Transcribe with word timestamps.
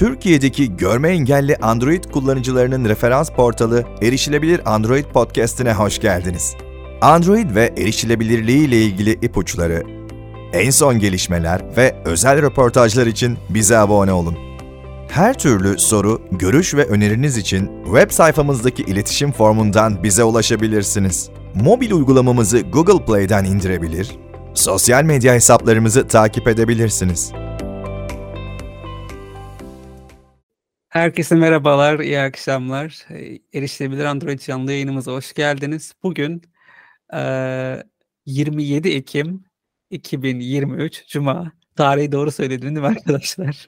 Türkiye'deki 0.00 0.76
görme 0.76 1.08
engelli 1.08 1.56
Android 1.56 2.04
kullanıcılarının 2.04 2.88
referans 2.88 3.30
portalı 3.30 3.84
Erişilebilir 4.02 4.74
Android 4.74 5.04
Podcast'ine 5.04 5.72
hoş 5.72 5.98
geldiniz. 5.98 6.54
Android 7.00 7.54
ve 7.54 7.74
erişilebilirliği 7.76 8.68
ile 8.68 8.82
ilgili 8.82 9.12
ipuçları, 9.12 9.82
en 10.52 10.70
son 10.70 10.98
gelişmeler 10.98 11.62
ve 11.76 11.96
özel 12.04 12.42
röportajlar 12.42 13.06
için 13.06 13.38
bize 13.48 13.78
abone 13.78 14.12
olun. 14.12 14.36
Her 15.08 15.38
türlü 15.38 15.78
soru, 15.78 16.22
görüş 16.32 16.74
ve 16.74 16.84
öneriniz 16.84 17.36
için 17.36 17.70
web 17.84 18.10
sayfamızdaki 18.10 18.82
iletişim 18.82 19.32
formundan 19.32 20.02
bize 20.02 20.24
ulaşabilirsiniz. 20.24 21.30
Mobil 21.54 21.92
uygulamamızı 21.92 22.60
Google 22.60 23.04
Play'den 23.04 23.44
indirebilir, 23.44 24.10
sosyal 24.54 25.04
medya 25.04 25.34
hesaplarımızı 25.34 26.08
takip 26.08 26.48
edebilirsiniz. 26.48 27.32
Herkese 30.90 31.34
merhabalar, 31.34 31.98
iyi 32.00 32.18
akşamlar. 32.20 33.06
Erişilebilir 33.54 34.04
Android 34.04 34.38
canlı 34.40 34.72
yayınımıza 34.72 35.12
hoş 35.12 35.32
geldiniz. 35.32 35.94
Bugün 36.02 36.42
e, 37.14 37.18
27 38.26 38.88
Ekim 38.88 39.44
2023 39.90 41.06
Cuma. 41.08 41.52
Tarihi 41.76 42.12
doğru 42.12 42.30
söyledim 42.32 42.68
değil 42.68 42.80
mi 42.80 42.86
arkadaşlar? 42.86 43.66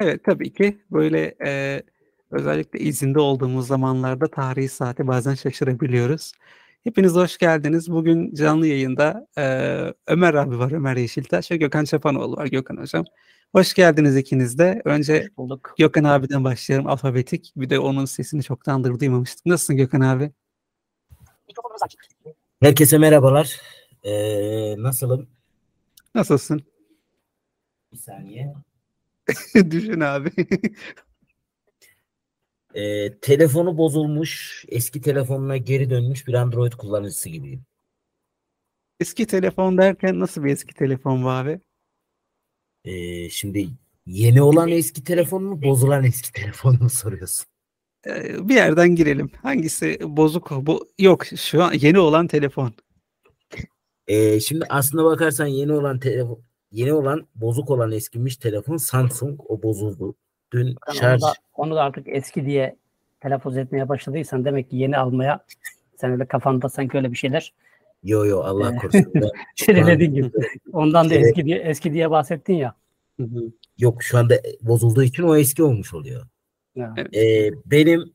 Evet 0.00 0.24
tabii 0.24 0.52
ki 0.52 0.82
böyle 0.90 1.34
e, 1.46 1.82
özellikle 2.32 2.78
izinde 2.78 3.20
olduğumuz 3.20 3.66
zamanlarda 3.66 4.30
tarihi 4.30 4.68
saati 4.68 5.06
bazen 5.06 5.34
şaşırabiliyoruz. 5.34 6.32
Hepiniz 6.84 7.14
hoş 7.14 7.38
geldiniz. 7.38 7.90
Bugün 7.90 8.34
canlı 8.34 8.66
yayında 8.66 9.26
e, 9.38 9.44
Ömer 10.06 10.34
abi 10.34 10.58
var, 10.58 10.72
Ömer 10.72 10.96
Yeşiltaş 10.96 11.50
ve 11.50 11.56
Gökhan 11.56 11.84
Çapanoğlu 11.84 12.36
var, 12.36 12.46
Gökhan 12.46 12.76
Hocam. 12.76 13.04
Hoş 13.52 13.74
geldiniz 13.74 14.16
ikiniz 14.16 14.58
de. 14.58 14.82
Önce 14.84 15.28
bulduk. 15.36 15.74
Gökhan 15.78 16.04
abiden 16.04 16.44
başlayalım 16.44 16.86
alfabetik. 16.86 17.52
Bir 17.56 17.70
de 17.70 17.78
onun 17.78 18.04
sesini 18.04 18.42
çoktandır 18.42 19.00
duymamıştık. 19.00 19.46
Nasılsın 19.46 19.76
Gökhan 19.76 20.00
abi? 20.00 20.32
Herkese 22.60 22.98
merhabalar. 22.98 23.60
Ee, 24.04 24.82
nasılım? 24.82 25.28
Nasılsın? 26.14 26.62
Bir 27.92 27.98
saniye. 27.98 28.54
Düşün 29.70 30.00
abi. 30.00 30.30
Ee, 32.74 33.18
telefonu 33.20 33.78
bozulmuş, 33.78 34.64
eski 34.68 35.00
telefonuna 35.00 35.56
geri 35.56 35.90
dönmüş 35.90 36.26
bir 36.26 36.34
Android 36.34 36.72
kullanıcısı 36.72 37.28
gibiyim. 37.28 37.64
eski 39.00 39.26
telefon 39.26 39.78
derken 39.78 40.20
nasıl 40.20 40.44
bir 40.44 40.52
eski 40.52 40.74
telefon 40.74 41.24
bu 41.24 41.30
abi? 41.30 41.60
Ee, 42.84 43.28
şimdi 43.30 43.68
yeni 44.06 44.42
olan 44.42 44.68
eski 44.68 45.04
telefon 45.04 45.44
mu, 45.44 45.62
bozulan 45.62 46.04
eski 46.04 46.32
telefon 46.32 46.82
mu 46.82 46.90
soruyorsun? 46.90 47.46
Ee, 48.06 48.48
bir 48.48 48.54
yerden 48.54 48.94
girelim. 48.94 49.30
Hangisi 49.42 49.98
bozuk? 50.02 50.50
Bu 50.50 50.88
yok 50.98 51.26
şu 51.26 51.62
an 51.62 51.72
yeni 51.72 51.98
olan 51.98 52.26
telefon. 52.26 52.74
Ee, 54.06 54.40
şimdi 54.40 54.64
aslına 54.68 55.04
bakarsan 55.04 55.46
yeni 55.46 55.72
olan 55.72 55.98
telefon, 56.00 56.42
yeni 56.70 56.92
olan 56.92 57.26
bozuk 57.34 57.70
olan 57.70 57.92
eskimiş 57.92 58.36
telefon 58.36 58.76
Samsung. 58.76 59.40
O 59.48 59.62
bozuldu. 59.62 60.16
Dün 60.52 60.76
Sen 60.86 60.94
şarj 60.94 61.22
onu, 61.22 61.30
da, 61.30 61.34
onu 61.54 61.74
da 61.74 61.82
artık 61.82 62.08
eski 62.08 62.46
diye 62.46 62.76
telaffuz 63.20 63.56
etmeye 63.56 63.88
başladıysan 63.88 64.44
demek 64.44 64.70
ki 64.70 64.76
yeni 64.76 64.96
almaya 64.98 65.44
sen 65.96 66.10
öyle 66.10 66.24
kafanda 66.26 66.68
sanki 66.68 66.96
öyle 66.96 67.10
bir 67.12 67.16
şeyler 67.16 67.52
Yo 68.04 68.24
yo 68.26 68.40
Allah 68.40 68.72
Ee, 68.72 68.76
korusun. 68.76 69.12
Çevirediğin 69.54 70.14
gibi. 70.14 70.30
Ondan 70.72 71.10
da 71.10 71.14
Evet. 71.14 71.26
eski 71.26 71.44
diye 71.44 71.58
eski 71.58 71.92
diye 71.92 72.10
bahsettin 72.10 72.54
ya. 72.54 72.74
Yok 73.78 74.02
şu 74.02 74.18
anda 74.18 74.34
bozulduğu 74.62 75.02
için 75.02 75.22
o 75.22 75.36
eski 75.36 75.62
olmuş 75.62 75.94
oluyor. 75.94 76.26
Evet. 76.76 77.16
Ee, 77.16 77.50
benim 77.66 78.12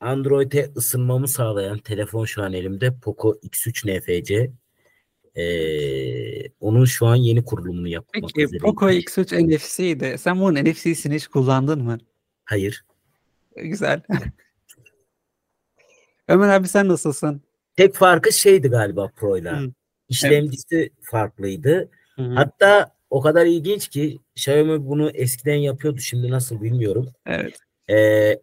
Android'e 0.00 0.70
ısınmamı 0.76 1.28
sağlayan 1.28 1.78
telefon 1.78 2.24
şu 2.24 2.42
an 2.42 2.52
elimde 2.52 2.94
Poco 3.02 3.32
X3 3.42 3.98
NFC. 3.98 4.50
Ee, 5.36 6.48
onun 6.60 6.84
şu 6.84 7.06
an 7.06 7.16
yeni 7.16 7.44
kurulumunu 7.44 7.88
yapmak 7.88 8.14
Peki 8.14 8.42
üzereyim. 8.42 8.62
Poco 8.62 8.90
X3 8.90 9.56
NFC'ydi. 9.56 10.18
Sen 10.18 10.40
bunun 10.40 10.64
NFC'sini 10.64 11.14
hiç 11.14 11.26
kullandın 11.26 11.82
mı? 11.82 11.98
Hayır. 12.44 12.84
Güzel. 13.56 14.02
Ömer 16.28 16.48
abi 16.48 16.68
sen 16.68 16.88
nasılsın? 16.88 17.42
Tek 17.76 17.94
farkı 17.94 18.32
şeydi 18.32 18.68
galiba 18.68 19.08
Pro'yla. 19.16 19.62
İşlemcisi 20.08 20.90
farklıydı. 21.00 21.90
Hı 22.16 22.22
hı. 22.22 22.34
Hatta 22.34 22.96
o 23.10 23.20
kadar 23.20 23.46
ilginç 23.46 23.88
ki 23.88 24.18
Xiaomi 24.36 24.86
bunu 24.86 25.10
eskiden 25.10 25.54
yapıyordu. 25.54 25.98
Şimdi 25.98 26.30
nasıl 26.30 26.62
bilmiyorum. 26.62 27.08
Evet. 27.26 27.58
Ee, 27.90 28.38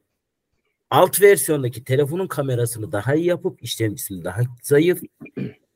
alt 0.90 1.22
versiyondaki 1.22 1.84
telefonun 1.84 2.28
kamerasını 2.28 2.92
daha 2.92 3.16
iyi 3.16 3.26
yapıp 3.26 3.64
işlemcisini 3.64 4.24
daha 4.24 4.42
zayıf. 4.62 5.02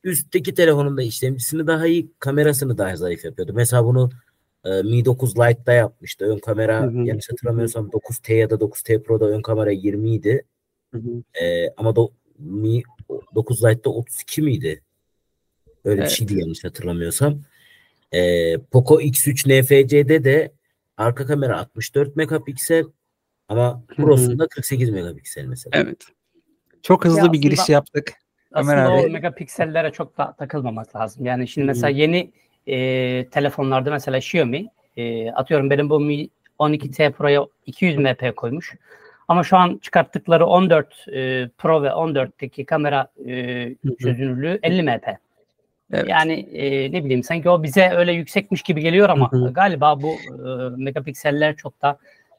Üstteki 0.07 0.53
telefonun 0.53 0.97
da 0.97 1.01
işlemcisini 1.01 1.67
daha 1.67 1.87
iyi, 1.87 2.11
kamerasını 2.19 2.77
daha 2.77 2.95
zayıf 2.95 3.25
yapıyordu. 3.25 3.51
Mesela 3.55 3.85
bunu 3.85 4.09
e, 4.65 4.81
Mi 4.81 5.05
9 5.05 5.37
Lite'da 5.37 5.73
yapmıştı. 5.73 6.25
Ön 6.25 6.39
kamera 6.39 6.81
Hı 6.81 6.87
hı. 6.87 6.97
yanlış 6.97 7.29
hatırlamıyorsam 7.29 7.89
9T 7.89 8.33
ya 8.33 8.49
da 8.49 8.55
9T 8.55 9.03
Pro'da 9.03 9.25
ön 9.25 9.41
kamera 9.41 9.71
20 9.71 10.13
idi. 10.15 10.45
Hı 10.93 10.97
hı. 10.97 11.23
Ee, 11.43 11.69
ama 11.77 11.95
do, 11.95 12.11
Mi 12.39 12.81
9 13.35 13.63
Lite'da 13.63 13.89
32 13.89 14.41
miydi? 14.41 14.81
Öyle 15.85 15.97
bir 15.97 16.01
Evet. 16.01 16.11
şeydi 16.11 16.39
yanlış 16.39 16.63
hatırlamıyorsam. 16.63 17.41
Ee, 18.13 18.57
Poco 18.57 19.01
X3 19.01 19.45
NFC'de 19.61 20.23
de 20.23 20.51
arka 20.97 21.25
kamera 21.25 21.59
64 21.59 22.15
megapiksel 22.15 22.85
ama. 23.49 23.83
Pro'sunda 23.87 24.47
48 24.47 24.89
megapiksel 24.89 25.45
mesela. 25.45 25.71
Evet. 25.83 25.97
Çok 26.81 27.05
hızlı 27.05 27.25
Ya 27.25 27.33
bir 27.33 27.41
giriş 27.41 27.69
aslında-. 28.53 28.73
Ömer 28.73 28.85
abi. 28.85 29.07
o 29.07 29.09
megapiksellere 29.09 29.91
çok 29.91 30.17
da 30.17 30.31
takılmamak 30.31 30.95
lazım. 30.95 31.25
Yani 31.25 31.47
şimdi 31.47 31.67
mesela 31.67 31.89
yeni 31.89 32.31
e, 32.67 32.75
telefonlarda 33.29 33.91
mesela 33.91 34.17
Xiaomi 34.17 34.67
e, 34.97 35.31
atıyorum 35.31 35.69
benim 35.69 35.89
bu 35.89 35.99
Mi 35.99 36.29
12T 36.59 37.11
Pro'ya 37.11 37.45
200 37.65 37.97
MP 37.97 38.35
koymuş. 38.35 38.75
Ama 39.27 39.43
şu 39.43 39.57
an 39.57 39.79
çıkarttıkları 39.81 40.45
14 40.45 41.07
e, 41.07 41.49
Pro 41.57 41.83
ve 41.83 41.87
14'teki 41.87 42.65
kamera 42.65 43.07
e, 43.27 43.75
çözünürlüğü 44.01 44.59
50 44.63 44.83
MP. 44.83 45.07
Evet. 45.93 46.09
Yani 46.09 46.33
e, 46.33 46.91
ne 46.91 47.05
bileyim 47.05 47.23
sanki 47.23 47.49
o 47.49 47.63
bize 47.63 47.89
öyle 47.89 48.11
yüksekmiş 48.11 48.61
gibi 48.61 48.81
geliyor 48.81 49.09
ama 49.09 49.31
Hı 49.31 49.37
hı. 49.37 49.53
galiba 49.53 50.01
bu 50.01 50.11
e, 50.11 50.69
megapikseller 50.77 51.55
çok 51.55 51.81
da 51.81 51.97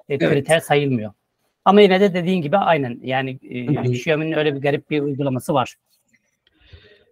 e, 0.08 0.14
Evet. 0.14 0.28
kriter 0.28 0.60
sayılmıyor. 0.60 1.12
Ama 1.64 1.80
yine 1.80 2.00
de 2.00 2.14
dediğin 2.14 2.42
gibi 2.42 2.56
aynen 2.56 2.98
yani 3.02 3.38
e. 3.50 3.90
Xiaomi'nin 3.90 4.32
öyle 4.32 4.54
bir 4.54 4.60
garip 4.60 4.90
bir 4.90 5.00
uygulaması 5.00 5.54
var. 5.54 5.74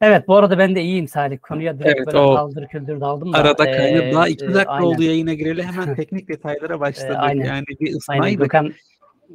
Evet 0.00 0.28
bu 0.28 0.36
arada 0.36 0.58
ben 0.58 0.74
de 0.74 0.82
iyiyim 0.82 1.08
Salih. 1.08 1.38
Konuya 1.42 1.78
direkt 1.78 1.96
Evet, 1.96 2.06
böyle 2.06 2.18
o 2.18 2.34
kaldır 2.34 2.66
küldür 2.66 3.00
daldım 3.00 3.32
da. 3.32 3.38
Arada 3.38 3.66
e, 3.66 3.70
kaynadı. 3.76 4.12
Daha 4.12 4.28
iki 4.28 4.44
e, 4.44 4.54
dakika 4.54 4.72
aynen. 4.72 4.86
oldu 4.86 5.02
yayına 5.02 5.34
gireli. 5.34 5.62
Hemen 5.62 5.94
teknik 5.96 6.28
detaylara 6.28 6.80
başladık. 6.80 7.16
aynen. 7.18 7.44
Yani 7.44 7.64
bir 7.66 7.86
Aynen 7.86 7.96
ısınaydık. 7.98 8.38
Gökhan 8.40 8.72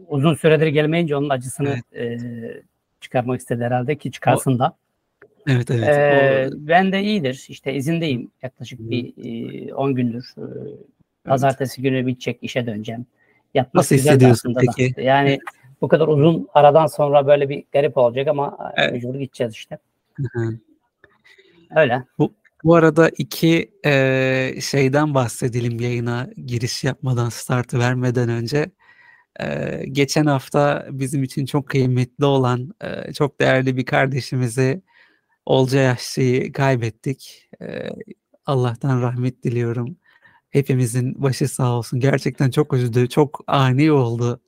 uzun 0.07 0.33
süredir 0.33 0.67
gelmeyince 0.67 1.15
onun 1.15 1.29
acısını 1.29 1.77
e, 1.95 2.17
çıkarmak 3.01 3.39
istedi 3.39 3.63
herhalde 3.63 3.95
ki 3.95 4.11
çıkarsın 4.11 4.59
da. 4.59 4.77
Evet 5.47 5.71
evet. 5.71 5.89
Ee, 5.89 6.49
O- 6.51 6.67
ben 6.67 6.91
de 6.91 7.01
iyidir. 7.03 7.45
İşte 7.49 7.73
izindeyim. 7.73 8.31
Yaklaşık 8.43 8.79
Hı. 8.79 8.89
bir 8.89 9.13
e, 9.69 9.73
10 9.73 9.95
gündür. 9.95 10.33
Ee, 10.37 10.41
Pazartesi 11.25 11.81
günü 11.81 12.07
bitecek 12.07 12.39
işe 12.41 12.65
döneceğim. 12.65 13.05
Yatmak 13.53 13.75
Nasıl 13.75 13.95
hissediyorsun 13.95 14.49
aslında 14.53 14.67
da. 14.67 14.73
peki? 14.77 15.01
Yani 15.01 15.39
bu 15.81 15.87
kadar 15.87 16.07
uzun 16.07 16.47
aradan 16.53 16.85
sonra 16.85 17.27
böyle 17.27 17.49
bir 17.49 17.63
garip 17.71 17.97
olacak 17.97 18.27
ama 18.27 18.73
Evet. 18.77 18.91
mecbur 18.93 19.15
gideceğiz 19.15 19.53
işte. 19.53 19.77
Hı. 20.33 20.59
Öyle. 21.75 22.03
Bu 22.63 22.75
arada 22.75 23.09
iki 23.17 23.71
eee, 23.85 24.59
şeyden 24.61 25.13
bahsedelim 25.13 25.79
yayına 25.79 26.29
giriş 26.45 26.83
yapmadan, 26.83 27.29
startı 27.29 27.79
vermeden 27.79 28.29
önce. 28.29 28.71
Eee, 29.39 29.85
geçen 29.91 30.25
hafta 30.25 30.87
bizim 30.91 31.23
için 31.23 31.45
çok 31.45 31.67
kıymetli 31.69 32.25
olan, 32.25 32.71
eee, 32.83 33.13
çok 33.13 33.41
değerli 33.41 33.77
bir 33.77 33.85
kardeşimizi 33.85 34.81
Olcay 35.45 35.83
Yaşçı'yı 35.83 36.53
kaybettik. 36.53 37.49
Eee, 37.61 37.89
Allah'tan 38.45 39.01
rahmet 39.01 39.43
diliyorum. 39.43 39.97
Hepimizin 40.49 41.23
başı 41.23 41.47
sağ 41.47 41.77
olsun. 41.77 41.99
Gerçekten 41.99 42.51
çok 42.51 42.73
üzüldü. 42.73 43.09
Çok 43.09 43.41
ani 43.47 43.91
oldu. 43.91 44.41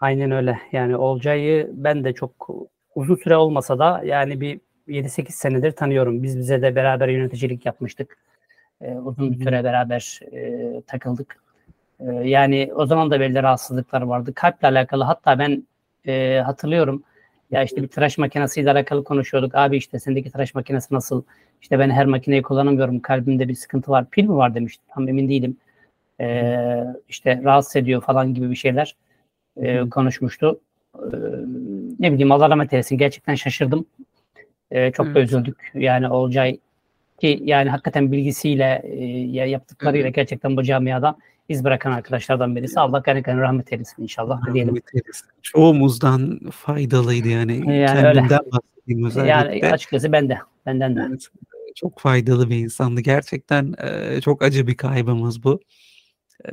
Aynen 0.00 0.30
öyle. 0.30 0.58
Yani 0.72 0.96
Olcay'ı 0.96 1.70
ben 1.74 2.04
de 2.04 2.14
çok 2.14 2.48
uzun 2.94 3.16
süre 3.16 3.36
olmasa 3.36 3.78
da 3.78 4.02
yani 4.06 4.40
bir 4.40 4.60
7-8 4.88 5.30
senedir 5.30 5.72
tanıyorum. 5.72 6.22
Biz 6.22 6.38
bize 6.38 6.62
de 6.62 6.76
beraber 6.76 7.08
yöneticilik 7.08 7.66
yapmıştık. 7.66 8.18
Ee, 8.80 8.94
uzun 8.94 9.32
bir 9.32 9.44
süre 9.44 9.64
beraber 9.64 10.20
e, 10.32 10.82
takıldık. 10.86 11.42
Ee, 12.00 12.04
yani 12.04 12.70
o 12.74 12.86
zaman 12.86 13.10
da 13.10 13.20
belli 13.20 13.42
rahatsızlıklar 13.42 14.02
vardı. 14.02 14.32
Kalple 14.34 14.68
alakalı 14.68 15.04
hatta 15.04 15.38
ben 15.38 15.66
e, 16.06 16.40
hatırlıyorum 16.44 17.02
ya 17.50 17.62
işte 17.62 17.82
bir 17.82 17.88
tıraş 17.88 18.18
makinesiyle 18.18 18.70
alakalı 18.70 19.04
konuşuyorduk. 19.04 19.54
Abi 19.54 19.76
işte 19.76 19.98
sendeki 19.98 20.30
tıraş 20.30 20.54
makinesi 20.54 20.94
nasıl? 20.94 21.22
İşte 21.62 21.78
ben 21.78 21.90
her 21.90 22.06
makineyi 22.06 22.42
kullanamıyorum. 22.42 23.00
Kalbimde 23.00 23.48
bir 23.48 23.54
sıkıntı 23.54 23.90
var. 23.90 24.10
Pil 24.10 24.24
mi 24.24 24.36
var 24.36 24.54
demişti. 24.54 24.84
Tam 24.94 25.08
emin 25.08 25.28
değilim. 25.28 25.56
Ee, 26.20 26.84
işte 27.08 27.40
rahatsız 27.44 27.76
ediyor 27.76 28.02
falan 28.02 28.34
gibi 28.34 28.50
bir 28.50 28.56
şeyler 28.56 28.96
e, 29.56 29.88
konuşmuştu. 29.90 30.60
Ee, 30.98 31.16
ne 31.98 32.12
bileyim 32.12 32.32
Allah 32.32 32.50
rahmet 32.50 32.72
eylesin. 32.72 32.98
Gerçekten 32.98 33.34
şaşırdım. 33.34 33.86
Ee, 34.72 34.92
çok 34.92 35.06
da 35.06 35.10
Evet. 35.10 35.28
üzüldük. 35.28 35.70
Yani 35.74 36.08
Olcay 36.08 36.58
ki 37.20 37.40
yani 37.44 37.70
hakikaten 37.70 38.12
bilgisiyle 38.12 38.82
e, 38.84 39.04
ya 39.08 39.46
yaptıklarıyla 39.46 40.08
gerçekten 40.08 40.56
bu 40.56 40.62
camiada 40.62 41.16
iz 41.48 41.64
bırakan 41.64 41.92
arkadaşlardan 41.92 42.56
birisi. 42.56 42.80
Allah 42.80 42.98
gani 42.98 43.26
rahmet 43.26 43.72
eylesin 43.72 44.02
inşallah 44.02 44.54
diyelim. 44.54 44.68
Rahmet 44.68 44.94
eylesin. 44.94 45.26
Çoğumuzdan 45.42 46.40
faydalıydı 46.50 47.28
yani. 47.28 47.76
Yani 47.76 48.02
Kendimden 48.02 48.40
bahsedeyim 48.52 49.06
özellikle. 49.06 49.30
Yani 49.30 49.72
açıkçası 49.72 50.12
ben 50.12 50.28
de. 50.28 50.38
Benden 50.66 50.96
de. 50.96 51.06
Evet, 51.08 51.28
çok 51.74 51.98
faydalı 52.00 52.50
bir 52.50 52.56
insandı. 52.56 53.00
Gerçekten 53.00 53.74
e, 53.82 54.20
çok 54.20 54.42
acı 54.42 54.66
bir 54.66 54.76
kaybımız 54.76 55.44
bu. 55.44 55.60
E, 56.44 56.52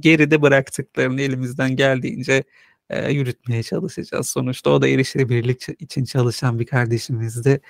geride 0.00 0.42
bıraktıklarını 0.42 1.20
elimizden 1.20 1.76
geldiğince 1.76 2.44
e, 2.90 3.12
yürütmeye 3.12 3.62
çalışacağız. 3.62 4.28
Sonuçta 4.28 4.70
o 4.70 4.82
da 4.82 4.88
erişilebilirlik 4.88 5.62
için 5.78 6.04
çalışan 6.04 6.58
bir 6.58 6.66
kardeşimizdi. 6.66 7.60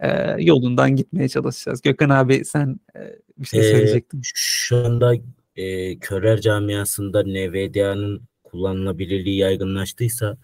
E, 0.00 0.36
yolundan 0.38 0.96
gitmeye 0.96 1.28
çalışacağız. 1.28 1.82
Gökhan 1.82 2.10
abi 2.10 2.44
sen 2.44 2.80
e, 2.96 3.00
bir 3.38 3.46
şey 3.46 3.60
Ee, 3.60 3.62
söyleyecektin. 3.62 4.20
Şu 4.34 4.76
anda 4.76 5.14
e, 5.56 5.98
Körler 5.98 6.40
camiasında 6.40 7.22
NVDA'nın 7.22 8.22
kullanılabilirliği 8.44 9.36
yaygınlaştıysa 9.36 10.36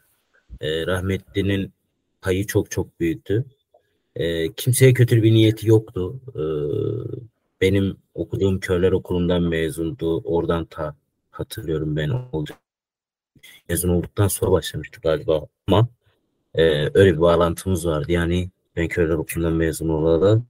e, 0.61 0.87
rahmetlinin 0.87 1.73
payı 2.21 2.47
çok 2.47 2.71
çok 2.71 3.01
büyüktü. 3.01 3.45
E, 4.17 4.53
kimseye 4.53 4.93
kötü 4.93 5.23
bir 5.23 5.33
niyeti 5.33 5.69
yoktu. 5.69 6.21
E, 6.35 6.43
benim 7.61 7.97
okuduğum 8.15 8.61
Körler 8.61 8.93
okulundan 8.93 9.43
mezundu. 9.43 10.21
Oradan 10.21 10.65
ta 10.65 10.97
hatırlıyorum 11.31 11.97
ben 11.97 12.09
olacak. 12.33 12.59
Mezun 13.69 13.89
olduktan 13.89 14.29
sonra 14.29 14.53
başlamıştı 14.53 15.01
galiba 15.01 15.47
ama 15.69 15.89
e, 16.55 16.63
öyle 16.99 17.13
bir 17.15 17.21
bağlantımız 17.21 17.87
vardı. 17.87 18.13
Yani 18.13 18.51
ben 18.77 18.89
Körler 18.89 19.15
okulundan 19.15 19.53
mezun 19.53 19.89
olalı 19.89 20.43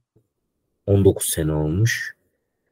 19 0.85 1.25
sene 1.29 1.53
olmuş. 1.53 2.15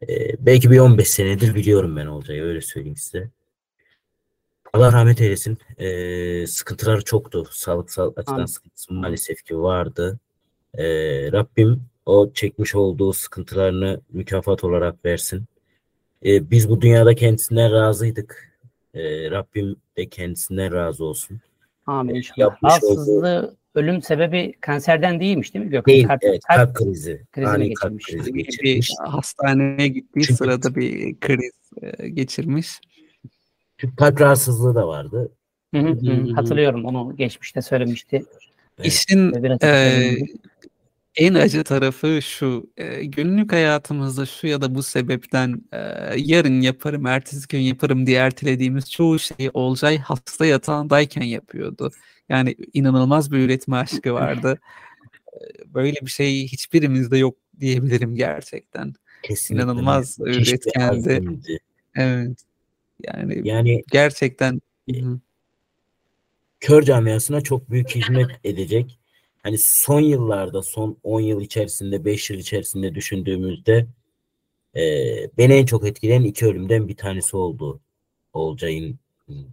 Ee, 0.10 0.46
belki 0.46 0.72
bir 0.72 0.80
15 0.80 1.08
senedir 1.10 1.56
biliyorum 1.56 1.96
ben 1.98 2.06
Olcay'ı 2.06 2.44
öyle 2.44 2.62
söyleyeyim 2.62 2.98
size. 2.98 3.30
Allah 4.74 4.92
rahmet 4.94 5.22
eylesin. 5.22 5.58
Ee, 5.78 6.48
sıkıntılar 6.48 7.02
çoktu. 7.02 7.48
Sağlıksal 7.52 8.14
açıdan 8.16 8.46
sıkıntısı 8.46 8.94
maalesef 8.94 9.44
ki 9.46 9.60
vardı. 9.60 10.20
Ee, 10.74 10.86
Rabbim 11.32 11.84
o 12.06 12.32
çekmiş 12.34 12.76
olduğu 12.76 13.14
sıkıntılarını 13.14 14.02
mükafat 14.10 14.64
olarak 14.64 15.06
versin. 15.06 15.46
Ee, 16.26 16.52
biz 16.52 16.70
bu 16.70 16.82
dünyada 16.82 17.16
kendisinden 17.16 17.72
razıydık. 17.72 18.49
Ee, 18.94 19.32
Rabbim 19.32 19.76
de 19.98 20.10
kendisinden 20.10 20.74
razı 20.74 21.06
olsun. 21.06 21.40
Amin 21.86 22.16
inşallah. 22.16 22.38
Yapmış 22.38 22.72
olduğu- 22.84 22.88
Rahatsızlığı 22.96 23.56
ölüm 23.76 24.02
sebebi 24.02 24.54
kanserden 24.62 25.20
değilmiş 25.20 25.54
değil 25.54 25.66
mi 25.66 25.72
Gökhan? 25.72 25.86
Değil, 25.94 26.08
Kalp- 26.08 26.20
evet, 26.22 26.42
kalp- 26.50 26.58
kalp 26.58 26.76
krizi. 26.76 27.22
Ani 27.38 27.74
kalp 27.74 27.92
geçirmiş. 27.92 28.06
krizi 28.06 28.34
bir 28.34 28.46
geçirmiş. 28.46 28.92
hastaneye 29.00 29.88
gittiği 29.88 30.22
Çünkü- 30.22 30.36
sırada 30.36 30.76
bir 30.76 31.20
kriz 31.20 31.52
e, 31.82 32.10
geçirmiş. 32.10 32.80
Çünkü 33.78 33.96
kalp 33.96 34.22
rahatsızlığı 34.22 34.76
da 34.76 34.88
vardı. 34.88 35.32
Hı 35.74 35.80
hı, 35.80 35.88
hı. 35.88 36.12
Hı 36.12 36.12
hı. 36.14 36.34
Hatırlıyorum 36.34 36.86
onu 36.86 37.16
geçmişte 37.16 37.62
söylemişti. 37.62 38.24
Evet. 38.80 38.88
İşin 38.88 39.34
e. 39.64 40.18
en 41.20 41.34
acı 41.34 41.64
tarafı 41.64 42.20
şu. 42.22 42.70
e, 42.78 43.06
günlük 43.06 43.52
hayatımızda 43.54 44.26
şu 44.26 44.48
ya 44.48 44.62
da 44.62 44.76
bu 44.76 44.84
sebepten 44.84 45.62
e, 45.72 45.78
yarın 46.18 46.62
yaparım, 46.62 47.06
ertesi 47.06 47.48
gün 47.48 47.60
yaparım 47.60 48.06
diye 48.08 48.20
ertelediğimiz 48.20 48.92
çoğu 48.92 49.20
şeyi 49.20 49.50
Olcay 49.54 49.98
hasta 49.98 50.46
yatağındayken 50.46 51.22
yapıyordu. 51.22 51.92
Yani 52.30 52.56
inanılmaz 52.74 53.32
bir 53.32 53.38
üretme 53.38 53.76
aşkı 53.76 54.14
vardı. 54.14 54.60
E, 55.34 55.74
Böyle 55.74 55.98
bir 56.02 56.12
şey 56.12 56.48
hiçbirimizde 56.48 57.18
yok 57.18 57.38
diyebilirim 57.60 58.16
gerçekten. 58.16 58.94
Kesinlikle. 59.24 59.64
İnanılmaz 59.64 60.18
üretkendi. 60.20 61.24
Evet. 61.96 62.38
Yani 63.04 63.48
Yani 63.48 63.84
gerçekten 63.92 64.62
kör 66.60 66.82
camiasına 66.84 67.42
çok 67.42 67.70
büyük 67.72 67.90
hizmet 67.90 68.30
edecek. 68.44 68.99
Hani 69.50 69.58
son 69.58 70.02
yıllarda, 70.02 70.62
son 70.64 70.98
10 71.04 71.22
yıl 71.22 71.42
içerisinde, 71.42 72.06
5 72.06 72.30
yıl 72.30 72.38
içerisinde 72.38 72.96
düşündüğümüzde 72.96 73.88
e, 74.76 74.82
beni 75.38 75.54
en 75.54 75.66
çok 75.66 75.88
etkileyen 75.88 76.22
iki 76.22 76.46
ölümden 76.46 76.88
bir 76.88 76.96
tanesi 76.96 77.38
oldu 77.38 77.80
Olcay'ın 78.34 79.00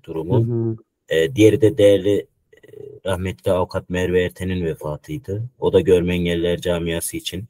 durumu. 0.04 0.46
Hı 0.46 0.52
hı. 0.52 0.76
E, 1.08 1.36
diğeri 1.36 1.60
de 1.60 1.78
değerli 1.78 2.16
e, 2.18 2.68
rahmetli 3.06 3.52
avukat 3.52 3.90
Merve 3.90 4.24
Erten'in 4.24 4.64
vefatıydı. 4.64 5.42
O 5.60 5.72
da 5.72 5.80
görme 5.80 6.14
engelliler 6.14 6.60
camiası 6.60 7.16
için 7.16 7.44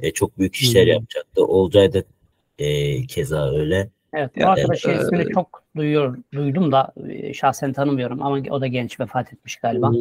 e, 0.00 0.10
çok 0.10 0.38
büyük 0.38 0.54
işler 0.54 0.86
Hı. 0.86 0.88
yapacaktı. 0.88 1.44
Olcay 1.44 1.92
da 1.92 2.02
e, 2.58 3.06
keza 3.06 3.50
öyle. 3.50 3.88
Evet, 4.12 4.30
bu 4.36 4.46
arkadaşın 4.46 4.90
e, 4.90 5.00
ismini 5.00 5.32
çok 5.32 5.62
duyuyor, 5.76 6.18
duydum 6.34 6.72
da 6.72 6.92
e, 7.08 7.34
şahsen 7.34 7.72
tanımıyorum 7.72 8.22
ama 8.22 8.42
o 8.50 8.60
da 8.60 8.66
genç 8.66 9.00
vefat 9.00 9.32
etmiş 9.32 9.56
galiba. 9.56 9.92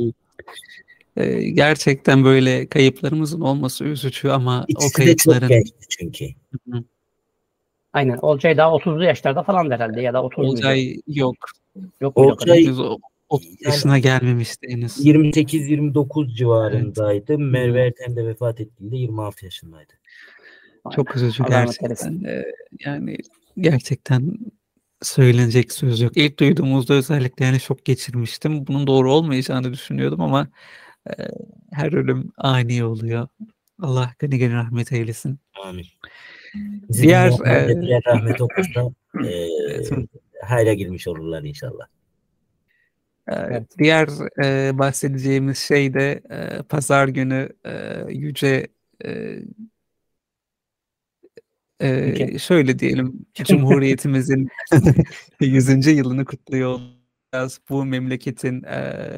Ee, 1.17 1.49
gerçekten 1.49 2.23
böyle 2.23 2.67
kayıplarımızın 2.67 3.41
olması 3.41 3.83
üzücü 3.83 4.29
ama 4.29 4.59
o 4.61 4.65
İkisi 4.67 4.87
de 4.87 4.89
çok 4.89 4.95
kayıpların 5.25 5.47
gençti 5.47 5.85
çünkü. 5.89 6.25
Aynen. 7.93 8.17
Olcay 8.17 8.57
daha 8.57 8.69
30'lu 8.75 9.03
yaşlarda 9.03 9.43
falan 9.43 9.71
herhalde 9.71 10.01
ya 10.01 10.13
da 10.13 10.23
30 10.23 10.37
muydu? 10.37 10.51
Olcay 10.51 10.95
yok. 11.07 11.35
Yok? 12.01 12.17
Olcay- 12.17 12.69
o 12.79 12.99
30 13.29 13.47
Yani- 13.47 13.57
yaşına 13.61 13.99
gelmemişti 13.99 14.67
henüz. 14.69 15.05
28-29 15.05 16.35
civarındaydı. 16.35 17.39
Merve 17.39 17.85
Erten 17.85 18.15
de 18.15 18.27
vefat 18.27 18.59
ettiğinde 18.61 18.95
26 18.95 19.45
yaşındaydı. 19.45 19.93
Çok 20.95 21.15
üzücü 21.15 21.43
Allah 21.43 21.49
gerçekten. 21.49 22.23
Ee, 22.23 22.45
yani 22.85 23.17
gerçekten 23.57 24.37
söylenecek 25.01 25.71
söz 25.71 26.01
yok. 26.01 26.17
İlk 26.17 26.39
duyduğumuzda 26.39 26.93
özellikle 26.93 27.45
yani 27.45 27.59
şok 27.59 27.85
geçirmiştim. 27.85 28.67
Bunun 28.67 28.87
doğru 28.87 29.13
olmayacağını 29.13 29.73
düşünüyordum 29.73 30.21
ama 30.21 30.41
e, 30.41 30.47
her 31.71 31.93
ölüm 31.93 32.31
ani 32.37 32.83
oluyor. 32.83 33.27
Allah 33.81 34.13
gani 34.19 34.39
gani 34.39 34.53
rahmet 34.53 34.91
eylesin. 34.91 35.39
Amin. 35.63 35.85
Diğer, 36.93 37.31
e, 37.45 38.01
rahmet 38.05 38.41
okursa 38.41 38.89
e, 39.25 39.47
hayra 40.41 40.73
girmiş 40.73 41.07
olurlar 41.07 41.43
inşallah. 41.43 41.87
Evet. 43.27 43.63
Diğer 43.77 44.09
e, 44.43 44.77
bahsedeceğimiz 44.79 45.57
şey 45.57 45.93
de 45.93 46.21
e, 46.29 46.61
pazar 46.61 47.07
günü 47.07 47.49
e, 47.65 48.03
Yüce 48.09 48.67
e, 49.05 49.39
e, 51.79 52.39
şöyle 52.39 52.79
diyelim 52.79 53.25
Cumhuriyetimizin 53.33 54.49
100. 55.41 55.87
yılını 55.87 56.25
kutluyor 56.25 56.79
olacağız. 57.33 57.61
Bu 57.69 57.85
memleketin 57.85 58.63
e, 58.63 59.09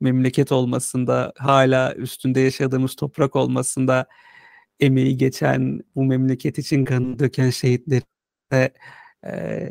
memleket 0.00 0.52
olmasında 0.52 1.32
hala 1.38 1.94
üstünde 1.94 2.40
yaşadığımız 2.40 2.94
toprak 2.94 3.36
olmasında 3.36 4.06
emeği 4.80 5.16
geçen 5.16 5.80
bu 5.94 6.04
memleket 6.04 6.58
için 6.58 6.84
kanını 6.84 7.18
döken 7.18 7.50
şehitlere 7.50 8.72
e, 9.26 9.70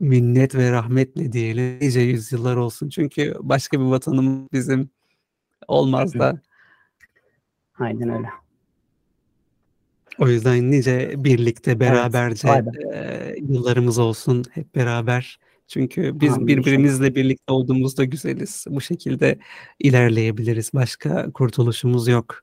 minnet 0.00 0.54
ve 0.54 0.72
rahmetle 0.72 1.32
diyelim 1.32 1.78
nice 1.80 2.00
yüzyıllar 2.00 2.56
olsun. 2.56 2.88
Çünkü 2.88 3.34
başka 3.40 3.80
bir 3.80 3.84
vatanımız 3.84 4.52
bizim 4.52 4.90
olmaz 5.68 6.14
da. 6.14 6.40
Aynen 7.78 8.08
öyle. 8.08 8.28
O 10.18 10.28
yüzden 10.28 10.70
nice 10.70 11.24
birlikte 11.24 11.80
beraberce 11.80 12.48
be. 12.48 12.96
e, 12.96 13.34
yıllarımız 13.38 13.98
olsun 13.98 14.44
hep 14.52 14.74
beraber. 14.74 15.38
Çünkü 15.68 16.20
biz 16.20 16.32
Amin 16.32 16.46
birbirimizle 16.46 17.14
birlikte 17.14 17.52
olduğumuzda 17.52 18.04
güzeliz. 18.04 18.64
Bu 18.68 18.80
şekilde 18.80 19.38
ilerleyebiliriz. 19.78 20.70
Başka 20.74 21.32
kurtuluşumuz 21.32 22.08
yok. 22.08 22.40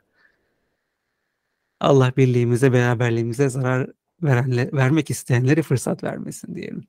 Allah 1.79 2.13
birliğimize, 2.17 2.73
beraberliğimize 2.73 3.49
zarar 3.49 3.89
verenle, 4.23 4.69
vermek 4.73 5.09
isteyenleri 5.09 5.61
fırsat 5.61 6.03
vermesin 6.03 6.55
diyelim. 6.55 6.87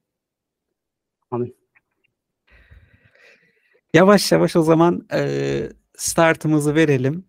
Amin. 1.31 1.57
Yavaş 3.95 4.33
yavaş 4.33 4.57
o 4.57 4.63
zaman 4.63 5.07
e, 5.13 5.69
startımızı 5.97 6.75
verelim. 6.75 7.25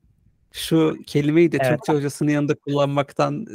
Şu 0.51 0.97
kelimeyi 1.07 1.51
de 1.51 1.57
Evet. 1.61 1.69
Türkçe 1.69 1.93
hocasının 1.93 2.31
yanında 2.31 2.55
kullanmaktan 2.55 3.45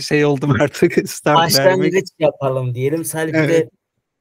şey 0.00 0.24
oldum 0.24 0.50
artık 0.60 1.10
start 1.10 1.58
vermek. 1.58 1.66
Başlangıç 1.66 2.08
yapalım 2.18 2.74
diyelim. 2.74 3.00
Bir 3.00 3.34
Evet. 3.34 3.70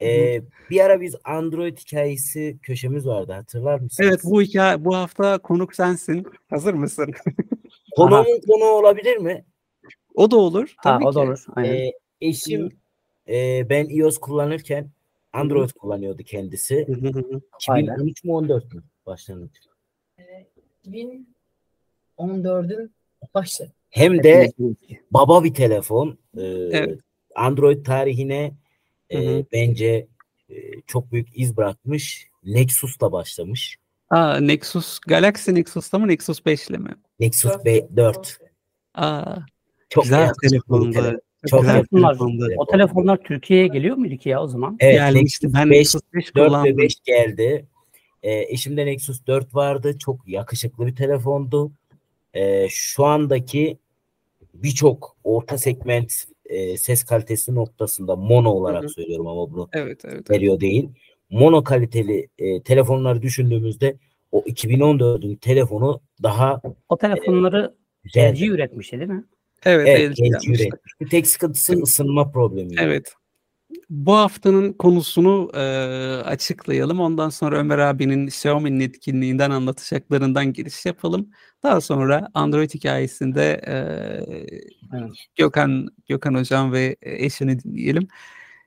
De 0.01 0.35
e, 0.35 0.41
bir 0.69 0.79
ara 0.79 1.01
biz 1.01 1.15
Android 1.23 1.77
hikayesi 1.77 2.57
köşemiz 2.63 3.07
vardı 3.07 3.31
hatırlar 3.33 3.79
mısınız? 3.79 4.09
Evet 4.09 4.21
bu 4.23 4.41
hikaye 4.41 4.85
bu 4.85 4.95
hafta 4.95 5.37
konuk 5.37 5.75
sensin. 5.75 6.25
Hazır 6.49 6.73
mısın? 6.73 7.13
Konuğun 7.95 8.41
konu 8.47 8.63
olabilir 8.65 9.17
mi? 9.17 9.45
o 10.15 10.31
da 10.31 10.37
olur. 10.37 10.73
Ha, 10.77 10.81
Tabii 10.83 11.05
o 11.05 11.15
da 11.15 11.21
ki. 11.21 11.27
olur. 11.27 11.45
Aynen. 11.55 11.73
E, 11.73 11.91
eşim 12.21 12.69
e, 13.29 13.69
ben 13.69 13.85
iOS 13.89 14.17
kullanırken 14.17 14.89
Android 15.33 15.69
kullanıyordu 15.69 16.23
kendisi. 16.23 16.87
Hı 16.87 16.93
hı 16.93 17.07
hı. 17.19 17.41
2013 17.61 18.23
mü 18.23 18.31
14 18.31 18.73
mü 18.73 18.83
başlangıç? 19.05 19.51
2014'ün 20.85 22.91
başı. 23.33 23.71
Hem 23.89 24.23
de 24.23 24.51
baba 25.11 25.43
bir 25.43 25.53
telefon. 25.53 26.17
E, 26.37 26.41
Evet. 26.71 26.99
Android 27.35 27.85
tarihine 27.85 28.51
e, 29.09 29.17
Hı 29.17 29.45
bence 29.53 30.07
e, 30.49 30.55
çok 30.87 31.11
büyük 31.11 31.27
iz 31.35 31.57
bırakmış. 31.57 32.27
Nexus'la 32.43 33.11
başlamış. 33.11 33.77
Aa, 34.09 34.37
Nexus, 34.39 34.99
Galaxy 34.99 35.51
Nexus'ta 35.51 35.99
mı 35.99 36.07
Nexus 36.07 36.39
5'le 36.39 36.77
mi? 36.77 36.95
Nexus 37.19 37.65
B 37.65 37.87
4. 37.95 38.39
Aa, 38.93 39.35
Çok 39.89 40.03
güzel 40.03 40.19
yakışıklı 40.27 40.47
bir 40.47 40.59
telefondu. 40.59 40.93
telefon. 40.93 41.19
Çok 41.49 41.65
Telefonlar, 41.65 42.17
o 42.57 42.65
telefonlar 42.65 43.17
Türkiye'ye 43.23 43.67
geliyor 43.67 43.95
muydu 43.95 44.17
ki 44.17 44.29
ya 44.29 44.43
o 44.43 44.47
zaman? 44.47 44.77
Evet, 44.79 44.95
Gelmişti. 44.95 45.45
Nexus 45.47 45.59
Ben 45.59 45.69
5, 45.69 45.77
Nexus 45.77 46.01
5 46.13 46.35
4 46.35 46.43
ve 46.43 46.47
kullandım. 46.47 46.77
5 46.77 46.95
geldi. 47.03 47.65
E, 48.23 48.53
eşimde 48.53 48.85
Nexus 48.85 49.27
4 49.27 49.55
vardı. 49.55 49.97
Çok 49.99 50.27
yakışıklı 50.27 50.87
bir 50.87 50.95
telefondu. 50.95 51.71
E, 52.33 52.67
şu 52.69 53.05
andaki 53.05 53.77
birçok 54.53 55.17
orta 55.23 55.57
segment 55.57 56.13
e, 56.49 56.77
ses 56.77 57.03
kalitesi 57.03 57.55
noktasında 57.55 58.15
mono 58.15 58.49
olarak 58.49 58.81
Hı 58.81 58.87
hı. 58.87 58.89
söylüyorum 58.89 59.27
ama 59.27 59.51
bunu 59.51 59.69
Evet, 59.73 60.01
evet. 60.05 60.15
evet. 60.15 60.29
veriyor 60.29 60.59
değil. 60.59 60.89
Mono 61.29 61.63
kaliteli 61.63 62.27
e, 62.39 62.61
telefonları 62.61 63.21
düşündüğümüzde 63.21 63.97
o 64.31 64.39
2014'ün 64.41 65.35
telefonu 65.35 66.01
daha 66.23 66.61
O 66.89 66.97
telefonları 66.97 67.75
güzel. 68.03 68.33
LG 68.33 68.41
üretmişti 68.41 68.99
değil 68.99 69.09
mi? 69.09 69.25
Evet, 69.65 69.87
Evet, 69.87 70.19
LG 70.19 70.47
üretmiş. 70.47 70.91
Bir 71.01 71.09
tek 71.09 71.27
sıkıntısı 71.27 71.73
ısınma 71.73 72.31
problemi. 72.31 72.75
Evet. 72.79 73.13
Bu 73.89 74.13
haftanın 74.13 74.73
konusunu 74.73 75.51
e, 75.53 75.59
açıklayalım. 76.25 76.99
Ondan 76.99 77.29
sonra 77.29 77.57
Ömer 77.57 77.77
abinin 77.77 78.27
Xiaomi'nin 78.27 78.79
etkinliğinden 78.79 79.51
anlatacaklarından 79.51 80.53
giriş 80.53 80.85
yapalım. 80.85 81.29
Daha 81.63 81.81
sonra 81.81 82.27
Android 82.33 82.69
hikayesinde 82.69 83.61
e, 83.67 83.73
Evet. 84.97 85.11
Gökhan 85.35 85.87
Gökhan 86.07 86.33
hocam 86.33 86.71
ve 86.71 86.95
eşini 87.01 87.59
dinleyelim. 87.63 88.07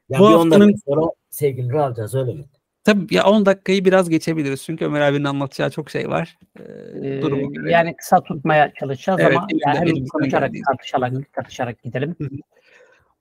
Ya 0.08 0.18
Bu 0.18 0.28
bir 0.28 0.34
10 0.34 0.50
haftanın- 0.50 0.74
sonra 0.88 1.06
sevgili 1.30 1.78
alacağız 1.80 2.14
öyle 2.14 2.34
mi? 2.34 2.44
Tabii 2.84 3.14
ya 3.14 3.24
10 3.24 3.46
dakikayı 3.46 3.84
biraz 3.84 4.08
geçebiliriz 4.08 4.62
çünkü 4.64 4.84
Ömer 4.84 5.00
abinin 5.00 5.24
anlatacağı 5.24 5.70
çok 5.70 5.90
şey 5.90 6.08
var. 6.08 6.38
Ee, 6.60 7.22
duruma 7.22 7.42
göre. 7.52 7.70
yani 7.70 7.96
kısa 7.96 8.22
tutmaya 8.22 8.72
çalışacağız 8.80 9.20
Evet, 9.22 9.36
ama 9.36 9.46
yani 9.66 9.78
hem 9.78 10.06
konuşarak 10.06 10.52
tartışarak 10.68 11.32
tartışarak 11.32 11.82
gidelim. 11.82 12.16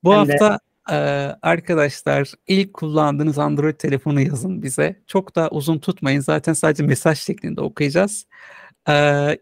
Bu 0.04 0.14
Hem 0.16 0.28
de- 0.28 0.32
arkadaşlar 1.42 2.34
ilk 2.48 2.74
kullandığınız 2.74 3.40
Android 3.40 3.76
telefonu 3.76 4.22
yazın 4.22 4.62
bize. 4.62 5.02
Çok 5.08 5.36
da 5.36 5.50
uzun 5.50 5.80
tutmayın. 5.80 6.20
Zaten 6.20 6.54
sadece 6.54 6.84
mesaj 6.84 7.20
şeklinde 7.20 7.62
okuyacağız. 7.62 8.26
E, 8.90 8.94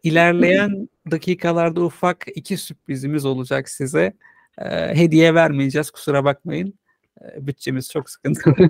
ilerleyen 0.03 0.89
dakikalarda 1.12 1.81
ufak 1.81 2.25
iki 2.36 2.58
sürprizimiz 2.58 3.25
olacak 3.25 3.69
size. 3.69 4.13
Hediye 4.93 5.36
vermeyeceğiz 5.36 5.91
kusura 5.91 6.24
bakmayın. 6.24 6.74
Bütçemiz 7.38 7.89
çok 7.89 8.10
sıkıntılı. 8.10 8.55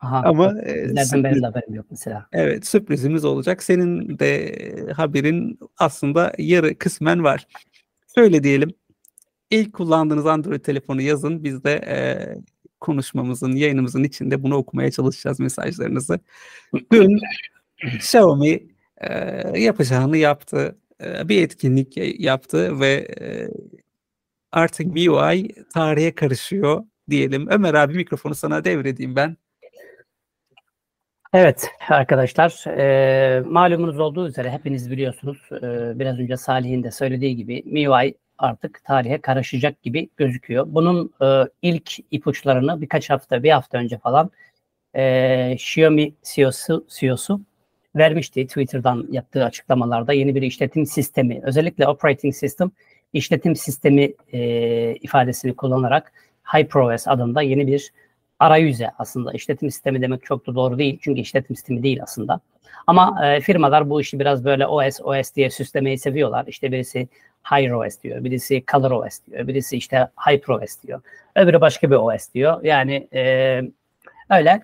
Aha, 0.00 0.22
Ama 0.24 0.48
sürpriz- 0.48 1.24
benim 1.24 1.42
de 1.42 1.46
haberim 1.46 1.74
yok 1.74 1.86
mesela. 1.90 2.26
Evet 2.32 2.66
sürprizimiz 2.66 3.24
olacak. 3.24 3.62
Senin 3.62 4.18
de 4.18 4.54
haberin 4.96 5.58
aslında 5.78 6.32
yarı 6.38 6.78
kısmen 6.78 7.24
var. 7.24 7.46
Şöyle 8.14 8.42
diyelim. 8.42 8.70
İlk 9.50 9.72
kullandığınız 9.72 10.26
Android 10.26 10.60
telefonu 10.60 11.02
yazın. 11.02 11.44
Biz 11.44 11.64
de 11.64 11.72
e, 11.72 11.96
konuşmamızın, 12.80 13.52
yayınımızın 13.52 14.04
içinde 14.04 14.42
bunu 14.42 14.56
okumaya 14.56 14.90
çalışacağız 14.90 15.40
mesajlarınızı. 15.40 16.20
Dün 16.92 17.18
Xiaomi 17.82 18.62
e, 18.98 19.10
yapacağını 19.60 20.16
yaptı. 20.16 20.78
E, 21.04 21.28
bir 21.28 21.42
etkinlik 21.42 22.20
yaptı 22.20 22.80
ve 22.80 23.08
e, 23.20 23.48
artık 24.52 24.86
MIUI 24.86 25.48
tarihe 25.74 26.14
karışıyor 26.14 26.84
diyelim. 27.10 27.48
Ömer 27.50 27.74
abi 27.74 27.94
mikrofonu 27.94 28.34
sana 28.34 28.64
devredeyim 28.64 29.16
ben. 29.16 29.36
Evet 31.32 31.70
arkadaşlar 31.88 32.64
e, 32.78 33.40
malumunuz 33.40 34.00
olduğu 34.00 34.28
üzere 34.28 34.50
hepiniz 34.50 34.90
biliyorsunuz 34.90 35.38
e, 35.52 35.98
biraz 35.98 36.18
önce 36.18 36.36
Salih'in 36.36 36.82
de 36.82 36.90
söylediği 36.90 37.36
gibi 37.36 37.62
MIUI 37.66 38.14
artık 38.38 38.84
tarihe 38.84 39.20
karışacak 39.20 39.82
gibi 39.82 40.08
gözüküyor. 40.16 40.66
Bunun 40.68 41.12
e, 41.22 41.48
ilk 41.62 41.92
ipuçlarını 42.10 42.80
birkaç 42.80 43.10
hafta 43.10 43.42
bir 43.42 43.50
hafta 43.50 43.78
önce 43.78 43.98
falan 43.98 44.30
e, 44.94 45.52
Xiaomi 45.52 46.14
CEO'su, 46.22 46.86
CEO'su 46.88 47.40
vermişti 47.96 48.46
Twitter'dan 48.46 49.06
yaptığı 49.10 49.44
açıklamalarda 49.44 50.12
yeni 50.12 50.34
bir 50.34 50.42
işletim 50.42 50.86
sistemi 50.86 51.40
özellikle 51.42 51.88
operating 51.88 52.34
system 52.34 52.70
işletim 53.12 53.56
sistemi 53.56 54.12
e, 54.32 54.40
ifadesini 54.94 55.56
kullanarak 55.56 56.12
HyperOS 56.54 57.08
adında 57.08 57.42
yeni 57.42 57.66
bir 57.66 57.92
arayüze 58.38 58.90
aslında 58.98 59.32
işletim 59.32 59.70
sistemi 59.70 60.02
demek 60.02 60.24
çok 60.24 60.46
da 60.46 60.54
doğru 60.54 60.78
değil. 60.78 60.98
Çünkü 61.02 61.20
işletim 61.20 61.56
sistemi 61.56 61.82
değil 61.82 62.02
aslında. 62.02 62.40
Ama 62.86 63.26
e, 63.26 63.40
firmalar 63.40 63.90
bu 63.90 64.00
işi 64.00 64.20
biraz 64.20 64.44
böyle 64.44 64.66
OS 64.66 65.00
OS 65.00 65.34
diye 65.34 65.50
süslemeyi 65.50 65.98
seviyorlar. 65.98 66.44
İşte 66.46 66.72
birisi 66.72 67.08
HyperOS 67.52 68.02
diyor, 68.02 68.24
birisi 68.24 68.64
ColorOS 68.72 69.18
diyor, 69.26 69.46
birisi 69.46 69.76
işte 69.76 70.08
HyperOS 70.28 70.82
diyor. 70.82 71.00
Öbürü 71.36 71.60
başka 71.60 71.90
bir 71.90 71.96
OS 71.96 72.34
diyor. 72.34 72.64
Yani 72.64 73.08
e, 73.14 73.62
öyle. 74.30 74.62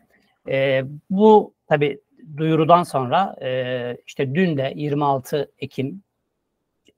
E, 0.48 0.84
bu 1.10 1.54
tabi 1.68 2.00
duyurudan 2.36 2.82
sonra 2.82 3.36
e, 3.42 3.96
işte 4.06 4.34
dün 4.34 4.56
de 4.56 4.72
26 4.76 5.50
Ekim 5.58 6.02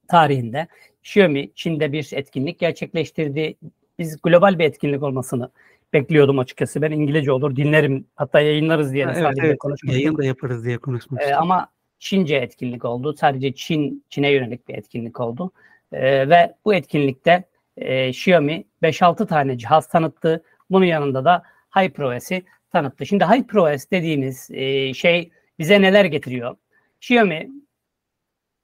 tarihinde 0.09 0.67
Xiaomi 1.03 1.55
Çin'de 1.55 1.93
bir 1.93 2.11
etkinlik 2.13 2.59
gerçekleştirdi. 2.59 3.55
Biz 3.99 4.23
global 4.23 4.59
bir 4.59 4.65
etkinlik 4.65 5.03
olmasını 5.03 5.51
bekliyordum 5.95 6.39
açıkçası. 6.39 6.83
Ben 6.83 6.91
İngilizce 6.91 7.33
olur 7.33 7.57
dinlerim 7.57 8.07
hatta 8.15 8.41
yayınlarız 8.41 8.93
diye 8.93 9.07
de 9.07 9.11
Evet, 9.11 9.23
Salih'le 9.23 9.45
evet, 9.45 9.59
konuşmuştuk. 9.59 10.01
yayın 10.01 10.19
da 10.19 10.25
yaparız 10.25 10.65
diye 10.65 10.79
konuşmuştuk. 10.79 11.31
Ee, 11.31 11.35
ama 11.35 11.69
Çince 11.99 12.37
etkinlik 12.37 12.85
oldu. 12.85 13.15
Sadece 13.15 13.55
Çin 13.55 14.05
Çin'e 14.09 14.31
yönelik 14.31 14.69
bir 14.69 14.75
etkinlik 14.75 15.21
oldu. 15.21 15.53
Ee, 15.93 16.29
ve 16.29 16.55
bu 16.65 16.75
etkinlikte 16.75 17.45
e, 17.77 18.09
Xiaomi 18.09 18.65
5-6 18.83 19.27
tane 19.27 19.59
cihaz 19.59 19.89
tanıttı. 19.89 20.43
Bunun 20.71 20.85
yanında 20.85 21.25
da 21.25 21.43
HyperOS'i 21.77 22.45
tanıttı. 22.73 23.07
Şimdi 23.07 23.25
HyperOS 23.25 23.91
dediğimiz 23.91 24.51
e, 24.51 24.95
şey 24.95 25.31
bize 25.59 25.83
neler 25.83 26.05
getiriyor? 26.05 26.57
Xiaomi 27.01 27.51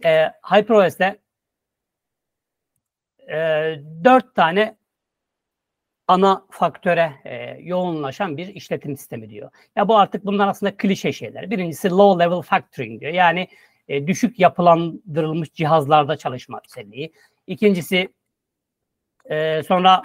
e, 0.04 0.26
HyperOS'te 0.42 1.18
e, 3.28 3.36
4 4.04 4.34
tane 4.34 4.76
ana 6.10 6.46
faktöre 6.50 7.12
e, 7.24 7.58
yoğunlaşan 7.60 8.36
bir 8.36 8.46
işletim 8.48 8.96
sistemi 8.96 9.30
diyor. 9.30 9.50
Ya 9.76 9.88
bu 9.88 9.98
artık 9.98 10.24
bunlar 10.24 10.48
aslında 10.48 10.76
klişe 10.76 11.12
şeyler. 11.12 11.50
Birincisi 11.50 11.90
low 11.90 12.24
level 12.24 12.42
factoring 12.42 13.00
diyor. 13.00 13.12
Yani 13.12 13.48
e, 13.88 14.06
düşük 14.06 14.38
yapılandırılmış 14.38 15.52
cihazlarda 15.52 16.16
çalışma 16.16 16.60
özelliği. 16.66 17.12
İkincisi 17.46 18.08
e, 19.30 19.62
sonra 19.62 20.02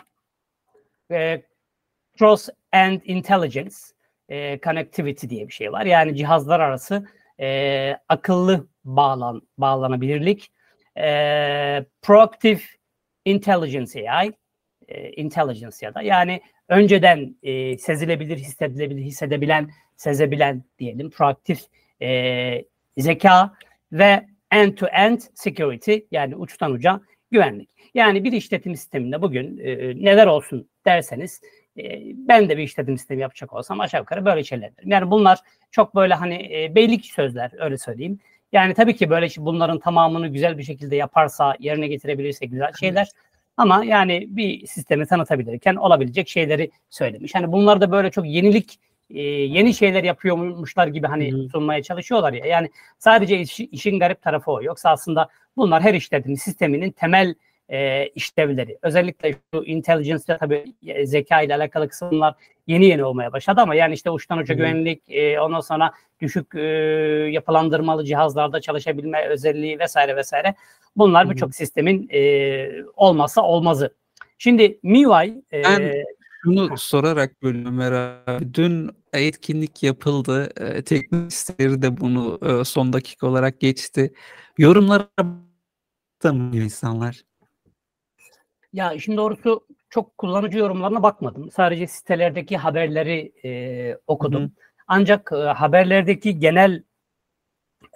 e, 1.12 1.42
cross 2.20 2.50
end 2.74 3.02
intelligence 3.04 3.76
e, 4.30 4.60
connectivity 4.60 5.28
diye 5.28 5.48
bir 5.48 5.54
şey 5.54 5.72
var. 5.72 5.86
Yani 5.86 6.16
cihazlar 6.16 6.60
arası 6.60 7.08
e, 7.40 7.98
akıllı 8.10 8.68
bağlan 8.84 9.42
bağlanabilirlik. 9.58 10.52
E, 10.98 11.86
proactive 12.02 12.62
intelligence 13.26 14.12
AI 14.12 14.34
e, 14.88 15.10
intelligence 15.10 15.78
ya 15.82 15.94
da 15.94 16.02
yani 16.02 16.42
önceden 16.70 17.36
e, 17.44 17.78
sezilebilir, 17.78 18.38
hissedilebilir, 18.38 19.02
hissedebilen, 19.02 19.70
sezebilen 19.96 20.64
diyelim 20.80 21.10
proaktif 21.10 21.62
e, 22.02 22.66
zeka 22.98 23.54
ve 23.92 24.26
end-to-end 24.52 25.20
security 25.34 25.98
yani 26.12 26.36
uçtan 26.36 26.72
uca 26.72 27.02
güvenlik. 27.32 27.70
Yani 27.94 28.24
bir 28.24 28.32
işletim 28.32 28.76
sisteminde 28.76 29.22
bugün 29.22 29.58
e, 29.58 29.76
neler 30.06 30.28
olsun 30.28 30.70
derseniz 30.86 31.42
e, 31.78 32.02
ben 32.04 32.50
de 32.50 32.58
bir 32.58 32.64
işletim 32.64 32.98
sistemi 32.98 33.22
yapacak 33.22 33.54
olsam 33.54 33.80
aşağı 33.80 34.02
yukarı 34.02 34.26
böyle 34.26 34.44
şeyler 34.44 34.78
derim. 34.78 34.92
Yani 34.92 35.12
bunlar 35.12 35.40
çok 35.72 35.96
böyle 35.96 36.14
hani 36.14 36.36
e, 36.36 36.76
beylik 36.76 37.06
sözler 37.06 37.52
öyle 37.60 37.78
söyleyeyim. 37.78 38.20
Yani 38.52 38.74
tabii 38.74 38.96
ki 38.96 39.10
böyle 39.10 39.30
şey- 39.30 39.46
bunların 39.46 39.80
tamamını 39.80 40.28
güzel 40.28 40.58
bir 40.58 40.64
şekilde 40.64 40.96
yaparsa, 40.96 41.56
yerine 41.60 41.88
getirebilirse 41.88 42.46
güzel 42.46 42.72
şeyler. 42.80 43.08
Ama 43.58 43.86
yani 43.86 44.28
bir 44.30 44.68
sistemi 44.68 45.06
tanıtabilirken 45.06 45.76
olabilecek 45.76 46.30
şeyleri 46.30 46.72
söylemiş. 46.90 47.36
Hani 47.36 47.52
bunlar 47.52 47.82
da 47.82 47.92
böyle 47.92 48.12
çok 48.12 48.26
yenilik 48.26 48.80
e, 49.10 49.22
yeni 49.22 49.74
şeyler 49.74 50.04
yapıyormuşlar 50.04 50.88
gibi 50.88 51.08
hani 51.08 51.32
hı. 51.32 51.50
sunmaya 51.50 51.84
çalışıyorlar 51.84 52.34
ya. 52.34 52.46
Yani 52.46 52.70
sadece 53.00 53.40
iş- 53.40 53.60
işin 53.60 54.00
garip 54.00 54.22
tarafı 54.22 54.52
o. 54.52 54.64
Yoksa 54.64 54.90
aslında 54.90 55.30
bunlar 55.58 55.84
her 55.84 55.94
işletim 55.94 56.38
sisteminin 56.38 56.92
temel 56.92 57.36
e, 57.70 58.08
işlevleri. 58.08 58.78
Özellikle 58.82 59.36
şu 59.54 59.64
intelligence'de 59.64 60.38
tabii 60.38 60.66
e, 60.88 61.06
zeka 61.06 61.42
ile 61.42 61.56
alakalı 61.56 61.90
kısımlar 61.90 62.36
yeni 62.68 62.86
yeni 62.86 63.04
olmaya 63.04 63.34
başladı 63.34 63.62
ama 63.62 63.76
yani 63.76 63.94
işte 63.94 64.10
uçtan 64.12 64.38
uca 64.38 64.54
güvenlik, 64.54 65.02
e, 65.10 65.40
ondan 65.40 65.60
sonra 65.60 65.92
düşük 66.22 66.56
e, 66.56 66.62
yapılandırmalı 67.32 68.06
cihazlarda 68.06 68.62
çalışabilme 68.62 69.28
özelliği 69.28 69.80
vesaire 69.80 70.16
vesaire. 70.16 70.56
Bunlar 70.98 71.30
birçok 71.30 71.56
sistemin 71.56 72.10
e, 72.14 72.70
olmazsa 72.96 73.42
olmazı. 73.42 73.96
Şimdi 74.38 74.80
MIUI 74.84 75.44
e, 75.54 75.64
Ben- 75.64 76.04
Bunu 76.46 76.78
sorarak 76.78 77.44
bölüm 77.44 77.80
abi. 77.80 78.54
Dün 78.54 78.90
etkinlik 79.14 79.84
yapıldı. 79.84 80.50
E, 80.60 80.84
teknik 80.84 81.34
siteleri 81.34 81.82
de 81.82 81.98
bunu 81.98 82.40
e, 82.62 82.64
son 82.64 82.94
dakika 82.94 83.28
olarak 83.28 83.60
geçti. 83.60 84.14
Yorumlara 84.58 85.08
bakmıyor 86.24 86.64
insanlar. 86.64 87.22
Ya 88.76 88.94
işin 88.94 89.18
doğrusu 89.18 89.68
çok 89.90 90.18
kullanıcı 90.18 90.58
yorumlarına 90.58 91.04
bakmadım. 91.04 91.52
Sadece 91.52 91.88
sitelerdeki 91.88 92.58
haberleri 92.58 93.32
e, 93.46 93.98
okudum. 94.08 94.44
Hı. 94.44 94.50
Ancak 94.88 95.32
e, 95.34 95.36
haberlerdeki 95.36 96.40
genel 96.40 96.84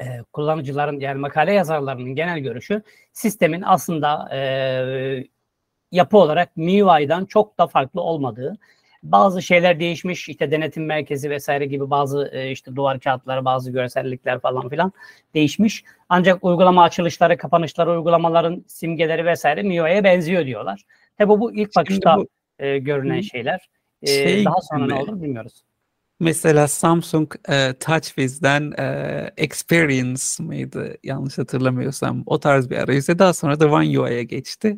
e, 0.02 0.06
kullanıcıların 0.34 1.00
yani 1.00 1.20
makale 1.20 1.54
yazarlarının 1.54 2.16
genel 2.16 2.40
görüşü 2.40 2.82
sistemin 3.14 3.62
aslında 3.66 4.30
e, 4.36 4.40
yapı 5.92 6.18
olarak 6.18 6.58
MIUI'dan 6.58 7.26
çok 7.26 7.58
da 7.58 7.68
farklı 7.68 8.02
olmadığı. 8.02 8.58
Bazı 9.04 9.42
şeyler 9.42 9.80
değişmiş 9.80 10.30
işte 10.30 10.52
denetim 10.52 10.86
merkezi 10.86 11.30
vesaire 11.30 11.66
gibi 11.66 11.90
bazı 11.90 12.30
e, 12.34 12.52
işte 12.52 12.76
duvar 12.76 13.00
kağıtları 13.00 13.46
bazı 13.46 13.72
görsellikler 13.72 14.40
falan 14.40 14.70
filan 14.70 14.92
değişmiş. 15.34 15.84
Ancak 16.10 16.44
uygulama 16.44 16.84
açılışları, 16.84 17.38
kapanışları, 17.38 17.92
uygulamaların 17.92 18.64
simgeleri 18.68 19.26
vesaire 19.26 19.64
MIUI'ye 19.64 20.04
benziyor 20.04 20.46
diyorlar. 20.46 20.82
Tabi 21.18 21.30
bu 21.30 21.54
ilk 21.54 21.76
bakışta 21.76 22.18
bu- 22.18 22.28
e, 22.60 22.78
görünen 22.78 23.22
şeyler. 23.22 23.70
E, 24.02 24.08
Şey 24.08 24.46
daha 24.46 24.62
sonra 24.62 24.86
ne 24.88 24.94
gibi. 24.94 25.04
olur 25.12 25.22
bilmiyoruz. 25.22 25.64
Mesela 26.20 26.68
Samsung 26.68 27.34
e, 27.50 27.74
TouchWiz'den 27.74 28.72
e, 28.80 29.32
Experience 29.38 30.24
mıydı 30.40 30.98
yanlış 31.04 31.38
hatırlamıyorsam 31.38 32.24
o 32.26 32.40
tarz 32.40 32.70
bir 32.70 32.78
arayüze 32.78 33.20
daha 33.20 33.34
sonra 33.34 33.60
da 33.60 33.72
One 33.72 34.00
UI'ye 34.00 34.24
geçti. 34.24 34.78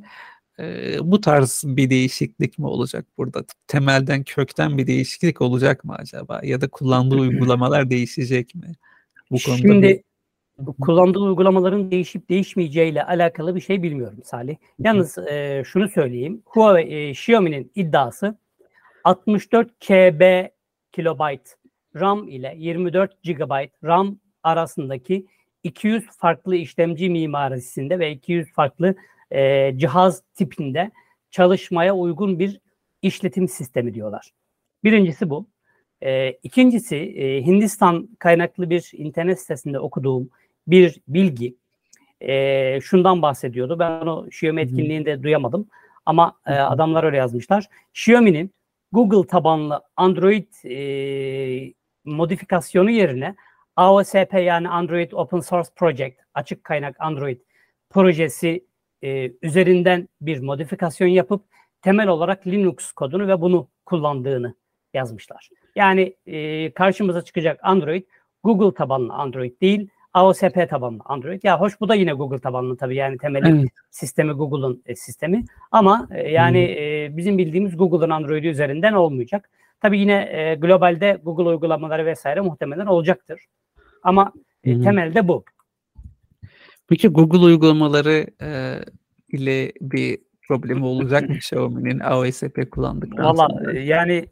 E, 0.61 0.97
bu 1.01 1.21
tarz 1.21 1.63
bir 1.65 1.89
değişiklik 1.89 2.59
mi 2.59 2.67
olacak 2.67 3.05
burada? 3.17 3.43
Temelden 3.67 4.23
kökten 4.23 4.77
bir 4.77 4.87
değişiklik 4.87 5.41
olacak 5.41 5.83
mı 5.83 5.95
acaba? 5.95 6.41
Ya 6.43 6.61
da 6.61 6.67
kullandığı 6.67 7.15
uygulamalar 7.15 7.89
değişecek 7.89 8.55
mi? 8.55 8.71
Bu 9.31 9.37
konuda 9.45 9.57
Şimdi 9.57 9.87
bir- 9.87 10.01
kullandığı 10.81 11.19
uygulamaların 11.19 11.91
değişip 11.91 12.29
değişmeyeceğiyle 12.29 13.03
alakalı 13.03 13.55
bir 13.55 13.61
şey 13.61 13.83
bilmiyorum 13.83 14.19
Salih. 14.23 14.55
Yalnız 14.79 15.17
e, 15.17 15.63
şunu 15.65 15.89
söyleyeyim. 15.89 16.41
Huawei, 16.45 16.93
e, 16.93 17.09
Xiaomi'nin 17.09 17.71
iddiası 17.75 18.37
64 19.03 19.69
KB 19.79 20.49
kilobayt 20.91 21.55
RAM 21.95 22.27
ile 22.27 22.55
24 22.57 23.23
GB 23.23 23.67
RAM 23.83 24.19
arasındaki 24.43 25.25
200 25.63 26.03
farklı 26.17 26.55
işlemci 26.55 27.09
mimarisinde 27.09 27.99
ve 27.99 28.11
200 28.11 28.51
farklı 28.53 28.95
e, 29.31 29.73
cihaz 29.77 30.23
tipinde 30.35 30.91
çalışmaya 31.31 31.95
uygun 31.95 32.39
bir 32.39 32.59
işletim 33.01 33.47
sistemi 33.47 33.93
diyorlar. 33.93 34.31
Birincisi 34.83 35.29
bu. 35.29 35.47
E, 36.01 36.31
ikincisi 36.31 36.95
e, 36.95 37.45
Hindistan 37.45 38.09
kaynaklı 38.19 38.69
bir 38.69 38.91
internet 38.93 39.39
sitesinde 39.41 39.79
okuduğum 39.79 40.29
bir 40.67 41.01
bilgi 41.07 41.55
e, 42.21 42.79
şundan 42.81 43.21
bahsediyordu. 43.21 43.79
Ben 43.79 43.91
onu 43.91 44.27
Xiaomi 44.27 44.61
etkinliğinde 44.61 45.23
duyamadım 45.23 45.67
ama 46.05 46.39
e, 46.47 46.53
adamlar 46.53 47.03
öyle 47.03 47.17
yazmışlar. 47.17 47.65
Xiaomi'nin 47.93 48.51
Google 48.91 49.27
tabanlı 49.27 49.81
Android 49.95 50.47
e, 50.65 51.73
modifikasyonu 52.05 52.89
yerine 52.89 53.35
AOSP 53.75 54.33
yani 54.33 54.69
Android 54.69 55.11
Open 55.11 55.39
Source 55.39 55.69
Project 55.75 56.19
açık 56.33 56.63
kaynak 56.63 56.95
Android 56.99 57.39
projesi 57.89 58.65
e, 59.03 59.31
üzerinden 59.41 60.09
bir 60.21 60.39
modifikasyon 60.39 61.07
yapıp 61.07 61.43
temel 61.81 62.07
olarak 62.07 62.47
Linux 62.47 62.91
kodunu 62.91 63.27
ve 63.27 63.41
bunu 63.41 63.67
kullandığını 63.85 64.55
yazmışlar. 64.93 65.49
Yani 65.75 66.15
e, 66.25 66.71
karşımıza 66.71 67.21
çıkacak 67.21 67.59
Android 67.63 68.03
Google 68.43 68.73
tabanlı 68.73 69.13
Android 69.13 69.61
değil, 69.61 69.89
AOSP 70.13 70.69
tabanlı 70.69 70.99
Android. 71.05 71.43
Ya 71.43 71.59
hoş 71.59 71.81
bu 71.81 71.89
da 71.89 71.95
yine 71.95 72.13
Google 72.13 72.39
tabanlı 72.39 72.77
tabii 72.77 72.95
yani 72.95 73.17
temeli 73.17 73.59
Evet. 73.59 73.69
sistemi 73.89 74.31
Google'un 74.31 74.83
e, 74.85 74.95
sistemi. 74.95 75.45
Ama 75.71 76.07
e, 76.11 76.31
yani 76.31 76.59
e, 76.59 77.17
bizim 77.17 77.37
bildiğimiz 77.37 77.77
Google'ın 77.77 78.09
Android'i 78.09 78.47
üzerinden 78.47 78.93
olmayacak. 78.93 79.49
Tabii 79.81 79.99
yine 79.99 80.29
e, 80.31 80.55
globalde 80.55 81.19
Google 81.23 81.43
uygulamaları 81.43 82.05
vesaire 82.05 82.41
muhtemelen 82.41 82.85
olacaktır. 82.85 83.45
Ama 84.03 84.33
e, 84.63 84.81
temelde 84.81 85.27
bu. 85.27 85.43
Peki 86.91 87.07
Google 87.07 87.37
uygulamaları 87.37 88.25
e, 88.41 88.79
ile 89.29 89.71
bir 89.81 90.17
problemi 90.47 90.85
olacak 90.85 91.29
mı 91.29 91.35
Xiaomi'nin 91.37 91.99
AOSP 91.99 92.71
kullandıktan 92.71 93.25
Valla 93.25 93.47
sonra? 93.49 93.73
e, 93.73 93.79
yani 93.79 94.25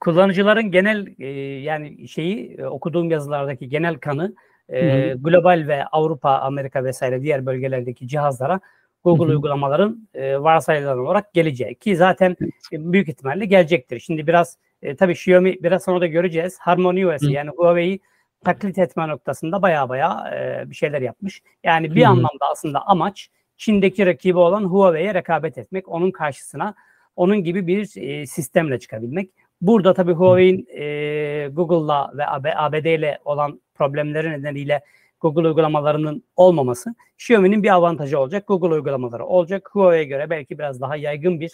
kullanıcıların 0.00 0.70
genel 0.70 1.06
e, 1.18 1.26
yani 1.60 2.08
şeyi 2.08 2.54
e, 2.58 2.66
okuduğum 2.66 3.10
yazılardaki 3.10 3.68
genel 3.68 3.94
kanı 3.94 4.34
e, 4.68 5.14
global 5.18 5.64
ve 5.68 5.84
Avrupa, 5.84 6.30
Amerika 6.30 6.84
vesaire 6.84 7.22
diğer 7.22 7.46
bölgelerdeki 7.46 8.08
cihazlara 8.08 8.60
Google 9.04 9.32
uygulamaların 9.32 10.08
e, 10.14 10.38
varsayılan 10.38 10.98
olarak 10.98 11.34
geleceği 11.34 11.74
ki 11.74 11.96
zaten 11.96 12.36
e, 12.72 12.92
büyük 12.92 13.08
ihtimalle 13.08 13.44
gelecektir. 13.44 14.00
Şimdi 14.00 14.26
biraz 14.26 14.58
e, 14.82 14.96
tabii 14.96 15.12
Xiaomi 15.12 15.62
biraz 15.62 15.84
sonra 15.84 16.00
da 16.00 16.06
göreceğiz. 16.06 16.58
Harmony 16.60 17.06
OS'i 17.06 17.26
Hı. 17.26 17.30
yani 17.30 17.50
Huawei'yi 17.50 18.00
taklit 18.44 18.78
etme 18.78 19.08
noktasında 19.08 19.62
baya 19.62 19.88
baya 19.88 20.30
e, 20.34 20.70
bir 20.70 20.74
şeyler 20.74 21.02
yapmış. 21.02 21.42
Yani 21.64 21.94
bir 21.94 22.04
hı. 22.04 22.08
anlamda 22.08 22.48
aslında 22.50 22.86
amaç 22.86 23.28
Çin'deki 23.56 24.06
rakibi 24.06 24.38
olan 24.38 24.64
Huawei'ye 24.64 25.14
rekabet 25.14 25.58
etmek, 25.58 25.88
onun 25.88 26.10
karşısına 26.10 26.74
onun 27.16 27.44
gibi 27.44 27.66
bir 27.66 27.96
e, 27.96 28.26
sistemle 28.26 28.78
çıkabilmek. 28.78 29.30
Burada 29.60 29.94
tabii 29.94 30.12
Huawei'in 30.12 30.66
e, 30.68 31.48
Google'la 31.52 32.12
ve 32.14 32.26
AB, 32.26 32.52
ABD 32.56 32.84
ile 32.84 33.18
olan 33.24 33.60
problemleri 33.74 34.30
nedeniyle 34.30 34.82
Google 35.20 35.48
uygulamalarının 35.48 36.22
olmaması 36.36 36.94
Xiaomi'nin 37.18 37.62
bir 37.62 37.74
avantajı 37.74 38.18
olacak. 38.18 38.46
Google 38.46 38.74
uygulamaları 38.74 39.26
olacak. 39.26 39.68
Huawei'ye 39.72 40.04
göre 40.04 40.30
belki 40.30 40.58
biraz 40.58 40.80
daha 40.80 40.96
yaygın 40.96 41.40
bir 41.40 41.52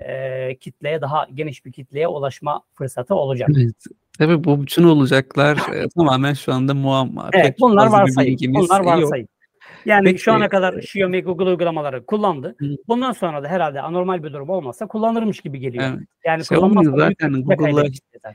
e, 0.00 0.56
kitleye, 0.60 1.00
daha 1.00 1.26
geniş 1.34 1.64
bir 1.64 1.72
kitleye 1.72 2.08
ulaşma 2.08 2.62
fırsatı 2.74 3.14
olacak. 3.14 3.48
Evet. 3.56 3.76
Tabii 4.18 4.44
bu 4.44 4.62
bütün 4.62 4.82
olacaklar 4.82 5.56
e, 5.74 5.88
tamamen 5.96 6.34
şu 6.34 6.52
anda 6.52 6.74
muamma. 6.74 7.30
Evet, 7.32 7.46
Pek 7.46 7.60
bunlar 7.60 7.86
varsayım. 7.86 8.54
Bunlar 8.54 8.80
varsayım. 8.80 9.28
Yani 9.84 10.04
Peki, 10.04 10.18
şu 10.18 10.32
ana 10.32 10.48
kadar 10.48 10.74
e, 10.74 10.78
Xiaomi 10.78 11.22
Google 11.22 11.44
uygulamaları 11.44 12.06
kullandı. 12.06 12.54
Hı. 12.58 12.76
Bundan 12.88 13.12
sonra 13.12 13.42
da 13.42 13.48
herhalde 13.48 13.80
anormal 13.80 14.22
bir 14.24 14.32
durum 14.32 14.50
olmazsa 14.50 14.86
kullanırmış 14.86 15.40
gibi 15.40 15.58
geliyor. 15.58 15.84
Evet. 15.84 16.08
Yani 16.24 16.44
kullanmazsa 16.44 16.96
büyük 16.96 17.20
zaten 17.20 17.42
Google'la 17.42 17.84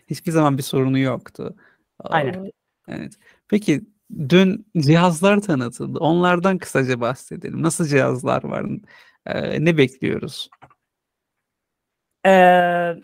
hiçbir 0.09 0.31
zaman 0.31 0.57
bir 0.57 0.63
sorunu 0.63 0.99
yoktu. 0.99 1.55
Aynen. 1.99 2.51
Evet. 2.87 3.13
Peki 3.47 3.81
dün 4.29 4.65
cihazlar 4.77 5.39
tanıtıldı. 5.39 5.99
Onlardan 5.99 6.57
kısaca 6.57 7.01
bahsedelim. 7.01 7.61
Nasıl 7.63 7.85
cihazlar 7.85 8.43
var? 8.43 8.65
Ee, 9.25 9.65
ne 9.65 9.77
bekliyoruz? 9.77 10.49
Ee, 12.25 12.95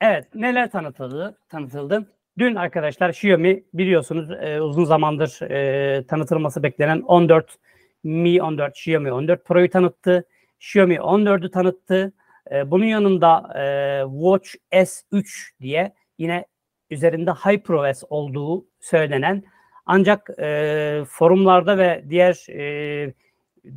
evet, 0.00 0.34
neler 0.34 0.70
tanıtıldı? 0.70 1.38
Tanıtıldı. 1.48 2.12
Dün 2.38 2.54
arkadaşlar 2.54 3.10
Xiaomi 3.10 3.64
biliyorsunuz 3.74 4.30
e, 4.30 4.60
uzun 4.60 4.84
zamandır 4.84 5.42
e, 5.50 6.06
tanıtılması 6.06 6.62
beklenen 6.62 7.00
14 7.00 7.58
Mi 8.04 8.42
14, 8.42 8.76
Xiaomi 8.76 9.12
14 9.12 9.44
Pro'yu 9.44 9.70
tanıttı. 9.70 10.24
Xiaomi 10.60 10.94
14'ü 10.94 11.50
tanıttı. 11.50 12.12
E, 12.50 12.70
bunun 12.70 12.84
yanında 12.84 13.52
e, 13.58 13.64
Watch 14.12 14.54
S3 14.72 15.50
diye 15.60 15.94
yine 16.18 16.44
üzerinde 16.90 17.30
HyperOS 17.30 18.02
olduğu 18.10 18.66
söylenen 18.80 19.42
ancak 19.86 20.30
e, 20.38 21.02
forumlarda 21.08 21.78
ve 21.78 22.04
diğer 22.10 22.46
e, 22.50 23.14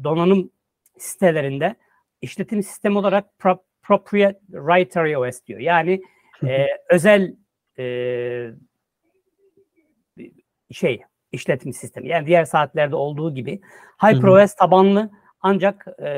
donanım 0.04 0.52
sitelerinde 0.98 1.76
işletim 2.22 2.64
sistemi 2.64 2.98
olarak 2.98 3.40
proprietary 3.84 5.18
OS 5.18 5.46
diyor. 5.48 5.60
Yani 5.60 6.02
e, 6.48 6.68
özel 6.90 7.36
e, 7.80 7.86
şey 10.72 11.02
işletim 11.32 11.74
sistemi. 11.74 12.08
Yani 12.08 12.28
diğer 12.28 12.46
saatlerde 12.46 12.96
olduğu 12.96 13.36
gibi 13.36 13.62
HyperOS 14.04 14.56
tabanlı 14.56 15.10
ancak 15.42 15.88
e, 16.02 16.10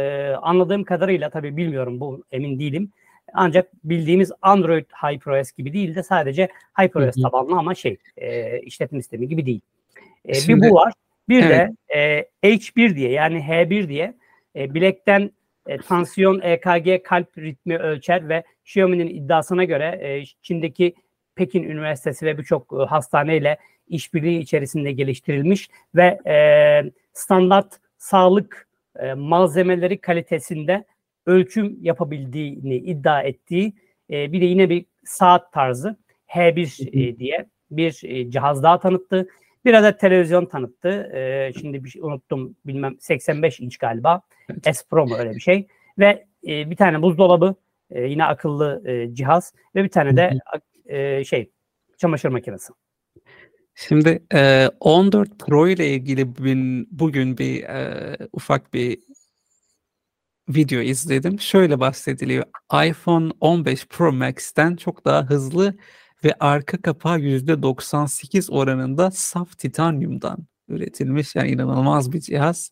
anladığım 0.41 0.83
kadarıyla 0.83 1.29
tabii 1.29 1.57
bilmiyorum 1.57 1.99
bu 1.99 2.23
emin 2.31 2.59
değilim. 2.59 2.91
Ancak 3.33 3.69
bildiğimiz 3.83 4.31
Android 4.41 4.85
HyperOS 5.03 5.51
gibi 5.51 5.73
değil 5.73 5.95
de 5.95 6.03
sadece 6.03 6.49
HyperOS 6.79 7.15
tabanlı 7.21 7.57
ama 7.57 7.75
şey 7.75 7.97
e, 8.17 8.59
işletim 8.59 9.01
sistemi 9.01 9.27
gibi 9.27 9.45
değil. 9.45 9.61
E, 10.25 10.33
Şimdi- 10.33 10.61
bir 10.61 10.69
bu 10.69 10.75
var. 10.75 10.93
Bir 11.29 11.43
Evet. 11.43 11.69
de 11.89 11.97
e, 12.43 12.49
H1 12.49 12.95
diye 12.95 13.11
yani 13.11 13.37
H1 13.39 13.87
diye 13.89 14.13
e, 14.55 14.73
bilekten 14.73 15.31
e, 15.67 15.77
tansiyon, 15.77 16.41
EKG, 16.41 17.03
kalp 17.03 17.37
ritmi 17.37 17.77
ölçer 17.77 18.29
ve 18.29 18.43
Xiaomi'nin 18.65 19.07
iddiasına 19.07 19.63
göre 19.63 19.99
e, 20.01 20.23
Çin'deki 20.41 20.95
Pekin 21.35 21.63
Üniversitesi 21.63 22.25
ve 22.25 22.37
birçok 22.37 22.73
e, 22.73 22.85
hastaneyle 22.85 23.57
işbirliği 23.87 24.39
içerisinde 24.39 24.91
geliştirilmiş 24.91 25.69
ve 25.95 26.19
e, 26.27 26.35
standart 27.13 27.79
sağlık 27.97 28.67
e, 28.99 29.13
malzemeleri 29.13 29.97
kalitesinde 29.97 30.85
ölçüm 31.25 31.77
yapabildiğini 31.81 32.75
iddia 32.75 33.21
ettiği 33.21 33.73
e, 34.09 34.31
bir 34.31 34.41
de 34.41 34.45
yine 34.45 34.69
bir 34.69 34.85
saat 35.05 35.53
tarzı 35.53 35.97
H1 36.27 36.89
e, 36.89 37.17
diye 37.17 37.45
bir 37.71 38.01
e, 38.03 38.31
cihaz 38.31 38.63
daha 38.63 38.79
tanıttı. 38.79 39.27
Bir 39.65 39.73
adet 39.73 39.99
televizyon 39.99 40.45
tanıttı. 40.45 40.89
E, 41.13 41.51
şimdi 41.59 41.83
bir 41.83 41.89
şey 41.89 42.01
unuttum 42.01 42.55
bilmem 42.65 42.95
85 42.99 43.59
inç 43.59 43.77
galiba. 43.77 44.21
S 44.63 44.81
Pro 44.89 45.07
mu 45.07 45.15
öyle 45.15 45.31
bir 45.31 45.39
şey. 45.39 45.67
Ve 45.99 46.25
e, 46.47 46.69
bir 46.69 46.75
tane 46.75 47.01
buzdolabı 47.01 47.55
e, 47.89 48.01
yine 48.01 48.25
akıllı 48.25 48.81
e, 48.85 49.15
cihaz 49.15 49.53
ve 49.75 49.83
bir 49.83 49.89
tane 49.89 50.17
de 50.17 50.39
e, 50.85 51.23
şey 51.23 51.51
çamaşır 51.97 52.29
makinesi. 52.29 52.73
Şimdi 53.75 54.23
e, 54.33 54.69
14 54.79 55.39
Pro 55.39 55.67
ile 55.67 55.87
ilgili 55.89 56.35
bugün, 56.35 56.87
bugün 56.91 57.37
bir 57.37 57.63
e, 57.63 58.17
ufak 58.33 58.73
bir 58.73 58.99
video 60.49 60.79
izledim. 60.79 61.39
Şöyle 61.39 61.79
bahsediliyor. 61.79 62.43
iPhone 62.87 63.31
15 63.39 63.87
Pro 63.87 64.11
Max'ten 64.11 64.75
çok 64.75 65.05
daha 65.05 65.23
hızlı 65.23 65.75
ve 66.23 66.33
arka 66.39 66.81
kapağı 66.81 67.19
%98 67.19 68.51
oranında 68.51 69.11
saf 69.11 69.57
titanyumdan 69.57 70.37
üretilmiş. 70.67 71.35
Yani 71.35 71.49
inanılmaz 71.49 72.11
bir 72.13 72.19
cihaz. 72.19 72.71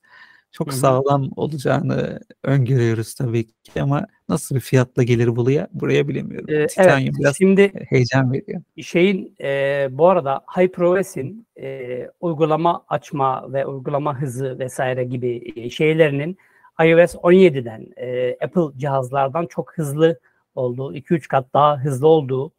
Çok 0.52 0.68
Hı 0.68 0.72
hı. 0.72 0.76
sağlam 0.76 1.30
olacağını 1.36 2.20
öngörüyoruz 2.44 3.14
tabii 3.14 3.48
ki 3.48 3.82
ama 3.82 4.08
nasıl 4.30 4.56
bir 4.56 4.60
fiyatla 4.60 5.04
gelir 5.04 5.36
buraya, 5.36 5.68
buraya 5.74 6.08
bilemiyorum. 6.08 6.50
E, 6.50 6.68
Titanyum 6.68 7.10
evet 7.10 7.20
biraz 7.20 7.38
şimdi 7.38 7.72
heyecan 7.90 8.34
veriyor. 8.34 8.62
şeyin 8.82 9.36
e, 9.42 9.88
bu 9.92 10.10
arada 10.10 10.42
HyperOS'in 10.58 11.48
e, 11.62 12.08
uygulama 12.22 12.86
açma 12.88 13.54
ve 13.54 13.66
uygulama 13.66 14.22
hızı 14.22 14.60
vesaire 14.60 15.04
gibi 15.04 15.54
e, 15.56 15.70
şeylerinin 15.70 16.38
iOS 16.80 17.16
17'den 17.16 17.88
e, 17.98 18.38
Apple 18.46 18.80
cihazlardan 18.80 19.46
çok 19.46 19.78
hızlı 19.78 20.20
olduğu, 20.56 20.96
2-3 20.96 21.28
kat 21.28 21.54
daha 21.54 21.80
hızlı 21.80 22.08
olduğu 22.08 22.52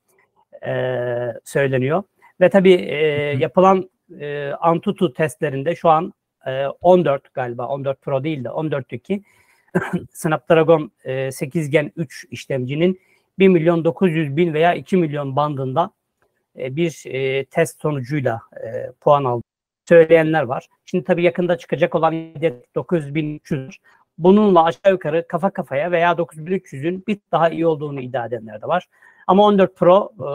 e, 0.67 1.35
söyleniyor. 1.45 2.03
Ve 2.41 2.49
tabii 2.49 2.73
e, 2.73 2.97
yapılan 3.39 3.91
e, 4.21 4.51
Antutu 4.61 5.13
testlerinde 5.13 5.75
şu 5.77 5.89
an 5.89 6.13
e, 6.47 6.67
14 6.67 7.35
galiba 7.35 7.69
14 7.69 8.03
Pro 8.03 8.25
değil 8.25 8.45
de 8.45 8.49
14'teki 8.49 9.23
Snapdragon 10.13 10.93
e, 11.05 11.33
8 11.33 11.71
Gen 11.71 11.93
3 11.97 12.27
işlemcinin 12.31 13.01
1 13.39 13.49
milyon 13.49 13.85
900 13.85 14.37
bin 14.37 14.55
veya 14.55 14.75
2 14.75 14.97
milyon 14.97 15.37
bandında 15.37 15.91
e, 16.59 16.77
bir 16.77 17.03
e, 17.07 17.45
test 17.45 17.81
sonucuyla 17.81 18.41
e, 18.65 18.93
puan 19.01 19.25
aldı 19.25 19.43
söyleyenler 19.89 20.43
var. 20.43 20.69
Şimdi 20.85 21.05
tabii 21.05 21.23
yakında 21.23 21.59
çıkacak 21.59 21.95
olan 21.95 22.15
9300 22.75 23.79
bununla 24.19 24.65
aşağı 24.65 24.93
yukarı 24.93 25.29
kafa 25.29 25.51
kafaya 25.51 25.91
veya 25.91 26.13
9300'ün 26.13 27.05
bir 27.09 27.19
daha 27.33 27.49
iyi 27.51 27.67
olduğunu 27.67 28.01
iddia 28.01 28.27
edenler 28.27 28.63
de 28.63 28.67
var. 28.67 28.89
Ama 29.27 29.45
14 29.45 29.77
Pro 29.77 30.13
e, 30.19 30.29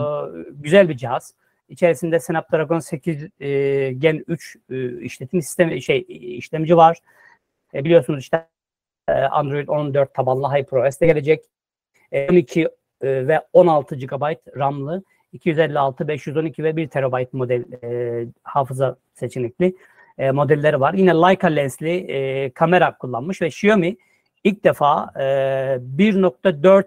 güzel 0.52 0.89
bir 0.89 0.97
cihaz. 0.97 1.34
İçerisinde 1.69 2.19
Snapdragon 2.19 2.80
8 2.80 3.28
e, 3.39 3.49
Gen 3.91 4.23
3 4.28 4.56
e, 4.69 5.02
işletim 5.02 5.41
sistemi 5.41 5.82
şey 5.82 6.06
işlemci 6.10 6.78
var. 6.78 6.97
E, 7.73 7.84
biliyorsunuz 7.84 8.19
işte 8.19 8.47
e, 9.08 9.12
Android 9.12 9.67
14 9.67 10.13
tabanlı 10.13 10.47
HyperOS 10.47 10.99
de 10.99 11.06
gelecek. 11.06 11.45
E, 12.12 12.30
12 12.30 12.62
e, 12.62 12.67
ve 13.02 13.41
16 13.54 13.95
GB 13.95 14.36
RAM'lı 14.58 15.04
256, 15.34 16.08
512 16.08 16.63
ve 16.63 16.75
1 16.75 16.88
TB 16.88 17.34
model 17.34 17.63
e, 17.84 18.25
hafıza 18.43 18.95
seçenekli 19.13 19.75
e, 20.17 20.32
modelleri 20.32 20.80
var. 20.80 20.93
Yine 20.93 21.13
Leica 21.13 21.47
lensli 21.47 22.12
e, 22.12 22.49
kamera 22.49 22.97
kullanmış 22.97 23.41
ve 23.41 23.47
Xiaomi 23.47 23.97
ilk 24.43 24.63
defa 24.63 25.12
e, 25.15 25.21
1.4 25.21 26.86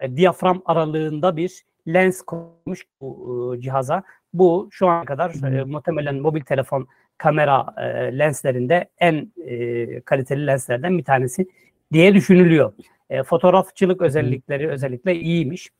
e, 0.00 0.16
diyafram 0.16 0.62
aralığında 0.64 1.36
bir 1.36 1.64
lens 1.88 2.22
koymuş 2.22 2.84
bu 3.00 3.54
e, 3.56 3.60
cihaza. 3.60 4.02
Bu 4.34 4.68
şu 4.70 4.88
ana 4.88 5.04
kadar 5.04 5.52
e, 5.52 5.64
muhtemelen 5.64 6.16
mobil 6.16 6.40
telefon 6.40 6.88
kamera 7.18 7.66
e, 7.76 8.18
lenslerinde 8.18 8.88
en 8.98 9.32
e, 9.46 10.00
kaliteli 10.00 10.46
lenslerden 10.46 10.98
bir 10.98 11.04
tanesi 11.04 11.46
diye 11.92 12.14
düşünülüyor. 12.14 12.72
E, 13.10 13.22
fotoğrafçılık 13.22 14.02
özellikleri 14.02 14.68
özellikle 14.68 15.14
iyiymiş. 15.14 15.70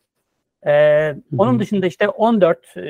E, 0.66 1.14
onun 1.38 1.61
dışında 1.61 1.87
işte 1.87 2.09
14 2.09 2.76
e, 2.76 2.81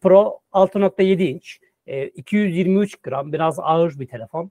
Pro 0.00 0.40
6.7 0.52 1.22
inç, 1.22 1.60
e, 1.86 2.06
223 2.06 2.96
gram 2.96 3.32
biraz 3.32 3.58
ağır 3.60 3.98
bir 3.98 4.06
telefon. 4.06 4.50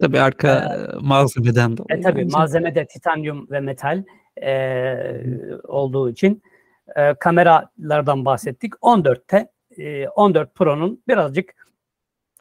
Tabii 0.00 0.20
arka 0.20 0.78
malzemeden 1.00 1.76
dolayı. 1.76 2.00
E, 2.00 2.02
tabii 2.02 2.24
malzemede 2.24 2.86
titanyum 2.86 3.50
ve 3.50 3.60
metal 3.60 4.04
e, 4.42 5.12
olduğu 5.64 6.10
için 6.10 6.42
e, 6.96 7.14
kameralardan 7.14 8.24
bahsettik. 8.24 8.72
14'te 8.74 9.50
e, 9.78 10.08
14 10.08 10.54
Pro'nun 10.54 11.02
birazcık 11.08 11.54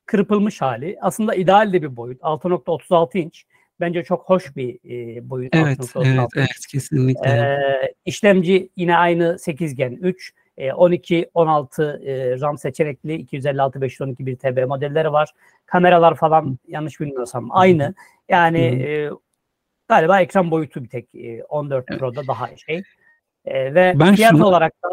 kırpılmış 0.06 0.62
hali. 0.62 0.98
Aslında 1.02 1.36
ideal 1.36 1.74
de 1.74 1.82
bir 1.82 1.96
boyut. 1.96 2.22
6.36 2.22 3.18
inç. 3.18 3.46
Bence 3.80 4.04
çok 4.04 4.30
hoş 4.30 4.56
bir 4.56 4.76
e, 4.90 5.30
boyut. 5.30 5.56
Evet, 5.56 5.80
6.36 5.80 6.08
evet, 6.08 6.30
evet 6.36 6.68
kesinlikle. 6.72 7.30
Ee, 7.30 7.94
işlemci 8.06 8.70
yine 8.76 8.98
aynı 8.98 9.40
8 9.40 9.76
Gen 9.76 9.92
3. 9.92 10.34
e, 10.58 10.74
12, 10.74 11.30
16 11.34 12.02
e, 12.06 12.40
RAM 12.40 12.58
seçenekli 12.58 13.16
256, 13.16 13.82
512 13.82 14.26
bir 14.26 14.36
TB 14.36 14.68
modelleri 14.68 15.12
var. 15.12 15.30
Kameralar 15.66 16.16
falan 16.16 16.58
yanlış 16.68 17.00
bilmiyorsam 17.00 17.48
aynı. 17.52 17.94
Yani 18.30 18.72
Hı 18.72 19.10
hı. 19.10 19.16
e, 19.16 19.29
galiba 19.90 20.22
ekran 20.22 20.52
boyutu 20.52 20.84
bir 20.84 20.90
tek 20.90 21.16
e, 21.16 21.44
14 21.44 21.86
Evet. 21.90 22.00
Pro'da 22.00 22.28
daha 22.28 22.58
şey. 22.58 22.84
E, 23.46 23.76
ve 23.76 23.94
Ben 24.00 24.16
fiyat 24.16 24.32
şuna- 24.32 24.46
olarak 24.48 24.74
da 24.84 24.90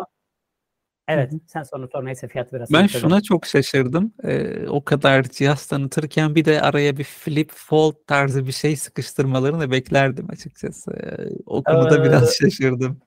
evet 1.08 1.32
Hı 1.32 1.36
hı. 1.36 1.40
sen 1.46 1.62
sonra 1.62 1.88
sor 1.88 2.04
neyse 2.04 2.28
fiyat 2.28 2.52
biraz. 2.52 2.72
Ben 2.72 2.86
şuna 2.86 3.20
çok 3.20 3.46
şaşırdım. 3.46 4.12
Ee, 4.24 4.68
o 4.68 4.84
kadar 4.84 5.22
cihaz 5.22 5.66
tanıtırken 5.66 6.34
bir 6.34 6.44
de 6.44 6.60
araya 6.60 6.96
bir 6.96 7.04
flip 7.04 7.50
fold 7.54 7.94
tarzı 8.06 8.46
bir 8.46 8.52
şey 8.52 8.76
sıkıştırmalarını 8.76 9.70
beklerdim 9.70 10.26
açıkçası. 10.30 10.92
Ee, 10.92 11.28
o 11.46 11.62
konuda 11.62 11.98
Ee, 12.00 12.04
biraz 12.04 12.34
şaşırdım. 12.34 13.00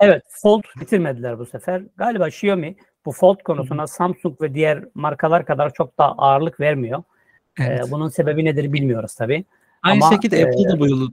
Evet, 0.00 0.22
Fold 0.42 0.62
bitirmediler 0.80 1.38
bu 1.38 1.46
sefer. 1.46 1.82
Galiba 1.96 2.28
Xiaomi 2.28 2.76
bu 3.06 3.12
Fold 3.12 3.38
konusuna 3.44 3.86
Samsung 3.86 4.42
ve 4.42 4.54
diğer 4.54 4.84
markalar 4.94 5.46
kadar 5.46 5.72
çok 5.74 5.98
da 5.98 6.04
ağırlık 6.04 6.60
vermiyor. 6.60 7.02
Ee, 7.60 7.64
Evet. 7.64 7.84
bunun 7.90 8.08
sebebi 8.08 8.44
nedir 8.44 8.72
bilmiyoruz 8.72 9.14
tabii. 9.14 9.44
Aynı 9.84 10.04
ama, 10.04 10.14
şekilde 10.14 10.38
e, 10.38 10.44
Apple 10.44 10.68
da 10.68 10.78
bu, 10.78 10.88
yolu, 10.88 11.12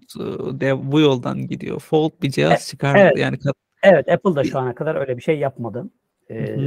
de, 0.59 0.91
bu 0.91 0.99
yoldan 0.99 1.47
gidiyor. 1.47 1.79
Fold 1.79 2.11
bir 2.21 2.29
cihaz 2.29 2.67
çıkardı. 2.67 2.99
evet. 2.99 3.17
Yani 3.17 3.37
Evet, 3.83 4.09
Apple 4.09 4.35
da 4.35 4.43
şu 4.43 4.59
ana 4.59 4.75
kadar 4.75 4.95
öyle 4.95 5.17
bir 5.17 5.21
şey 5.21 5.39
yapmadı. 5.39 5.89
Ee, 6.31 6.57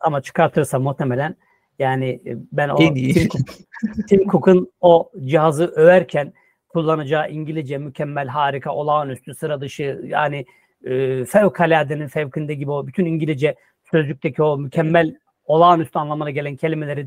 ama 0.00 0.20
çıkartırsa 0.20 0.78
muhtemelen 0.78 1.36
yani 1.78 2.08
e, 2.26 2.36
ben 2.52 2.68
o. 2.68 2.76
Tim, 2.76 2.94
Cook, 3.28 3.46
Tim 4.08 4.28
Cook'un 4.28 4.72
o 4.80 5.10
cihazı 5.24 5.66
överken 5.66 6.32
kullanacağı 6.68 7.30
İngilizce 7.30 7.78
mükemmel, 7.78 8.28
harika, 8.28 8.74
olağanüstü, 8.74 9.34
sıra 9.34 9.60
dışı 9.60 10.00
yani 10.04 10.46
e, 10.84 11.24
fevkaladenin 11.24 12.08
fevkinde 12.08 12.54
gibi 12.54 12.70
o 12.70 12.86
bütün 12.86 13.04
İngilizce 13.04 13.54
sözlükteki 13.90 14.42
o 14.42 14.58
mükemmel, 14.58 15.16
olağanüstü 15.44 15.98
anlamına 15.98 16.30
gelen 16.30 16.56
kelimeleri 16.56 17.06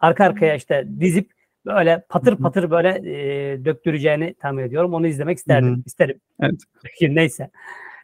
arka 0.00 0.24
arkaya 0.24 0.54
işte 0.54 0.88
dizip 1.00 1.30
böyle 1.66 2.04
patır 2.08 2.36
patır 2.36 2.70
böyle 2.70 2.88
e, 2.88 3.64
döktüreceğini 3.64 4.34
tahmin 4.34 4.62
ediyorum. 4.62 4.94
Onu 4.94 5.06
izlemek 5.06 5.38
isterdim, 5.38 5.70
Hı 5.70 5.76
hı. 5.76 5.82
isterim. 5.86 6.20
Evet. 6.40 6.60
Neyse. 7.00 7.50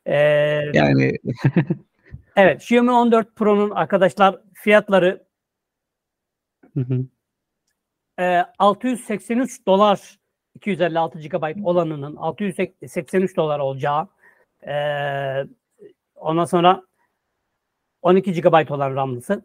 Ee, 0.07 0.15
yani 0.75 1.19
Evet, 2.37 2.63
Xiaomi 2.63 2.91
14 2.91 3.37
Pro'nun 3.37 3.71
arkadaşlar 3.71 4.41
fiyatları 4.55 5.27
e, 8.19 8.45
683 8.59 9.67
dolar 9.67 10.19
256 10.55 11.19
GB 11.19 11.65
olanının 11.65 12.17
683 12.17 13.37
dolar 13.37 13.59
olacağı 13.59 14.09
e, 14.67 14.75
ondan 16.15 16.45
sonra 16.45 16.83
12 18.03 18.33
GB 18.33 18.71
olan 18.71 18.97
RAM'lısı. 18.97 19.45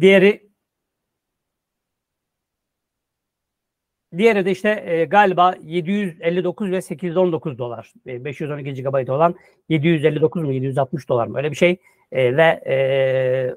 Diğeri 0.00 0.51
diğeri 4.18 4.44
de 4.44 4.50
işte 4.50 4.84
e, 4.86 5.04
galiba 5.04 5.54
759 5.62 6.70
ve 6.70 6.82
819 6.82 7.58
dolar. 7.58 7.92
E, 8.06 8.24
512 8.24 8.82
GB 8.82 9.08
olan 9.08 9.34
759 9.68 10.42
mu 10.42 10.52
760 10.52 11.08
dolar 11.08 11.26
mı 11.26 11.38
öyle 11.38 11.50
bir 11.50 11.56
şey. 11.56 11.76
E, 12.12 12.36
ve 12.36 12.62
e, 12.66 13.54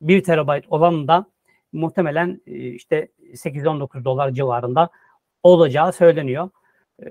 1 0.00 0.22
terabayt 0.22 0.64
olan 0.72 1.08
da 1.08 1.26
muhtemelen 1.72 2.40
e, 2.46 2.52
işte 2.52 3.08
819 3.34 4.04
dolar 4.04 4.30
civarında 4.30 4.90
olacağı 5.42 5.92
söyleniyor. 5.92 6.50
E, 7.02 7.08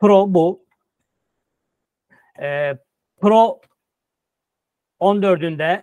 Pro 0.00 0.34
bu. 0.34 0.64
E, 2.42 2.78
Pro 3.20 3.60
14'ünde 5.00 5.82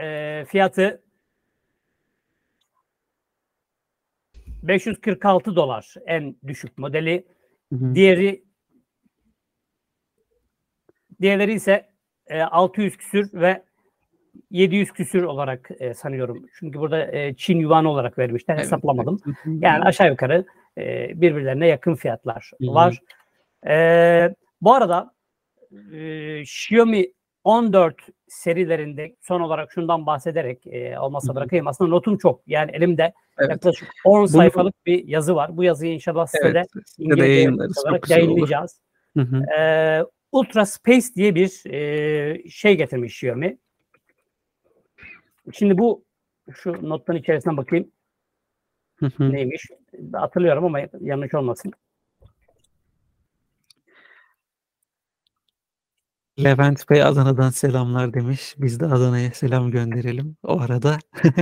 e, 0.00 0.44
fiyatı 0.44 1.05
546 4.68 5.56
dolar 5.56 5.94
en 6.06 6.36
düşük 6.46 6.78
modeli. 6.78 7.26
Hı 7.72 7.76
hı. 7.76 7.94
Diğeri 7.94 8.44
diğerleri 11.20 11.52
ise 11.52 11.88
e, 12.26 12.42
600 12.42 12.96
küsür 12.96 13.32
ve 13.32 13.62
700 14.50 14.92
küsür 14.92 15.22
olarak 15.22 15.70
e, 15.78 15.94
sanıyorum. 15.94 16.46
Çünkü 16.58 16.78
burada 16.78 17.12
e, 17.12 17.34
Çin 17.36 17.58
yuanı 17.58 17.90
olarak 17.90 18.18
vermişler. 18.18 18.54
Evet, 18.54 18.64
Hesaplamadım. 18.64 19.18
Yani 19.46 19.84
aşağı 19.84 20.10
yukarı 20.10 20.44
e, 20.78 21.12
birbirlerine 21.20 21.68
yakın 21.68 21.94
fiyatlar 21.94 22.50
Hı 22.60 22.66
hı. 22.66 22.74
var. 22.74 23.00
E, 23.68 24.34
bu 24.60 24.74
arada 24.74 25.14
e, 25.92 26.40
Xiaomi 26.40 27.06
14 27.44 27.96
serilerinde 28.28 29.16
son 29.20 29.40
olarak 29.40 29.72
şundan 29.72 30.06
bahsederek 30.06 30.66
e, 30.66 30.98
olmazsa 30.98 31.34
bırakayım. 31.34 31.66
Aslında 31.66 31.90
notum 31.90 32.18
çok. 32.18 32.42
Yani 32.46 32.70
elimde 32.70 33.12
Evet. 33.38 33.50
yaklaşık 33.50 33.88
10 34.04 34.26
sayfalık 34.26 34.86
bir 34.86 35.08
yazı 35.08 35.34
var. 35.34 35.56
Bu 35.56 35.64
yazıyı 35.64 35.92
inşallah 35.92 36.26
size 36.26 36.54
de 36.54 36.58
Evet, 36.58 36.68
İngilizce 36.98 37.24
yayınlarız. 37.24 37.84
olarak 37.84 38.10
yayınlayacağız. 38.10 38.80
Hı 39.16 39.20
hı. 39.20 39.42
Ultra 40.32 40.66
Space 40.66 41.06
diye 41.16 41.34
bir 41.34 41.70
e, 41.72 42.48
şey 42.50 42.76
getirmiş 42.76 43.14
Xiaomi. 43.14 43.58
Şimdi 45.52 45.78
bu 45.78 46.04
şu 46.52 46.88
notların 46.88 47.18
içerisine 47.18 47.56
bakayım 47.56 47.90
Hı 48.96 49.06
hı. 49.06 49.32
neymiş. 49.32 49.66
Hatırlıyorum 50.12 50.64
ama 50.64 50.80
yanlış 51.00 51.34
olmasın. 51.34 51.72
Levent 56.44 56.90
Bey 56.90 57.02
Adana'dan 57.02 57.50
selamlar 57.50 58.14
demiş. 58.14 58.54
Biz 58.58 58.80
de 58.80 58.86
Adana'ya 58.86 59.30
selam 59.30 59.70
gönderelim 59.70 60.36
o 60.42 60.60
arada. 60.60 60.98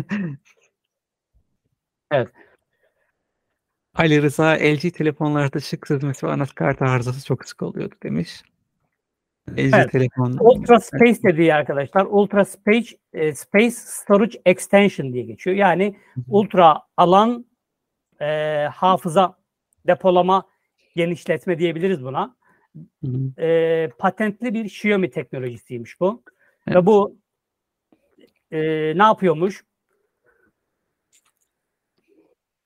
Evet. 2.11 2.29
Ali 3.95 4.23
Rıza 4.23 4.51
LG 4.51 4.95
telefonlarda 4.95 5.61
şık 5.61 5.87
sızması 5.87 6.27
ve 6.27 6.31
anakart 6.31 6.83
arızası 6.83 7.27
çok 7.27 7.49
sık 7.49 7.63
oluyordu 7.63 7.95
demiş. 8.03 8.43
LG 9.51 9.75
Evet. 9.75 9.93
telefon. 9.93 10.37
Ultra 10.41 10.81
Space 10.81 11.23
dediği 11.23 11.55
arkadaşlar 11.55 12.07
Ultra 12.11 12.45
Space 12.45 12.97
e, 13.13 13.35
Space 13.35 13.71
Storage 13.71 14.41
Extension 14.47 15.13
diye 15.13 15.23
geçiyor. 15.25 15.57
Yani 15.57 15.97
ultra 16.29 16.83
alan 16.97 17.47
e, 18.21 18.27
hafıza 18.73 19.39
depolama 19.87 20.47
genişletme 20.97 21.59
diyebiliriz 21.59 22.05
buna. 22.05 22.37
E, 23.39 23.91
patentli 23.99 24.55
bir 24.55 24.65
Xiaomi 24.65 25.11
teknolojisiymiş 25.11 26.01
bu. 26.01 26.23
Ve 26.69 26.73
Evet. 26.73 26.87
bu 26.87 27.19
e, 28.51 28.59
ne 28.99 29.03
yapıyormuş? 29.03 29.65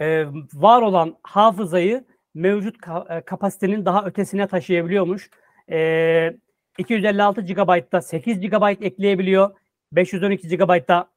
E, 0.01 0.27
var 0.55 0.83
olan 0.83 1.16
hafızayı 1.23 2.05
mevcut 2.35 2.77
ka- 2.77 3.18
e, 3.18 3.21
kapasitenin 3.25 3.85
daha 3.85 4.05
ötesine 4.05 4.47
taşıyabiliyormuş. 4.49 5.31
E, 5.71 6.37
256 6.79 7.40
GB'da 7.40 8.03
8 8.03 8.40
GB 8.40 8.85
ekleyebiliyor. 8.85 9.57
512 9.92 10.49
GB'da 10.49 11.11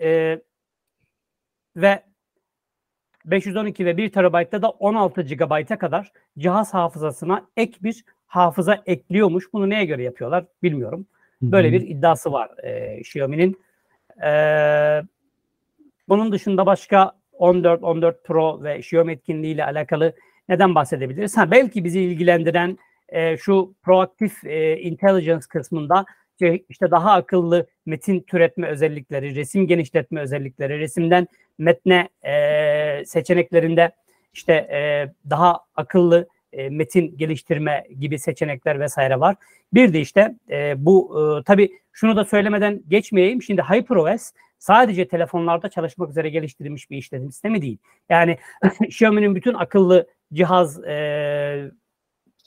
e, 0.00 0.40
ve 1.76 2.09
512 3.30 3.86
ve 3.86 3.96
1 3.96 4.08
TB'da 4.12 4.62
da 4.62 4.70
16 4.70 5.22
GB'a 5.22 5.78
kadar 5.78 6.12
cihaz 6.38 6.74
hafızasına 6.74 7.46
ek 7.56 7.78
bir 7.82 8.04
hafıza 8.26 8.82
ekliyormuş. 8.86 9.52
Bunu 9.52 9.70
neye 9.70 9.84
göre 9.84 10.02
yapıyorlar 10.02 10.44
bilmiyorum. 10.62 11.06
Böyle 11.42 11.68
Hı 11.68 11.72
hı. 11.72 11.74
bir 11.74 11.88
iddiası 11.88 12.32
var 12.32 12.50
e, 12.62 12.98
Xiaomi'nin. 12.98 13.60
E, 14.22 14.32
bunun 16.08 16.32
dışında 16.32 16.66
başka 16.66 17.12
14, 17.32 17.82
14 17.82 18.24
Pro 18.24 18.62
ve 18.62 18.78
Xiaomi 18.78 19.12
etkinliğiyle 19.12 19.64
alakalı 19.64 20.12
neden 20.48 20.74
bahsedebiliriz? 20.74 21.36
Ha, 21.36 21.50
belki 21.50 21.84
bizi 21.84 22.00
ilgilendiren 22.00 22.78
e, 23.08 23.36
şu 23.36 23.74
proaktif 23.82 24.44
e, 24.44 24.78
intelligence 24.80 25.46
kısmında 25.48 26.04
şey, 26.38 26.64
işte 26.68 26.90
daha 26.90 27.12
akıllı 27.12 27.66
metin 27.86 28.20
türetme 28.20 28.66
özellikleri, 28.66 29.34
resim 29.34 29.66
genişletme 29.66 30.20
özellikleri, 30.20 30.78
resimden 30.78 31.28
metne 31.60 32.08
e, 32.22 33.04
seçeneklerinde 33.04 33.90
işte 34.32 34.52
e, 34.52 34.80
daha 35.30 35.60
akıllı 35.74 36.28
e, 36.52 36.68
metin 36.68 37.16
geliştirme 37.16 37.84
gibi 38.00 38.18
seçenekler 38.18 38.80
vesaire 38.80 39.20
var. 39.20 39.36
Bir 39.74 39.92
de 39.92 40.00
işte 40.00 40.34
e, 40.50 40.74
bu 40.84 41.20
e, 41.20 41.44
tabii 41.44 41.70
şunu 41.92 42.16
da 42.16 42.24
söylemeden 42.24 42.82
geçmeyeyim. 42.88 43.42
Şimdi 43.42 43.62
HyperOS 43.62 44.30
sadece 44.58 45.08
telefonlarda 45.08 45.68
çalışmak 45.68 46.10
üzere 46.10 46.30
geliştirilmiş 46.30 46.90
bir 46.90 46.96
işletim 46.96 47.30
sistemi 47.30 47.62
değil. 47.62 47.78
Yani 48.08 48.38
Xiaomi'nin 48.80 49.34
bütün 49.34 49.54
akıllı 49.54 50.06
cihaz 50.32 50.84
e, 50.84 51.70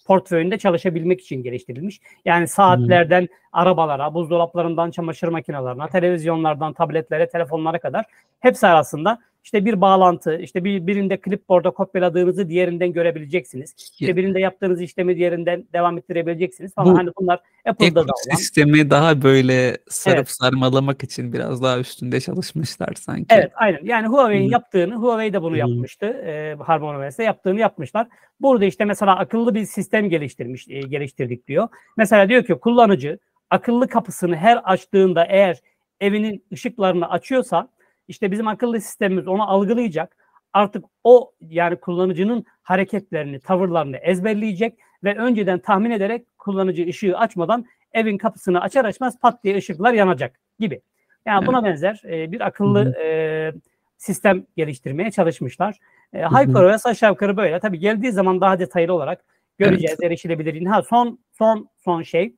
portföyünde 0.05 0.57
çalışabilmek 0.57 1.21
için 1.21 1.43
geliştirilmiş. 1.43 2.01
Yani 2.25 2.47
saatlerden 2.47 3.27
arabalara, 3.51 4.13
buzdolaplarından 4.13 4.91
çamaşır 4.91 5.27
makinelerine, 5.27 5.87
televizyonlardan 5.87 6.73
tabletlere, 6.73 7.29
telefonlara 7.29 7.79
kadar 7.79 8.05
hepsi 8.39 8.67
arasında 8.67 9.19
işte 9.43 9.65
bir 9.65 9.81
bağlantı, 9.81 10.37
işte 10.37 10.63
bir 10.63 10.87
birinde 10.87 11.19
clipboard'a 11.25 11.71
kopyaladığınızı 11.71 12.49
diğerinden 12.49 12.93
görebileceksiniz. 12.93 13.75
İşte 13.99 14.15
birinde 14.15 14.39
yaptığınız 14.39 14.81
işlemi 14.81 15.15
diğerinden 15.17 15.65
devam 15.73 15.97
ettirebileceksiniz 15.97 16.73
falan. 16.75 16.93
Bu 16.93 16.97
hani 16.97 17.09
bunlar 17.19 17.39
Apple'da 17.65 17.95
da 17.95 18.01
olan. 18.01 18.13
Ekosistemi 18.27 18.89
daha 18.89 19.21
böyle 19.21 19.77
sarıp 19.89 20.17
Evet. 20.17 20.29
sarmalamak 20.29 21.03
için 21.03 21.33
biraz 21.33 21.63
daha 21.63 21.79
üstünde 21.79 22.19
çalışmışlar 22.19 22.93
sanki. 22.93 23.25
Evet 23.29 23.51
aynen. 23.55 23.79
Yani 23.83 24.07
Huawei'in 24.07 24.47
Hı. 24.47 24.51
yaptığını, 24.51 24.95
Huawei 24.95 25.33
de 25.33 25.41
bunu 25.41 25.53
Hı. 25.53 25.57
yapmıştı. 25.57 26.05
E, 26.05 26.55
HarmonyOS'te 26.59 27.23
yaptığını 27.23 27.59
yapmışlar. 27.59 28.07
Burada 28.41 28.65
işte 28.65 28.85
mesela 28.85 29.17
akıllı 29.17 29.55
bir 29.55 29.65
sistem 29.65 30.09
geliştirmiş, 30.09 30.67
e, 30.69 30.79
geliştirdik 30.79 31.47
diyor. 31.47 31.67
Mesela 31.97 32.29
diyor 32.29 32.43
ki 32.43 32.53
kullanıcı 32.53 33.19
akıllı 33.49 33.87
kapısını 33.87 34.35
her 34.35 34.61
açtığında 34.63 35.25
eğer 35.25 35.57
evinin 36.01 36.45
ışıklarını 36.53 37.09
açıyorsa 37.09 37.69
işte 38.07 38.31
bizim 38.31 38.47
akıllı 38.47 38.81
sistemimiz 38.81 39.27
onu 39.27 39.51
algılayacak. 39.51 40.17
Artık 40.53 40.85
o 41.03 41.31
yani 41.41 41.75
kullanıcının 41.75 42.45
hareketlerini, 42.63 43.39
tavırlarını 43.39 43.97
ezberleyecek 43.97 44.79
ve 45.03 45.15
önceden 45.15 45.59
tahmin 45.59 45.91
ederek 45.91 46.37
kullanıcı 46.37 46.87
ışığı 46.87 47.17
açmadan 47.17 47.65
evin 47.93 48.17
kapısını 48.17 48.61
açar 48.61 48.85
açmaz 48.85 49.19
pat 49.19 49.43
diye 49.43 49.57
ışıklar 49.57 49.93
yanacak 49.93 50.39
gibi. 50.59 50.81
Yani 51.25 51.37
Evet. 51.39 51.47
buna 51.47 51.63
benzer 51.63 52.01
e, 52.05 52.31
bir 52.31 52.41
akıllı 52.41 52.95
e, 53.03 53.53
sistem 53.97 54.45
geliştirmeye 54.57 55.11
çalışmışlar. 55.11 55.77
E. 56.13 56.23
HyperOS 56.23 56.85
aşağı 56.85 57.09
yukarı 57.09 57.37
böyle. 57.37 57.59
Tabii 57.59 57.79
geldiği 57.79 58.11
zaman 58.11 58.41
daha 58.41 58.59
detaylı 58.59 58.93
olarak 58.93 59.25
göreceğiz 59.57 60.03
erişilebilirliğini. 60.03 60.69
Ha 60.69 60.81
son 60.81 61.19
son 61.31 61.69
son 61.85 62.01
şey. 62.01 62.35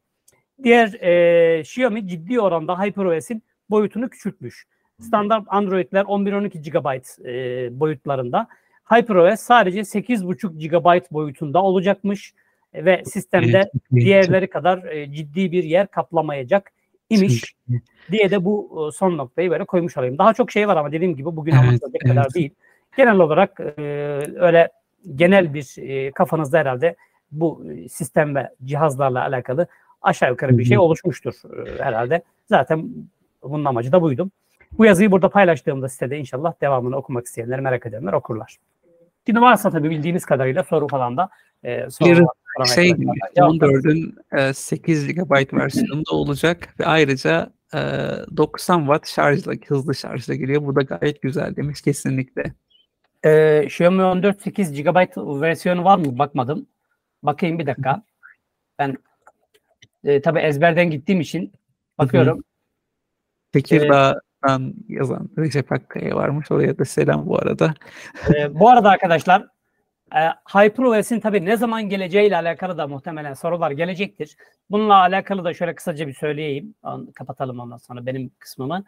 Diğer 0.63 0.93
e, 0.93 1.59
Xiaomi 1.59 2.07
ciddi 2.07 2.39
oranda 2.39 2.83
HyperOS'in 2.83 3.43
boyutunu 3.69 4.09
küçültmüş. 4.09 4.65
Standart 5.01 5.43
Android'ler 5.47 6.03
11-12 6.03 6.69
GB 6.69 7.01
e, 7.25 7.79
boyutlarında. 7.79 8.47
HyperOS 8.91 9.39
sadece 9.39 9.79
8,5 9.79 10.67
GB 10.67 11.11
boyutunda 11.11 11.63
olacakmış 11.63 12.33
ve 12.73 13.03
sistemde 13.05 13.57
Evet, 13.57 13.71
diğerleri 13.95 14.49
kadar 14.49 14.83
e, 14.83 15.13
ciddi 15.13 15.51
bir 15.51 15.63
yer 15.63 15.87
kaplamayacak 15.87 16.71
imiş 17.09 17.55
diye 18.11 18.31
de 18.31 18.45
bu 18.45 18.87
e, 18.87 18.91
son 18.91 19.17
noktayı 19.17 19.51
böyle 19.51 19.65
koymuş 19.65 19.97
olayım. 19.97 20.17
Daha 20.17 20.33
çok 20.33 20.51
şey 20.51 20.67
var 20.67 20.77
ama 20.77 20.91
dediğim 20.91 21.15
gibi 21.15 21.25
bugün 21.25 21.51
Evet, 21.51 21.61
anlatacak 21.63 22.01
kadar 22.01 22.21
evet. 22.21 22.35
değil. 22.35 22.51
Genel 22.97 23.19
olarak 23.19 23.59
e, 23.59 23.81
öyle 24.35 24.69
genel 25.15 25.53
bir 25.53 25.75
e, 25.77 26.11
kafanızda 26.11 26.57
herhalde 26.57 26.95
bu 27.31 27.63
sistem 27.89 28.35
ve 28.35 28.49
cihazlarla 28.65 29.21
alakalı 29.21 29.67
aşağı 30.01 30.29
yukarı 30.29 30.57
bir 30.57 30.65
şey 30.65 30.77
oluşmuştur 30.77 31.33
e, 31.67 31.83
herhalde. 31.83 32.21
Zaten 32.49 32.89
bunun 33.43 33.65
amacı 33.65 33.91
da 33.91 34.01
buydu. 34.01 34.29
Bu 34.77 34.85
yazıyı 34.85 35.11
burada 35.11 35.29
paylaştığımda 35.29 35.89
sitede 35.89 36.17
inşallah 36.17 36.53
devamını 36.61 36.95
okumak 36.95 37.25
isteyenler, 37.25 37.59
merak 37.59 37.85
edenler 37.85 38.13
okurlar. 38.13 38.57
Şimdi 39.25 39.41
varsa 39.41 39.71
tabii 39.71 39.89
bildiğiniz 39.89 40.25
kadarıyla 40.25 40.63
soru 40.63 40.87
falan 40.87 41.17
da 41.17 41.29
e, 41.63 41.89
soru 41.89 42.07
Şey 42.07 42.25
arkadaşlardan 42.57 43.19
cevaplarız. 43.35 43.85
14'ün 43.85 44.15
e, 44.31 44.53
8 44.53 45.07
GB 45.07 45.53
versiyonunda 45.53 46.11
olacak 46.11 46.75
ve 46.79 46.85
ayrıca 46.85 47.49
e, 47.73 47.79
90 48.37 48.79
watt 48.79 49.07
şarjla 49.07 49.53
hızlı 49.67 49.95
şarjla 49.95 50.35
geliyor. 50.35 50.61
Bu 50.61 50.75
da 50.75 50.81
gayet 50.81 51.21
güzel 51.21 51.55
demiş 51.55 51.81
kesinlikle. 51.81 52.53
Ee, 53.25 53.63
Xiaomi 53.65 54.03
14 54.03 54.41
8 54.41 54.83
GB 54.83 55.17
versiyonu 55.41 55.83
var 55.83 55.97
mı? 55.97 56.19
Bakmadım. 56.19 56.67
Bakayım 57.23 57.59
bir 57.59 57.65
dakika. 57.65 58.03
Ben 58.79 58.97
e, 60.03 60.21
tabii 60.21 60.39
ezberden 60.39 60.89
gittiğim 60.89 61.21
için 61.21 61.53
bakıyorum. 61.97 62.43
Tekirdağ'dan 64.45 64.73
yazan 64.89 65.29
Recep 65.37 65.71
Akkaya 65.71 66.15
varmış. 66.15 66.51
Oraya 66.51 66.77
da 66.77 66.85
selam 66.85 67.25
bu 67.27 67.37
arada. 67.37 67.73
Ee, 68.35 68.59
bu 68.59 68.69
arada 68.69 68.89
arkadaşlar 68.89 69.47
e, 70.15 70.19
HyperOS'in 70.53 71.19
tabii 71.19 71.45
ne 71.45 71.57
zaman 71.57 71.89
geleceğiyle 71.89 72.37
alakalı 72.37 72.77
da 72.77 72.87
muhtemelen 72.87 73.33
sorular 73.33 73.71
gelecektir. 73.71 74.35
Bununla 74.69 74.95
alakalı 74.95 75.43
da 75.43 75.53
şöyle 75.53 75.75
kısaca 75.75 76.07
bir 76.07 76.13
söyleyeyim. 76.13 76.75
An- 76.83 77.11
Kapatalım 77.11 77.59
ondan 77.59 77.77
sonra 77.77 78.05
benim 78.05 78.31
kısmımı. 78.39 78.83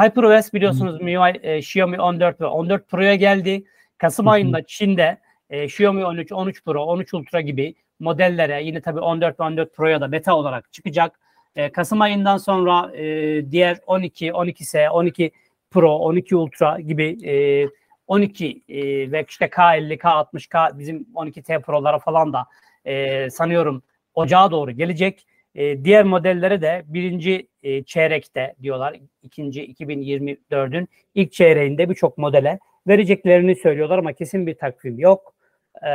HyperOS 0.00 0.52
biliyorsunuz 0.52 1.00
MIUI, 1.00 1.40
e, 1.42 1.58
Xiaomi 1.58 2.00
14 2.00 2.40
ve 2.40 2.46
14 2.46 2.88
Pro'ya 2.88 3.14
geldi. 3.14 3.64
Kasım 3.98 4.26
hı. 4.26 4.30
ayında 4.30 4.62
Çin'de 4.66 5.18
e, 5.50 5.64
Xiaomi 5.64 6.04
13, 6.04 6.32
13 6.32 6.64
Pro, 6.64 6.84
13 6.84 7.14
Ultra 7.14 7.40
gibi 7.40 7.74
modellere 8.00 8.62
yine 8.64 8.80
tabii 8.80 9.00
14 9.00 9.40
ve 9.40 9.44
14 9.44 9.76
Pro'ya 9.76 10.00
da 10.00 10.12
beta 10.12 10.34
olarak 10.34 10.72
çıkacak. 10.72 11.18
E, 11.56 11.72
Kasım 11.72 12.00
ayından 12.00 12.36
sonra 12.36 12.96
e, 12.96 13.50
diğer 13.50 13.78
12, 13.86 14.28
12S, 14.28 14.88
12 14.88 15.30
Pro, 15.70 15.98
12 15.98 16.36
Ultra 16.36 16.80
gibi 16.80 17.28
e, 17.28 17.66
12 18.06 18.62
e, 18.68 19.12
ve 19.12 19.24
işte 19.28 19.46
K50, 19.46 19.98
K60, 19.98 20.48
K 20.48 20.78
bizim 20.78 21.06
12T 21.14 21.62
Pro'lara 21.62 21.98
falan 21.98 22.32
da 22.32 22.46
e, 22.84 23.30
sanıyorum 23.30 23.82
ocağa 24.14 24.50
doğru 24.50 24.70
gelecek. 24.70 25.26
E, 25.54 25.84
diğer 25.84 26.04
modellere 26.04 26.62
de 26.62 26.82
birinci 26.86 27.48
e, 27.62 27.82
çeyrekte 27.82 28.54
diyorlar. 28.62 28.96
ikinci 29.22 29.74
2024'ün 29.74 30.88
ilk 31.14 31.32
çeyreğinde 31.32 31.90
birçok 31.90 32.18
modele 32.18 32.58
vereceklerini 32.86 33.56
söylüyorlar 33.56 33.98
ama 33.98 34.12
kesin 34.12 34.46
bir 34.46 34.54
takvim 34.54 34.98
yok. 34.98 35.34
E, 35.82 35.88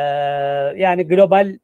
yani 0.78 1.08
global 1.08 1.58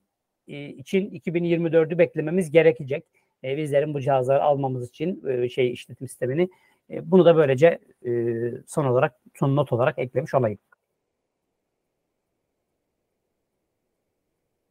e, 0.48 0.68
için 0.68 1.10
2024'ü 1.12 1.98
beklememiz 1.98 2.52
gerekecek. 2.52 3.04
E, 3.44 3.58
bizlerin 3.58 3.94
bu 3.94 4.02
cihazları 4.02 4.44
almamız 4.44 4.90
için 4.90 5.28
e, 5.28 5.50
şey 5.50 5.72
işletim 5.72 6.08
sistemini 6.08 6.50
e, 6.90 7.12
bunu 7.12 7.26
da 7.26 7.36
böylece 7.36 7.80
e, 8.06 8.12
son 8.68 8.86
olarak 8.86 9.16
son 9.36 9.56
not 9.56 9.74
olarak 9.74 10.00
eklemiş 10.00 10.34
olayım. 10.34 10.60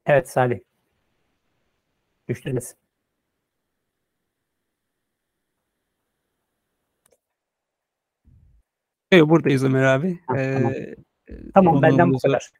Evet 0.06 0.28
Salih. 0.30 0.61
Düştünüz. 2.28 2.74
Evet, 9.11 9.28
buradayız 9.28 9.64
Ömer 9.64 9.82
abi. 9.82 10.18
Ha, 10.26 10.40
Ee, 10.40 10.52
tamam. 10.52 10.72
Tamam 11.54 11.82
benden 11.82 12.12
bu 12.12 12.18
kadar. 12.18 12.50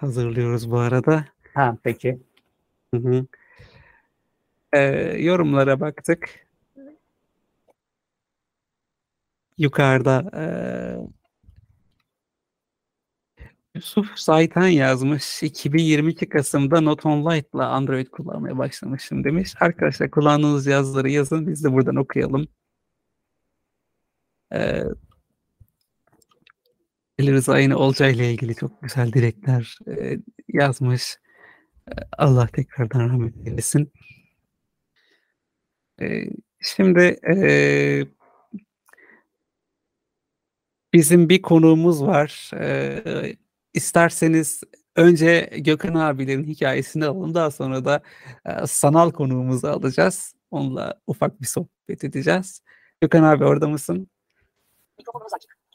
Hazırlıyoruz 0.00 0.70
bu 0.70 0.78
arada. 0.78 1.24
Ha 1.54 1.76
peki. 1.82 2.18
Hı 2.94 3.00
hı. 3.00 3.26
Ee, 4.72 4.80
yorumlara 5.18 5.80
baktık. 5.80 6.46
Yukarıda 9.58 10.30
eee 10.34 11.20
Yusuf 13.74 14.18
Zaytan 14.18 14.66
yazmış. 14.68 15.42
2022 15.42 16.28
Kasım'da 16.28 16.80
Note 16.80 17.08
On 17.08 17.30
Lite'la 17.30 17.68
Android 17.68 18.06
kullanmaya 18.06 18.58
başlamışım 18.58 19.24
demiş. 19.24 19.54
Arkadaşlar 19.60 20.10
kullandığınız 20.10 20.66
yazıları 20.66 21.10
yazın. 21.10 21.46
Biz 21.46 21.64
de 21.64 21.72
buradan 21.72 21.96
okuyalım. 21.96 22.48
Ee, 24.52 24.82
Ali 27.20 27.32
Rıza 27.32 27.58
yine 27.58 27.76
Olcay 27.76 28.12
ile 28.12 28.32
ilgili 28.32 28.54
çok 28.54 28.82
güzel 28.82 29.12
dilekler 29.12 29.78
e, 29.88 30.18
yazmış. 30.48 31.16
E, 31.88 31.92
Allah 32.18 32.46
tekrardan 32.46 33.00
rahmet 33.00 33.46
eylesin. 33.46 33.92
E, 36.02 36.24
şimdi 36.60 37.20
e, 37.28 37.36
bizim 40.92 41.28
bir 41.28 41.42
konuğumuz 41.42 42.02
var. 42.02 42.50
E, 42.60 43.36
isterseniz 43.74 44.62
önce 44.96 45.50
Gökhan 45.58 45.94
abilerin 45.94 46.44
hikayesini 46.44 47.04
alın. 47.04 47.34
Daha 47.34 47.50
sonra 47.50 47.84
da 47.84 48.00
e, 48.46 48.66
sanal 48.66 49.10
konuğumuzu 49.10 49.66
alacağız. 49.66 50.34
Onunla 50.50 51.00
ufak 51.06 51.42
bir 51.42 51.46
sohbet 51.46 52.04
edeceğiz. 52.04 52.62
Gökhan 53.00 53.22
abi 53.22 53.44
orada 53.44 53.68
mısın? 53.68 54.10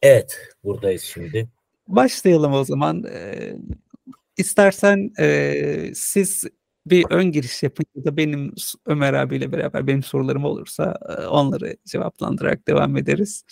Evet, 0.02 0.50
buradayız 0.64 1.02
şimdi. 1.02 1.50
Başlayalım 1.88 2.54
o 2.54 2.64
zaman. 2.64 3.04
Ee, 3.04 3.56
istersen 4.38 5.12
e, 5.20 5.92
siz 5.96 6.44
bir 6.86 7.06
ön 7.10 7.32
giriş 7.32 7.64
yapın 7.64 7.86
ya 7.96 8.06
da 8.06 8.18
benim 8.18 8.54
Ömer 8.86 9.14
abiyle 9.14 9.52
beraber 9.52 9.88
benim 9.88 10.04
sorularım 10.04 10.46
olursa 10.46 11.00
e, 11.10 11.26
onları 11.26 11.78
cevaplandırarak 11.86 12.68
devam 12.68 12.98
ederiz. 12.98 13.44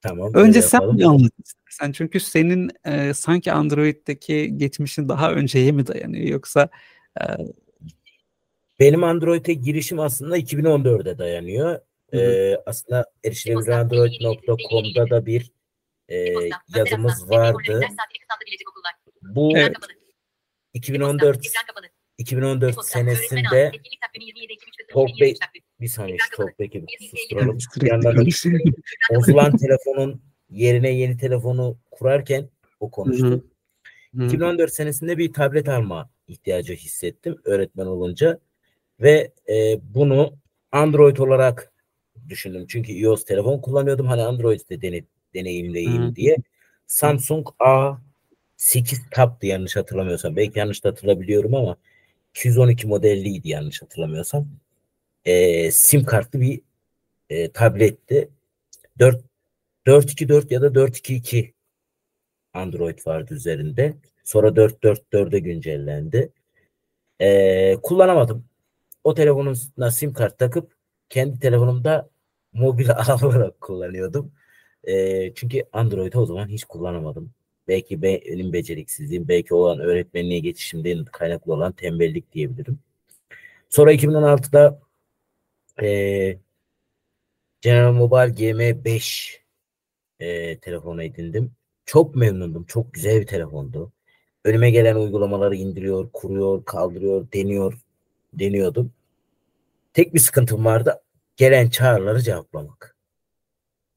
Tamam. 0.00 0.34
Önce 0.34 0.62
sen 0.62 0.98
bir 0.98 1.04
anlat 1.04 1.32
istersen. 1.44 1.92
Çünkü 1.92 2.20
senin 2.20 2.70
e, 2.84 3.14
sanki 3.14 3.52
Android'deki 3.52 4.56
geçmişin 4.56 5.08
daha 5.08 5.32
önceye 5.32 5.72
mi 5.72 5.86
dayanıyor 5.86 6.26
yoksa 6.26 6.68
e, 7.20 7.24
Benim 8.80 9.04
Android'e 9.04 9.52
girişim 9.52 10.00
aslında 10.00 10.38
2014'e 10.38 11.18
dayanıyor. 11.18 11.80
Hı 12.10 12.16
hı. 12.16 12.20
Ee, 12.20 12.62
aslında 12.66 13.06
erişilebilirandroid.com'da 13.24 15.10
da 15.10 15.26
bir 15.26 15.52
e, 16.08 16.34
yazımız 16.76 17.30
vardı. 17.30 17.80
Bu 19.22 19.58
Evet. 19.58 19.76
2014 20.74 21.46
2014 22.18 22.84
senesinde 22.84 23.72
Talkback 24.92 25.40
bir 25.80 25.88
saniye 25.88 26.18
bir 26.18 27.08
susturalım. 27.10 27.58
Bir 27.80 27.86
yandan 27.86 28.26
bozulan 29.10 29.56
telefonun 29.56 30.22
yerine 30.50 30.90
yeni 30.90 31.16
telefonu 31.16 31.78
kurarken 31.90 32.48
o 32.80 32.90
konuştu. 32.90 33.26
hı. 33.26 33.42
Hı. 34.16 34.24
2014 34.26 34.72
senesinde 34.72 35.18
bir 35.18 35.32
tablet 35.32 35.68
alma 35.68 36.10
ihtiyacı 36.28 36.74
hissettim 36.74 37.36
öğretmen 37.44 37.86
olunca 37.86 38.38
ve 39.00 39.32
e, 39.48 39.80
bunu 39.94 40.36
Android 40.72 41.16
olarak 41.16 41.72
düşündüm. 42.28 42.66
Çünkü 42.68 42.92
iOS 42.92 43.24
telefon 43.24 43.58
kullanıyordum. 43.58 44.06
Hani 44.06 44.22
Android'de 44.22 44.82
dene, 44.82 45.04
deneyimleyeyim 45.34 46.02
Hı. 46.02 46.16
diye. 46.16 46.36
Samsung 46.86 47.48
A8 47.60 49.10
Tab'dı 49.10 49.46
yanlış 49.46 49.76
hatırlamıyorsam. 49.76 50.36
Belki 50.36 50.58
yanlış 50.58 50.84
da 50.84 50.88
hatırlayabiliyorum 50.88 51.54
ama 51.54 51.76
212 52.38 52.86
modelliydi 52.86 53.48
yanlış 53.48 53.82
hatırlamıyorsam. 53.82 54.48
E, 55.24 55.70
sim 55.70 56.04
kartlı 56.04 56.40
bir 56.40 56.60
e, 57.30 57.52
tabletti. 57.52 58.30
4 58.98 59.24
424 59.86 60.52
ya 60.52 60.62
da 60.62 60.74
422 60.74 61.54
Android 62.54 62.98
vardı 63.06 63.34
üzerinde. 63.34 63.94
Sonra 64.24 64.48
4.4.4'e 64.48 65.38
güncellendi. 65.38 66.32
Ee, 67.20 67.76
kullanamadım. 67.82 68.44
O 69.04 69.14
telefonuna 69.14 69.90
sim 69.90 70.12
kart 70.12 70.38
takıp 70.38 70.72
kendi 71.08 71.40
telefonumda 71.40 72.10
mobil 72.52 72.90
ağ 72.96 73.50
kullanıyordum. 73.60 74.32
Ee, 74.84 75.34
çünkü 75.34 75.64
Android'i 75.72 76.18
o 76.18 76.26
zaman 76.26 76.48
hiç 76.48 76.64
kullanamadım. 76.64 77.34
Belki 77.68 78.02
be- 78.02 78.22
benim 78.26 78.52
beceriksizliğim, 78.52 79.28
belki 79.28 79.54
olan 79.54 79.80
öğretmenliğe 79.80 80.40
geçişimden 80.40 81.04
kaynaklı 81.04 81.52
olan 81.52 81.72
tembellik 81.72 82.32
diyebilirim. 82.32 82.78
Sonra 83.68 83.92
2016'da 83.92 84.80
ee, 85.82 86.38
General 87.60 87.92
Mobile 87.92 88.32
GM5 88.32 89.40
ee, 90.20 90.58
telefonu 90.58 91.02
edindim. 91.02 91.52
Çok 91.86 92.16
memnundum. 92.16 92.64
Çok 92.64 92.94
güzel 92.94 93.20
bir 93.20 93.26
telefondu. 93.26 93.92
Önüme 94.44 94.70
gelen 94.70 94.96
uygulamaları 94.96 95.56
indiriyor, 95.56 96.10
kuruyor, 96.12 96.64
kaldırıyor, 96.64 97.32
deniyor, 97.32 97.74
deniyordum. 98.32 98.92
Tek 99.94 100.14
bir 100.14 100.18
sıkıntım 100.18 100.64
vardı. 100.64 101.02
Gelen 101.36 101.70
çağrıları 101.70 102.22
cevaplamak. 102.22 102.96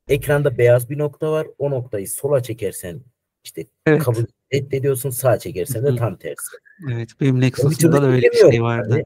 Ekranda 0.07 0.57
beyaz 0.57 0.89
bir 0.89 0.97
nokta 0.97 1.31
var. 1.31 1.47
O 1.57 1.71
noktayı 1.71 2.09
sola 2.09 2.43
çekersen 2.43 3.01
işte 3.43 3.65
Evet. 3.85 4.03
kabul 4.03 4.25
reddediyorsun, 4.53 5.09
sağa 5.09 5.39
çekersen 5.39 5.83
de 5.85 5.95
tam 5.95 6.15
tersi. 6.17 6.57
Evet, 6.93 7.09
benim 7.21 7.41
türlü 7.41 8.01
da 8.01 8.05
öyle 8.07 8.27
bir 8.31 8.51
şey 8.51 8.63
vardı. 8.63 8.87
yani. 8.91 9.05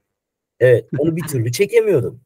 Evet, 0.60 0.86
onu 0.98 1.16
bir 1.16 1.28
türlü 1.28 1.52
çekemiyordum. 1.52 2.22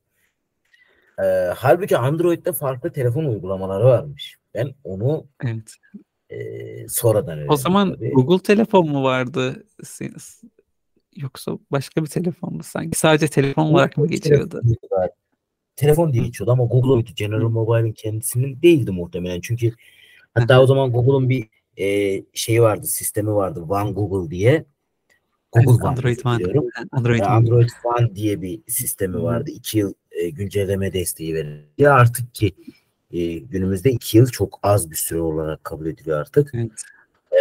Ee, 1.19 1.23
halbuki 1.55 1.97
Android'de 1.97 2.51
farklı 2.53 2.91
telefon 2.91 3.25
uygulamaları 3.25 3.85
varmış. 3.85 4.35
Ben 4.53 4.73
onu 4.83 5.25
Evet. 5.45 5.73
e, 6.29 6.37
sonradan 6.87 7.33
öğrendim. 7.37 7.51
O 7.53 7.55
zaman 7.57 7.93
tabii. 7.93 8.11
Google 8.11 8.43
telefon 8.43 8.89
mu 8.89 9.03
vardı? 9.03 9.63
Sen- 9.83 10.13
Yoksa 11.15 11.51
başka 11.71 12.03
bir 12.03 12.07
telefon 12.09 12.53
mu 12.53 12.63
sanki? 12.63 12.99
Sadece 12.99 13.27
telefon 13.27 13.65
olarak 13.65 13.97
mı 13.97 14.07
geçiyordu? 14.07 14.61
Telefon 15.75 16.13
diye 16.13 16.23
geçiyordu 16.23 16.51
ama 16.51 16.63
Google'uydu. 16.65 17.09
General 17.15 17.49
Mobile'in 17.49 17.93
kendisinin 17.93 18.61
değildi 18.61 18.91
muhtemelen. 18.91 19.41
Çünkü 19.41 19.71
hatta 20.33 20.61
o 20.61 20.67
zaman 20.67 20.91
Google'un 20.91 21.29
bir 21.29 21.47
e, 21.79 22.21
şeyi 22.33 22.61
vardı, 22.61 22.87
sistemi 22.87 23.33
vardı. 23.35 23.61
One 23.69 23.91
Google 23.91 24.31
diye. 24.31 24.65
Google 25.51 25.71
One 25.71 25.87
Android 25.87 26.19
One. 26.25 26.39
diyorum. 26.39 26.69
Android 26.91 27.19
E, 27.19 27.23
One. 27.23 27.31
Android 27.31 27.69
One 27.83 28.15
diye 28.15 28.41
bir 28.41 28.59
sistemi 28.67 29.23
vardı. 29.23 29.51
İki 29.51 29.77
yıl 29.77 29.93
e, 30.11 30.29
güncelleme 30.29 30.93
desteği 30.93 31.35
verildi. 31.35 31.89
Artık 31.89 32.35
ki 32.35 32.51
e, 33.11 33.33
günümüzde 33.33 33.91
iki 33.91 34.17
yıl 34.17 34.25
çok 34.27 34.59
az 34.63 34.91
bir 34.91 34.95
süre 34.95 35.21
olarak 35.21 35.63
kabul 35.63 35.85
ediliyor 35.85 36.19
artık. 36.19 36.51
Evet. 36.53 36.71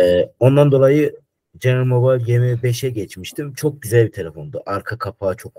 E, 0.03 0.33
ondan 0.41 0.73
dolayı 0.73 1.17
General 1.61 1.85
Mobile 1.85 2.25
GM5'e 2.25 2.91
geçmiştim. 2.91 3.55
Çok 3.55 3.83
güzel 3.83 4.07
bir 4.07 4.13
telefondu. 4.13 4.63
Arka 4.67 4.99
kapağı 4.99 5.37
çok 5.37 5.53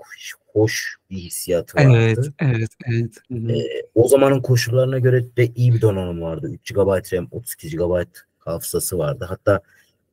hoş, 0.52 0.96
bir 1.10 1.16
hissiyatı 1.16 1.76
vardı. 1.76 1.92
Evet, 1.96 2.18
evet, 2.38 2.70
evet. 2.86 3.12
Hı 3.30 3.34
hı. 3.34 3.52
E, 3.52 3.86
o 3.94 4.08
zamanın 4.08 4.42
koşullarına 4.42 4.98
göre 4.98 5.36
de 5.36 5.46
iyi 5.46 5.74
bir 5.74 5.80
donanım 5.80 6.22
vardı. 6.22 6.50
3 6.52 6.74
GB 6.74 7.12
RAM, 7.12 7.28
32 7.30 7.76
GB 7.76 8.04
hafızası 8.50 8.98
vardı. 8.98 9.26
Hatta 9.28 9.60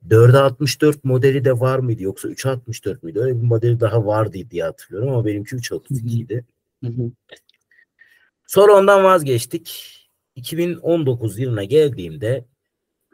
4'e 0.10 0.38
64 0.38 1.04
modeli 1.04 1.46
de 1.46 1.60
var 1.60 1.80
mıydı 1.80 2.04
yoksa 2.04 2.28
3'e 2.30 2.52
64 2.52 3.04
müydü? 3.04 3.20
Öyle 3.20 3.42
bir 3.42 3.48
modeli 3.48 3.80
daha 3.80 4.06
vardı 4.06 4.38
diye 4.52 4.64
hatırlıyorum 4.64 5.10
ama 5.10 5.26
benimki 5.26 5.56
3'e 5.56 5.76
32 5.76 6.20
idi. 6.20 6.46
Sonra 8.48 8.74
ondan 8.74 9.04
vazgeçtik. 9.04 9.94
2019 10.36 11.40
yılına 11.40 11.64
geldiğimde 11.64 12.46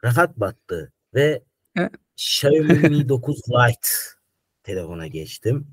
rahat 0.03 0.38
battı 0.38 0.91
ve. 1.13 1.43
Xiaomi 2.17 2.89
Mi 2.89 3.09
9 3.09 3.38
Lite 3.49 3.88
telefona 4.63 5.07
geçtim. 5.07 5.67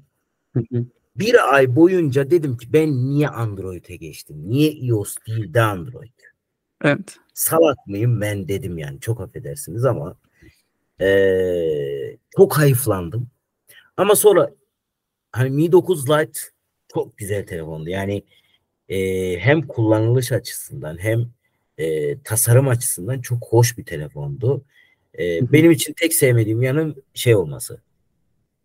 Bir 1.16 1.55
ay 1.55 1.76
boyunca 1.76 2.30
dedim 2.30 2.57
ki 2.57 2.72
ben 2.72 3.11
niye 3.11 3.28
Android'e 3.28 3.96
geçtim? 3.96 4.36
Niye 4.51 4.72
iOS 4.72 5.16
değil 5.26 5.55
de 5.55 5.61
Android? 5.61 6.12
Evet. 6.84 7.16
Salak 7.41 7.86
mıyım 7.86 8.20
ben 8.20 8.49
dedim 8.49 8.78
yani 8.78 9.01
çok 9.01 9.20
affedersiniz 9.20 9.84
ama 9.84 10.16
eee, 11.01 12.18
çok 12.36 12.59
hayıflandım. 12.59 13.28
Ama 13.97 14.16
sonra 14.16 14.51
hani 15.32 15.51
Mi 15.51 15.72
9 15.72 16.11
Lite 16.11 16.41
çok 16.95 17.18
güzel 17.18 17.47
telefondu. 17.47 17.91
Yani 17.91 18.24
eee, 18.88 19.38
hem 19.41 19.68
kullanılış 19.68 20.32
açısından 20.32 20.99
hem 21.03 21.26
eee, 21.78 22.18
tasarım 22.24 22.68
açısından 22.68 23.20
çok 23.20 23.45
hoş 23.49 23.78
bir 23.78 23.84
telefondu. 23.84 24.64
Hı. 25.18 25.53
benim 25.53 25.70
için 25.70 25.95
tek 26.01 26.14
sevmediğim 26.14 26.62
yanı 26.62 26.95
şey 27.14 27.36
olması. 27.36 27.80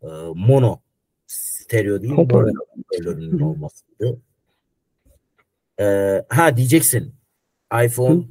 Eee, 0.04 0.10
mono 0.36 0.82
stereo 1.28 2.02
değil 2.02 2.14
hoparlörünün 2.14 3.40
olmasıydı. 3.42 4.20
Eee, 5.80 6.26
ha 6.30 6.58
diyeceksin 6.58 7.16
iPhone 7.86 8.24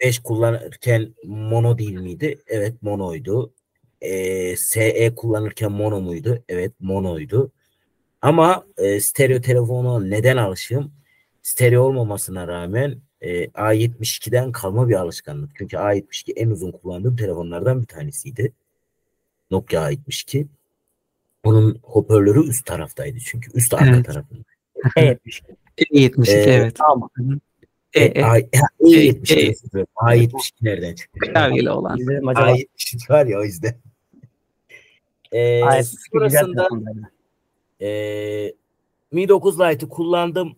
5 0.00 0.18
kullanırken 0.18 1.14
mono 1.24 1.78
değil 1.78 1.94
miydi? 1.94 2.38
Evet 2.46 2.82
monoydu. 2.82 3.52
Ee, 4.00 4.56
SE 4.56 5.14
kullanırken 5.14 5.72
mono 5.72 6.00
muydu? 6.00 6.42
Evet 6.48 6.72
monoydu. 6.80 7.52
Ama 8.22 8.64
e, 8.76 9.00
stereo 9.00 9.40
telefona 9.40 10.00
neden 10.00 10.36
alışığım? 10.36 10.92
Stereo 11.42 11.82
olmamasına 11.82 12.48
rağmen 12.48 12.98
e, 13.20 13.44
A72'den 13.44 14.52
kalma 14.52 14.88
bir 14.88 14.94
alışkanlık. 14.94 15.50
Çünkü 15.58 15.76
A72 15.76 16.32
en 16.36 16.50
uzun 16.50 16.72
kullandığım 16.72 17.16
telefonlardan 17.16 17.82
bir 17.82 17.86
tanesiydi. 17.86 18.52
Nokia 19.50 19.90
A72. 19.92 20.46
Onun 21.44 21.78
hoparlörü 21.82 22.48
üst 22.48 22.66
taraftaydı 22.66 23.18
çünkü. 23.18 23.50
Üst 23.54 23.74
arka 23.74 23.86
Evet. 23.86 24.06
tarafında. 24.06 24.42
E72. 24.96 25.42
E72 25.78 26.30
Ee, 26.30 26.40
evet. 26.40 26.76
Tamam. 26.76 27.10
E, 27.94 28.00
E, 28.00 28.04
e, 28.20 28.22
A- 28.24 28.38
E- 28.38 28.48
A72 28.80 29.32
E- 29.34 29.54
dilerim. 29.54 29.86
A72 29.96 30.52
nereden 30.62 30.94
çıktı? 30.94 31.18
klavyeli 31.20 31.70
olan. 31.70 31.98
Bizim 31.98 32.28
acaba 32.28 32.46
A72 32.50 33.10
var 33.10 33.26
ya 33.26 33.38
o 33.38 33.42
yüzden. 33.44 33.74
A72 35.32 36.24
güzel 36.24 36.44
sonrasında 36.44 36.68
ee, 37.80 38.54
Mi 39.12 39.28
9 39.28 39.60
Lite'ı 39.60 39.88
kullandım. 39.88 40.56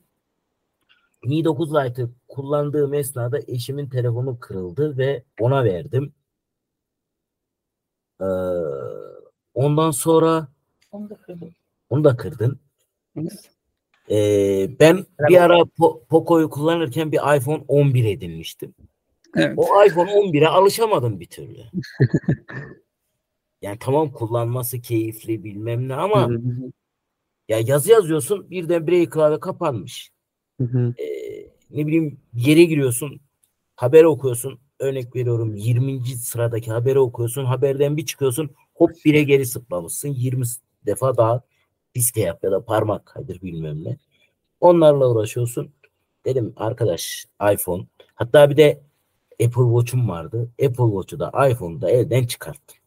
Mi 1.25 1.45
9 1.45 1.75
Lite'ı 1.75 2.11
kullandığım 2.29 2.95
esnada 2.95 3.39
eşimin 3.47 3.89
telefonu 3.89 4.41
kırıldı 4.41 4.99
ve 4.99 5.23
ona 5.41 5.65
verdim. 5.65 6.13
Ee, 8.21 8.25
ondan 9.55 9.91
sonra 9.91 10.49
Onu 10.93 11.11
da 11.11 11.15
kırdım. 11.17 11.51
onu 11.91 12.05
da 12.05 12.17
kırdın. 12.17 12.59
Evet. 13.17 13.51
Ee, 14.11 14.71
ben 14.81 15.07
bir 15.29 15.43
ara 15.43 15.59
Po- 15.59 16.05
Poco'yu 16.07 16.51
kullanırken 16.51 17.13
bir 17.13 17.37
iPhone 17.37 17.65
11 17.69 18.05
edinmiştim. 18.05 18.75
Evet. 19.37 19.55
O 19.57 19.85
iPhone 19.85 20.11
11'e 20.11 20.49
alışamadım 20.49 21.21
bir 21.21 21.27
türlü. 21.27 21.59
Yani 23.63 23.79
tamam 23.81 24.13
kullanması 24.13 24.81
keyifli 24.81 25.45
bilmem 25.45 25.89
ne 25.89 25.95
ama 25.95 26.31
ya 27.49 27.59
yazı 27.59 27.91
yazıyorsun 27.91 28.51
birden 28.51 28.87
break 28.87 29.13
klavye 29.13 29.41
kapanmış. 29.41 30.11
Hı 30.61 30.65
hı. 30.65 30.95
Ee, 30.99 31.05
ne 31.71 31.87
bileyim 31.87 32.21
yere 32.35 32.65
giriyorsun 32.65 33.21
haber 33.77 34.05
okuyorsun 34.05 34.59
örnek 34.79 35.17
veriyorum 35.17 35.55
20. 35.55 36.07
sıradaki 36.07 36.71
haberi 36.71 36.99
okuyorsun 36.99 37.45
haberden 37.45 37.97
bir 37.97 38.07
çıkıyorsun 38.07 38.51
hop 38.75 38.91
bire 39.05 39.23
geri 39.23 39.47
sıplamışsın 39.47 40.09
20 40.09 40.45
defa 40.87 41.17
daha 41.17 41.43
diske 41.95 42.21
yap 42.21 42.45
ya 42.45 42.53
da 42.53 42.65
parmak 42.65 43.07
kaydır 43.07 43.43
bilmem 43.43 43.85
ne. 43.85 43.97
Onlarla 44.61 45.11
uğraşıyorsun. 45.11 45.73
Dedim 46.25 46.53
arkadaş 46.57 47.27
iPhone 47.53 47.87
hatta 48.15 48.51
bir 48.51 48.57
de 48.57 48.81
Apple 49.33 49.63
Watch'um 49.63 50.09
vardı. 50.09 50.49
Apple 50.53 50.85
Watch'u 50.85 51.19
da 51.21 51.49
iPhone'u 51.49 51.81
da 51.81 51.91
elden 51.91 52.25
çıkarttım. 52.27 52.79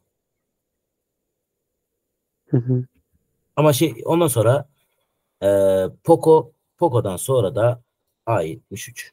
Hı 2.47 2.57
hı. 2.57 2.85
Ama 3.55 3.73
şey 3.73 3.93
ondan 4.05 4.27
sonra 4.27 4.69
e, 5.43 5.47
Poco 6.03 6.51
Poco'dan 6.77 7.17
sonra 7.17 7.55
da 7.55 7.81
A73. 8.27 9.11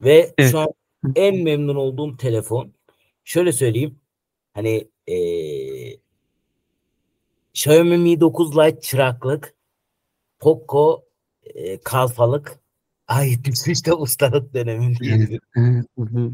Ve 0.00 0.34
Evet. 0.38 0.50
şu 0.50 0.58
an 0.58 0.68
en 1.16 1.36
memnun 1.42 1.76
olduğum 1.76 2.16
telefon 2.16 2.72
şöyle 3.24 3.52
söyleyeyim 3.52 4.00
hani 4.54 4.88
e, 5.06 5.16
Xiaomi 7.58 7.98
Mi 7.98 8.20
9 8.20 8.56
Lite 8.56 8.80
çıraklık 8.80 9.54
Poco 10.38 11.04
e, 11.54 11.80
kalfalık 11.80 12.58
A73 13.08 13.86
de 13.86 13.92
ustalık. 14.04 14.54
Evet. 14.54 15.40
Hı. 15.98 16.30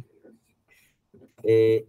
E, 1.49 1.85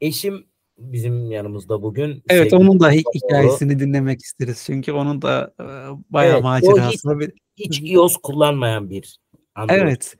eşim 0.00 0.46
bizim 0.78 1.30
yanımızda 1.30 1.82
bugün. 1.82 2.22
Evet 2.28 2.50
Sevgili 2.50 2.56
onun 2.68 2.80
da 2.80 2.90
hikayesini 2.90 3.78
dinlemek 3.78 4.20
isteriz. 4.20 4.62
Çünkü 4.66 4.92
onun 4.92 5.22
da 5.22 5.54
e, 5.60 5.64
bayağı 6.10 6.34
Evet, 6.34 6.42
macerası 6.42 7.08
var. 7.08 7.20
Bir- 7.20 7.32
hiç 7.56 7.80
iOS 7.82 8.16
kullanmayan 8.16 8.90
bir 8.90 9.18
Android 9.54 9.80
Evet. 9.80 10.16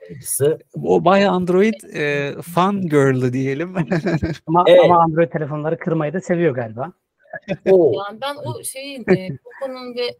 O 0.82 1.04
bayağı 1.04 1.34
Android 1.34 1.94
e, 1.94 2.34
fan 2.42 2.82
girl'ı 2.82 3.32
diyelim. 3.32 3.74
Ama, 4.46 4.64
Evet. 4.66 4.80
ama 4.84 5.02
Android 5.02 5.30
telefonları 5.30 5.78
kırmayı 5.78 6.12
da 6.12 6.20
seviyor 6.20 6.54
galiba. 6.54 6.92
O 7.70 8.02
Yani 8.08 8.20
ben 8.20 8.36
o 8.36 8.64
şeyin 8.64 9.00
e, 9.10 9.28
Poco'nun 9.44 9.94
ve 9.94 10.16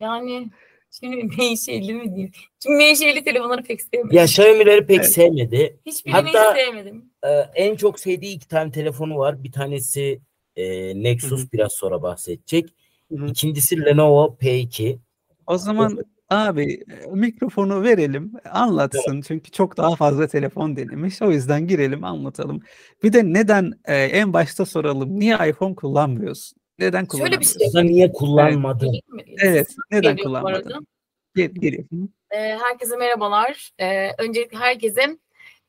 yani 0.00 0.50
şimdi 0.90 1.16
menşeli 1.38 1.94
mi 1.94 2.10
diyeyim? 2.14 2.32
Çünkü 2.62 2.76
menşeli 2.76 3.24
telefonları 3.24 3.62
pek 3.62 3.82
sevmedim. 3.82 4.16
ya 4.16 4.24
Xiaomi'leri 4.24 4.86
pek 4.86 4.96
Evet. 4.98 5.12
sevmedi. 5.12 5.78
Hiçbirini 5.86 6.16
hatta- 6.16 6.54
hiç 6.54 6.62
sevmedim. 6.66 7.10
Ee, 7.26 7.28
en 7.54 7.76
çok 7.76 8.00
sevdiği 8.00 8.36
iki 8.36 8.48
tane 8.48 8.70
telefonu 8.72 9.18
var. 9.18 9.44
Bir 9.44 9.52
tanesi 9.52 10.20
e, 10.56 10.94
Nexus 11.02 11.40
Hı 11.40 11.44
hı. 11.46 11.52
biraz 11.52 11.72
sonra 11.72 12.02
bahsedecek. 12.02 12.74
Hı 13.12 13.18
hı. 13.18 13.26
İkincisi 13.26 13.84
Lenovo 13.84 14.36
P2. 14.40 14.98
o 15.46 15.58
zaman 15.58 16.04
abi 16.30 16.72
e, 16.72 17.06
mikrofonu 17.10 17.82
verelim 17.82 18.32
anlatsın. 18.50 19.20
Çünkü 19.20 19.50
çok 19.50 19.76
daha 19.76 19.96
fazla 19.96 20.26
telefon 20.28 20.76
denemiş. 20.76 21.22
O 21.22 21.30
yüzden 21.30 21.66
girelim 21.66 22.04
anlatalım. 22.04 22.62
Bir 23.02 23.12
de 23.12 23.24
neden 23.32 23.72
e, 23.84 23.94
en 23.96 24.32
başta 24.32 24.66
soralım. 24.66 25.20
Niye 25.20 25.34
iPhone 25.48 25.74
kullanmıyorsun? 25.74 26.58
Neden 26.78 27.06
Şöyle 27.18 27.40
bir 27.40 27.46
kullanamıyorsun? 27.46 27.60
şey. 27.80 27.86
Niye 27.86 28.12
kullanmadı? 28.12 28.90
Evet. 29.38 29.68
Neden 29.90 30.16
Geliyor 30.16 30.42
bu 30.42 30.46
arada. 30.46 30.62
kullanmadın? 30.62 30.86
Gel, 31.34 31.48
geliyor. 31.50 31.84
Hı. 31.92 31.96
Ee, 32.30 32.58
herkese 32.62 32.96
merhabalar. 32.96 33.70
Ee, 33.80 34.08
öncelikle 34.18 34.58
herkese 34.58 35.18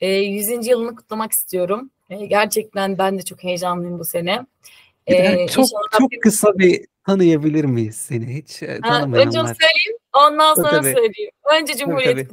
e, 0.01 0.10
100. 0.10 0.68
yılını 0.68 0.95
kutlamak 0.95 1.32
istiyorum. 1.32 1.89
Ee, 2.10 2.26
gerçekten 2.26 2.97
ben 2.97 3.18
de 3.18 3.22
çok 3.22 3.43
heyecanlıyım 3.43 3.99
bu 3.99 4.06
sene. 4.06 4.45
Bir 5.08 5.14
de 5.14 5.18
Ee, 5.18 5.47
çok 5.47 5.64
inşallah 5.66 5.82
çok 5.91 6.12
Rabbim- 6.14 6.86
tanıyabilir 7.06 7.66
miyiz 7.66 7.95
seni 7.95 8.36
hiç 8.36 8.64
e, 8.64 8.66
e, 8.66 8.70
Ha, 8.70 8.76
önce 8.76 8.82
tanımayanlar. 8.89 9.32
söyleyeyim, 9.34 9.97
ondan 10.20 10.55
Tabii, 10.55 10.68
sonra 10.68 10.82
tabii. 10.82 10.93
söyleyeyim. 10.93 11.32
Önce 11.53 11.78
Cumhuriyet 11.78 12.16
tabii. 12.16 12.28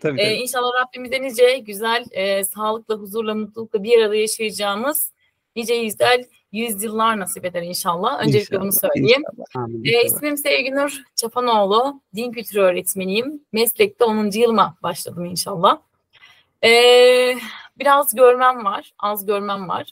Tabii, 0.00 0.20
Ee, 0.20 0.24
tabii. 0.24 0.34
inşallah 0.42 0.70
Rabbimize 0.80 1.22
nice 1.22 1.58
güzel, 1.58 2.04
e, 2.10 2.44
sağlıkla, 2.44 2.94
huzurla, 2.94 3.34
mutlulukla 3.34 3.82
bir 3.82 3.98
arada 4.02 4.14
yaşayacağımız 4.14 5.12
nice 5.56 5.84
güzel 5.84 6.24
yüzyıllar 6.52 7.18
nasip 7.18 7.44
eder 7.44 7.62
inşallah. 7.62 8.26
Öncelikle 8.26 8.60
bunu 8.60 8.66
İnşallah, 8.66 8.90
söyleyeyim. 8.94 9.22
inşallah. 9.32 9.64
Amin. 9.64 9.84
E, 9.84 10.02
ismim 10.04 10.36
Sevginur 10.36 11.02
Çapanoğlu. 11.16 12.00
Din 12.14 12.32
kültürü 12.32 12.60
öğretmeniyim. 12.60 13.44
Meslekte 13.52 14.04
10. 14.04 14.30
yılıma 14.40 14.76
başladım 14.82 15.24
inşallah. 15.24 15.78
Ee, 16.64 17.34
biraz 17.78 18.14
görmem 18.14 18.64
var, 18.64 18.92
az 18.98 19.26
görmem 19.26 19.68
var. 19.68 19.90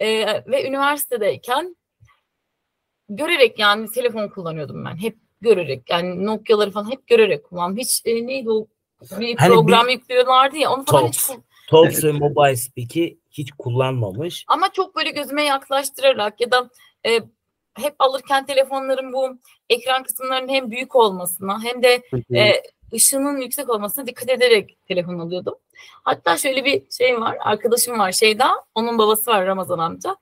Ee, 0.00 0.26
ve 0.46 0.68
üniversitedeyken 0.68 1.76
görerek 3.08 3.58
yani 3.58 3.90
telefon 3.90 4.28
kullanıyordum 4.28 4.84
ben. 4.84 4.96
Hep 5.02 5.16
görerek 5.44 5.90
yani 5.90 6.26
Nokia'ları 6.26 6.70
falan 6.70 6.90
hep 6.90 7.06
görerek 7.06 7.44
kullandım. 7.44 7.78
Hiç 7.78 8.02
e, 8.04 8.26
neydi 8.26 8.50
o 8.50 8.66
bir 9.18 9.36
Hani 9.36 9.54
program 9.54 9.86
bir- 9.86 9.92
yüklüyorlardı 9.92 10.56
ya 10.56 10.72
onu 10.72 10.84
falan 10.84 11.08
hiç 11.08 11.26
Talks. 11.70 12.04
ve 12.04 12.12
Mobile 12.12 12.56
Speak'i 12.56 13.18
hiç 13.30 13.52
kullanmamış. 13.58 14.44
ama 14.48 14.72
çok 14.72 14.96
böyle 14.96 15.10
gözüme 15.10 15.42
yaklaştırarak 15.44 16.40
ya 16.40 16.50
da 16.50 16.70
e, 17.06 17.20
hep 17.78 17.94
alırken 17.98 18.46
telefonların 18.46 19.12
bu 19.12 19.28
ekran 19.70 20.02
kısımlarının 20.02 20.48
hem 20.52 20.70
büyük 20.70 20.96
olmasına 20.96 21.62
hem 21.64 21.82
de 21.82 22.02
e, 22.34 22.62
ışığının 22.94 23.40
yüksek 23.40 23.70
olmasına 23.70 24.06
dikkat 24.06 24.30
ederek 24.30 24.78
telefon 24.88 25.18
alıyordum. 25.18 25.54
Hatta 26.04 26.36
şöyle 26.36 26.64
bir 26.64 26.90
şey 26.90 27.20
var. 27.20 27.36
Arkadaşım 27.40 27.98
var 27.98 28.12
Şeyda. 28.12 28.50
Onun 28.74 28.98
babası 28.98 29.30
var 29.30 29.46
Ramazan 29.46 29.78
amca. 29.78 30.16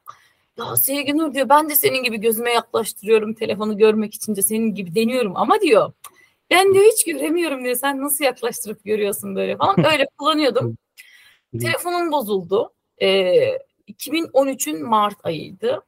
Ya 0.59 0.77
Sevginur 0.77 1.35
diyor 1.35 1.49
ben 1.49 1.69
de 1.69 1.77
senin 1.77 2.03
gibi 2.03 2.21
gözüme 2.21 2.53
yaklaştırıyorum 2.53 3.35
telefonu 3.35 3.79
görmek 3.79 4.15
için 4.15 4.37
de 4.37 4.43
senin 4.43 4.75
gibi 4.75 4.95
deniyorum 4.95 5.37
ama 5.37 5.61
diyor 5.61 5.93
ben 6.53 6.75
diyor 6.75 6.85
hiç 6.93 7.05
göremiyorum 7.05 7.65
diyor. 7.65 7.77
Sen 7.77 8.01
nasıl 8.01 8.25
yaklaştırıp 8.25 8.85
görüyorsun 8.85 9.37
böyle 9.37 9.57
falan. 9.57 9.85
Öyle 9.93 10.07
kullanıyordum. 10.19 10.77
Telefonum 11.61 12.13
bozuldu. 12.13 12.73
Ee, 13.03 13.59
2013'ün 13.89 14.89
Mart 14.89 15.17
ayıydı. 15.23 15.83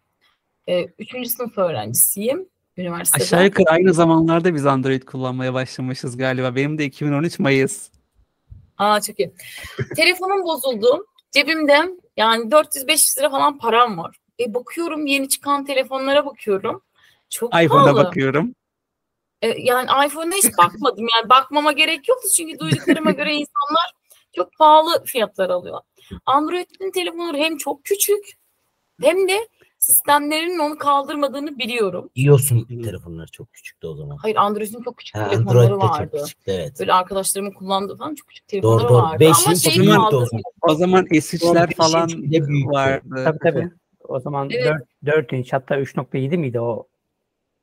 Ee, 0.69 0.87
üçüncü 0.99 1.29
sınıf 1.29 1.59
öğrencisiyim 1.59 2.49
üniversitede. 2.77 3.25
Aşağı 3.25 3.45
yukarı 3.45 3.71
aynı 3.71 3.95
zamanlarda 3.95 4.55
biz 4.55 4.67
Android 4.67 5.03
kullanmaya 5.03 5.55
başlamışız 5.55 6.17
galiba. 6.17 6.57
Benim 6.57 6.79
de 6.79 6.85
2013 6.85 7.39
Mayıs. 7.39 7.91
Aa 8.79 9.01
çok 9.01 9.21
iyi. 9.21 9.33
Telefonum 9.97 10.45
bozuldu. 10.45 11.07
Cebimde 11.33 11.91
yani 12.17 12.45
400-500 12.45 13.19
lira 13.19 13.31
falan 13.31 13.59
param 13.59 13.99
var. 13.99 14.17
E 14.41 14.55
bakıyorum 14.55 15.07
yeni 15.07 15.29
çıkan 15.29 15.65
telefonlara 15.65 16.27
bakıyorum. 16.27 16.83
Çok 17.31 17.55
iPhone'a 17.63 17.85
pahalı. 17.85 18.05
bakıyorum. 18.05 18.55
E, 19.43 19.49
yani 19.49 20.07
iPhone'a 20.07 20.35
hiç 20.37 20.59
bakmadım. 20.59 21.07
Yani 21.17 21.29
bakmama 21.29 21.73
gerek 21.73 22.09
yoktu 22.09 22.29
çünkü 22.37 22.59
duyduklarıma 22.59 23.11
göre 23.11 23.33
insanlar 23.35 23.93
çok 24.37 24.53
pahalı 24.59 25.05
fiyatlar 25.05 25.51
alıyor. 25.51 25.81
Android'in 26.27 26.91
telefonları 26.91 27.37
hem 27.37 27.57
çok 27.57 27.85
küçük 27.85 28.39
hem 29.03 29.29
de 29.29 29.49
sistemlerinin 29.79 30.59
onu 30.59 30.79
kaldırmadığını 30.79 31.59
biliyorum. 31.59 32.11
iOS'un 32.17 32.65
telefonları 32.85 33.31
çok 33.31 33.53
küçüktü 33.53 33.87
o 33.87 33.95
zaman. 33.97 34.17
Hayır 34.17 34.37
Android'in 34.37 34.83
çok 34.83 34.97
küçük 34.97 35.17
Ha, 35.17 35.29
telefonları 35.31 35.59
Android 35.59 35.81
de 35.81 35.87
çok 35.87 35.91
vardı. 35.91 36.23
küçüktü 36.25 36.51
evet. 36.51 36.81
Böyle 36.81 36.93
arkadaşlarımın 36.93 37.53
kullandığı 37.53 37.97
falan 37.97 38.15
çok 38.15 38.29
küçük 38.29 38.49
telefonları 38.49 38.89
doğru. 38.89 38.95
vardı. 38.95 39.21
Beşin 39.21 39.47
Ama 39.47 39.55
şey 39.57 39.75
büyüktü 39.75 39.99
o 39.99 40.11
kaldı. 40.11 40.27
zaman. 40.31 40.43
O 40.63 40.75
zaman 40.75 41.05
S3'ler 41.05 41.55
beşinci 41.69 41.75
falan 41.77 42.09
büyüktü. 42.09 42.67
vardı. 42.71 43.23
Tabii 43.25 43.39
tabii. 43.43 43.71
O 44.09 44.21
zaman 44.21 44.51
Evet. 44.51 44.67
4, 45.05 45.17
4 45.17 45.33
inç 45.33 45.53
hatta 45.53 45.77
3.7 45.77 46.37
miydi 46.37 46.61
o? 46.61 46.87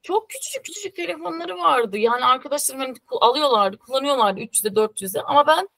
Çok 0.01 0.29
küçücük 0.29 0.65
küçücük 0.65 0.95
telefonları 0.95 1.57
vardı. 1.57 1.97
Yani 1.97 2.25
arkadaşlarım 2.25 2.81
hani 2.81 2.95
alıyorlardı, 3.21 3.77
kullanıyorlardı 3.77 4.39
300'e 4.39 4.69
400'e 4.75 5.21
ama 5.21 5.47
ben 5.47 5.69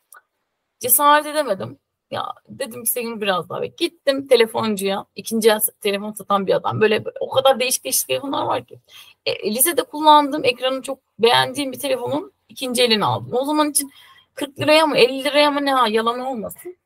cesaret 0.80 1.26
edemedim. 1.26 1.80
Ya 2.12 2.26
dedim 2.50 2.84
ki 2.84 2.90
senin 2.90 3.22
biraz 3.22 3.50
daha 3.50 3.62
bek. 3.62 3.78
Gittim 3.78 4.28
telefoncuya. 4.28 5.06
ikinci 5.16 5.50
el 5.50 5.60
telefon 5.82 6.12
satan 6.12 6.48
bir 6.48 6.54
adam. 6.54 6.82
Böyle 6.82 7.04
o 7.20 7.30
kadar 7.30 7.60
değişik 7.60 7.84
değişik 7.84 8.08
telefonlar 8.08 8.46
var 8.46 8.66
ki. 8.66 8.80
E, 9.26 9.54
lisede 9.56 9.84
kullandığım 9.84 10.46
ekranı 10.46 10.82
çok 10.82 11.00
beğendiğim 11.20 11.72
bir 11.72 11.80
telefonun 11.80 12.32
ikinci 12.50 12.84
elini 12.84 13.06
aldım. 13.06 13.34
O 13.34 13.46
zaman 13.46 13.70
için 13.70 13.92
40 14.34 14.60
liraya 14.60 14.88
mı 14.88 14.98
50 14.98 15.24
liraya 15.24 15.52
mı 15.52 15.66
ne 15.66 15.74
ha 15.74 15.88
yalan 15.88 16.20
olmasın. 16.20 16.78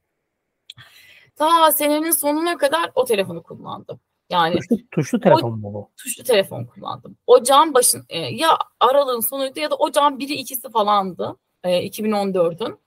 Ta 1.38 1.72
senenin 1.72 2.12
sonuna 2.12 2.58
kadar 2.58 2.92
o 2.96 3.06
telefonu 3.06 3.44
kullandım. 3.44 4.00
Yani 4.30 4.56
Tuşlu, 4.56 4.78
tuşlu 4.92 5.20
telefon 5.20 5.60
mu 5.60 5.74
bu? 5.74 5.92
tuşlu 5.98 6.24
telefon 6.24 6.66
kullandım. 6.66 7.18
Ocağın 7.28 7.74
başın 7.74 8.06
e, 8.10 8.20
ya 8.20 8.58
aralığın 8.80 9.20
sonuydu 9.20 9.60
ya 9.60 9.72
da 9.72 9.76
ocağın 9.76 10.20
biri 10.20 10.34
ikisi 10.34 10.70
falandı. 10.72 11.38
E, 11.64 11.88
2014'ün. 11.88 12.80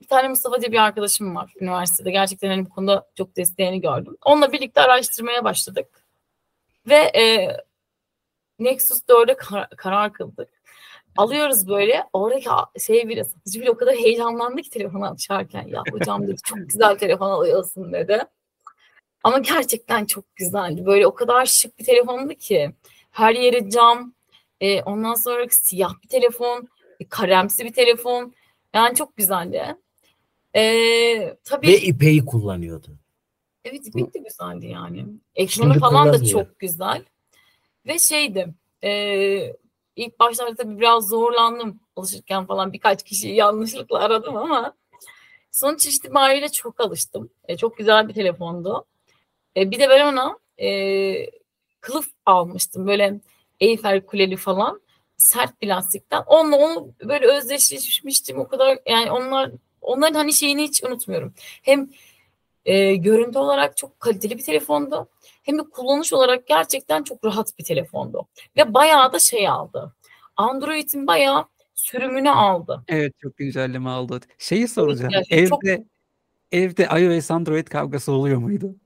Bir 0.00 0.06
tane 0.06 0.28
Mustafa 0.28 0.60
diye 0.60 0.72
bir 0.72 0.78
arkadaşım 0.78 1.36
var 1.36 1.52
üniversitede. 1.60 2.10
Gerçekten 2.10 2.48
hani 2.48 2.66
bu 2.66 2.68
konuda 2.68 3.08
çok 3.14 3.36
desteğini 3.36 3.80
gördüm. 3.80 4.16
Onunla 4.24 4.52
birlikte 4.52 4.80
araştırmaya 4.80 5.44
başladık. 5.44 6.04
Ve 6.88 6.96
e, 6.96 7.56
Nexus 8.58 9.00
4'e 9.08 9.34
kar- 9.36 9.68
karar 9.70 10.12
kıldık. 10.12 10.59
Alıyoruz 11.16 11.68
böyle. 11.68 12.04
Oradaki 12.12 12.48
şey 12.86 13.08
bile 13.08 13.24
satıcı 13.24 13.60
bile 13.60 13.70
o 13.70 13.76
kadar 13.76 13.94
heyecanlandı 13.94 14.62
ki 14.62 14.70
telefonu 14.70 15.10
açarken. 15.10 15.68
Ya 15.68 15.82
hocam 15.92 16.28
dedi 16.28 16.36
çok 16.44 16.58
güzel 16.58 16.98
telefon 16.98 17.30
alıyorsun 17.30 17.92
dedi. 17.92 18.24
Ama 19.24 19.38
gerçekten 19.38 20.04
çok 20.04 20.36
güzeldi. 20.36 20.86
Böyle 20.86 21.06
o 21.06 21.14
kadar 21.14 21.46
şık 21.46 21.78
bir 21.78 21.84
telefondu 21.84 22.34
ki. 22.34 22.72
Her 23.10 23.34
yeri 23.34 23.70
cam. 23.70 24.14
E, 24.60 24.82
ondan 24.82 25.14
sonra 25.14 25.46
siyah 25.50 25.94
bir 26.02 26.08
telefon. 26.08 26.68
e, 27.00 27.08
karemsi 27.08 27.64
bir 27.64 27.72
telefon. 27.72 28.34
Yani 28.74 28.94
çok 28.94 29.16
güzeldi. 29.16 29.76
E, 30.56 31.36
tabii 31.44 31.66
Ve 31.66 31.78
ipeyi 31.78 32.24
kullanıyordu. 32.24 32.98
Evet 33.64 33.86
İpek 33.86 34.14
de 34.14 34.18
güzeldi 34.18 34.66
yani. 34.66 35.06
Ekranı 35.34 35.48
Şimdi 35.50 35.78
falan 35.78 36.12
da 36.12 36.24
çok 36.24 36.58
güzel. 36.58 37.04
Ve 37.86 37.98
şeydi 37.98 38.54
e, 38.84 38.90
ilk 39.96 40.18
başlarda 40.20 40.54
tabii 40.54 40.80
biraz 40.80 41.08
zorlandım 41.08 41.80
alışırken 41.96 42.46
falan 42.46 42.72
birkaç 42.72 43.02
kişiyi 43.02 43.34
yanlışlıkla 43.34 43.98
aradım 43.98 44.36
ama 44.36 44.74
sonuç 45.50 45.86
itibariyle 45.86 46.48
çok 46.48 46.80
alıştım. 46.80 47.30
E, 47.48 47.56
çok 47.56 47.76
güzel 47.76 48.08
bir 48.08 48.14
telefondu. 48.14 48.84
E, 49.56 49.70
bir 49.70 49.78
de 49.78 49.88
ben 49.88 50.12
ona 50.12 50.38
e, 50.58 51.30
kılıf 51.80 52.06
almıştım 52.26 52.86
böyle 52.86 53.20
Eyfel 53.60 54.06
Kuleli 54.06 54.36
falan 54.36 54.80
sert 55.16 55.60
plastikten. 55.60 56.22
Onunla 56.26 56.56
onu 56.56 56.94
böyle 57.04 57.26
özdeşleşmiştim 57.26 58.38
o 58.38 58.48
kadar 58.48 58.78
yani 58.86 59.10
onlar 59.10 59.50
onların 59.80 60.14
hani 60.14 60.32
şeyini 60.32 60.62
hiç 60.62 60.84
unutmuyorum. 60.84 61.34
Hem 61.62 61.90
e, 62.64 62.96
görüntü 62.96 63.38
olarak 63.38 63.76
çok 63.76 64.00
kaliteli 64.00 64.38
bir 64.38 64.42
telefondu. 64.42 65.08
Hem 65.42 65.58
de 65.58 65.62
kullanış 65.62 66.12
olarak 66.12 66.46
gerçekten 66.46 67.02
çok 67.02 67.24
rahat 67.24 67.58
bir 67.58 67.64
telefondu. 67.64 68.26
Ve 68.56 68.74
bayağı 68.74 69.12
da 69.12 69.18
şey 69.18 69.48
aldı. 69.48 69.94
Android'in 70.36 71.06
bayağı 71.06 71.44
sürümünü 71.74 72.30
aldı. 72.30 72.82
Evet 72.88 73.12
çok 73.22 73.36
güncelleme 73.36 73.90
aldı. 73.90 74.20
Şeyi 74.38 74.68
soracağım. 74.68 75.10
yani 75.12 75.24
evde 75.30 75.48
çok- 75.48 75.62
evde 76.52 76.88
iOS 77.00 77.30
Android 77.30 77.66
kavgası 77.66 78.12
oluyor 78.12 78.38
muydu? 78.38 78.76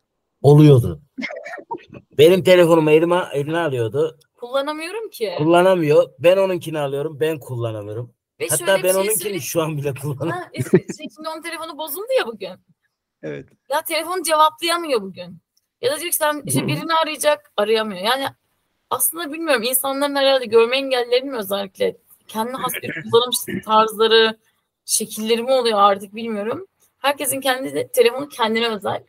Oluyordu. 0.42 1.00
Benim 2.18 2.44
telefonumu 2.44 2.90
elime, 2.90 3.24
eline 3.32 3.58
alıyordu. 3.58 4.18
Kullanamıyorum 4.34 5.10
ki. 5.10 5.34
Kullanamıyor. 5.38 6.10
Ben 6.18 6.36
onunkini 6.36 6.78
alıyorum. 6.78 7.20
Ben 7.20 7.38
kullanamıyorum. 7.38 8.14
Ve 8.40 8.46
Hatta 8.48 8.66
şöyle 8.66 8.78
bir 8.78 8.82
ben 8.82 8.92
şey 8.92 9.00
onunkini 9.00 9.18
söyleyeyim. 9.18 9.42
şu 9.42 9.62
an 9.62 9.76
bile 9.76 9.94
kullanıyorum. 9.94 10.30
Ha, 10.30 10.50
şimdi 11.14 11.28
onun 11.34 11.42
telefonu 11.42 11.78
bozuldu 11.78 12.06
ya 12.18 12.26
bugün. 12.26 12.48
Evet. 13.24 13.48
Ya 13.68 13.82
telefon 13.82 14.22
cevaplayamıyor 14.22 15.02
bugün. 15.02 15.38
Ya 15.80 15.92
da 15.92 16.00
diyor 16.00 16.10
ki 16.10 16.16
sen 16.16 16.42
işte 16.46 16.66
birini 16.66 16.94
arayacak 16.94 17.52
arayamıyor. 17.56 18.00
Yani 18.00 18.26
aslında 18.90 19.32
bilmiyorum 19.32 19.62
insanların 19.62 20.14
herhalde 20.14 20.46
görme 20.46 20.76
engellilerinin 20.76 21.30
mi 21.30 21.38
özellikle 21.38 21.96
kendi 22.28 22.52
has 22.52 22.72
bir 22.82 23.02
kullanım 23.02 23.60
tarzları, 23.64 24.38
şekilleri 24.84 25.42
mi 25.42 25.50
oluyor 25.50 25.78
artık 25.78 26.14
bilmiyorum. 26.14 26.66
Herkesin 26.98 27.40
kendi 27.40 27.74
de, 27.74 27.88
telefonu 27.88 28.28
kendine 28.28 28.68
özel. 28.68 29.04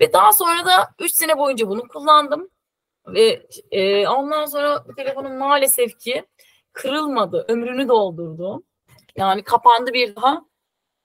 Ve 0.00 0.12
daha 0.12 0.32
sonra 0.32 0.66
da 0.66 0.90
3 0.98 1.12
sene 1.12 1.38
boyunca 1.38 1.68
bunu 1.68 1.88
kullandım. 1.88 2.48
Ve 3.06 3.46
e, 3.70 4.08
ondan 4.08 4.44
sonra 4.44 4.84
bu 4.88 4.94
telefonum 4.94 5.36
maalesef 5.36 5.98
ki 5.98 6.24
kırılmadı. 6.72 7.44
Ömrünü 7.48 7.88
doldurdu. 7.88 8.62
Yani 9.16 9.42
kapandı 9.42 9.92
bir 9.92 10.16
daha 10.16 10.44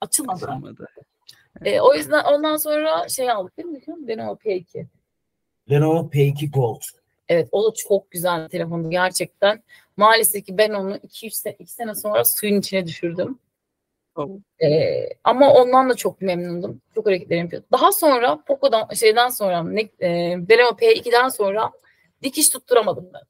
açılmadı. 0.02 0.46
Olmadı. 0.46 0.88
E, 1.66 1.82
o 1.82 1.94
yüzden 1.94 2.24
ondan 2.24 2.58
sonra 2.58 3.10
şey 3.10 3.32
aldık 3.32 3.58
değil 3.58 3.70
mi? 3.70 4.08
Lenovo 4.08 4.34
P2. 4.36 4.86
Lenovo 5.72 6.10
P2 6.10 6.52
Gold. 6.52 6.82
Evet 7.30 7.50
o 7.52 7.72
da 7.72 7.74
çok 7.76 8.12
güzel 8.12 8.46
bir 8.46 8.50
telefondu 8.50 8.90
gerçekten. 8.90 9.64
Maalesef 9.98 10.46
ki 10.46 10.58
ben 10.58 10.70
onu 10.70 10.96
2-3 10.96 11.30
sene, 11.30 11.56
iki 11.60 11.72
sene 11.72 11.96
sonra 11.96 12.26
suyun 12.26 12.60
içine 12.60 12.88
düşürdüm. 12.88 13.40
Oh. 14.16 14.30
Ee, 14.64 15.10
ama 15.24 15.54
ondan 15.54 15.90
da 15.90 15.96
çok 15.96 16.22
memnundum. 16.22 16.82
Çok 16.96 17.06
hareketler 17.06 17.38
yapıyordu. 17.38 17.66
Daha 17.72 17.92
sonra 17.92 18.44
Poco'dan 18.48 18.94
şeyden 18.94 19.30
sonra 19.30 19.64
ne, 19.64 19.90
e, 20.00 20.10
Lenovo 20.30 20.70
P2'den 20.78 21.30
sonra 21.30 21.72
dikiş 22.24 22.50
tutturamadım 22.50 23.10
ben. 23.14 23.22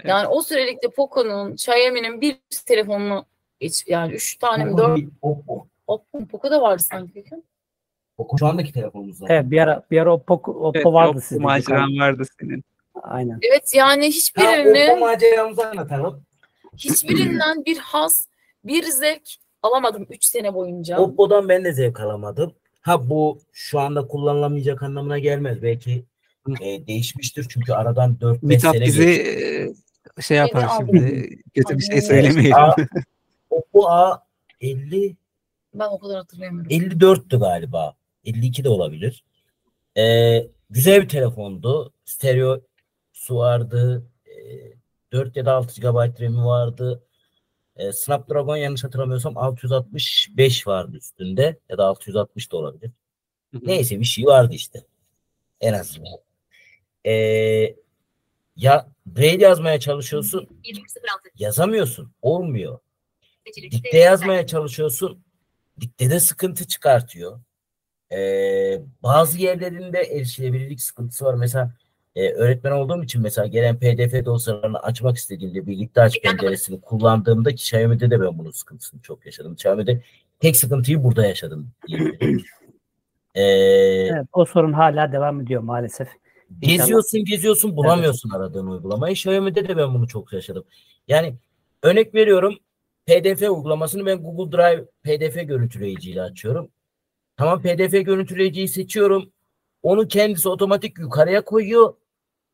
Evet. 0.00 0.10
Yani 0.10 0.26
o 0.28 0.42
sürelikte 0.42 0.90
Poco'nun, 0.90 1.52
Xiaomi'nin 1.52 2.20
bir 2.20 2.36
telefonunu 2.66 3.26
hiç 3.60 3.84
yani 3.86 4.12
3 4.12 4.36
tane 4.36 4.64
mi 4.64 4.76
4 4.76 5.00
Oppo. 5.22 5.66
Oppo, 5.92 6.26
Poco 6.26 6.50
da 6.50 6.60
vardı 6.62 6.82
sanki. 6.82 7.24
Oppo 8.18 8.38
şu 8.38 8.46
andaki 8.46 8.72
telefonumuzda. 8.72 9.26
Evet 9.28 9.50
bir 9.50 9.58
ara 9.58 9.82
bir 9.90 9.98
ara 10.00 10.12
Oppo, 10.14 10.34
Oppo 10.34 10.72
Evet, 10.74 10.86
vardı 10.86 11.14
yok, 11.14 11.24
sizde. 11.24 11.42
maceran 11.42 11.98
vardı 11.98 12.22
senin. 12.40 12.64
Aynen. 13.02 13.38
Evet 13.50 13.72
yani 13.74 14.02
Ha, 14.02 14.08
hiçbirini 14.08 14.90
Oppo 14.92 15.00
maceramızı 15.00 15.66
anlatalım. 15.68 16.22
hiçbirinden 16.76 17.64
bir 17.64 17.78
haz, 17.78 18.28
bir 18.64 18.82
zevk 18.82 19.22
alamadım 19.62 20.06
3 20.10 20.24
sene 20.24 20.54
boyunca. 20.54 20.98
Oppo'dan 20.98 21.48
ben 21.48 21.64
de 21.64 21.72
zevk 21.72 22.00
alamadım. 22.00 22.52
Ha 22.80 23.10
bu 23.10 23.38
şu 23.52 23.80
anda 23.80 24.06
kullanılamayacak 24.06 24.82
anlamına 24.82 25.18
gelmez. 25.18 25.62
Belki 25.62 26.04
e, 26.60 26.86
değişmiştir 26.86 27.46
çünkü 27.48 27.72
aradan 27.72 28.16
4-5 28.20 28.38
Mithat 28.42 28.72
sene 28.74 28.84
bizi 28.84 29.06
geçti. 29.06 29.74
e, 30.18 30.22
şey 30.22 30.36
yapar 30.36 30.68
şimdi. 30.78 31.28
Kötü 31.54 31.78
bir 31.78 31.82
şey 31.82 32.00
söylemeyelim. 32.02 32.54
A, 32.56 32.76
Oppo 33.50 33.86
A 33.88 34.22
50 34.60 35.16
Ben 35.74 35.88
o 35.90 35.98
kadar 35.98 36.16
hatırlayamıyorum. 36.16 36.70
54'tü 36.70 37.38
galiba. 37.38 37.94
52 38.24 38.64
de 38.64 38.68
olabilir. 38.68 39.24
Ee, 39.98 40.46
güzel 40.70 41.02
bir 41.02 41.08
telefondu. 41.08 41.92
Stereosu 42.04 42.62
vardı. 43.30 44.06
Ee, 44.26 44.72
4 45.12 45.36
ya 45.36 45.46
da 45.46 45.52
6 45.54 45.80
GB 45.80 46.20
RAM'i 46.20 46.44
vardı. 46.44 47.02
Ee, 47.76 47.92
Snapdragon 47.92 48.56
yanlış 48.56 48.84
hatırlamıyorsam 48.84 49.38
665 49.38 50.66
vardı 50.66 50.96
üstünde. 50.96 51.58
Ya 51.68 51.78
da 51.78 51.86
660 51.86 52.52
da 52.52 52.56
olabilir. 52.56 52.90
Neyse 53.62 54.00
bir 54.00 54.04
şey 54.04 54.24
vardı 54.24 54.54
işte. 54.54 54.84
En 55.60 55.72
azından. 55.72 56.18
Ee, 57.06 57.12
ya 58.56 58.88
braille 59.06 59.44
yazmaya 59.44 59.80
çalışıyorsun. 59.80 60.48
Yazamıyorsun. 61.38 62.12
Olmuyor. 62.22 62.78
Dikte 63.70 63.98
yazmaya 63.98 64.46
çalışıyorsun. 64.46 65.24
Diktede 65.80 66.20
sıkıntı 66.20 66.66
çıkartıyor. 66.66 67.40
Ee, 68.12 68.82
bazı 69.02 69.38
yerlerinde 69.38 69.98
erişilebilirlik 69.98 70.80
sıkıntısı 70.80 71.24
var. 71.24 71.34
Mesela 71.34 71.74
e, 72.16 72.32
öğretmen 72.32 72.72
olduğum 72.72 73.04
için 73.04 73.22
mesela 73.22 73.46
gelen 73.46 73.78
pdf 73.78 74.24
dosyalarını 74.24 74.78
açmak 74.78 75.16
istediğimde 75.16 75.66
birlikte 75.66 76.00
aç 76.02 76.20
penceresini 76.20 76.80
kullandığımda 76.80 77.50
ki 77.50 77.54
Xiaomi'de 77.54 78.10
de 78.10 78.20
ben 78.20 78.38
bunun 78.38 78.50
sıkıntısını 78.50 79.02
çok 79.02 79.26
yaşadım. 79.26 79.52
Xiaomi'de 79.52 80.02
tek 80.40 80.56
sıkıntıyı 80.56 81.04
burada 81.04 81.26
yaşadım. 81.26 81.70
Ee, 83.34 83.42
Evet, 83.42 84.26
o 84.32 84.44
sorun 84.44 84.72
hala 84.72 85.12
devam 85.12 85.40
ediyor 85.40 85.62
maalesef. 85.62 86.08
Geziyorsun 86.60 87.24
geziyorsun 87.24 87.76
bulamıyorsun 87.76 88.30
aradığın 88.30 88.66
uygulamayı. 88.66 89.12
Xiaomi'de 89.12 89.68
de 89.68 89.76
ben 89.76 89.94
bunu 89.94 90.08
çok 90.08 90.32
yaşadım. 90.32 90.64
Yani 91.08 91.34
örnek 91.82 92.14
veriyorum 92.14 92.58
PDF 93.06 93.42
uygulamasını 93.42 94.06
ben 94.06 94.22
Google 94.22 94.56
Drive 94.58 94.84
PDF 95.02 95.48
görüntüleyiciyle 95.48 96.22
açıyorum. 96.22 96.70
Tamam 97.36 97.62
PDF 97.62 97.92
görüntüleyiciyi 98.04 98.68
seçiyorum. 98.68 99.32
Onu 99.82 100.08
kendisi 100.08 100.48
otomatik 100.48 100.98
yukarıya 100.98 101.44
koyuyor. 101.44 101.94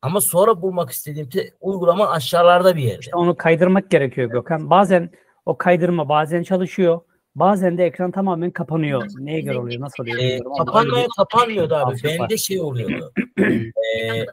Ama 0.01 0.21
sonra 0.21 0.61
bulmak 0.61 0.89
istediğim 0.89 1.29
te- 1.29 1.53
uygulama 1.59 2.09
aşağılarda 2.09 2.75
bir 2.75 2.81
yerde. 2.83 2.99
İşte 2.99 3.15
onu 3.15 3.35
kaydırmak 3.37 3.91
gerekiyor 3.91 4.29
Gökhan. 4.29 4.69
Bazen 4.69 5.09
o 5.45 5.57
kaydırma 5.57 6.09
bazen 6.09 6.43
çalışıyor. 6.43 7.01
Bazen 7.35 7.77
de 7.77 7.85
ekran 7.85 8.11
tamamen 8.11 8.51
kapanıyor. 8.51 9.03
Neye 9.19 9.41
göre 9.41 9.59
oluyor? 9.59 9.81
Nasıl 9.81 10.03
oluyor? 10.03 10.45
Ama 10.45 10.65
kapanmaya 10.65 11.07
kapanmıyordu 11.17 11.75
abi. 11.75 11.95
Bende 12.03 12.37
şey 12.37 12.59
oluyordu. 12.61 13.13
Ee, 13.39 14.25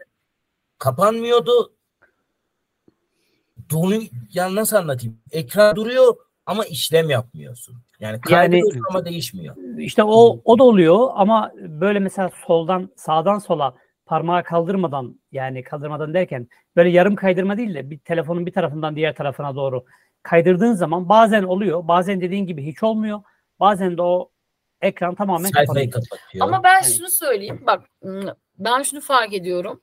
kapanmıyordu. 0.78 1.75
Donu, 3.70 3.94
ya 4.32 4.54
nasıl 4.54 4.76
anlatayım? 4.76 5.18
Ekran 5.32 5.76
duruyor 5.76 6.16
ama 6.46 6.64
işlem 6.64 7.10
yapmıyorsun. 7.10 7.76
Yani 8.00 8.20
kaydırıyorsun 8.20 8.82
ama 8.90 9.04
değişmiyor. 9.04 9.56
İşte 9.78 10.04
o 10.04 10.40
o 10.44 10.58
da 10.58 10.64
oluyor 10.64 11.08
ama 11.14 11.52
böyle 11.58 11.98
mesela 11.98 12.30
soldan 12.46 12.90
sağdan 12.96 13.38
sola 13.38 13.74
parmağı 14.06 14.44
kaldırmadan 14.44 15.20
yani 15.32 15.62
kaldırmadan 15.62 16.14
derken 16.14 16.48
böyle 16.76 16.88
yarım 16.88 17.16
kaydırma 17.16 17.56
değil 17.56 17.74
de 17.74 17.90
bir 17.90 17.98
telefonun 17.98 18.46
bir 18.46 18.52
tarafından 18.52 18.96
diğer 18.96 19.14
tarafına 19.14 19.54
doğru 19.54 19.84
kaydırdığın 20.22 20.72
zaman 20.72 21.08
bazen 21.08 21.42
oluyor. 21.42 21.88
Bazen 21.88 22.20
dediğin 22.20 22.46
gibi 22.46 22.66
hiç 22.66 22.82
olmuyor. 22.82 23.20
Bazen 23.60 23.96
de 23.96 24.02
o 24.02 24.30
ekran 24.80 25.14
tamamen 25.14 25.50
kapatıyor. 25.50 26.00
Ama 26.40 26.64
ben 26.64 26.82
şunu 26.82 27.10
söyleyeyim. 27.10 27.62
Bak 27.66 27.82
ım, 28.04 28.24
ben 28.58 28.82
şunu 28.82 29.00
fark 29.00 29.34
ediyorum. 29.34 29.80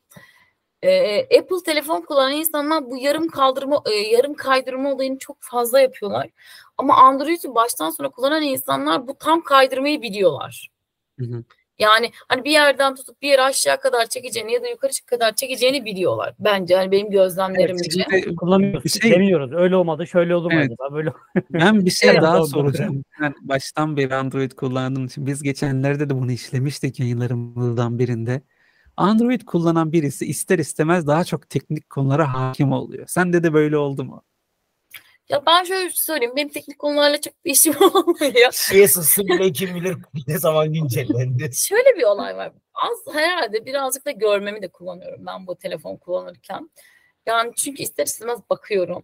Ee, 0.83 1.21
Apple 1.39 1.63
telefon 1.65 2.01
kullanan 2.01 2.31
insanlar 2.31 2.85
bu 2.89 2.97
yarım 2.97 3.27
kaldırma, 3.27 3.81
e, 3.85 3.93
yarım 3.93 4.33
kaydırma 4.33 4.93
olayını 4.93 5.17
çok 5.17 5.37
fazla 5.39 5.79
yapıyorlar. 5.79 6.29
Ama 6.77 6.95
Android'i 6.95 7.55
baştan 7.55 7.89
sona 7.89 8.09
kullanan 8.09 8.41
insanlar 8.41 9.07
bu 9.07 9.17
tam 9.17 9.41
kaydırmayı 9.43 10.01
biliyorlar. 10.01 10.69
Hı 11.19 11.25
hı. 11.25 11.43
Yani 11.79 12.11
hani 12.29 12.43
bir 12.43 12.51
yerden 12.51 12.95
tutup 12.95 13.21
bir 13.21 13.27
yere 13.27 13.41
aşağı 13.41 13.79
kadar 13.79 14.05
çekeceğini 14.05 14.53
ya 14.53 14.63
da 14.63 14.67
yukarı 14.67 14.91
kadar 15.05 15.35
çekeceğini 15.35 15.85
biliyorlar. 15.85 16.35
Bence 16.39 16.75
hani 16.75 16.91
benim 16.91 17.09
gözlemlerimce. 17.11 17.89
Şimdi 17.91 18.35
Kullanmıyoruz. 18.35 18.83
Bir 18.83 18.89
şey- 18.89 19.11
Demiyoruz. 19.11 19.53
Öyle 19.53 19.75
olmadı. 19.75 20.07
Şöyle 20.07 20.35
oldu 20.35 20.47
mu 20.47 20.53
Evet. 20.55 20.65
acaba? 20.65 20.95
Böyle 20.95 21.13
Ben 21.49 21.85
bir 21.85 21.91
şey 21.91 22.09
Evet, 22.09 22.21
daha 22.21 22.45
soracağım. 22.45 23.03
Ben 23.21 23.33
baştan 23.41 23.97
beri 23.97 24.15
Android 24.15 24.51
kullandığım 24.51 25.05
için 25.05 25.25
biz 25.25 25.43
geçenlerde 25.43 26.09
de 26.09 26.13
bunu 26.15 26.31
işlemiştik 26.31 26.99
yayınlarımızdan 26.99 27.99
birinde. 27.99 28.41
Android 28.97 29.41
kullanan 29.41 29.91
birisi 29.91 30.25
ister 30.25 30.59
istemez 30.59 31.07
daha 31.07 31.23
çok 31.23 31.49
teknik 31.49 31.89
konulara 31.89 32.33
hakim 32.33 32.71
oluyor. 32.71 33.07
Sende 33.07 33.43
de 33.43 33.53
böyle 33.53 33.77
oldu 33.77 34.03
mu? 34.03 34.23
Ya 35.29 35.45
ben 35.45 35.63
şöyle 35.63 35.89
söyleyeyim. 35.89 36.33
Benim 36.35 36.49
teknik 36.49 36.79
konularla 36.79 37.21
çok 37.21 37.45
bir 37.45 37.51
işim 37.51 37.73
olmuyor. 37.81 38.51
Şeye 38.51 38.87
sızsı 38.87 39.27
bile 39.27 39.51
kim 39.51 39.75
bilir 39.75 39.97
ne 40.27 40.37
zaman 40.37 40.73
güncellendi. 40.73 41.49
Şöyle 41.55 41.95
bir 41.97 42.03
olay 42.03 42.37
var. 42.37 42.51
Az 42.73 43.15
herhalde 43.15 43.65
birazcık 43.65 44.05
da 44.05 44.11
görmemi 44.11 44.61
de 44.61 44.67
kullanıyorum 44.67 45.25
ben 45.25 45.47
bu 45.47 45.55
telefon 45.55 45.97
kullanırken. 45.97 46.69
Yani 47.25 47.51
çünkü 47.55 47.83
ister 47.83 48.05
istemez 48.05 48.39
bakıyorum 48.49 49.03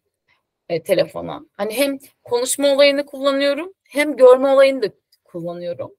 e, 0.70 0.84
telefona. 0.84 1.42
Hani 1.58 1.74
hem 1.78 1.98
konuşma 2.24 2.68
olayını 2.68 3.06
kullanıyorum 3.06 3.74
hem 3.84 4.18
görme 4.18 4.48
olayını 4.48 4.82
da 4.82 4.88
kullanıyorum. 5.24 5.92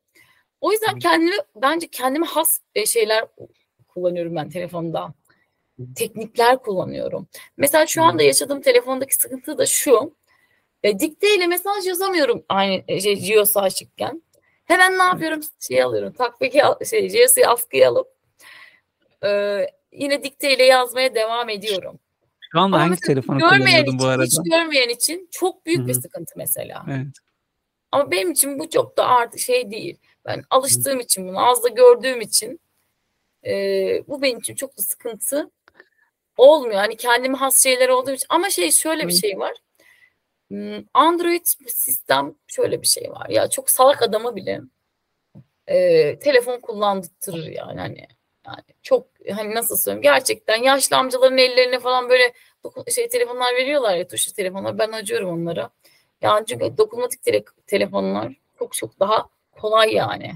O 0.60 0.72
yüzden 0.72 0.98
kendimi 0.98 1.36
bence 1.56 1.88
kendime 1.88 2.26
has 2.26 2.60
e, 2.74 2.86
şeyler 2.86 3.24
kullanıyorum 3.94 4.36
ben 4.36 4.48
telefonda. 4.48 5.14
Teknikler 5.96 6.58
kullanıyorum. 6.58 7.28
Mesela 7.56 7.86
şu 7.86 8.02
anda 8.02 8.22
yaşadığım 8.22 8.60
telefondaki 8.60 9.14
sıkıntı 9.14 9.58
da 9.58 9.66
şu. 9.66 10.14
E, 10.82 10.98
dikteyle 10.98 11.46
mesaj 11.46 11.86
yazamıyorum 11.86 12.44
aynı 12.48 12.82
e, 12.88 13.00
şey, 13.00 13.20
Geos'u 13.20 13.60
açıkken. 13.60 14.22
Hemen 14.64 14.98
ne 14.98 15.02
yapıyorum? 15.02 15.40
Şey 15.60 15.82
alıyorum. 15.82 16.12
Takviki 16.12 16.62
şey, 16.90 17.08
Geos'u 17.08 17.40
askıya 17.46 17.90
alıp 17.90 18.08
e, 19.24 19.60
yine 19.92 20.22
dikteyle 20.22 20.64
yazmaya 20.64 21.14
devam 21.14 21.48
ediyorum. 21.48 21.98
Şu 22.52 22.60
anda 22.60 22.76
Ama 22.76 22.84
hangi 22.84 23.00
telefonu 23.00 23.38
kullanıyordun 23.40 23.98
bu 23.98 24.04
arada? 24.04 24.24
hiç 24.24 24.38
görmeyen 24.50 24.88
için 24.88 25.28
çok 25.30 25.66
büyük 25.66 25.86
bir 25.86 25.94
Hı 25.94 25.96
hı. 25.98 26.02
sıkıntı 26.02 26.32
mesela. 26.36 26.84
Evet. 26.88 27.06
Ama 27.92 28.10
benim 28.10 28.30
için 28.30 28.58
bu 28.58 28.70
çok 28.70 28.96
da 28.96 29.06
artık 29.06 29.40
şey 29.40 29.70
değil. 29.70 29.98
Ben 30.24 30.44
alıştığım 30.50 31.00
için 31.00 31.28
bunu 31.28 31.48
az 31.48 31.64
da 31.64 31.68
gördüğüm 31.68 32.20
için 32.20 32.60
e, 33.46 33.52
bu 34.08 34.22
benim 34.22 34.38
için 34.38 34.54
çok 34.54 34.78
da 34.78 34.82
sıkıntı 34.82 35.50
olmuyor. 36.36 36.74
Hani 36.74 36.96
kendime 36.96 37.38
has 37.38 37.62
şeyler 37.62 37.88
olduğu 37.88 38.10
için. 38.10 38.26
Ama 38.28 38.50
şey 38.50 38.70
şöyle 38.72 39.08
bir 39.08 39.12
şey 39.12 39.38
var. 39.38 39.52
Hmm, 40.48 40.84
Android 40.94 41.46
sistem 41.66 42.34
şöyle 42.46 42.82
bir 42.82 42.86
şey 42.86 43.10
var. 43.10 43.28
Ya 43.28 43.48
çok 43.50 43.70
salak 43.70 44.02
adamı 44.02 44.36
bile 44.36 44.60
e, 45.66 46.18
telefon 46.18 46.60
kullandırır 46.60 47.46
yani 47.46 47.80
hani 47.80 48.06
yani 48.46 48.62
çok 48.82 49.06
hani 49.32 49.54
nasıl 49.54 49.76
söyleyeyim 49.76 50.02
gerçekten 50.02 50.56
yaşlı 50.62 50.96
amcaların 50.96 51.38
ellerine 51.38 51.80
falan 51.80 52.08
böyle 52.08 52.32
şey 52.94 53.08
telefonlar 53.08 53.54
veriyorlar 53.54 53.96
ya 53.96 54.08
tuşlu 54.08 54.32
telefonlar 54.32 54.78
ben 54.78 54.92
acıyorum 54.92 55.30
onlara. 55.30 55.70
Yani 56.20 56.46
çünkü 56.46 56.76
dokunmatik 56.78 57.22
tele- 57.26 57.44
telefonlar 57.66 58.32
çok 58.58 58.72
çok 58.72 59.00
daha 59.00 59.28
kolay 59.52 59.94
yani. 59.94 60.32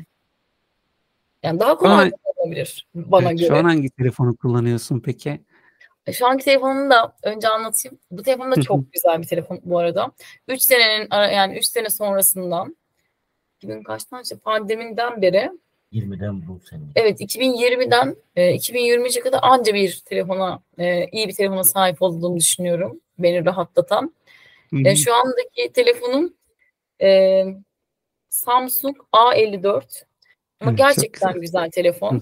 Yani 1.43 1.61
daha 1.61 1.77
kolay 1.77 2.11
olabilir 2.45 2.87
bana 2.95 3.29
Evet, 3.29 3.39
göre. 3.39 3.49
Şu 3.49 3.57
an 3.57 3.65
hangi 3.65 3.91
telefonu 3.91 4.37
kullanıyorsun 4.37 5.01
peki? 5.01 5.41
E, 6.07 6.13
Şu 6.13 6.27
anki 6.27 6.45
telefonumu 6.45 6.91
da 6.91 7.17
önce 7.23 7.49
anlatayım. 7.49 7.99
Bu 8.11 8.23
telefon 8.23 8.51
da 8.51 8.63
çok 8.63 8.93
güzel 8.93 9.23
bir 9.23 9.27
telefon 9.27 9.61
bu 9.65 9.79
arada. 9.79 10.13
3 10.49 10.63
senenin 10.63 11.09
yani 11.35 11.59
3 11.59 11.67
sene 11.67 11.91
sonrasından 11.91 12.77
2000 13.57 13.83
kaçtan 13.83 14.23
işte 14.23 14.37
pandemiden 14.37 15.23
beri 15.23 15.51
20'den 15.93 16.47
bu 16.49 16.61
sene. 16.71 16.81
evet 16.97 17.21
2020'den 17.21 18.17
e, 18.37 18.57
2023'e 18.57 19.21
kadar 19.21 19.39
anca 19.43 19.75
bir 19.75 20.03
telefona 20.05 20.61
e, 20.79 21.07
iyi 21.13 21.29
bir 21.29 21.33
telefona 21.35 21.65
sahip 21.65 22.03
olduğumu 22.03 22.37
düşünüyorum. 22.37 23.01
Beni 23.19 23.45
rahatlatan. 23.45 24.15
E, 24.85 24.97
şu 24.97 25.15
andaki 25.15 25.73
telefonum 25.73 26.35
e, 27.03 27.45
Samsung 28.31 28.97
A54. 29.13 30.03
Ama 30.65 30.71
Evet, 30.71 30.79
çok 30.79 30.89
gerçekten 30.89 31.29
güzel. 31.29 31.41
güzel 31.41 31.71
telefon. 31.71 32.13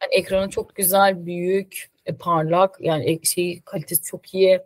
Yani 0.00 0.14
ekranı 0.14 0.50
çok 0.50 0.74
güzel, 0.74 1.26
büyük, 1.26 1.90
e, 2.06 2.14
parlak. 2.14 2.76
Yani 2.80 3.26
şey 3.26 3.60
kalitesi 3.60 4.02
çok 4.02 4.34
iyi. 4.34 4.60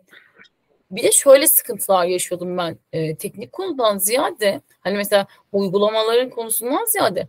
Bir 0.91 1.03
de 1.03 1.11
şöyle 1.11 1.47
sıkıntılar 1.47 2.05
yaşıyordum 2.05 2.57
ben. 2.57 2.77
E, 2.93 3.15
teknik 3.15 3.51
konudan 3.51 3.97
ziyade 3.97 4.61
hani 4.79 4.97
mesela 4.97 5.27
uygulamaların 5.51 6.29
konusundan 6.29 6.85
ziyade 6.85 7.27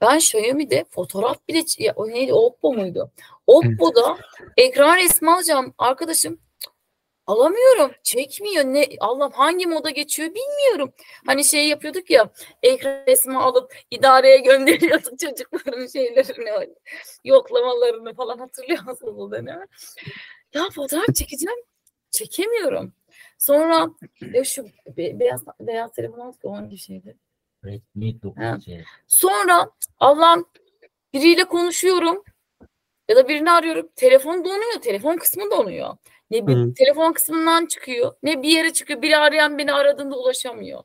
ben 0.00 0.16
Xiaomi'de 0.16 0.84
fotoğraf 0.90 1.48
bile 1.48 1.62
ya, 1.78 1.92
o 1.96 2.08
neydi 2.08 2.32
Oppo 2.32 2.72
muydu? 2.72 3.10
Oppo'da 3.46 4.18
ekran 4.56 4.96
resmi 4.96 5.30
alacağım 5.30 5.74
arkadaşım 5.78 6.38
Alamıyorum. 7.26 7.92
Çekmiyor. 8.02 8.64
Ne 8.64 8.86
Allah 9.00 9.30
hangi 9.34 9.66
moda 9.66 9.90
geçiyor 9.90 10.30
bilmiyorum. 10.34 10.92
Hani 11.26 11.44
şey 11.44 11.68
yapıyorduk 11.68 12.10
ya 12.10 12.30
ekran 12.62 13.02
resmi 13.06 13.38
alıp 13.38 13.74
idareye 13.90 14.36
gönderiyorduk 14.40 15.18
çocukların 15.18 15.86
şeylerini 15.86 16.74
yoklamalarını 17.24 18.14
falan 18.14 18.38
hatırlıyor 18.38 18.82
musunuz 18.84 19.32
değil 19.32 19.42
mi? 19.42 19.66
Ya 20.54 20.70
fotoğraf 20.74 21.14
çekeceğim. 21.14 21.58
Çekemiyorum. 22.10 22.92
Sonra 23.38 23.88
ya 24.32 24.44
şu 24.44 24.64
be- 24.96 25.20
beyaz 25.20 25.44
beyaz 25.60 25.92
telefon 25.92 26.20
aldık 26.20 26.44
o 26.44 26.52
hangi 26.52 26.78
şeydi? 26.78 27.16
Redmi 27.64 28.10
9C. 28.22 28.82
Sonra 29.06 29.70
Allah'ım 29.98 30.48
biriyle 31.12 31.44
konuşuyorum 31.44 32.24
ya 33.08 33.16
da 33.16 33.28
birini 33.28 33.50
arıyorum. 33.50 33.88
Telefon 33.96 34.44
donuyor. 34.44 34.80
Telefon 34.82 35.16
kısmı 35.16 35.50
donuyor. 35.50 35.96
Ne 36.30 36.46
bir 36.46 36.56
Hı. 36.56 36.74
telefon 36.74 37.12
kısmından 37.12 37.66
çıkıyor 37.66 38.12
ne 38.22 38.42
bir 38.42 38.48
yere 38.48 38.72
çıkıyor. 38.72 39.02
Biri 39.02 39.16
arayan 39.16 39.58
beni 39.58 39.72
aradığında 39.72 40.16
ulaşamıyor. 40.16 40.82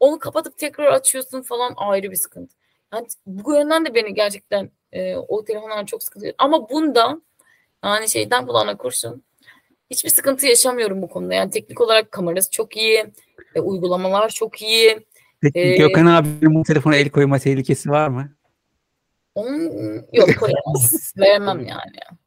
Onu 0.00 0.18
kapatıp 0.18 0.58
tekrar 0.58 0.92
açıyorsun 0.92 1.42
falan 1.42 1.72
ayrı 1.76 2.10
bir 2.10 2.16
sıkıntı. 2.16 2.56
Yani 2.94 3.06
bu 3.26 3.54
yönden 3.54 3.84
de 3.84 3.94
beni 3.94 4.14
gerçekten 4.14 4.70
e, 4.92 5.16
o 5.16 5.44
telefonlar 5.44 5.86
çok 5.86 6.02
sıkıntı. 6.02 6.34
Ama 6.38 6.70
bunda 6.70 7.20
yani 7.84 8.08
şeyden 8.08 8.46
kulağına 8.46 8.76
kurşun 8.76 9.22
hiçbir 9.90 10.10
sıkıntı 10.10 10.46
yaşamıyorum 10.46 11.02
bu 11.02 11.08
konuda. 11.08 11.34
Yani 11.34 11.50
teknik 11.50 11.80
olarak 11.80 12.12
kamerası 12.12 12.50
çok 12.50 12.76
iyi. 12.76 13.04
e, 13.54 13.60
uygulamalar 13.60 14.28
çok 14.28 14.62
iyi. 14.62 15.06
Peki 15.40 15.60
Ee, 15.60 15.76
Gökhan 15.76 16.06
abinin 16.06 16.54
bu 16.54 16.62
telefona 16.62 16.96
el 16.96 17.10
koyma 17.10 17.38
tehlikesi 17.38 17.90
var 17.90 18.08
mı? 18.08 18.36
Onun 19.34 19.62
yok 20.12 20.28
koyamaz. 20.38 21.12
veremem 21.18 21.66
yani. 21.66 22.18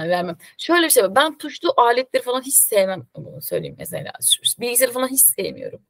Yani. 0.00 0.10
vermem. 0.10 0.36
Şöyle 0.58 0.86
bir 0.86 0.90
şey 0.90 1.04
var. 1.04 1.14
Ben 1.14 1.38
tuşlu 1.38 1.74
aletleri 1.76 2.22
falan 2.22 2.42
hiç 2.42 2.54
sevmem. 2.54 3.06
Bunu 3.16 3.42
söyleyeyim 3.42 3.76
mesela. 3.78 4.12
Bilgisayarı 4.60 4.92
falan 4.92 5.08
hiç 5.08 5.20
sevmiyorum. 5.20 5.80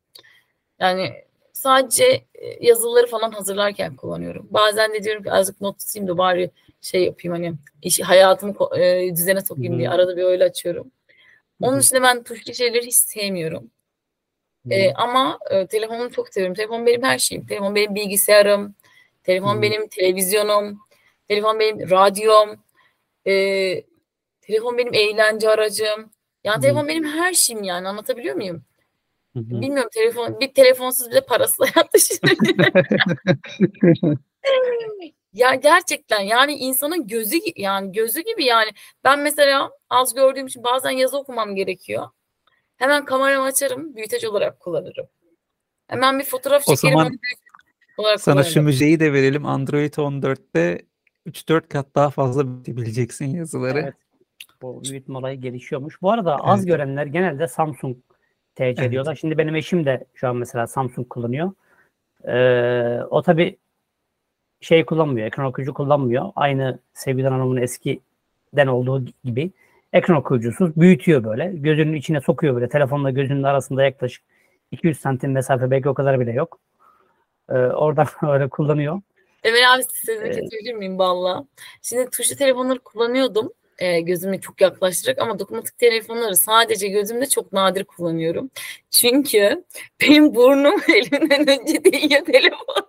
Yani 0.81 1.13
sadece 1.53 2.05
e, 2.35 2.67
yazıları 2.67 3.07
falan 3.07 3.31
hazırlarken 3.31 3.97
kullanıyorum. 3.97 4.49
Bazen 4.51 4.93
de 4.93 5.05
diyorum 5.05 5.23
ki 5.23 5.33
azıcık 5.33 5.61
not 5.61 5.79
tutayım 5.79 6.09
da 6.09 6.19
bari 6.19 6.51
şey 6.81 7.05
yapayım 7.05 7.35
hani 7.35 7.55
iş, 7.83 8.01
hayatımı 8.01 8.55
e, 8.79 9.11
düzene 9.17 9.41
sokayım 9.41 9.79
diye 9.79 9.89
Hı. 9.89 9.93
arada 9.93 10.17
bir 10.17 10.23
öyle 10.23 10.45
açıyorum. 10.45 10.91
Onun 11.63 11.77
Hı. 11.77 11.81
dışında 11.81 12.03
ben 12.03 12.23
tuşlu 12.23 12.55
şeyleri 12.55 12.87
hiç 12.87 12.95
sevmiyorum. 12.95 13.71
E, 14.71 14.93
ama 14.93 15.39
e, 15.51 15.67
telefonumu 15.67 16.11
çok 16.13 16.29
seviyorum. 16.29 16.55
Telefon 16.55 16.87
benim 16.87 17.03
her 17.03 17.19
şeyim. 17.19 17.47
Telefon 17.47 17.75
benim 17.75 17.95
bilgisayarım. 17.95 18.75
Telefon 19.25 19.57
Hı. 19.57 19.63
benim 19.63 19.89
televizyonum. 19.89 20.81
Telefon 21.29 21.61
benim 21.61 21.91
radyom. 21.91 22.57
E, 23.27 23.33
telefon 24.49 24.79
benim 24.79 24.95
eğlence 24.95 25.49
aracım. 25.49 26.11
Yani 26.45 26.57
Hı. 26.57 26.61
telefon 26.61 26.89
benim 26.89 27.05
her 27.05 27.35
şeyim 27.35 27.63
yani 27.63 27.89
anlatabiliyor 27.89 28.37
muyum? 28.37 28.65
Hı 29.37 29.41
hı. 29.41 29.61
Bilmiyorum 29.61 29.91
telefon 29.95 30.41
bir 30.41 30.55
telefonsuz 30.55 31.11
bile 31.11 31.21
parasız 31.21 31.59
hayat 31.75 31.95
düşünüyorum. 31.95 32.65
ya 35.33 35.55
gerçekten 35.55 36.21
yani 36.21 36.53
insanın 36.53 37.07
gözü 37.07 37.37
yani 37.57 37.93
gözü 37.93 38.21
gibi 38.21 38.45
yani 38.45 38.71
ben 39.05 39.21
mesela 39.21 39.71
az 39.91 40.15
gördüğüm 40.15 40.47
için 40.47 40.65
bazen 40.65 40.91
yazı 40.91 41.19
okumam 41.19 41.55
gerekiyor. 41.55 42.09
Hemen 42.77 43.05
kameramı 43.05 43.45
açarım, 43.45 43.97
büyüteç 43.97 44.25
olarak 44.25 44.61
kullanırım. 44.61 45.07
Hemen 45.87 46.19
bir 46.19 46.25
fotoğraf 46.25 46.69
O 46.69 46.75
çekerim, 46.75 46.93
zaman 46.93 47.07
onu 47.07 47.11
büyüteç 47.11 47.39
olarak 47.97 48.21
Sana 48.21 48.43
şu 48.43 48.49
kullanırım. 48.49 48.65
müjdeyi 48.65 49.01
de 49.01 49.13
verelim. 49.13 49.47
Android 49.47 49.95
14'te 49.95 50.87
3-4 51.27 51.69
kat 51.69 51.87
daha 51.95 52.11
fazla 52.11 52.47
büyütebileceksin 52.47 53.27
yazıları. 53.27 53.79
Evet. 53.81 53.95
Bu 54.63 54.83
büyütme 54.85 55.19
olayı 55.19 55.41
gelişiyormuş. 55.41 56.03
Bu 56.03 56.11
arada 56.11 56.37
az 56.37 56.61
Evet. 56.61 56.69
görenler 56.69 57.07
genelde 57.07 57.49
Samsung 57.49 57.97
tercih 58.55 58.83
Evet. 58.83 58.89
ediyorlar. 58.89 59.15
Şimdi 59.15 59.39
benim 59.39 59.57
eşim 59.57 59.87
de 59.87 60.05
şu 60.15 60.29
an 60.29 60.37
mesela 60.37 60.67
Samsung 60.67 61.09
kullanıyor. 61.09 61.53
Ee, 62.25 63.01
o 63.11 63.23
tabi 63.23 63.57
şey 64.61 64.85
kullanmıyor, 64.85 65.27
ekran 65.27 65.47
okuyucu 65.47 65.75
kullanmıyor. 65.75 66.33
Aynı 66.37 66.79
Sevgiden 66.95 67.31
Hanım'ın 67.33 67.57
eskiden 67.57 68.67
olduğu 68.67 69.05
gibi 69.25 69.51
ekran 69.93 70.17
okuyucusuz 70.17 70.77
büyütüyor 70.77 71.25
böyle. 71.25 71.53
Gözünün 71.55 71.93
içine 71.95 72.21
sokuyor 72.21 72.55
böyle. 72.55 72.69
Telefonla 72.69 73.11
gözünün 73.11 73.43
arasında 73.43 73.85
yaklaşık 73.85 74.25
200 74.71 75.01
santim 75.01 75.33
mesafe 75.33 75.71
belki 75.71 75.89
o 75.89 75.95
kadar 75.95 76.21
bile 76.21 76.33
yok. 76.33 76.59
Ee, 77.51 77.55
oradan 77.55 78.07
öyle 78.33 78.49
kullanıyor. 78.49 79.01
Emel 79.45 79.75
abi 79.75 79.83
size 79.83 80.13
Evet. 80.13 80.35
kesebilir 80.37 80.75
miyim 80.75 80.99
valla? 80.99 81.45
Şimdi 81.83 82.11
tuşlu 82.11 82.37
telefonları 82.37 82.79
kullanıyordum. 82.79 83.53
E, 83.79 84.01
gözümü 84.01 84.41
çok 84.41 84.61
yaklaştırarak 84.61 85.23
ama 85.23 85.39
dokunmatik 85.39 85.79
telefonları 85.79 86.37
sadece 86.37 86.89
gözümde 86.89 87.27
çok 87.27 87.53
nadir 87.53 87.85
kullanıyorum. 87.85 88.51
Çünkü 88.91 89.65
benim 90.01 90.35
burnum 90.35 90.81
elimden 90.89 91.61
önce 91.61 91.85
değiyor 91.85 92.25
telefon. 92.25 92.87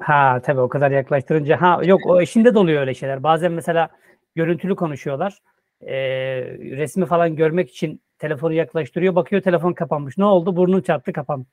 Ha 0.00 0.40
tabii 0.44 0.60
o 0.60 0.68
kadar 0.68 0.90
yaklaştırınca 0.90 1.60
ha 1.60 1.80
yok 1.84 2.00
o 2.06 2.20
eşinde 2.20 2.54
de 2.54 2.58
oluyor 2.58 2.80
öyle 2.80 2.94
şeyler. 2.94 3.22
Bazen 3.22 3.52
mesela 3.52 3.88
görüntülü 4.34 4.76
konuşuyorlar. 4.76 5.38
Ee, 5.80 5.96
resmi 6.58 7.06
falan 7.06 7.36
görmek 7.36 7.70
için 7.70 8.00
telefonu 8.24 8.52
yaklaştırıyor. 8.52 9.14
Bakıyor 9.14 9.42
telefon 9.42 9.72
kapanmış. 9.72 10.18
Ne 10.18 10.24
oldu? 10.24 10.56
Burnun 10.56 10.80
çarptı 10.80 11.12
kapan. 11.12 11.46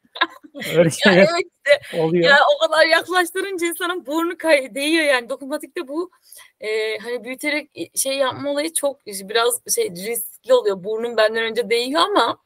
Öyle 0.77 0.83
Ya 0.83 0.89
şeyler 0.89 1.27
evet 1.67 2.03
oluyor. 2.03 2.23
ya 2.23 2.35
o 2.55 2.67
kadar 2.67 2.85
yaklaştırınca 2.85 3.67
insanın 3.67 4.05
burnu 4.05 4.37
kay 4.37 4.75
değiyor 4.75 5.03
yani 5.05 5.29
dokunmatikte 5.29 5.87
bu 5.87 6.11
e, 6.59 6.97
hani 6.97 7.23
büyüterek 7.23 7.91
şey 7.95 8.17
yapma 8.17 8.49
olayı 8.51 8.73
çok 8.73 9.05
biraz 9.05 9.61
şey 9.75 9.89
riskli 9.89 10.53
oluyor. 10.53 10.83
Burnum 10.83 11.17
benden 11.17 11.43
önce 11.43 11.69
değiyor 11.69 12.01
ama 12.01 12.37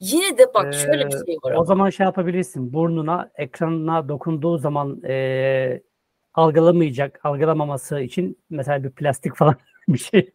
yine 0.00 0.38
de 0.38 0.54
bak 0.54 0.74
şöyle 0.74 1.06
bir 1.08 1.14
Ee, 1.14 1.26
şey 1.26 1.36
var 1.44 1.52
O 1.52 1.56
ama. 1.56 1.64
zaman 1.64 1.90
şey 1.90 2.04
yapabilirsin. 2.04 2.72
Burnuna, 2.72 3.30
ekranına 3.34 4.08
dokunduğu 4.08 4.58
zaman 4.58 5.02
ee, 5.08 5.82
algılamayacak, 6.34 7.20
algılamaması 7.24 8.00
için 8.00 8.38
mesela 8.50 8.84
bir 8.84 8.90
plastik 8.90 9.36
falan 9.36 9.56
bir 9.88 9.98
şey 9.98 10.30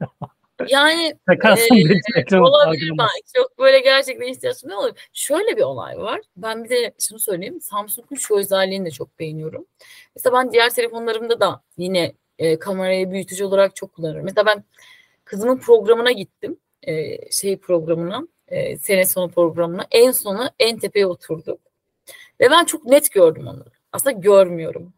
Yani 0.68 1.16
ekran 1.32 2.42
Olabilir 2.42 2.92
belki. 3.00 3.34
Çok 3.36 3.60
böyle 3.60 3.80
gerçekten 3.80 4.28
ihtiyacım 4.28 4.70
ne 4.70 4.76
olur. 4.76 4.92
Şöyle 5.14 5.58
bir 5.58 5.62
olay 5.62 5.98
var. 5.98 6.22
Ben 6.38 6.64
bir 6.64 6.70
de 6.70 6.94
şunu 7.00 7.20
söyleyeyim. 7.20 7.62
Samsung'un 7.62 8.16
şu 8.16 8.36
özelliğini 8.36 8.86
de 8.86 8.92
çok 8.92 9.20
beğeniyorum. 9.20 9.66
Mesela 10.16 10.34
ben 10.36 10.52
diğer 10.52 10.70
telefonlarımda 10.70 11.40
da 11.40 11.62
yine 11.78 12.14
e, 12.40 12.60
kamerayı 12.60 13.12
büyütücü 13.12 13.46
olarak 13.46 13.76
çok 13.76 13.94
kullanıyorum. 13.94 14.26
Mesela 14.26 14.46
ben 14.46 14.64
kızımın 15.26 15.58
programına 15.58 16.12
gittim. 16.12 16.58
E, 16.84 17.18
şey 17.32 17.58
programına. 17.58 18.28
e, 18.48 18.78
sene 18.78 19.06
sonu 19.06 19.32
programına. 19.32 19.88
En 19.92 20.12
sona 20.12 20.52
en 20.60 20.78
tepeye 20.80 21.06
oturduk. 21.08 21.60
Ve 22.42 22.52
ben 22.52 22.66
çok 22.66 22.86
net 22.86 23.12
gördüm 23.12 23.48
onu. 23.48 23.66
Aslında 23.92 24.12
görmüyorum. 24.12 24.94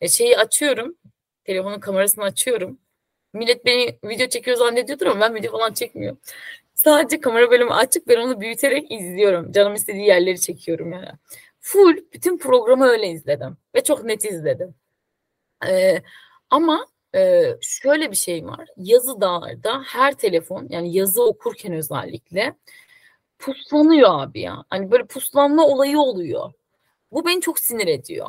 E, 0.00 0.08
şeyi 0.08 0.38
açıyorum. 0.38 0.96
Telefonun 1.44 1.80
kamerasını 1.80 2.24
açıyorum. 2.24 2.78
Millet 3.32 3.64
beni 3.66 3.98
video 4.04 4.28
çekiyor 4.28 4.56
zannediyordur 4.56 5.06
ama 5.06 5.20
ben 5.20 5.34
video 5.34 5.52
falan 5.52 5.72
çekmiyorum. 5.72 6.18
Sadece 6.74 7.20
kamera 7.20 7.50
bölümü 7.50 7.70
açık 7.72 8.08
ben 8.08 8.16
onu 8.16 8.40
büyüterek 8.40 8.92
izliyorum. 8.92 9.52
Canım 9.52 9.74
istediği 9.74 10.06
yerleri 10.06 10.40
çekiyorum 10.40 10.92
yani. 10.92 11.08
Full 11.60 11.96
bütün 12.12 12.38
programı 12.38 12.86
öyle 12.86 13.08
izledim. 13.08 13.56
Ve 13.74 13.84
çok 13.84 14.04
net 14.04 14.24
izledim. 14.24 14.74
Ee, 15.68 16.02
ama 16.50 16.86
e, 17.14 17.44
şöyle 17.60 18.10
bir 18.10 18.16
şey 18.16 18.46
var. 18.46 18.68
Yazılarda 18.76 19.82
her 19.86 20.14
telefon 20.14 20.66
yani 20.70 20.96
yazı 20.96 21.22
okurken 21.24 21.72
özellikle 21.72 22.54
puslanıyor 23.38 24.10
abi 24.22 24.40
ya. 24.40 24.64
Hani 24.70 24.90
böyle 24.90 25.04
puslanma 25.04 25.66
olayı 25.66 25.98
oluyor. 25.98 26.52
Bu 27.12 27.26
beni 27.26 27.40
çok 27.40 27.58
sinir 27.58 27.86
ediyor. 27.86 28.28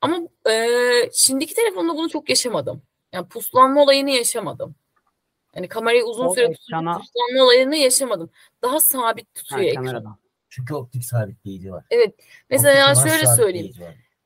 Ama 0.00 0.20
e, 0.50 0.66
şimdiki 1.12 1.54
telefonda 1.54 1.96
bunu 1.96 2.08
çok 2.10 2.30
yaşamadım. 2.30 2.82
Yani 3.14 3.28
puslanma 3.28 3.82
olayını 3.82 4.10
yaşamadım. 4.10 4.74
Yani 5.54 5.68
kamerayı 5.68 6.04
uzun 6.04 6.26
O 6.26 6.34
süre 6.34 6.52
tutunca 6.52 6.76
ekrana- 6.78 6.98
puslanma 6.98 7.44
olayını 7.44 7.76
yaşamadım. 7.76 8.30
Daha 8.62 8.80
sabit 8.80 9.26
Ha, 9.28 9.32
tutuyor 9.34 9.60
ekran. 9.62 9.84
kameradan. 9.84 10.16
Çünkü 10.48 10.74
optik 10.74 11.04
sabitleyici 11.04 11.72
var. 11.72 11.84
Evet. 11.90 12.14
Mesela 12.50 12.92
Optik 12.92 13.08
şöyle 13.12 13.26
söyleyeyim. 13.26 13.74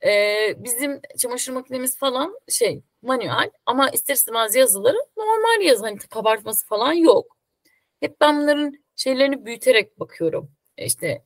Ee, 0.04 0.54
bizim 0.64 1.00
çamaşır 1.18 1.52
makinemiz 1.52 1.98
falan 1.98 2.38
şey 2.48 2.82
manuel 3.02 3.50
ama 3.66 3.90
ister 3.90 4.14
istemez 4.14 4.54
yazıları 4.54 4.96
normal 5.16 5.62
yazı. 5.66 5.82
Hani 5.84 5.98
kabartması 5.98 6.66
falan 6.66 6.92
yok. 6.92 7.36
Hep 8.00 8.20
ben 8.20 8.40
bunların 8.42 8.72
şeylerini 8.96 9.46
büyüterek 9.46 10.00
bakıyorum. 10.00 10.50
E 10.76 10.84
İşte 10.86 11.24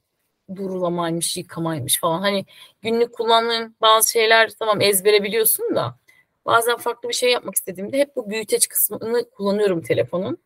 durulamaymış, 0.57 1.37
yıkamaymış 1.37 2.01
falan. 2.01 2.21
Hani 2.21 2.45
günlük 2.83 3.15
kullandığın 3.15 3.77
bazı 3.81 4.11
şeyler 4.11 4.51
tamam 4.59 4.81
ezbere 4.81 5.23
biliyorsun 5.23 5.75
da 5.75 5.99
bazen 6.47 6.77
farklı 6.77 7.09
bir 7.09 7.15
şey 7.15 7.31
yapmak 7.31 7.55
istediğimde 7.55 7.99
hep 7.99 8.17
bu 8.17 8.31
büyüteç 8.31 8.69
kısmını 8.69 9.31
kullanıyorum 9.31 9.83
telefonun. 9.83 10.39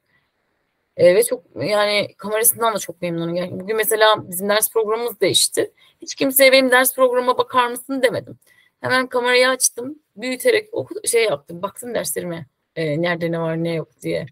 E, 0.97 1.14
ve 1.14 1.22
çok 1.22 1.44
yani 1.57 2.14
kamerasından 2.16 2.74
da 2.74 2.78
çok 2.78 3.03
memnunum. 3.03 3.34
Yani 3.34 3.61
bugün 3.61 3.76
mesela 3.76 4.30
bizim 4.30 4.49
ders 4.49 4.72
programımız 4.72 5.20
değişti. 5.20 5.72
Hiç 6.03 6.14
kimseye 6.14 6.53
benim 6.53 6.70
ders 6.70 6.94
programıma 6.94 7.38
bakar 7.38 7.68
mısın 7.68 8.03
demedim. 8.03 8.38
Hemen 8.80 9.07
kamerayı 9.07 9.49
açtım. 9.49 9.99
Büyüterek 10.16 10.68
oku, 10.74 10.94
şey 11.09 11.24
yaptım. 11.24 11.62
Baktım 11.62 11.94
derslerime. 11.94 12.47
e, 12.76 13.03
nerede 13.03 13.32
ne 13.32 13.40
var 13.40 13.64
ne 13.64 13.74
yok 13.74 13.88
diye. 14.03 14.26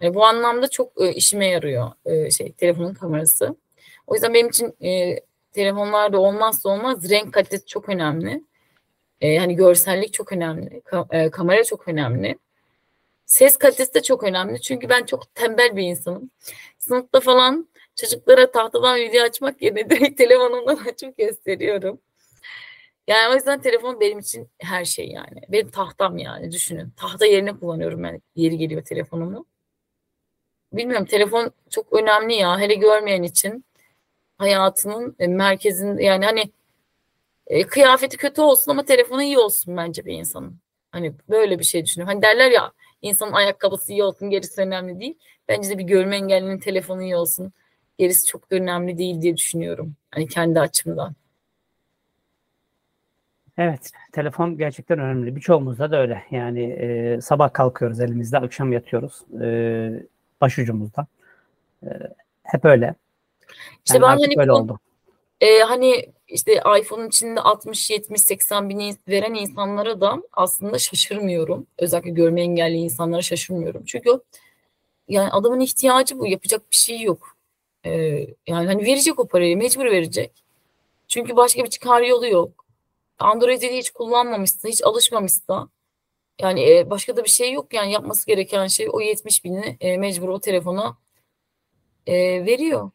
Yani 0.00 0.14
bu 0.14 0.24
anlamda 0.24 0.68
çok 0.68 1.00
e, 1.00 1.12
işime 1.12 1.46
yarıyor 1.46 1.92
e, 2.04 2.30
şey 2.30 2.52
telefonun 2.52 2.94
kamerası. 2.94 3.56
O 4.06 4.14
yüzden 4.14 4.34
benim 4.34 4.48
için 4.48 4.76
e, 4.84 5.20
telefonlarda 5.52 6.20
olmazsa 6.20 6.68
olmaz 6.68 7.10
renk 7.10 7.34
kalitesi 7.34 7.66
çok 7.66 7.88
önemli. 7.88 8.44
E, 9.20 9.38
hani 9.38 9.56
görsellik 9.56 10.12
çok 10.12 10.32
önemli. 10.32 10.82
Ka- 10.84 11.26
e, 11.26 11.30
kamera 11.30 11.64
çok 11.64 11.88
önemli. 11.88 12.38
Ses 13.26 13.56
kalitesi 13.56 13.94
de 13.94 14.02
çok 14.02 14.22
önemli. 14.22 14.60
Çünkü 14.60 14.88
ben 14.88 15.04
çok 15.04 15.34
tembel 15.34 15.76
bir 15.76 15.82
insanım. 15.82 16.30
Sınıfta 16.78 17.20
falan 17.20 17.68
çocuklara 17.96 18.50
tahtadan 18.50 19.00
video 19.00 19.24
açmak 19.24 19.62
yerine 19.62 19.90
direkt 19.90 20.18
telefonumdan 20.18 20.76
açıp 20.76 21.18
gösteriyorum. 21.18 22.00
Yani 23.08 23.32
o 23.32 23.34
yüzden 23.34 23.60
telefon 23.60 24.00
benim 24.00 24.18
için 24.18 24.48
her 24.58 24.84
şey 24.84 25.08
yani. 25.08 25.40
Benim 25.48 25.70
tahtam 25.70 26.18
yani 26.18 26.52
düşünün. 26.52 26.90
Tahta 26.96 27.26
yerine 27.26 27.58
kullanıyorum 27.58 28.02
ben 28.02 28.22
yeri 28.36 28.58
geliyor 28.58 28.82
telefonumu. 28.82 29.46
Bilmiyorum 30.72 31.06
telefon 31.06 31.52
çok 31.70 31.92
önemli 31.92 32.34
ya. 32.34 32.58
Hele 32.60 32.74
görmeyen 32.74 33.22
için 33.22 33.64
hayatının 34.38 35.16
e, 35.18 35.26
merkezinde 35.26 36.04
yani 36.04 36.24
hani 36.24 36.52
e, 37.46 37.66
kıyafeti 37.66 38.16
kötü 38.16 38.40
olsun 38.40 38.70
ama 38.70 38.84
telefonu 38.84 39.22
iyi 39.22 39.38
olsun 39.38 39.76
bence 39.76 40.04
bir 40.04 40.12
insanın. 40.12 40.58
Hani 40.92 41.14
böyle 41.28 41.58
bir 41.58 41.64
şey 41.64 41.84
düşünüyorum. 41.84 42.14
Hani 42.14 42.22
derler 42.22 42.50
ya 42.50 42.72
insanın 43.02 43.32
ayakkabısı 43.32 43.92
iyi 43.92 44.02
olsun 44.04 44.30
gerisi 44.30 44.60
önemli 44.60 45.00
değil. 45.00 45.18
Bence 45.48 45.70
de 45.70 45.78
bir 45.78 45.84
görme 45.84 46.16
engellinin 46.16 46.58
telefonu 46.58 47.02
iyi 47.02 47.16
olsun. 47.16 47.52
Gerisi 47.98 48.26
çok 48.26 48.50
da 48.50 48.56
önemli 48.56 48.98
değil 48.98 49.22
diye 49.22 49.36
düşünüyorum. 49.36 49.94
Hani 50.10 50.28
kendi 50.28 50.60
açımdan. 50.60 51.14
Evet, 53.58 53.90
telefon 54.12 54.58
gerçekten 54.58 54.98
önemli. 54.98 55.36
Birçoğumuzda 55.36 55.90
da 55.90 56.00
öyle. 56.00 56.24
Yani 56.30 56.62
e, 56.62 57.20
sabah 57.20 57.52
kalkıyoruz 57.52 58.00
elimizde, 58.00 58.38
akşam 58.38 58.72
yatıyoruz 58.72 59.22
e, 59.42 59.46
başucumuzda. 60.40 61.06
E, 61.82 61.88
hep 62.42 62.64
öyle. 62.64 62.94
İşte 63.86 63.98
Yani 63.98 64.02
ben 64.02 64.08
hani 64.08 64.34
öyle 64.40 64.50
bu- 64.50 64.54
oldu. 64.54 64.78
E, 65.40 65.58
hani 65.58 66.12
işte 66.28 66.62
iPhone'un 66.80 67.08
içinde 67.08 67.40
60, 67.40 67.90
70, 67.90 68.20
80 68.22 68.68
bin 68.68 68.98
veren 69.08 69.34
insanlara 69.34 70.00
da 70.00 70.22
aslında 70.32 70.78
şaşırmıyorum. 70.78 71.66
Özellikle 71.78 72.10
görme 72.10 72.42
engelli 72.42 72.76
insanlara 72.76 73.22
şaşırmıyorum. 73.22 73.84
Çünkü 73.84 74.20
yani 75.08 75.30
adamın 75.30 75.60
ihtiyacı 75.60 76.18
bu. 76.18 76.26
Yapacak 76.26 76.70
bir 76.70 76.76
şey 76.76 77.00
yok. 77.00 77.36
E, 77.86 77.90
yani 78.46 78.66
hani 78.66 78.86
verecek 78.86 79.18
o 79.20 79.28
parayı. 79.28 79.56
Mecbur 79.56 79.84
verecek. 79.84 80.32
Çünkü 81.08 81.36
başka 81.36 81.64
bir 81.64 81.70
çıkar 81.70 82.02
yolu 82.02 82.28
yok. 82.28 82.64
Android'i 83.18 83.76
hiç 83.76 83.90
kullanmamışsa, 83.90 84.68
hiç 84.68 84.82
alışmamışsa 84.84 85.68
yani 86.40 86.70
e, 86.70 86.90
başka 86.90 87.16
da 87.16 87.24
bir 87.24 87.30
şey 87.30 87.52
yok. 87.52 87.74
Yani 87.74 87.92
yapması 87.92 88.26
gereken 88.26 88.66
şey 88.66 88.88
o 88.92 89.00
70 89.00 89.44
bini 89.44 89.76
e, 89.80 89.96
mecbur 89.98 90.28
o 90.28 90.40
telefona 90.40 90.96
e, 92.06 92.46
veriyor. 92.46 92.90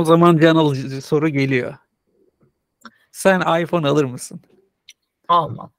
O 0.00 0.04
zaman 0.04 0.38
can 0.38 0.56
alıcı 0.56 1.02
soru 1.02 1.28
geliyor. 1.28 1.74
Sen 3.12 3.62
iPhone 3.62 3.88
alır 3.88 4.04
mısın? 4.04 4.40
Alma. 5.28 5.70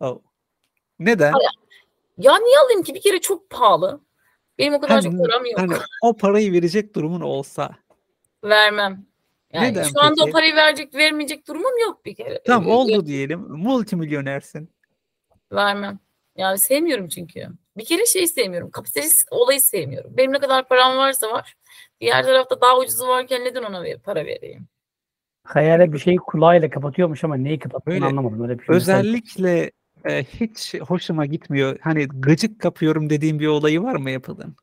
Oh. 0.00 0.18
Neden? 0.98 1.32
Ya 2.18 2.38
niye 2.38 2.58
alayım 2.58 2.82
ki? 2.82 2.94
Bir 2.94 3.00
kere 3.00 3.20
çok 3.20 3.50
pahalı. 3.50 4.00
Benim 4.58 4.74
o 4.74 4.80
kadar 4.80 4.96
Hani- 4.96 5.04
çok 5.04 5.26
param 5.26 5.46
yok. 5.46 5.58
Hani 5.58 5.72
o 6.02 6.16
parayı 6.16 6.52
verecek 6.52 6.94
durumun 6.94 7.20
olsa. 7.20 7.76
Vermem. 8.44 9.06
Yani 9.52 9.70
Neden 9.70 9.82
şu 9.82 10.00
anda 10.00 10.24
o 10.24 10.30
parayı 10.30 10.54
verecek, 10.54 10.94
vermeyecek 10.94 11.48
durumum 11.48 11.78
yok 11.82 12.04
bir 12.04 12.14
kere. 12.14 12.42
Tamam 12.46 12.68
Ee, 12.68 12.72
oldu 12.72 13.06
diyelim. 13.06 13.40
Multimilyonersin. 13.40 14.70
Vermem. 15.52 15.98
Yani 16.36 16.58
sevmiyorum 16.58 17.08
çünkü. 17.08 17.48
Bir 17.76 17.84
kere 17.84 18.06
şeyi 18.06 18.28
sevmiyorum. 18.28 18.70
Kapitalist 18.70 19.28
olayı 19.30 19.60
sevmiyorum. 19.60 20.16
Benim 20.16 20.32
ne 20.32 20.38
kadar 20.38 20.68
param 20.68 20.96
varsa 20.96 21.30
var. 21.30 21.54
Diğer 22.00 22.24
tarafta 22.24 22.60
daha 22.60 22.78
ucuzu 22.78 23.08
varken 23.08 23.44
neden 23.44 23.62
ona 23.62 23.84
para 24.04 24.26
vereyim? 24.26 24.68
Hayale 25.44 25.92
bir 25.92 25.98
şeyi 25.98 26.16
kulağıyla 26.16 26.70
kapatıyormuş 26.70 27.24
ama 27.24 27.36
neyi 27.36 27.58
kapattığını 27.58 27.94
Öyle. 27.94 28.06
anlamadım. 28.06 28.42
Öyle 28.42 28.58
bir 28.58 28.64
şey 28.64 28.76
Özellikle 28.76 29.70
e, 30.04 30.24
hiç 30.24 30.74
hoşuma 30.74 31.26
gitmiyor. 31.26 31.78
Hani 31.80 32.08
gıcık 32.08 32.60
kapıyorum 32.60 33.10
dediğim 33.10 33.38
bir 33.38 33.46
olayı 33.46 33.82
var 33.82 33.94
mı 33.94 34.10
yapılan? 34.10 34.54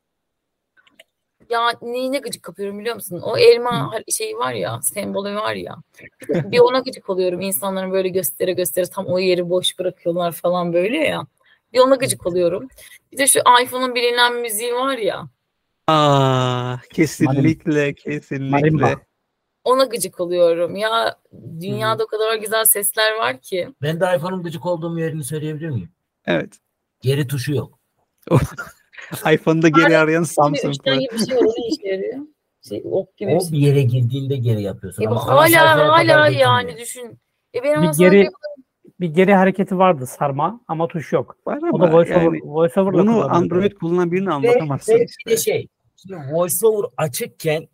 Ya 1.49 1.73
neyine 1.81 2.19
gıcık 2.19 2.43
kapıyorum 2.43 2.79
biliyor 2.79 2.95
musun? 2.95 3.21
O 3.23 3.37
elma 3.37 3.69
har- 3.69 4.11
şeyi 4.11 4.37
var 4.37 4.53
ya, 4.53 4.81
sembolü 4.81 5.35
var 5.35 5.55
ya. 5.55 5.75
Bir, 6.29 6.51
bir 6.51 6.59
ona 6.59 6.79
gıcık 6.79 7.09
oluyorum. 7.09 7.41
İnsanların 7.41 7.91
böyle 7.91 8.09
göstere 8.09 8.53
göstere 8.53 8.85
tam 8.85 9.05
o 9.05 9.19
yeri 9.19 9.49
boş 9.49 9.79
bırakıyorlar 9.79 10.31
falan 10.31 10.73
böyle 10.73 10.97
ya. 10.97 11.27
Bir 11.73 11.79
ona 11.79 11.95
gıcık 11.95 12.25
oluyorum. 12.25 12.67
Bir 13.11 13.17
de 13.17 13.27
şu 13.27 13.39
iPhone'un 13.63 13.95
bilinen 13.95 14.41
müziği 14.41 14.73
var 14.73 14.97
ya. 14.97 15.27
Aa, 15.87 16.77
kesinlikle, 16.93 17.93
kesinlikle. 17.93 18.49
Marimba. 18.49 19.01
Ona 19.63 19.83
gıcık 19.83 20.19
oluyorum. 20.19 20.75
Ya 20.75 21.15
dünyada 21.61 22.03
o 22.03 22.07
kadar 22.07 22.35
güzel 22.35 22.65
sesler 22.65 23.17
var 23.17 23.41
ki. 23.41 23.69
Ben 23.81 23.99
de 23.99 24.05
iPhone'un 24.17 24.43
gıcık 24.43 24.65
olduğum 24.65 24.99
yerini 24.99 25.23
söyleyebilir 25.23 25.69
miyim? 25.69 25.89
Evet. 26.25 26.59
Geri 27.01 27.27
tuşu 27.27 27.53
yok. 27.55 27.79
iPhone'da 29.33 29.69
geri 29.69 29.97
arayan 29.97 30.23
Samsung 30.23 30.73
gibi 30.73 31.07
bir 31.13 31.25
şey 31.27 31.37
olur 31.37 31.53
ne 31.57 31.67
işe 31.67 31.87
yarıyor? 31.87 32.25
Şey, 32.69 32.81
ok 32.91 33.17
gibi 33.17 33.31
bir 33.31 33.35
O 33.35 33.41
şey. 33.41 33.51
bir 33.51 33.57
yere 33.57 33.81
girdiğinde 33.81 34.35
geri 34.35 34.61
yapıyorsun. 34.61 35.03
Ya 35.03 35.09
bu 35.09 35.13
Ama 35.13 35.21
ana 35.31 35.41
sayfaya 35.41 35.65
hala 35.65 35.75
kadar 35.75 35.89
hala 35.89 36.27
götürmüyor. 36.27 36.49
yani 36.51 36.77
düşün. 36.77 37.19
E 37.55 37.63
ben 37.63 37.81
Bir 37.83 37.87
geri 37.97 38.29
bir 38.99 39.07
geri 39.09 39.33
hareketi 39.33 39.77
vardı 39.77 40.07
sarma 40.07 40.61
ama 40.67 40.87
tuş 40.87 41.13
yok. 41.13 41.35
Var 41.47 41.57
O 41.57 41.79
da 41.79 41.85
ama 41.85 41.93
voiceover, 41.97 42.21
yani 42.23 42.41
voiceover'la 42.43 42.93
bunu 42.99 43.05
kullanılıyor. 43.11 43.31
Android 43.31 43.71
kullanan 43.71 44.11
birine 44.11 44.29
Ve, 44.29 44.33
anlatamazsın 44.33 44.93
ve 44.93 44.99
bir 44.99 45.05
işte. 45.07 45.31
de 45.31 45.37
şey. 45.37 45.67
Şimdi 45.95 46.15
VoiceOver 46.31 46.89
açıkken 46.97 47.67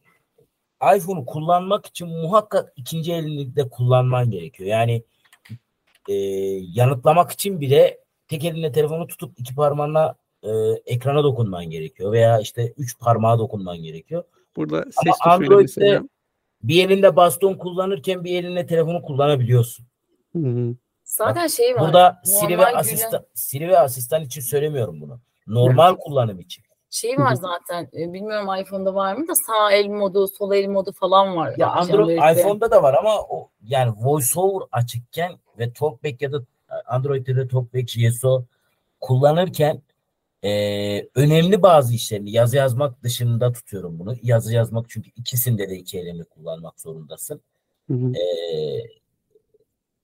iPhone'u 0.96 1.26
kullanmak 1.26 1.86
için 1.86 2.08
muhakkak 2.08 2.74
ikinci 2.76 3.14
elini 3.14 3.56
de 3.56 3.70
kullanman 3.70 4.32
gerekiyor. 4.32 4.70
Yani 4.70 5.04
e, 6.10 6.14
yanıtlamak 6.74 7.32
için 7.32 7.62
bile 7.62 8.00
tek 8.28 8.46
elinle 8.46 8.72
telefonu 8.72 9.08
tutup 9.08 9.40
iki 9.40 9.56
parmağınla 9.56 10.16
e, 10.44 10.50
ekrana 10.86 11.24
dokunman 11.24 11.66
gerekiyor. 11.66 12.12
Veya 12.12 12.40
işte 12.40 12.74
üç 12.78 13.00
parmağa 13.00 13.40
dokunman 13.40 13.78
gerekiyor. 13.78 14.24
Burada 14.56 14.84
ses 14.84 15.14
Ama 15.26 15.34
Android'de 15.34 16.02
bir 16.64 16.86
elinde 16.86 17.16
baston 17.16 17.54
kullanırken 17.54 18.24
bir 18.24 18.36
elinle 18.36 18.66
telefonu 18.66 19.02
kullanabiliyorsun. 19.02 19.86
Hı 20.36 20.40
hı. 20.40 20.76
zaten 21.04 21.48
şey 21.48 21.76
var. 21.76 21.82
Burada 21.82 22.22
Siri 22.24 22.58
ve 22.58 22.66
asistan 22.66 23.26
Siri 23.34 23.68
ve 23.68 23.80
asistan 23.80 24.24
için 24.24 24.42
söylemiyorum 24.42 25.02
bunu. 25.02 25.20
Normal 25.48 25.96
kullanım 25.96 26.40
için. 26.40 26.64
Şey 26.94 27.18
var 27.18 27.36
zaten. 27.36 27.90
e, 27.94 28.14
Bilmiyorum 28.14 28.48
iPhone'da 28.62 28.96
var 28.96 29.16
mı 29.16 29.28
da 29.28 29.34
sağ 29.36 29.72
el 29.72 29.88
modu, 29.88 30.28
sol 30.28 30.54
el 30.54 30.68
modu 30.68 30.92
falan 30.92 31.36
var. 31.36 31.54
Ya 31.58 31.68
Android 31.72 32.18
iPhone'da 32.38 32.72
da 32.72 32.84
var 32.84 32.94
ama 32.94 33.22
o 33.30 33.50
yani 33.64 33.94
VoiceOver 33.98 34.68
açıkken 34.72 35.32
ve 35.60 35.74
TalkBack 35.74 36.22
ya 36.22 36.32
da 36.32 36.42
Android'de 36.86 37.36
de 37.36 37.48
TalkBack 37.48 37.88
GSO 37.96 38.46
kullanırken 39.02 39.82
eee, 40.44 41.10
önemli 41.16 41.64
bazı 41.64 41.94
işlerini 41.94 42.32
yazı 42.32 42.58
yazmak 42.58 43.04
dışında 43.04 43.52
tutuyorum 43.52 44.00
bunu. 44.00 44.16
Yazı 44.24 44.54
yazmak 44.54 44.90
çünkü 44.90 45.10
ikisinde 45.16 45.70
de 45.70 45.76
iki 45.78 46.00
elini 46.00 46.24
kullanmak 46.24 46.82
zorundasın. 46.82 47.42
Hı 47.88 47.94
hı. 47.94 48.12
Eee, 48.16 48.88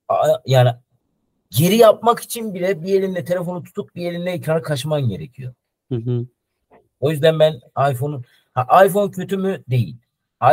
a- 0.08 0.42
yani 0.46 0.70
geri 1.50 1.76
yapmak 1.78 2.20
için 2.20 2.54
bile 2.54 2.84
bir 2.84 3.00
elinle 3.00 3.24
telefonu 3.24 3.64
tutup 3.64 3.96
bir 3.96 4.12
elinle 4.12 4.32
ekrana 4.32 4.62
kaşıman 4.62 5.02
gerekiyor. 5.10 5.54
Hı 5.90 5.96
hı. 5.96 6.26
O 7.00 7.12
yüzden 7.12 7.40
ben 7.40 7.62
iPhone'un 7.92 8.26
ha, 8.54 8.86
iPhone 8.86 9.12
kötü 9.12 9.38
mü? 9.38 9.64
Değil. 9.70 9.96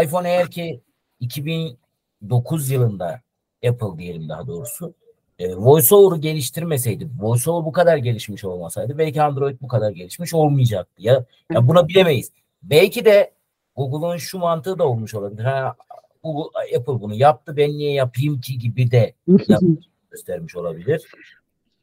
iPhone 0.05 0.28
eğer 0.28 0.51
ki 0.51 0.80
2009 1.20 2.70
yılında 2.70 3.20
Apple 3.68 3.99
diyelim 3.99 4.28
daha 4.28 4.47
doğrusu 4.47 4.95
e, 5.38 5.57
VoiceOver'ı 5.57 6.20
geliştirmeseydi, 6.20 7.09
VoiceOver 7.18 7.66
bu 7.66 7.72
kadar 7.72 7.97
gelişmiş 7.97 8.45
olmasaydı 8.45 8.99
belki 8.99 9.22
Android 9.22 9.61
bu 9.61 9.68
kadar 9.68 9.90
gelişmiş 9.90 10.34
olmayacaktı. 10.34 11.03
Ya, 11.03 11.24
ya 11.53 11.68
buna 11.68 11.88
bilemeyiz. 11.88 12.32
Belki 12.62 13.05
de 13.05 13.32
Google'un 13.76 14.16
şu 14.16 14.38
mantığı 14.38 14.78
da 14.78 14.88
olmuş 14.88 15.14
olabilir. 15.14 15.45
Ha, 15.45 15.74
Google, 16.22 16.76
Apple 16.76 17.01
bunu 17.01 17.14
yaptı 17.14 17.57
ben 17.57 17.70
niye 17.70 17.92
yapayım 17.92 18.40
ki 18.40 18.59
gibi 18.59 18.90
de 18.90 19.14
göstermiş 20.11 20.57
olabilir. 20.57 21.03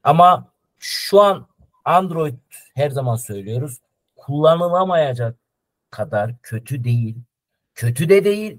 Ama 0.03 0.47
şu 0.80 1.22
an 1.22 1.47
Android 1.86 2.34
her 2.76 2.89
zaman 2.89 3.16
söylüyoruz 3.16 3.78
kullanılamayacak 4.26 5.36
kadar 5.91 6.32
kötü 6.43 6.84
değil. 6.84 7.15
Kötü 7.76 8.09
de 8.09 8.26
değil. 8.26 8.57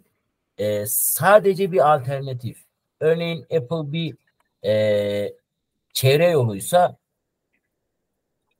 e, 0.59 0.87
sadece 0.87 1.73
bir 1.73 1.95
alternatif. 1.95 2.65
Örneğin 3.01 3.43
Apple 3.43 3.93
bir 3.93 4.17
e, 4.65 5.33
çevre 5.93 6.31
yoluysa 6.31 6.97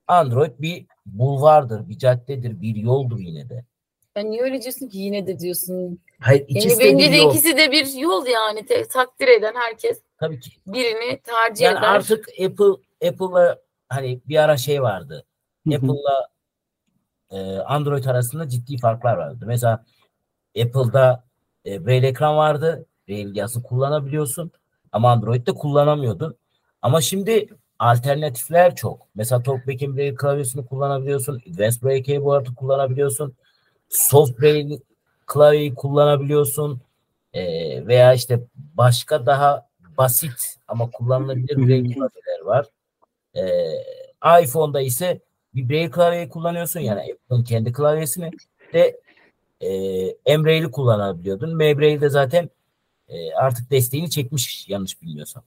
Android 0.07 0.51
bir 0.59 0.85
bulvardır, 1.05 1.89
bir 1.89 1.97
caddedir, 1.97 2.61
bir 2.61 2.75
yoldur 2.75 3.19
yine 3.19 3.49
de. 3.49 3.65
Ya 4.17 4.23
niye 4.23 4.41
öyle 4.43 4.61
diyorsun 4.61 4.87
ki 4.87 4.97
yine 4.97 5.27
de 5.27 5.39
diyorsun. 5.39 5.99
Hayır 6.19 6.45
ikisi 6.47 6.69
Yani 6.69 6.79
de 6.79 6.83
bence 6.93 7.05
bir 7.07 7.11
de 7.11 7.17
yol. 7.17 7.29
ikisi 7.33 7.57
de 7.57 7.71
bir 7.71 7.93
yol 7.93 8.25
yani. 8.27 8.65
Te- 8.65 8.87
takdir 8.87 9.27
eden 9.27 9.55
herkes 9.55 10.01
Tabii 10.17 10.39
ki. 10.39 10.51
birini 10.67 11.19
tercih 11.21 11.65
Yani 11.65 11.77
eder. 11.77 11.87
artık 11.87 12.27
Apple 12.29 13.07
Apple'la 13.07 13.59
hani 13.89 14.21
bir 14.25 14.37
ara 14.43 14.57
şey 14.57 14.81
vardı. 14.81 15.25
Apple'la 15.75 16.29
e, 17.33 17.59
Android 17.59 18.05
arasında 18.05 18.49
ciddi 18.49 18.77
farklar 18.77 19.17
vardı. 19.17 19.45
Mesela 19.47 19.85
Apple'da 20.61 21.23
e, 21.65 21.85
Braille 21.85 22.07
ekran 22.07 22.37
vardı. 22.37 22.85
Braille 23.07 23.39
yazı 23.39 23.63
kullanabiliyorsun. 23.63 24.51
Ama 24.91 25.11
Android'de 25.11 25.51
kullanamıyordun. 25.51 26.37
Ama 26.81 27.01
şimdi 27.01 27.47
alternatifler 27.79 28.75
çok. 28.75 29.07
Mesela 29.15 29.43
TalkBack'in 29.43 29.97
Braille 29.97 30.15
klavyesini 30.15 30.65
kullanabiliyorsun. 30.65 31.41
Advanced 31.51 31.83
Braille 31.83 32.03
Keyboard'u 32.03 32.55
kullanabiliyorsun. 32.55 33.35
Soft 33.89 34.39
Braille 34.41 34.79
klavyeyi 35.25 35.75
kullanabiliyorsun. 35.75 36.81
E, 37.33 37.43
veya 37.87 38.13
işte 38.13 38.39
başka 38.55 39.25
daha 39.25 39.67
basit 39.97 40.55
ama 40.67 40.89
kullanılabilir 40.89 41.57
Braille 41.57 41.93
klavyeler 41.93 42.41
var. 42.45 42.65
E, 43.35 44.43
iPhone'da 44.43 44.81
ise 44.81 45.19
bir 45.55 45.69
Braille 45.69 45.91
klavyeyi 45.91 46.29
kullanıyorsun 46.29 46.79
yani 46.79 46.99
Apple'ın 46.99 47.43
kendi 47.43 47.73
klavyesini 47.73 48.31
de 48.73 48.99
e, 49.61 49.69
Embraille'i 50.25 50.71
kullanabiliyordun. 50.71 51.55
Membraille 51.55 52.01
de 52.01 52.09
zaten 52.09 52.49
e, 53.07 53.33
artık 53.33 53.71
desteğini 53.71 54.09
çekmiş 54.09 54.69
yanlış 54.69 55.01
bilmiyorsam. 55.01 55.43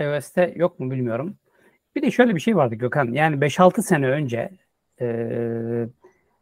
iOS'te 0.00 0.52
yok 0.56 0.80
mu 0.80 0.90
bilmiyorum. 0.90 1.36
Bir 1.96 2.02
de 2.02 2.10
şöyle 2.10 2.34
bir 2.34 2.40
şey 2.40 2.56
vardı 2.56 2.74
Gökhan. 2.74 3.12
Yani 3.12 3.36
5-6 3.36 3.82
sene 3.82 4.08
önce 4.08 4.50
e, 5.00 5.06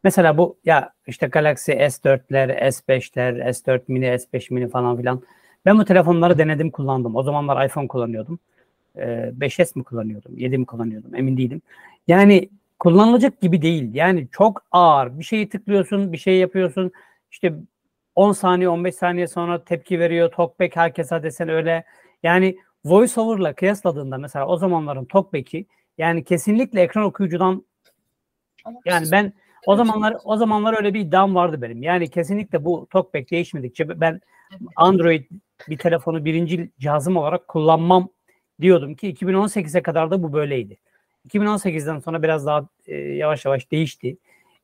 mesela 0.03 0.37
bu 0.37 0.59
ya 0.65 0.93
işte 1.07 1.27
Galaxy 1.27 1.71
S4'ler, 1.71 2.67
S5'ler, 2.67 3.49
S4 3.49 3.81
mini, 3.87 4.05
S5 4.05 4.53
mini 4.53 4.69
falan 4.69 4.97
filan. 4.97 5.23
Ben 5.65 5.79
bu 5.79 5.85
telefonları 5.85 6.37
denedim 6.37 6.71
kullandım. 6.71 7.15
O 7.15 7.23
zamanlar 7.23 7.65
iPhone 7.65 7.87
kullanıyordum. 7.87 8.39
E, 8.95 9.31
5S 9.37 9.77
mi 9.79 9.83
kullanıyordum? 9.83 10.37
7 10.37 10.57
mi 10.57 10.65
kullanıyordum? 10.65 11.15
Emin 11.15 11.37
değilim. 11.37 11.61
Yani 12.07 12.49
kullanılacak 12.79 13.41
gibi 13.41 13.61
değil. 13.61 13.93
Yani 13.93 14.27
çok 14.31 14.63
ağır. 14.71 15.19
Bir 15.19 15.23
şeyi 15.23 15.49
tıklıyorsun, 15.49 16.13
bir 16.13 16.17
şey 16.17 16.37
yapıyorsun. 16.37 16.91
İşte 17.31 17.53
10 18.15 18.31
saniye, 18.31 18.69
15 18.69 18.95
saniye 18.95 19.27
sonra 19.27 19.63
tepki 19.63 19.99
veriyor. 19.99 20.31
Talkback 20.31 20.75
herkese 20.75 21.23
desen 21.23 21.49
öyle. 21.49 21.83
Yani 22.23 22.57
VoiceOver'la 22.85 23.53
kıyasladığında 23.53 24.17
mesela 24.17 24.47
o 24.47 24.57
zamanların 24.57 25.05
Talkback'i 25.05 25.65
yani 25.97 26.23
kesinlikle 26.23 26.81
ekran 26.81 27.03
okuyucudan 27.03 27.65
yani 28.85 29.07
ben 29.11 29.33
o 29.65 29.75
zamanlar 29.75 30.17
o 30.23 30.37
zamanlar 30.37 30.77
öyle 30.77 30.93
bir 30.93 30.99
iddiam 30.99 31.35
vardı 31.35 31.61
benim. 31.61 31.83
Yani 31.83 32.09
kesinlikle 32.09 32.65
bu 32.65 32.87
Talkback 32.91 33.31
değişmedikçe 33.31 33.99
ben 34.01 34.21
Android 34.75 35.23
bir 35.69 35.77
telefonu 35.77 36.25
birinci 36.25 36.71
cihazım 36.79 37.17
olarak 37.17 37.47
kullanmam 37.47 38.09
diyordum 38.61 38.95
ki 38.95 39.13
2018'e 39.13 39.81
kadar 39.81 40.11
da 40.11 40.23
bu 40.23 40.33
böyleydi. 40.33 40.77
2018'den 41.29 41.99
sonra 41.99 42.23
biraz 42.23 42.45
daha 42.45 42.67
e, 42.87 42.95
yavaş 42.95 43.45
yavaş 43.45 43.71
değişti. 43.71 44.17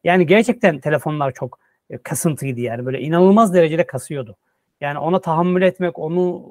Yani 0.03 0.27
gerçekten 0.27 0.79
telefonlar 0.79 1.33
çok 1.33 1.59
e, 1.89 1.97
kasıntıydı 1.97 2.61
yani 2.61 2.85
böyle 2.85 2.99
inanılmaz 2.99 3.53
derecede 3.53 3.88
kasıyordu. 3.88 4.35
Yani 4.81 4.99
ona 4.99 5.21
tahammül 5.21 5.61
etmek, 5.61 5.99
onu 5.99 6.45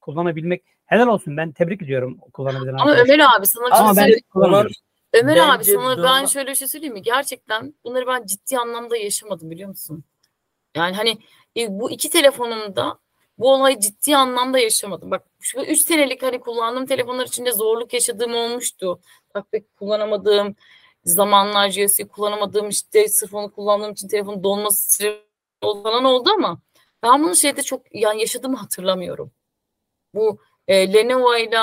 kullanabilmek 0.00 0.62
helal 0.86 1.06
olsun 1.06 1.36
ben 1.36 1.52
tebrik 1.52 1.82
ediyorum 1.82 2.18
kullanabilen 2.32 2.74
Ama 2.74 2.96
Ömer 2.96 3.18
abi 3.18 3.46
sana 3.46 3.76
şey 3.76 3.78
Ama 3.80 3.96
ben 3.96 4.12
kullanamıyorum. 4.32 4.72
Ömer 5.12 5.36
abi 5.36 5.58
Bence 5.58 5.72
sana 5.72 6.02
ben 6.02 6.22
doğru. 6.22 6.30
şöyle 6.30 6.50
bir 6.50 6.54
şey 6.54 6.68
söyleyeyim 6.68 6.94
mi? 6.94 7.02
Gerçekten 7.02 7.74
bunları 7.84 8.06
ben 8.06 8.26
ciddi 8.26 8.58
anlamda 8.58 8.96
yaşamadım 8.96 9.50
biliyor 9.50 9.68
musun? 9.68 10.04
Yani 10.76 10.96
hani 10.96 11.18
e, 11.56 11.66
bu 11.68 11.90
iki 11.90 12.10
telefonumda 12.10 12.98
bu 13.38 13.52
olayı 13.52 13.80
ciddi 13.80 14.16
anlamda 14.16 14.58
yaşamadım. 14.58 15.10
Bak 15.10 15.26
şu 15.40 15.60
üç 15.60 15.80
senelik 15.80 16.22
hani 16.22 16.40
kullandığım 16.40 16.86
telefonlar 16.86 17.26
içinde 17.26 17.52
zorluk 17.52 17.92
yaşadığım 17.94 18.34
olmuştu. 18.34 19.00
Bak 19.34 19.52
pek 19.52 19.76
kullanamadığım 19.76 20.56
zamanlar 21.04 21.68
GS'yi 21.68 22.08
kullanamadığım 22.08 22.68
işte 22.68 23.08
sırf 23.08 23.34
onu 23.34 23.52
kullandığım 23.52 23.92
için 23.92 24.08
telefonun 24.08 24.44
donması 24.44 25.20
falan 25.62 26.04
oldu 26.04 26.30
ama 26.30 26.60
ben 27.02 27.22
bunu 27.24 27.36
şeyde 27.36 27.62
çok 27.62 27.82
yani 27.94 28.20
yaşadığımı 28.20 28.56
hatırlamıyorum. 28.56 29.32
Bu 30.14 30.40
e, 30.68 30.92
Lenovo 30.94 31.36
ile 31.36 31.58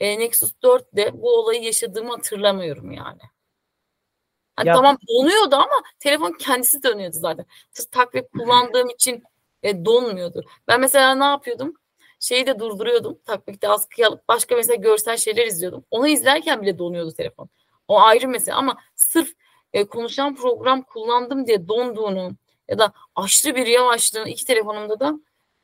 e, 0.00 0.18
Nexus 0.18 0.52
4'de 0.62 1.22
bu 1.22 1.38
olayı 1.38 1.62
yaşadığımı 1.62 2.10
hatırlamıyorum 2.10 2.92
yani. 2.92 3.20
Hani 4.56 4.68
Ya- 4.68 4.74
tamam 4.74 4.98
donuyordu 5.08 5.56
ama 5.56 5.82
telefon 6.00 6.32
kendisi 6.32 6.82
dönüyordu 6.82 7.16
zaten. 7.18 7.46
Sırf 7.72 7.92
takviye 7.92 8.28
kullandığım 8.28 8.90
için 8.90 9.22
e, 9.62 9.84
donmuyordu. 9.84 10.44
Ben 10.68 10.80
mesela 10.80 11.14
ne 11.14 11.24
yapıyordum? 11.24 11.74
Şeyi 12.20 12.46
de 12.46 12.58
durduruyordum. 12.58 13.18
Takviyede 13.24 13.68
askıya 13.68 14.08
alıp 14.08 14.28
başka 14.28 14.56
mesela 14.56 14.74
görsel 14.74 15.16
şeyler 15.16 15.46
izliyordum. 15.46 15.84
Onu 15.90 16.08
izlerken 16.08 16.62
bile 16.62 16.78
donuyordu 16.78 17.12
telefon. 17.12 17.48
O 17.88 18.00
ayrı 18.00 18.28
mesele 18.28 18.54
ama 18.54 18.76
sırf 18.94 19.28
e, 19.72 19.84
konuşan 19.84 20.34
program 20.36 20.82
kullandım 20.82 21.46
diye 21.46 21.68
donduğunu 21.68 22.30
ya 22.68 22.78
da 22.78 22.92
aşırı 23.16 23.54
bir 23.56 23.66
yavaşlığını 23.66 24.28
iki 24.28 24.44
telefonumda 24.46 25.00
da 25.00 25.14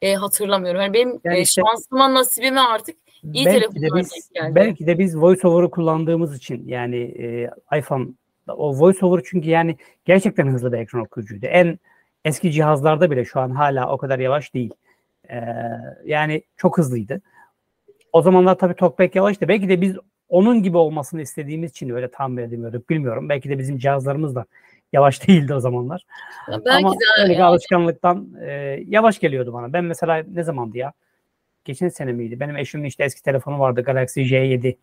e, 0.02 0.14
hatırlamıyorum. 0.14 0.80
Yani 0.80 0.92
benim 0.94 1.20
Yani 1.24 1.38
e, 1.38 1.40
işte- 1.40 1.62
şansıma 1.62 2.14
nasibime 2.14 2.60
artık 2.60 2.96
İyi 3.32 3.46
belki 3.46 3.60
de 3.60 3.68
telefonlar 3.70 4.00
biz 4.00 4.30
geldi. 4.34 4.54
belki 4.54 4.86
de 4.86 4.98
biz 4.98 5.16
VoiceOver'ı 5.16 5.70
kullandığımız 5.70 6.36
için 6.36 6.68
yani 6.68 6.96
e, 6.96 7.50
iPhone 7.78 8.06
o 8.48 8.80
VoiceOver 8.80 9.22
çünkü 9.24 9.50
yani 9.50 9.76
gerçekten 10.04 10.46
hızlı 10.46 10.72
bir 10.72 10.78
ekran 10.78 11.02
okuyucuydu. 11.02 11.46
En 11.46 11.78
eski 12.24 12.52
cihazlarda 12.52 13.10
bile 13.10 13.24
şu 13.24 13.40
an 13.40 13.50
hala 13.50 13.88
o 13.88 13.98
kadar 13.98 14.18
yavaş 14.18 14.54
değil. 14.54 14.74
Ee, 15.30 15.44
yani 16.04 16.42
çok 16.56 16.78
hızlıydı. 16.78 17.20
O 18.12 18.22
zamanlar 18.22 18.58
tabii 18.58 18.74
TalkBack 18.74 19.14
yavaştı. 19.14 19.48
Belki 19.48 19.68
de 19.68 19.80
biz 19.80 19.96
onun 20.28 20.62
gibi 20.62 20.76
olmasını 20.76 21.22
istediğimiz 21.22 21.70
için 21.70 21.88
öyle 21.88 22.10
tahmin 22.10 22.42
edemiyorduk. 22.42 22.90
Bilmiyorum. 22.90 23.28
Belki 23.28 23.48
de 23.48 23.58
bizim 23.58 23.78
cihazlarımız 23.78 24.34
da 24.34 24.44
yavaş 24.92 25.28
değildi 25.28 25.54
o 25.54 25.60
zamanlar. 25.60 26.06
Ya 26.50 26.64
belki 26.64 26.86
Ama 26.86 26.94
öyle 27.18 27.30
bir 27.30 27.34
yani. 27.38 27.44
alışkanlıktan 27.44 28.28
e, 28.40 28.52
yavaş 28.86 29.18
geliyordu 29.18 29.52
bana. 29.52 29.72
Ben 29.72 29.84
mesela 29.84 30.24
ne 30.32 30.42
zamandı 30.42 30.78
ya? 30.78 30.92
Geçen 31.64 31.88
sene 31.88 32.12
miydi? 32.12 32.40
Benim 32.40 32.56
eşimin 32.56 32.84
işte 32.84 33.04
eski 33.04 33.22
telefonu 33.22 33.58
vardı. 33.58 33.82
Galaxy 33.82 34.20
J7. 34.20 34.76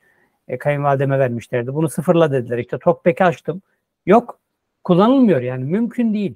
E, 0.47 0.57
kayınvalideme 0.57 1.19
vermişlerdi. 1.19 1.73
Bunu 1.73 1.89
sıfırla 1.89 2.31
dediler. 2.31 2.57
İşte 2.57 2.79
TalkBack'i 2.79 3.23
açtım. 3.23 3.61
Yok. 4.05 4.39
Kullanılmıyor 4.83 5.41
yani. 5.41 5.63
Mümkün 5.63 6.13
değil. 6.13 6.35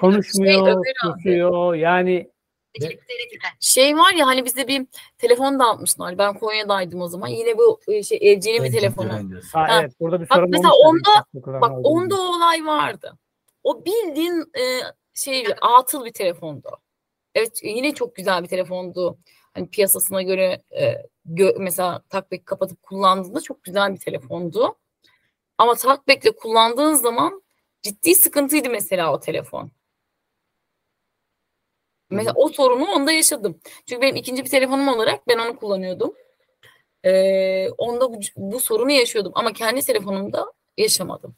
Konuşmuyor, 0.00 0.84
susuyor. 1.02 1.74
Yani 1.74 2.30
Şey 3.60 3.96
var 3.96 4.12
ya 4.12 4.26
hani 4.26 4.44
bize 4.44 4.68
bir 4.68 4.86
telefon 5.18 5.58
da 5.58 5.68
atmışlar. 5.70 6.18
Ben 6.18 6.38
Konya'daydım 6.38 7.00
o 7.00 7.08
zaman. 7.08 7.28
Yine 7.28 7.58
bu 7.58 7.80
e, 7.88 8.02
şey 8.02 8.18
LG'nin 8.18 8.64
bir 8.64 8.72
telefonu. 8.72 9.12
ha, 9.52 9.68
Ha, 9.68 9.80
evet 9.80 9.92
burada 10.00 10.20
bir 10.20 10.28
bak 10.30 10.36
sorun 10.36 10.50
mesela 10.50 10.72
olmuş 10.74 11.02
tabii. 11.04 11.44
onda- 11.46 11.60
Bak 11.60 11.72
onda 11.82 12.14
o 12.22 12.36
olay 12.36 12.66
vardı. 12.66 13.18
O 13.64 13.84
bildiğin 13.84 14.40
e, 14.40 14.64
şey 15.14 15.44
bir 15.44 15.54
atıl 15.78 16.04
bir 16.04 16.12
telefondu. 16.12 16.68
Evet 17.34 17.60
yine 17.62 17.94
çok 17.94 18.14
güzel 18.16 18.42
bir 18.42 18.48
telefondu. 18.48 19.18
Hani 19.54 19.68
piyasasına 19.70 20.22
göre 20.22 20.62
e, 20.80 20.94
gö- 21.28 21.58
mesela 21.62 22.02
takbek 22.08 22.46
kapatıp 22.46 22.82
kullandığında 22.82 23.40
çok 23.40 23.64
güzel 23.64 23.92
bir 23.94 23.98
telefondu. 23.98 24.74
Ama 25.58 25.74
takbekle 25.74 26.30
kullandığın 26.36 26.94
zaman 26.94 27.42
ciddi 27.82 28.14
sıkıntıydı 28.14 28.70
mesela 28.70 29.12
o 29.12 29.20
telefon. 29.20 29.70
Mesela 32.10 32.32
o 32.36 32.48
sorunu 32.48 32.84
onda 32.84 33.12
yaşadım. 33.12 33.60
Çünkü 33.86 34.02
benim 34.02 34.16
ikinci 34.16 34.44
bir 34.44 34.50
telefonum 34.50 34.88
olarak 34.88 35.28
ben 35.28 35.38
onu 35.38 35.56
kullanıyordum. 35.56 36.14
Ee, 37.04 37.70
onda 37.70 38.12
bu, 38.12 38.20
bu 38.36 38.60
sorunu 38.60 38.90
yaşıyordum 38.90 39.32
ama 39.34 39.52
kendi 39.52 39.82
telefonumda 39.82 40.52
yaşamadım. 40.78 41.34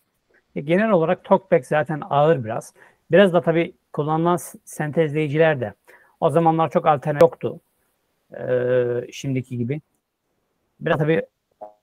E, 0.57 0.61
Genel 0.61 0.90
olarak 0.90 1.24
TalkBack 1.24 1.66
zaten 1.66 2.03
ağır 2.11 2.45
biraz. 2.45 2.74
Biraz 3.11 3.32
da 3.32 3.40
tabii 3.40 3.74
kullanılan 3.93 4.38
sentezleyiciler 4.64 5.61
de 5.61 5.74
o 6.20 6.30
zamanlar 6.30 6.70
çok 6.70 6.86
alternatif 6.86 7.22
yoktu. 7.22 7.61
Ee, 8.38 9.12
şimdiki 9.12 9.59
gibi. 9.59 9.80
Biraz 10.80 10.99
tabii 10.99 11.26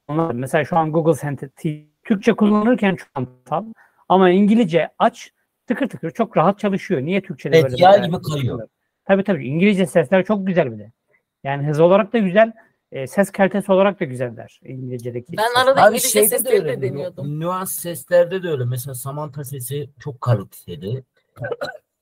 onlar, 0.07 0.31
mesela 0.31 0.65
şu 0.65 0.77
an 0.77 0.91
Google 0.91 1.13
Sentez 1.13 1.49
Türkçe 2.03 2.33
kullanırken 2.33 2.95
çok 2.95 3.09
antal 3.15 3.65
ama 4.09 4.29
İngilizce 4.29 4.89
aç 4.99 5.31
tıkır 5.67 5.87
tıkır 5.89 6.11
çok 6.11 6.37
rahat 6.37 6.59
çalışıyor. 6.59 7.01
Niye 7.01 7.21
Türkçe'de 7.21 7.57
Evet, 7.57 7.71
böyle? 7.71 7.83
böyle- 7.83 8.07
gibi 8.07 8.21
kayıyor. 8.21 8.67
Tabii 9.05 9.23
tabii. 9.23 9.47
İngilizce 9.47 9.85
sesler 9.85 10.25
çok 10.25 10.47
güzel 10.47 10.71
bir 10.73 10.79
de. 10.79 10.91
Yani 11.43 11.67
hız 11.67 11.79
olarak 11.79 12.13
da 12.13 12.17
güzel, 12.17 12.51
e, 12.91 13.07
ses 13.07 13.31
kalitesi 13.31 13.71
olarak 13.71 13.99
da 13.99 14.05
güzeller 14.05 14.59
İngilizce'deki. 14.63 15.37
Ben 15.37 15.43
sesler. 15.43 15.61
arada 15.65 15.81
Abi 15.83 15.95
İngilizce 15.95 16.21
de 16.21 16.27
sesleri 16.27 16.65
de 16.65 16.69
öyle. 16.69 16.81
deniyordum. 16.81 17.39
Nüans 17.39 17.71
seslerde 17.71 18.43
de 18.43 18.47
öyle. 18.49 18.65
Mesela 18.65 18.93
Samantha 18.95 19.43
sesi 19.43 19.89
çok 19.99 20.21
kaliteli. 20.21 21.03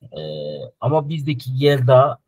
Ee, 0.01 0.17
ama 0.81 1.09
bizdeki 1.09 1.49
Yelda 1.53 2.19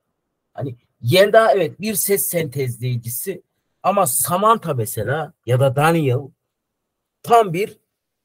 hani 0.54 0.76
Yelda 1.02 1.52
evet 1.54 1.82
bir 1.82 1.94
ses 1.94 2.26
sentezleyicisi 2.28 3.42
ama 3.84 4.06
Samantha 4.08 4.74
mesela 4.74 5.34
ya 5.46 5.60
da 5.60 5.76
Daniel 5.76 6.20
tam 7.24 7.54
bir 7.54 7.78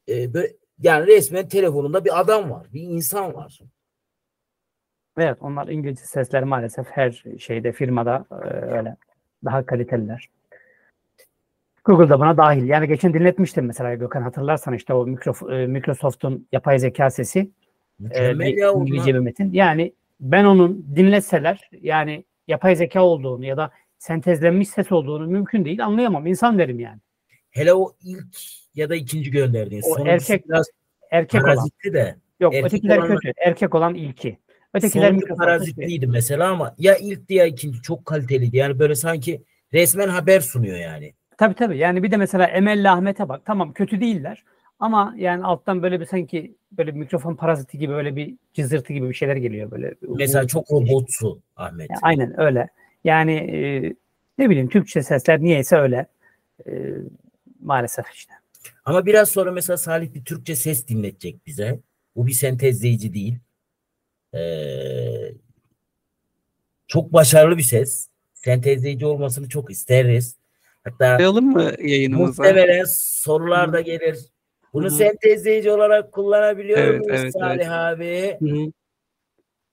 e, 0.09 0.33
böyle, 0.33 0.53
yani 0.79 1.07
resmen 1.07 1.47
telefonunda 1.47 2.05
bir 2.05 2.19
adam 2.19 2.51
var. 2.51 2.67
Bir 2.73 2.81
insan 2.81 3.33
var. 3.33 3.59
Evet, 5.17 5.37
onlar 5.41 5.67
İngilizce 5.67 6.05
sesler 6.05 6.43
maalesef 6.43 6.87
her 6.87 7.23
şeyde 7.39 7.71
firmada 7.71 8.25
e, 8.31 8.35
öyle 8.75 8.95
daha 9.45 9.65
kaliteliler. 9.65 10.29
Google 11.85 12.09
da 12.09 12.19
buna 12.19 12.37
dahil. 12.37 12.63
Yani 12.63 12.87
geçen 12.87 13.13
dinletmiştim 13.13 13.65
mesela 13.65 13.95
Gökhan 13.95 14.21
hatırlarsan 14.21 14.73
işte 14.73 14.93
o 14.93 15.07
e, 15.51 15.67
Microsoft'un 15.67 16.47
yapay 16.51 16.79
zeka 16.79 17.09
sesi 17.09 17.39
e, 17.39 17.49
Mükemmel 17.99 18.57
ya 18.57 18.71
İngilizce 18.71 19.11
onlar. 19.11 19.13
bir 19.13 19.25
metin. 19.25 19.53
Yani 19.53 19.93
ben 20.19 20.43
onun 20.45 20.85
dinleseler 20.95 21.69
yani 21.81 22.25
yapay 22.47 22.75
zeka 22.75 23.03
olduğunu 23.03 23.45
ya 23.45 23.57
da 23.57 23.71
sentezlenmiş 23.97 24.69
ses 24.69 24.91
olduğunu 24.91 25.27
mümkün 25.27 25.65
değil 25.65 25.85
anlayamam. 25.85 26.27
İnsan 26.27 26.57
derim 26.57 26.79
yani. 26.79 26.99
Hele 27.51 27.73
o 27.73 27.91
ilk 28.03 28.37
ya 28.75 28.89
da 28.89 28.95
ikinci 28.95 29.31
gönderdiğin. 29.31 29.81
O 29.81 29.95
Sonuncusu 29.95 30.33
erkek- 30.33 30.49
biraz 30.49 30.67
Erkek 31.11 31.43
olan. 31.43 31.69
de. 31.93 32.15
Yok 32.39 32.53
erkek 32.53 32.65
ötekiler 32.67 32.97
olanlar- 32.97 33.19
kötü. 33.19 33.33
Erkek 33.37 33.75
olan 33.75 33.95
ilki. 33.95 34.37
Ötekiler 34.73 35.07
Sonuncu 35.09 35.27
şey- 35.27 35.35
parazitliydi 35.35 36.07
mesela 36.07 36.49
ama 36.49 36.75
ya 36.77 36.95
ilk 36.97 37.29
ya 37.29 37.45
ikinci 37.45 37.81
çok 37.81 38.05
kaliteliydi. 38.05 38.57
Yani 38.57 38.79
böyle 38.79 38.95
sanki 38.95 39.41
resmen 39.73 40.07
haber 40.07 40.39
sunuyor 40.39 40.77
yani. 40.77 41.13
Tabii 41.37 41.53
tabii. 41.55 41.77
Yani 41.77 42.03
bir 42.03 42.11
de 42.11 42.17
mesela 42.17 42.45
Emel'le 42.47 42.85
Ahmet'e 42.89 43.29
bak. 43.29 43.41
Tamam 43.45 43.73
kötü 43.73 44.01
değiller. 44.01 44.43
Ama 44.79 45.13
yani 45.17 45.45
alttan 45.45 45.83
böyle 45.83 45.99
bir 45.99 46.05
sanki 46.05 46.55
böyle 46.71 46.93
bir 46.95 46.99
mikrofon 46.99 47.35
paraziti 47.35 47.77
gibi 47.77 47.93
böyle 47.93 48.15
bir 48.15 48.35
cızırtı 48.53 48.93
gibi 48.93 49.09
bir 49.09 49.13
şeyler 49.13 49.35
geliyor 49.35 49.71
böyle. 49.71 49.93
Mesela 50.01 50.47
çok 50.47 50.71
robotsu 50.71 51.41
Ahmet. 51.55 51.89
Ya, 51.89 51.97
aynen 52.01 52.39
öyle. 52.41 52.67
Yani 53.03 53.33
e, 53.33 53.93
ne 54.37 54.49
bileyim 54.49 54.69
Türkçe 54.69 55.03
sesler 55.03 55.41
niyeyse 55.41 55.75
öyle. 55.75 56.05
E, 56.67 56.71
maalesef 57.61 58.05
işte. 58.13 58.33
Ama 58.85 59.05
biraz 59.05 59.29
sonra 59.29 59.51
mesela 59.51 59.77
Salih 59.77 60.13
bir 60.13 60.25
Türkçe 60.25 60.55
ses 60.55 60.87
dinletecek 60.87 61.45
bize. 61.45 61.79
Bu 62.15 62.27
bir 62.27 62.31
sentezleyici 62.31 63.13
değil. 63.13 63.37
Ee, 64.33 65.33
çok 66.87 67.13
başarılı 67.13 67.57
bir 67.57 67.63
ses. 67.63 68.09
Sentezleyici 68.33 69.05
olmasını 69.05 69.49
çok 69.49 69.71
isteriz. 69.71 70.37
Hatta 70.83 71.13
Başlayalım 71.13 71.45
mı 71.45 71.71
yayınımıza? 71.79 72.43
muhtemelen 72.43 72.85
sorular 72.89 73.73
da 73.73 73.81
gelir. 73.81 74.19
Bunu 74.73 74.85
Hı. 74.85 74.89
sentezleyici 74.89 75.71
olarak 75.71 76.11
kullanabiliyor 76.11 76.79
Evet, 76.79 77.05
muyuz 77.05 77.21
evet, 77.21 77.33
Salih 77.33 77.65
evet. 77.65 77.69
abi? 77.69 78.39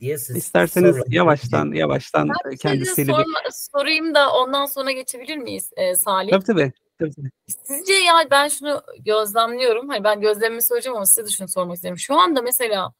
Diye 0.00 0.18
siz 0.18 0.36
İsterseniz 0.36 0.96
yavaştan 1.08 1.72
yavaştan 1.72 2.28
Ben 2.28 2.50
bir 2.52 2.58
şey 2.58 2.70
kendisiyle 2.70 3.08
bir... 3.08 3.14
sorma, 3.14 3.38
sorayım 3.72 4.14
da 4.14 4.32
ondan 4.32 4.66
sonra 4.66 4.90
geçebilir 4.92 5.36
miyiz 5.36 5.70
e, 5.76 5.94
Salih? 5.94 6.30
Tabii 6.30 6.44
tabii. 6.44 6.72
Tabii. 6.98 7.30
Sizce 7.46 7.92
ya 7.92 8.14
ben 8.30 8.48
şunu 8.48 8.82
gözlemliyorum. 9.00 9.88
Hani 9.88 10.04
ben 10.04 10.20
gözlemimi 10.20 10.62
söyleyeceğim 10.62 10.96
ama 10.96 11.06
size 11.06 11.26
de 11.26 11.30
şunu 11.30 11.48
sormak 11.48 11.76
istedim. 11.76 11.98
Şu 11.98 12.14
anda 12.20 12.42
mesela 12.42 12.92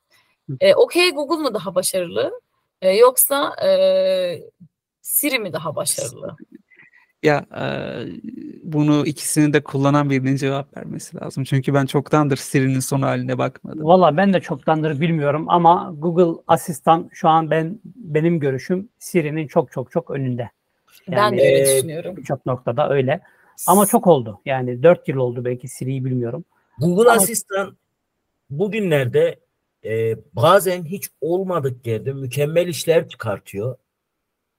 e, 0.60 0.74
OK 0.74 1.10
Google 1.10 1.36
mu 1.42 1.54
daha 1.54 1.74
başarılı 1.74 2.40
E, 2.82 2.90
yoksa 2.96 3.54
e, 3.66 3.70
Siri 5.02 5.38
mi 5.38 5.52
daha 5.52 5.76
başarılı? 5.76 6.36
Ya 7.22 7.46
e, 7.60 7.64
bunu 8.62 9.06
ikisini 9.06 9.52
de 9.52 9.62
kullanan 9.62 10.10
birinin 10.10 10.36
cevap 10.36 10.76
vermesi 10.76 11.16
lazım. 11.16 11.44
Çünkü 11.44 11.74
ben 11.74 11.86
çoktandır 11.86 12.36
Siri'nin 12.36 12.80
son 12.80 13.02
haline 13.02 13.38
bakmadım. 13.38 13.84
Valla 13.84 14.16
ben 14.16 14.32
de 14.32 14.40
çoktandır 14.40 15.00
bilmiyorum 15.00 15.44
ama 15.48 15.94
Google 15.98 16.42
Asistan 16.46 17.10
şu 17.12 17.28
an 17.28 17.50
ben 17.50 17.80
benim 17.84 18.40
görüşüm 18.40 18.88
Siri'nin 18.98 19.46
çok 19.46 19.72
çok 19.72 19.90
çok 19.90 20.10
önünde. 20.10 20.50
ben 21.08 21.16
Yani 21.16 21.38
de 21.38 21.42
öyle 21.42 21.60
e, 21.60 21.76
düşünüyorum. 21.76 22.16
birçok 22.16 22.46
noktada 22.46 22.90
öyle. 22.90 23.20
Ama 23.66 23.86
çok 23.86 24.06
oldu. 24.06 24.40
Yani 24.44 24.82
4 24.82 25.08
yıl 25.08 25.16
oldu 25.16 25.44
belki 25.44 25.68
Siri'yi 25.68 26.04
bilmiyorum. 26.04 26.44
Google 26.78 27.10
Ama- 27.10 27.22
Asistan 27.22 27.76
bugünlerde 28.50 29.38
e, 29.84 30.16
bazen 30.32 30.84
hiç 30.84 31.08
olmadık 31.20 31.86
yerde 31.86 32.12
mükemmel 32.12 32.66
işler 32.66 33.08
çıkartıyor. 33.08 33.76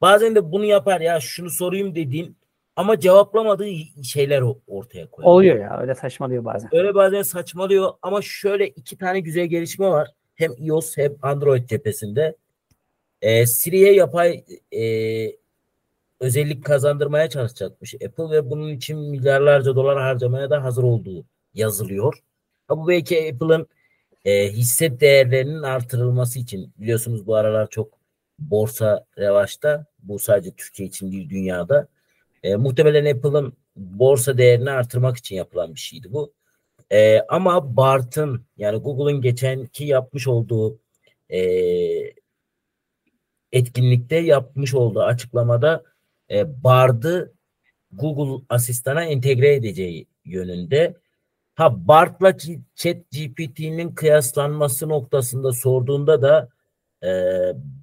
Bazen 0.02 0.36
de 0.36 0.52
bunu 0.52 0.66
yapar 0.66 1.02
ya 1.02 1.20
şunu 1.20 1.50
sorayım 1.50 1.96
dediğin 1.96 2.38
ama 2.76 3.00
cevaplamadığı 3.00 3.70
şeyler 4.04 4.44
ortaya 4.68 5.12
koyuyor. 5.12 5.34
Oluyor 5.34 5.60
ya 5.60 5.80
öyle 5.82 5.96
saçmalıyor 5.96 6.46
bazen. 6.46 6.70
Öyle 6.76 6.96
bazen 6.96 7.22
saçmalıyor 7.22 7.92
ama 8.02 8.22
şöyle 8.22 8.68
iki 8.68 8.98
tane 8.98 9.20
güzel 9.20 9.46
gelişme 9.46 9.88
var. 9.88 10.08
Hem 10.36 10.52
iOS 10.58 10.98
hem 10.98 11.16
Android 11.22 11.70
cephesinde. 11.70 12.36
E, 13.22 13.46
Siri'ye 13.46 13.94
yapay 13.94 14.44
e, 14.72 14.82
özellik 16.24 16.66
kazandırmaya 16.66 17.30
çalışacakmış 17.30 17.96
Apple 17.96 18.30
ve 18.30 18.50
bunun 18.50 18.70
için 18.70 18.98
milyarlarca 19.00 19.76
dolar 19.76 20.00
harcamaya 20.00 20.50
da 20.50 20.64
hazır 20.64 20.84
olduğu 20.84 21.26
yazılıyor. 21.54 22.24
Ha, 22.68 22.78
bu 22.78 22.88
belki 22.88 23.34
Apple'ın 23.34 23.68
e, 24.26 24.52
hisse 24.52 25.00
değerlerinin 25.00 25.64
artırılması 25.64 26.40
için 26.40 26.74
biliyorsunuz 26.78 27.28
bu 27.28 27.36
aralar 27.36 27.70
çok 27.70 28.00
borsa 28.40 29.06
revaçta. 29.18 29.86
Bu 30.00 30.20
sadece 30.20 30.52
Türkiye 30.52 30.90
için 30.90 31.12
değil 31.12 31.30
dünyada. 31.30 31.88
E, 32.44 32.56
muhtemelen 32.56 33.16
Apple'ın 33.16 33.54
borsa 33.76 34.38
değerini 34.38 34.72
artırmak 34.72 35.18
için 35.18 35.36
yapılan 35.36 35.76
bir 35.76 35.80
şeydi 35.80 36.14
bu. 36.14 36.34
E, 36.92 37.22
ama 37.22 37.78
Bart'ın 37.78 38.46
yani 38.58 38.78
Google'ın 38.78 39.22
geçenki 39.22 39.86
yapmış 39.86 40.28
olduğu 40.28 40.80
e, 41.30 41.40
etkinlikte 43.52 44.16
yapmış 44.16 44.74
olduğu 44.74 45.04
açıklamada 45.04 45.84
e, 46.34 46.64
Bard'ı 46.64 47.34
Google 47.92 48.46
Asistan'a 48.50 49.04
entegre 49.04 49.56
edeceği 49.56 50.08
yönünde. 50.26 50.94
Ha 51.56 51.88
Bard'la 51.88 52.38
Chat 52.76 52.98
GPT'nin 53.12 53.96
kıyaslanması 53.96 54.90
noktasında 54.90 55.54
sorduğunda 55.54 56.22
da 56.22 56.50
e, 57.04 57.10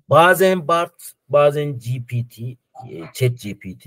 bazen 0.09 0.69
Bard 0.69 1.01
bazen 1.29 1.79
GPT 1.79 2.39
e, 2.41 2.57
Chat 3.15 3.43
GPT 3.43 3.87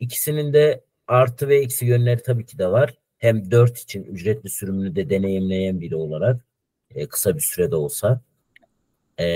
ikisinin 0.00 0.52
de 0.52 0.84
artı 1.06 1.48
ve 1.48 1.58
eksi 1.58 1.86
yönleri 1.86 2.22
tabii 2.22 2.46
ki 2.46 2.58
de 2.58 2.66
var. 2.66 2.94
Hem 3.18 3.50
4 3.50 3.78
için 3.78 4.04
ücretli 4.04 4.50
sürümünü 4.50 4.96
de 4.96 5.10
deneyimleyen 5.10 5.80
biri 5.80 5.96
olarak 5.96 6.44
e, 6.94 7.06
kısa 7.06 7.36
bir 7.36 7.40
sürede 7.40 7.76
olsa 7.76 8.20
e, 9.20 9.26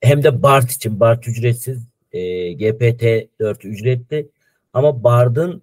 hem 0.00 0.22
de 0.22 0.42
BART 0.42 0.70
için 0.72 1.00
BART 1.00 1.28
ücretsiz 1.28 1.91
e, 2.12 2.18
GPT-4 2.52 3.66
ücretli 3.68 4.28
ama 4.72 5.04
BART'ın 5.04 5.62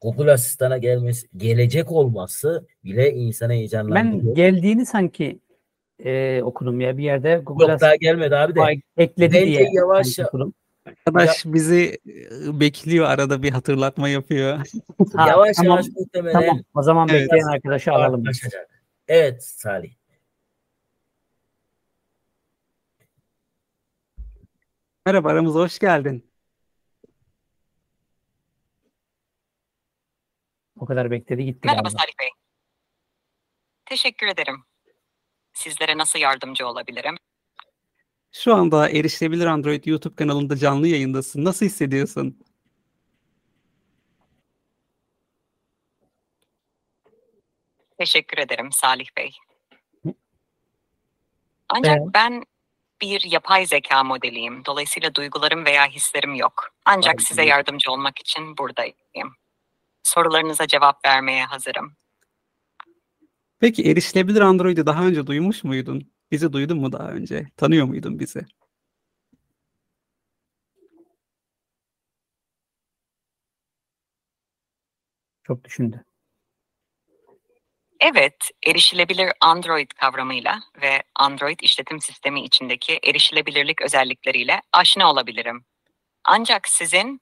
Google 0.00 0.32
Asistan'a 0.32 0.78
gelmesi 0.78 1.26
gelecek 1.36 1.92
olması 1.92 2.66
bile 2.84 3.12
insana 3.12 3.52
heyecanlandırıyor. 3.52 4.26
Ben 4.26 4.34
geldiğini 4.34 4.86
sanki 4.86 5.38
e, 6.04 6.42
okudum 6.42 6.80
ya 6.80 6.98
bir 6.98 7.04
yerde 7.04 7.40
Google 7.46 7.72
Yok 7.72 7.80
daha 7.80 7.96
gelmedi 7.96 8.36
abi 8.36 8.54
de. 8.54 8.60
Ekledi 8.96 9.34
Bence 9.34 9.46
diye 9.46 9.68
yavaş 9.72 10.06
sanki 10.06 10.20
ya- 10.20 10.26
okudum. 10.26 10.54
Arkadaş 10.86 11.46
bizi 11.46 11.98
e, 12.08 12.60
bekliyor 12.60 13.06
arada 13.06 13.42
bir 13.42 13.50
hatırlatma 13.50 14.08
yapıyor. 14.08 14.58
Ha, 15.14 15.28
yavaş 15.28 15.56
tamam, 15.56 15.72
yavaş 15.72 15.86
muhtemelen 15.96 16.32
Tamam 16.32 16.60
o 16.74 16.82
zaman 16.82 17.08
Evet. 17.08 17.22
bekleyen 17.22 17.46
arkadaşı 17.46 17.92
alalım. 17.92 18.24
Evet 19.08 19.44
Salih. 19.44 19.90
Merhaba 25.06 25.28
aramıza 25.30 25.58
hoş 25.60 25.78
geldin. 25.78 26.30
O 30.76 30.86
kadar 30.86 31.10
bekledi 31.10 31.44
gitti 31.44 31.60
Merhaba 31.66 31.82
galiba. 31.82 31.98
Salih 31.98 32.12
Bey. 32.20 32.28
Teşekkür 33.84 34.26
ederim. 34.26 34.64
Sizlere 35.52 35.98
nasıl 35.98 36.18
yardımcı 36.18 36.66
olabilirim? 36.66 37.14
Şu 38.32 38.54
anda 38.54 38.88
Erişilebilir 38.90 39.46
Android 39.46 39.84
YouTube 39.84 40.14
kanalında 40.14 40.56
canlı 40.56 40.88
yayındasın. 40.88 41.44
Nasıl 41.44 41.66
hissediyorsun? 41.66 42.38
Teşekkür 47.98 48.38
ederim 48.38 48.72
Salih 48.72 49.06
Bey. 49.16 49.36
Ancak 51.68 51.98
Evet. 51.98 52.08
ben 52.14 52.44
bir 53.02 53.32
yapay 53.32 53.66
zeka 53.66 54.04
modeliyim. 54.04 54.64
Dolayısıyla 54.64 55.14
duygularım 55.14 55.64
veya 55.64 55.86
hislerim 55.86 56.34
yok. 56.34 56.74
Ancak 56.84 57.22
size 57.22 57.44
yardımcı 57.44 57.90
olmak 57.90 58.18
için 58.20 58.58
buradayım. 58.58 59.34
Sorularınıza 60.02 60.66
cevap 60.66 61.04
vermeye 61.04 61.44
hazırım. 61.44 61.96
Peki 63.60 63.90
erişilebilir 63.90 64.40
Android'i 64.40 64.86
daha 64.86 65.06
önce 65.06 65.26
duymuş 65.26 65.64
muydun? 65.64 66.12
Bizi 66.30 66.52
duydun 66.52 66.78
mu 66.78 66.92
daha 66.92 67.08
önce? 67.10 67.46
Tanıyor 67.56 67.86
muydun 67.86 68.18
bizi? 68.18 68.46
Çok 75.42 75.64
düşündü. 75.64 76.04
Evet, 78.00 78.50
erişilebilir 78.66 79.32
Android 79.40 79.90
kavramıyla 79.90 80.60
ve 80.82 81.02
Android 81.14 81.60
işletim 81.60 82.00
sistemi 82.00 82.44
içindeki 82.44 83.00
erişilebilirlik 83.04 83.82
özellikleriyle 83.82 84.62
aşina 84.72 85.10
olabilirim. 85.10 85.64
Ancak 86.24 86.68
sizin 86.68 87.20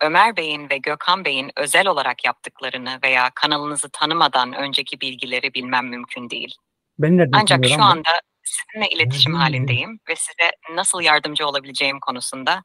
Ömer 0.00 0.36
Bey'in 0.36 0.70
ve 0.70 0.78
Gökhan 0.78 1.24
Bey'in 1.24 1.50
özel 1.56 1.86
olarak 1.86 2.24
yaptıklarını 2.24 2.98
veya 3.04 3.30
kanalınızı 3.34 3.88
tanımadan 3.92 4.52
önceki 4.52 5.00
bilgileri 5.00 5.54
bilmem 5.54 5.88
mümkün 5.88 6.30
değil. 6.30 6.54
Nereden 6.98 7.38
Ancak 7.40 7.66
şu 7.66 7.82
anda 7.82 8.10
sizinle 8.42 8.88
iletişim 8.88 9.34
halindeyim 9.34 10.00
ve 10.08 10.16
size 10.16 10.50
nasıl 10.74 11.00
yardımcı 11.00 11.46
olabileceğim 11.46 12.00
konusunda 12.00 12.64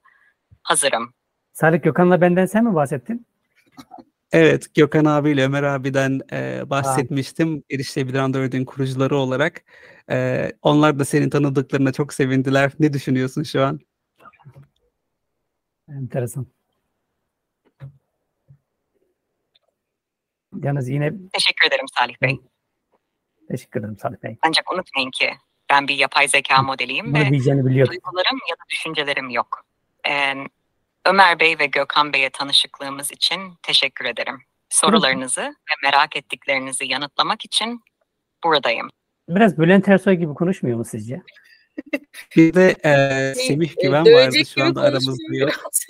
hazırım. 0.63 1.13
Salih 1.53 1.83
Gökhan'la 1.83 2.21
benden 2.21 2.45
sen 2.45 2.63
mi 2.63 2.75
bahsettin? 2.75 3.25
Evet, 4.31 4.75
Gökhan 4.75 5.05
abiyle 5.05 5.45
Ömer 5.45 5.63
abiden 5.63 6.21
e, 6.31 6.69
bahsetmiştim. 6.69 7.63
Erişilebilir 7.71 8.19
Android'in 8.19 8.65
kurucuları 8.65 9.15
olarak. 9.17 9.61
E, 10.11 10.51
onlar 10.61 10.99
da 10.99 11.05
senin 11.05 11.29
tanıdıklarına 11.29 11.91
çok 11.91 12.13
sevindiler. 12.13 12.71
Ne 12.79 12.93
düşünüyorsun 12.93 13.43
şu 13.43 13.63
an? 13.63 13.79
Enteresan. 15.89 16.47
Yalnız 20.63 20.89
yine 20.89 21.13
Teşekkür 21.33 21.67
ederim 21.67 21.85
Salih 21.97 22.15
Bey. 22.21 22.39
teşekkür 23.51 23.79
ederim 23.79 23.97
Salih 23.97 24.17
Bey. 24.23 24.37
Ancak 24.41 24.71
unutmayın 24.73 25.11
ki 25.11 25.29
ben 25.69 25.87
bir 25.87 25.95
yapay 25.95 26.27
zeka 26.27 26.61
modeliyim 26.61 27.05
Bunu 27.13 27.19
ve 27.25 27.29
diyeceğini 27.29 27.65
biliyordum. 27.65 27.93
duygularım 27.93 28.39
ya 28.49 28.55
da 28.55 28.63
düşüncelerim 28.71 29.29
yok. 29.29 29.65
Ee, 30.09 30.33
Ömer 31.09 31.39
Bey 31.39 31.59
ve 31.59 31.65
Gökhan 31.65 32.13
Bey'e 32.13 32.29
tanışıklığımız 32.29 33.11
için 33.11 33.39
teşekkür 33.63 34.05
ederim. 34.05 34.41
Sorularınızı 34.69 35.41
ve 35.41 35.73
merak 35.83 36.15
ettiklerinizi 36.15 36.85
yanıtlamak 36.87 37.45
için 37.45 37.81
buradayım. 38.43 38.89
Biraz 39.29 39.57
Bülent 39.57 39.87
Ersoy 39.89 40.13
gibi 40.15 40.33
konuşmuyor 40.33 40.77
mu 40.77 40.85
sizce? 40.85 41.21
Bir 42.35 42.53
de 42.53 42.75
e, 42.85 43.33
Semih 43.35 43.71
E, 43.77 43.81
Güven 43.83 44.05
vardı 44.05 44.35
şu 44.53 44.63
anda 44.63 44.81
aramızda 44.81 45.35
yok. 45.35 45.49
biraz. 45.49 45.85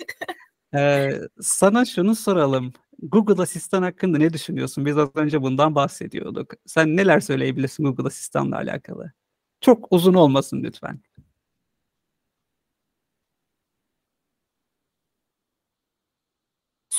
E, 0.74 1.10
sana 1.40 1.84
şunu 1.84 2.14
soralım. 2.16 2.72
Google 3.02 3.42
Asistan 3.42 3.82
hakkında 3.82 4.18
ne 4.18 4.32
düşünüyorsun? 4.32 4.86
Biz 4.86 4.98
az 4.98 5.08
önce 5.14 5.42
bundan 5.42 5.74
bahsediyorduk. 5.74 6.52
Sen 6.66 6.96
neler 6.96 7.20
söyleyebilirsin 7.20 7.84
Google 7.84 8.06
Asistan'la 8.06 8.56
alakalı? 8.56 9.12
Çok 9.60 9.86
uzun 9.90 10.14
olmasın 10.14 10.62
lütfen. 10.62 11.00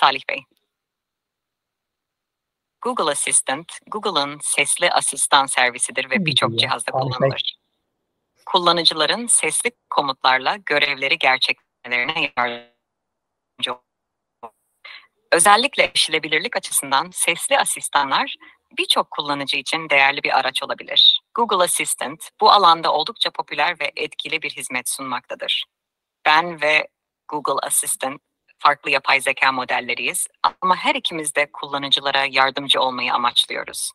Salih 0.02 0.22
Bey. 0.30 0.44
Google 2.82 3.12
Assistant, 3.12 3.72
Google'ın 3.88 4.40
sesli 4.44 4.92
asistan 4.92 5.46
servisidir 5.46 6.10
ve 6.10 6.26
birçok 6.26 6.60
cihazda 6.60 6.92
kullanılır. 6.92 7.58
Kullanıcıların 8.46 9.28
sesli 9.28 9.72
komutlarla 9.90 10.58
görevleri 10.66 11.18
gerçekleştirmelerine 11.18 12.32
yardımcı 12.38 13.74
olur. 13.74 14.52
Özellikle 15.32 15.84
erişilebilirlik 15.84 16.58
açısından 16.58 17.10
sesli 17.14 17.60
asistanlar 17.60 18.36
birçok 18.78 19.12
kullanıcı 19.12 19.58
için 19.58 19.90
değerli 19.90 20.24
bir 20.24 20.40
araç 20.40 20.64
olabilir. 20.64 21.22
Google 21.36 21.64
Assistant 21.64 22.30
bu 22.42 22.52
alanda 22.52 22.94
oldukça 22.94 23.32
popüler 23.32 23.80
ve 23.80 23.92
etkili 23.96 24.42
bir 24.42 24.52
hizmet 24.52 24.90
sunmaktadır. 24.90 25.66
Ben 26.26 26.62
ve 26.62 26.88
Google 27.28 27.68
Assistant 27.68 28.22
farklı 28.62 28.92
yapay 28.92 29.22
zeka 29.22 29.52
modelleriyiz 29.52 30.28
ama 30.62 30.76
her 30.76 30.96
ikimiz 30.96 31.36
de 31.36 31.52
kullanıcılara 31.54 32.26
yardımcı 32.26 32.82
olmayı 32.82 33.14
amaçlıyoruz. 33.14 33.92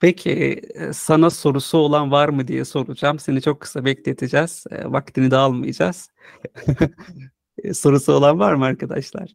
Peki 0.00 0.60
e, 0.74 0.92
sana 0.92 1.30
sorusu 1.30 1.78
olan 1.78 2.12
var 2.12 2.28
mı 2.28 2.48
diye 2.48 2.64
soracağım. 2.64 3.18
Seni 3.18 3.42
çok 3.42 3.60
kısa 3.60 3.84
bekleteceğiz. 3.84 4.64
E, 4.70 4.92
Vaktini 4.92 5.30
de 5.30 5.36
almayacağız. 5.36 6.10
E, 7.64 7.74
Sorusu 7.74 8.12
olan 8.12 8.38
var 8.38 8.54
mı 8.54 8.64
arkadaşlar? 8.64 9.30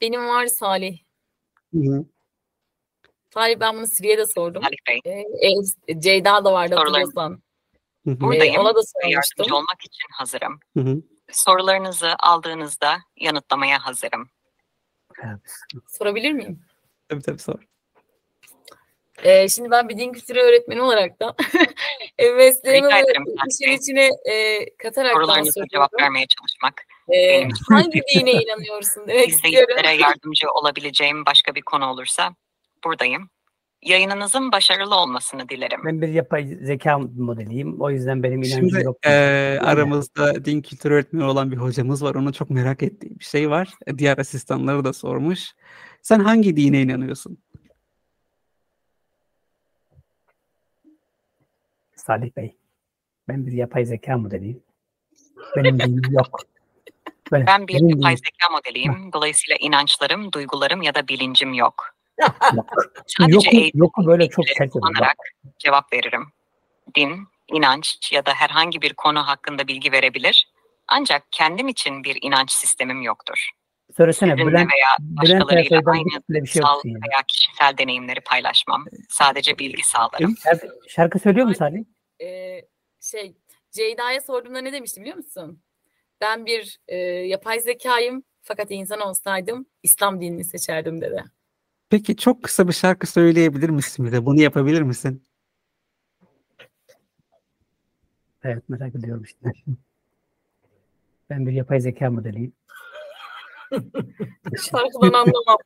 Benim 0.00 0.28
var 0.28 0.46
Salih. 0.46 0.98
Hı 1.74 1.78
hı. 1.80 2.04
Salih 3.34 3.60
ben 3.60 3.76
bunu 3.76 3.86
Siri'ye 3.86 4.18
de 4.18 4.26
sordum. 4.26 4.62
Salih 4.62 4.76
Bey, 4.88 5.00
Ee, 5.34 5.52
e, 5.88 6.00
Ceyda 6.00 6.44
da 6.44 6.52
vardı 6.52 6.74
hatırlıyorsan. 6.74 7.42
Hı 8.04 8.10
hı. 8.10 8.20
buradayım 8.20 8.56
ona 8.56 8.74
da 8.74 8.82
sormuştum. 8.82 9.10
yardımcı 9.10 9.56
olmak 9.56 9.80
için 9.82 10.06
hazırım. 10.12 10.60
Hı 10.76 10.80
hı. 10.80 11.02
Sorularınızı 11.34 12.14
aldığınızda 12.18 12.98
yanıtlamaya 13.16 13.86
hazırım. 13.86 14.30
Sorabilir 15.88 16.32
miyim? 16.32 16.60
Tabii 17.08 17.22
tabii 17.22 17.38
sor. 17.38 17.54
Ee, 19.22 19.48
şimdi 19.48 19.70
ben 19.70 19.88
bir 19.88 19.98
din 19.98 20.12
kültürü 20.12 20.38
öğretmeni 20.40 20.82
olarak 20.82 21.20
da 21.20 21.34
e, 22.18 22.30
mesleğimi 22.30 22.88
işin 23.48 23.72
içine 23.72 24.10
e, 24.32 24.66
katarak 24.76 25.12
Sorularınıza 25.12 25.50
soruyorum. 25.52 25.68
cevap 25.72 26.00
vermeye 26.00 26.26
çalışmak, 26.26 26.86
Ee, 27.14 27.48
hangi 27.70 28.02
dine 28.14 28.32
inanıyorsun 28.32 29.06
demek 29.08 29.28
istiyorum. 29.28 29.76
yardımcı 30.00 30.50
olabileceğim 30.50 31.26
başka 31.26 31.54
bir 31.54 31.62
konu 31.62 31.86
olursa 31.90 32.34
buradayım. 32.84 33.30
Yayınınızın 33.84 34.52
başarılı 34.52 34.96
olmasını 34.96 35.48
dilerim. 35.48 35.80
Ben 35.84 36.02
bir 36.02 36.08
yapay 36.08 36.46
zeka 36.46 36.98
modeliyim. 36.98 37.80
O 37.80 37.90
yüzden 37.90 38.22
benim 38.22 38.42
inancım 38.42 38.70
Şimdi 38.70 38.84
yok. 38.84 39.06
e, 39.06 39.58
aramızda 39.62 40.44
din 40.44 40.62
kültürü 40.62 40.94
öğretmeni 40.94 41.24
olan 41.24 41.50
bir 41.50 41.56
hocamız 41.56 42.04
var. 42.04 42.14
Onun 42.14 42.32
çok 42.32 42.50
merak 42.50 42.82
ettiği 42.82 43.18
bir 43.18 43.24
şey 43.24 43.50
var. 43.50 43.68
E, 43.86 43.98
Diğer 43.98 44.18
asistanları 44.18 44.84
da 44.84 44.92
sormuş. 44.92 45.52
Sen 46.02 46.20
hangi 46.20 46.56
dine 46.56 46.82
inanıyorsun? 46.82 47.38
Salih 51.96 52.36
Bey. 52.36 52.56
Ben 53.28 53.46
bir 53.46 53.52
yapay 53.52 53.84
zeka 53.84 54.18
modeliyim. 54.18 54.62
Benim 55.56 55.80
dinim 55.80 56.12
yok. 56.12 56.40
Benim, 57.32 57.46
Ben 57.46 57.68
bir 57.68 57.96
yapay 57.96 58.16
zeka 58.16 58.48
modeliyim. 58.52 59.12
Dolayısıyla 59.12 59.56
inançlarım, 59.60 60.32
duygularım 60.32 60.82
ya 60.82 60.94
da 60.94 61.08
bilincim 61.08 61.54
yok. 61.54 61.93
Yok. 63.28 63.44
Yoku 63.74 64.06
böyle 64.06 64.28
çok 64.28 64.44
sert 64.48 64.72
cevap 65.58 65.92
veririm. 65.92 66.26
Din, 66.94 67.28
inanç 67.48 68.12
ya 68.12 68.26
da 68.26 68.34
herhangi 68.34 68.82
bir 68.82 68.94
konu 68.94 69.26
hakkında 69.26 69.68
bilgi 69.68 69.92
verebilir. 69.92 70.48
Ancak 70.88 71.22
kendim 71.30 71.68
için 71.68 72.04
bir 72.04 72.18
inanç 72.22 72.52
sistemim 72.52 73.02
yoktur. 73.02 73.50
Söylesene 73.96 74.30
Sizinle 74.30 74.50
Bülent, 74.50 74.70
veya 74.72 74.88
Bülent 75.00 75.40
başkalarıyla 75.40 75.60
Ersoy'dan 75.60 75.92
aynı 75.92 76.22
bir, 76.30 76.42
bir 76.42 76.46
şey 76.46 76.62
yoksun 76.62 76.88
yani. 76.88 77.02
veya 77.10 77.22
kişisel 77.28 77.78
deneyimleri 77.78 78.20
paylaşmam. 78.20 78.84
Sadece 79.08 79.58
bilgi 79.58 79.86
sağlarım. 79.86 80.36
Şarkı, 80.44 80.68
şarkı 80.88 81.18
söylüyor 81.18 81.46
mu 81.46 81.54
Salih? 81.54 81.84
Ee, 82.20 82.60
şey 83.00 83.36
Ceyda'ya 83.70 84.20
sorduğumda 84.20 84.60
ne 84.60 84.72
demişti 84.72 85.00
biliyor 85.00 85.16
musun? 85.16 85.62
Ben 86.20 86.46
bir 86.46 86.78
e, 86.88 86.96
yapay 87.06 87.60
zekayım 87.60 88.24
fakat 88.42 88.70
insan 88.70 89.00
olsaydım 89.00 89.66
İslam 89.82 90.20
dinini 90.20 90.44
seçerdim 90.44 91.00
dedi. 91.00 91.24
Peki 91.94 92.16
çok 92.16 92.42
kısa 92.42 92.68
bir 92.68 92.72
şarkı 92.72 93.06
söyleyebilir 93.06 93.70
misin 93.70 94.06
bize? 94.06 94.26
Bunu 94.26 94.40
yapabilir 94.40 94.82
misin? 94.82 95.24
Evet 98.44 98.68
merak 98.68 98.94
ediyorum 98.94 99.22
işte. 99.22 99.52
Ben 101.30 101.46
bir 101.46 101.52
yapay 101.52 101.80
zeka 101.80 102.10
modeliyim. 102.10 102.52
Şarkıdan 104.70 105.12
anlamam. 105.12 105.58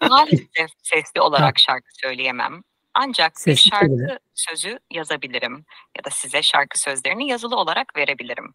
Maalesef 0.08 0.70
sesli 0.82 1.20
olarak 1.20 1.58
şarkı 1.58 1.88
söyleyemem. 1.92 2.62
Ancak 2.94 3.32
bir 3.46 3.56
şarkı 3.56 4.18
sözü 4.34 4.78
yazabilirim 4.90 5.64
ya 5.98 6.04
da 6.04 6.10
size 6.10 6.42
şarkı 6.42 6.80
sözlerini 6.80 7.28
yazılı 7.28 7.56
olarak 7.56 7.96
verebilirim. 7.96 8.54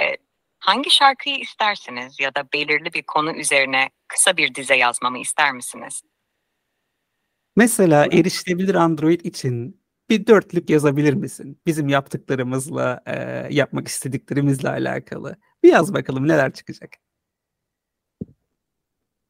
Ee, 0.00 0.16
hangi 0.58 0.90
şarkıyı 0.90 1.36
istersiniz 1.36 2.20
ya 2.20 2.34
da 2.34 2.44
belirli 2.52 2.92
bir 2.92 3.02
konu 3.02 3.32
üzerine 3.36 3.90
kısa 4.08 4.36
bir 4.36 4.54
dize 4.54 4.76
yazmamı 4.76 5.18
ister 5.18 5.52
misiniz? 5.52 6.02
Mesela 7.56 8.06
erişilebilir 8.06 8.74
Android 8.74 9.20
için 9.20 9.80
bir 10.10 10.26
dörtlük 10.26 10.70
yazabilir 10.70 11.14
misin? 11.14 11.60
Bizim 11.66 11.88
yaptıklarımızla, 11.88 13.02
e, 13.06 13.46
yapmak 13.50 13.88
istediklerimizle 13.88 14.68
alakalı. 14.68 15.36
Bir 15.62 15.72
yaz 15.72 15.94
bakalım 15.94 16.28
neler 16.28 16.52
çıkacak. 16.52 16.90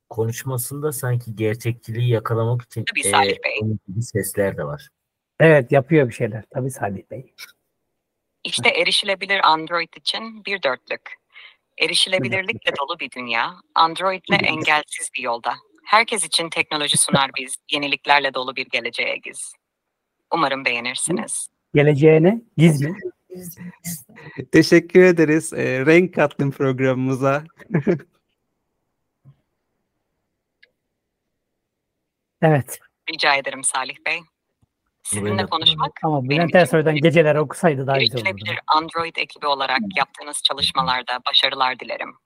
Konuşmasında 0.09 0.93
sanki 0.93 1.37
gerçekçiliği 1.37 2.09
yakalamak 2.11 2.63
için 2.63 2.85
Tabii 2.85 3.03
Salih 3.03 3.37
Bey. 3.45 3.59
onun 3.63 3.79
gibi 3.89 4.03
sesler 4.03 4.57
de 4.57 4.65
var. 4.65 4.89
Evet 5.41 5.73
yapıyor 5.73 6.09
bir 6.09 6.15
şeyler. 6.15 6.45
Tabii 6.51 6.71
Salih 6.71 7.03
Bey. 7.11 7.35
İşte 8.45 8.69
erişilebilir 8.69 9.41
Android 9.53 9.95
için 9.97 10.45
bir 10.45 10.63
dörtlük. 10.63 11.15
Erişilebilirlikle 11.79 12.73
dolu 12.79 13.01
bir 13.01 13.11
dünya, 13.11 13.55
Android'le 13.75 14.43
engelsiz 14.43 15.11
bir 15.19 15.23
yolda. 15.23 15.55
Herkes 15.85 16.25
için 16.25 16.51
teknoloji 16.51 16.99
sunar 16.99 17.31
biz, 17.39 17.57
yeniliklerle 17.73 18.35
dolu 18.35 18.57
bir 18.57 18.67
geleceğe 18.67 19.17
giz. 19.17 19.53
Umarım 20.33 20.65
beğenirsiniz. 20.65 21.49
Geleceğine 21.75 22.41
giz 22.57 22.81
mi? 22.83 22.99
Teşekkür 24.53 25.03
ederiz. 25.03 25.53
E, 25.53 25.87
renk 25.87 26.15
kattın 26.15 26.51
programımıza. 26.51 27.45
Evet. 32.43 32.79
Rica 33.13 33.35
ederim 33.35 33.65
Salih 33.65 33.97
Bey. 34.07 34.21
Sizinle 35.03 35.47
konuşmak 35.47 35.93
Ama 36.03 36.29
Bülent 36.29 36.55
Ersoy'dan 36.55 36.97
geceler 36.97 37.35
okusaydı 37.35 37.87
daha 37.87 37.99
güzel 37.99 38.21
olurdu. 38.21 38.51
Android 38.67 39.17
ekibi 39.17 39.47
olarak 39.47 39.81
yaptığınız 39.97 40.43
çalışmalarda 40.45 41.21
başarılar 41.27 41.81
dilerim. 41.81 42.17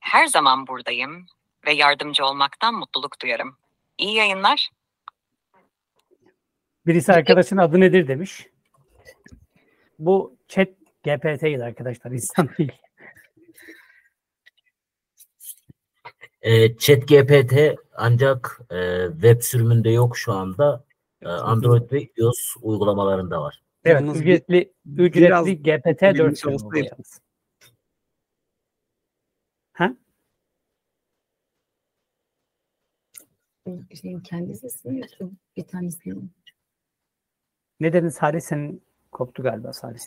Her 0.00 0.26
zaman 0.26 0.66
buradayım 0.66 1.26
ve 1.66 1.72
yardımcı 1.72 2.24
olmaktan 2.24 2.74
mutluluk 2.74 3.22
duyarım. 3.22 3.56
İyi 3.98 4.14
yayınlar. 4.14 4.70
Birisi 6.86 7.12
arkadaşın 7.12 7.56
adı 7.56 7.80
nedir 7.80 8.08
demiş. 8.08 8.46
Bu 9.98 10.36
chat 10.48 10.68
GPT'ydi 11.04 11.64
arkadaşlar. 11.64 12.10
insan 12.10 12.48
değil. 12.58 12.72
E, 16.42 16.76
Chat 16.76 17.08
GPT 17.08 17.76
ancak 17.96 18.60
e, 18.70 19.06
web 19.12 19.42
sürümünde 19.42 19.90
yok 19.90 20.16
şu 20.18 20.32
anda. 20.32 20.84
E, 21.22 21.28
Android 21.28 21.92
ve 21.92 22.08
iOS 22.16 22.56
uygulamalarında 22.62 23.40
var. 23.42 23.62
Evet, 23.84 24.00
Yalnız 24.00 24.24
bir- 24.24 24.34
ücretli 24.34 24.72
biraz 24.86 25.48
ücretli 25.48 25.62
GPT 25.62 26.02
4 26.02 26.14
bilinç 26.14 26.38
sürümü 26.38 26.58
bu 26.62 26.66
olsaydı. 26.66 26.96
Ha? 29.72 29.94
Şeyin 34.00 34.20
kendi 34.20 34.54
sesini 34.54 35.02
bir 35.56 35.62
tanesini. 35.62 36.14
Ne 37.80 37.92
dedin 37.92 38.08
Salih? 38.08 38.40
Senin 38.40 38.82
koptu 39.12 39.42
galiba 39.42 39.72
Salih. 39.72 39.98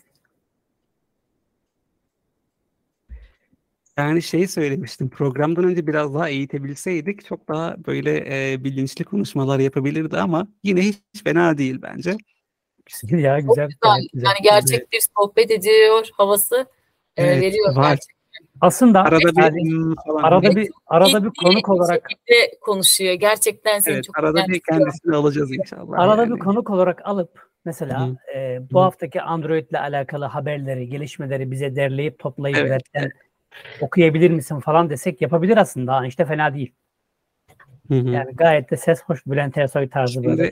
Yani 3.97 4.21
şeyi 4.21 4.47
söylemiştim. 4.47 5.09
Programdan 5.09 5.63
önce 5.63 5.87
biraz 5.87 6.13
daha 6.13 6.29
eğitebilseydik 6.29 7.25
çok 7.25 7.47
daha 7.47 7.75
böyle 7.85 8.25
e, 8.53 8.63
bilinçli 8.63 9.05
konuşmalar 9.05 9.59
yapabilirdi 9.59 10.17
ama 10.17 10.47
yine 10.63 10.81
hiç 10.81 10.97
fena 11.23 11.57
değil 11.57 11.79
bence. 11.81 12.17
Güzel 13.01 13.19
ya 13.19 13.39
Çok 13.41 13.49
güzel. 13.49 13.67
güzel. 13.67 14.07
güzel. 14.13 14.25
Yani 14.27 14.37
gerçek 14.43 14.91
bir 14.91 15.01
sohbet 15.17 15.51
ediyor 15.51 16.07
havası 16.13 16.55
e, 17.17 17.23
Evet, 17.23 17.41
veriyor 17.41 17.75
var. 17.75 17.89
gerçekten. 17.89 18.20
Aslında 18.61 19.01
Arada 19.01 19.19
bir 19.19 19.41
Salih, 19.41 19.63
"Hmm" 19.71 19.95
falan. 20.07 20.23
arada 20.23 20.55
bir 20.55 20.69
arada 20.87 21.23
bir 21.23 21.31
konuk 21.43 21.69
olarak 21.69 22.07
konuşuyor. 22.61 23.13
Gerçekten 23.13 23.79
seni 23.79 23.93
evet, 23.93 24.03
çok 24.03 24.19
arada 24.19 24.47
bir 24.47 24.59
kendisini 24.69 25.15
alacağız 25.15 25.51
inşallah. 25.51 25.99
arada 25.99 26.21
yani. 26.21 26.33
bir 26.35 26.39
konuk 26.39 26.69
olarak 26.69 27.01
alıp 27.05 27.49
mesela 27.65 28.07
Hı. 28.07 28.15
e, 28.37 28.61
bu 28.71 28.79
Hı. 28.79 28.83
haftaki 28.83 29.21
Android 29.21 29.69
ile 29.69 29.79
alakalı 29.79 30.25
haberleri, 30.25 30.89
gelişmeleri 30.89 31.51
bize 31.51 31.75
derleyip 31.75 32.19
toplayıp 32.19 32.57
Evet, 32.57 32.83
webten 32.83 33.11
okuyabilir 33.81 34.29
misin 34.31 34.59
falan 34.59 34.89
desek 34.89 35.21
yapabilir 35.21 35.57
aslında. 35.57 36.05
İşte 36.05 36.25
fena 36.25 36.53
değil. 36.53 36.73
Hı 37.87 37.93
hı. 37.93 38.09
Yani 38.09 38.35
gayet 38.35 38.71
de 38.71 38.77
ses 38.77 39.03
hoş 39.03 39.25
Bülent 39.25 39.57
Ersoy 39.57 39.89
tarzı 39.89 40.23
böyle. 40.23 40.51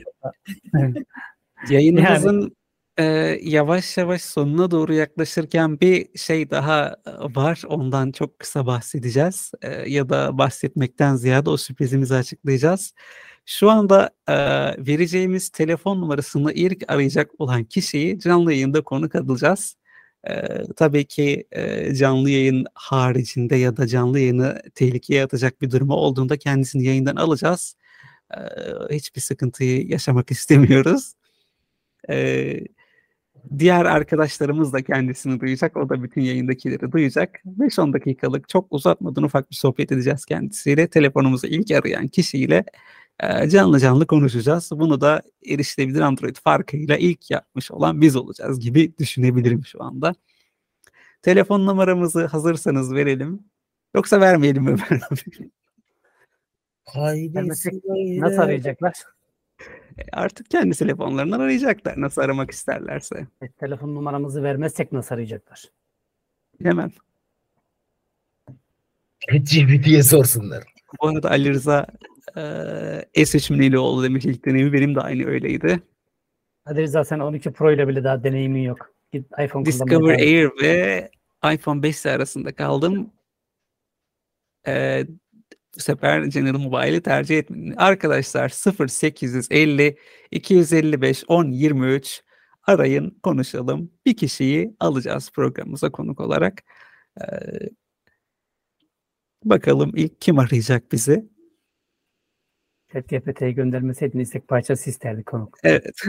Şimdi- 0.70 1.04
Yayınımızın 1.70 2.56
e, 3.00 3.38
yavaş 3.42 3.96
yavaş 3.96 4.22
sonuna 4.22 4.70
doğru 4.70 4.94
yaklaşırken 4.94 5.80
bir 5.80 6.18
şey 6.18 6.50
daha 6.50 6.96
e, 7.06 7.10
var. 7.34 7.62
Ondan 7.68 8.12
çok 8.12 8.38
kısa 8.38 8.66
bahsedeceğiz. 8.66 9.52
E, 9.62 9.90
ya 9.90 10.08
da 10.08 10.38
bahsetmekten 10.38 11.16
ziyade 11.16 11.50
o 11.50 11.56
sürprizimizi 11.56 12.14
açıklayacağız. 12.14 12.94
Şu 13.46 13.70
anda 13.70 14.10
e, 14.28 14.34
vereceğimiz 14.86 15.48
telefon 15.48 16.00
numarasını 16.00 16.52
ilk 16.52 16.84
arayacak 16.92 17.30
olan 17.38 17.64
kişiyi 17.64 18.18
canlı 18.20 18.52
yayında 18.52 18.82
konuk 18.82 19.14
alacağız. 19.14 19.76
E, 20.28 20.34
tabii 20.76 21.04
ki 21.04 21.44
e, 21.52 21.94
canlı 21.94 22.30
yayın 22.30 22.66
haricinde 22.74 23.56
ya 23.56 23.76
da 23.76 23.86
canlı 23.86 24.20
yayını 24.20 24.62
tehlikeye 24.74 25.24
atacak 25.24 25.62
bir 25.62 25.70
durumu 25.70 25.94
olduğunda 25.94 26.36
kendisini 26.36 26.84
yayından 26.84 27.16
alacağız. 27.16 27.76
E, 28.34 28.38
hiçbir 28.96 29.20
sıkıntıyı 29.20 29.86
yaşamak 29.88 30.30
istemiyoruz. 30.30 31.14
Ee, 32.08 32.60
diğer 33.58 33.84
arkadaşlarımız 33.84 34.72
da 34.72 34.82
kendisini 34.82 35.40
duyacak. 35.40 35.76
O 35.76 35.88
da 35.88 36.02
bütün 36.02 36.20
yayındakileri 36.20 36.92
duyacak. 36.92 37.40
5-10 37.58 37.92
dakikalık 37.92 38.48
çok 38.48 38.66
uzatmadan 38.70 39.22
ufak 39.24 39.50
bir 39.50 39.56
sohbet 39.56 39.92
edeceğiz 39.92 40.24
kendisiyle. 40.24 40.86
Telefonumuzu 40.86 41.46
ilk 41.46 41.70
arayan 41.70 42.08
kişiyle 42.08 42.64
e, 43.20 43.48
canlı 43.48 43.80
canlı 43.80 44.06
konuşacağız. 44.06 44.70
Bunu 44.72 45.00
da 45.00 45.22
erişilebilir 45.46 46.00
Android 46.00 46.36
farkıyla 46.44 46.96
ilk 46.96 47.30
yapmış 47.30 47.70
olan 47.70 48.00
biz 48.00 48.16
olacağız 48.16 48.60
gibi 48.60 48.98
düşünebilirim 48.98 49.64
şu 49.64 49.82
anda. 49.82 50.14
Telefon 51.22 51.66
numaramızı 51.66 52.26
hazırsanız 52.26 52.94
verelim. 52.94 53.44
Yoksa 53.94 54.20
vermeyelim 54.20 54.62
mi? 54.62 54.76
Haydi 56.84 57.48
İsmail'e. 57.52 58.20
Nasıl 58.20 58.38
arayacaklar? 58.38 58.94
Artık 60.12 60.50
kendi 60.50 60.76
telefonlarından 60.76 61.40
arayacaklar 61.40 62.00
nasıl 62.00 62.22
aramak 62.22 62.50
isterlerse. 62.50 63.26
E, 63.42 63.48
telefon 63.48 63.94
numaramızı 63.94 64.42
vermezsek 64.42 64.92
nasıl 64.92 65.14
arayacaklar? 65.14 65.64
Hemen. 66.62 66.92
GPT'ye 69.28 70.02
sorsunlar. 70.02 70.64
Bu 71.02 71.08
arada 71.08 71.30
Ali 71.30 71.50
Rıza 71.50 71.86
eee 72.36 73.04
S3 73.14 73.52
Minelioğlu 73.52 74.02
demiş 74.04 74.24
ilk 74.24 74.44
deneyimi. 74.44 74.72
Benim 74.72 74.94
de 74.94 75.00
aynı 75.00 75.26
öyleydi. 75.26 75.80
Hadi 76.64 76.82
Rıza 76.82 77.04
sen 77.04 77.18
12 77.18 77.52
Pro 77.52 77.72
ile 77.72 77.88
bile 77.88 78.04
daha 78.04 78.24
deneyimin 78.24 78.62
yok. 78.62 78.94
Git 79.12 79.26
iPhone 79.44 79.64
Discover. 79.66 80.18
Air 80.18 80.50
ve 80.62 81.10
iPhone 81.54 81.82
5 81.82 82.06
arasında 82.06 82.54
kaldım. 82.54 83.10
Eee, 84.66 85.06
bu 85.76 85.80
sefer 85.80 86.22
General 86.24 86.58
Mobile'i 86.58 87.02
tercih 87.02 87.38
etmedim. 87.38 87.74
Arkadaşlar 87.76 88.48
0850 88.50 89.96
255 90.30 91.24
10 91.28 91.44
23 91.50 92.22
arayın 92.66 93.18
konuşalım. 93.22 93.90
Bir 94.06 94.16
kişiyi 94.16 94.76
alacağız 94.80 95.30
programımıza 95.30 95.90
konuk 95.90 96.20
olarak. 96.20 96.62
Eee, 97.20 97.70
bakalım 99.44 99.92
ilk 99.96 100.20
kim 100.20 100.38
arayacak 100.38 100.92
bizi? 100.92 101.28
ChatGPT'ye 102.92 103.52
göndermeseydin 103.52 104.18
istek 104.18 104.48
parçası 104.48 104.90
isterdik 104.90 105.26
konuk. 105.26 105.58
Evet. 105.64 106.00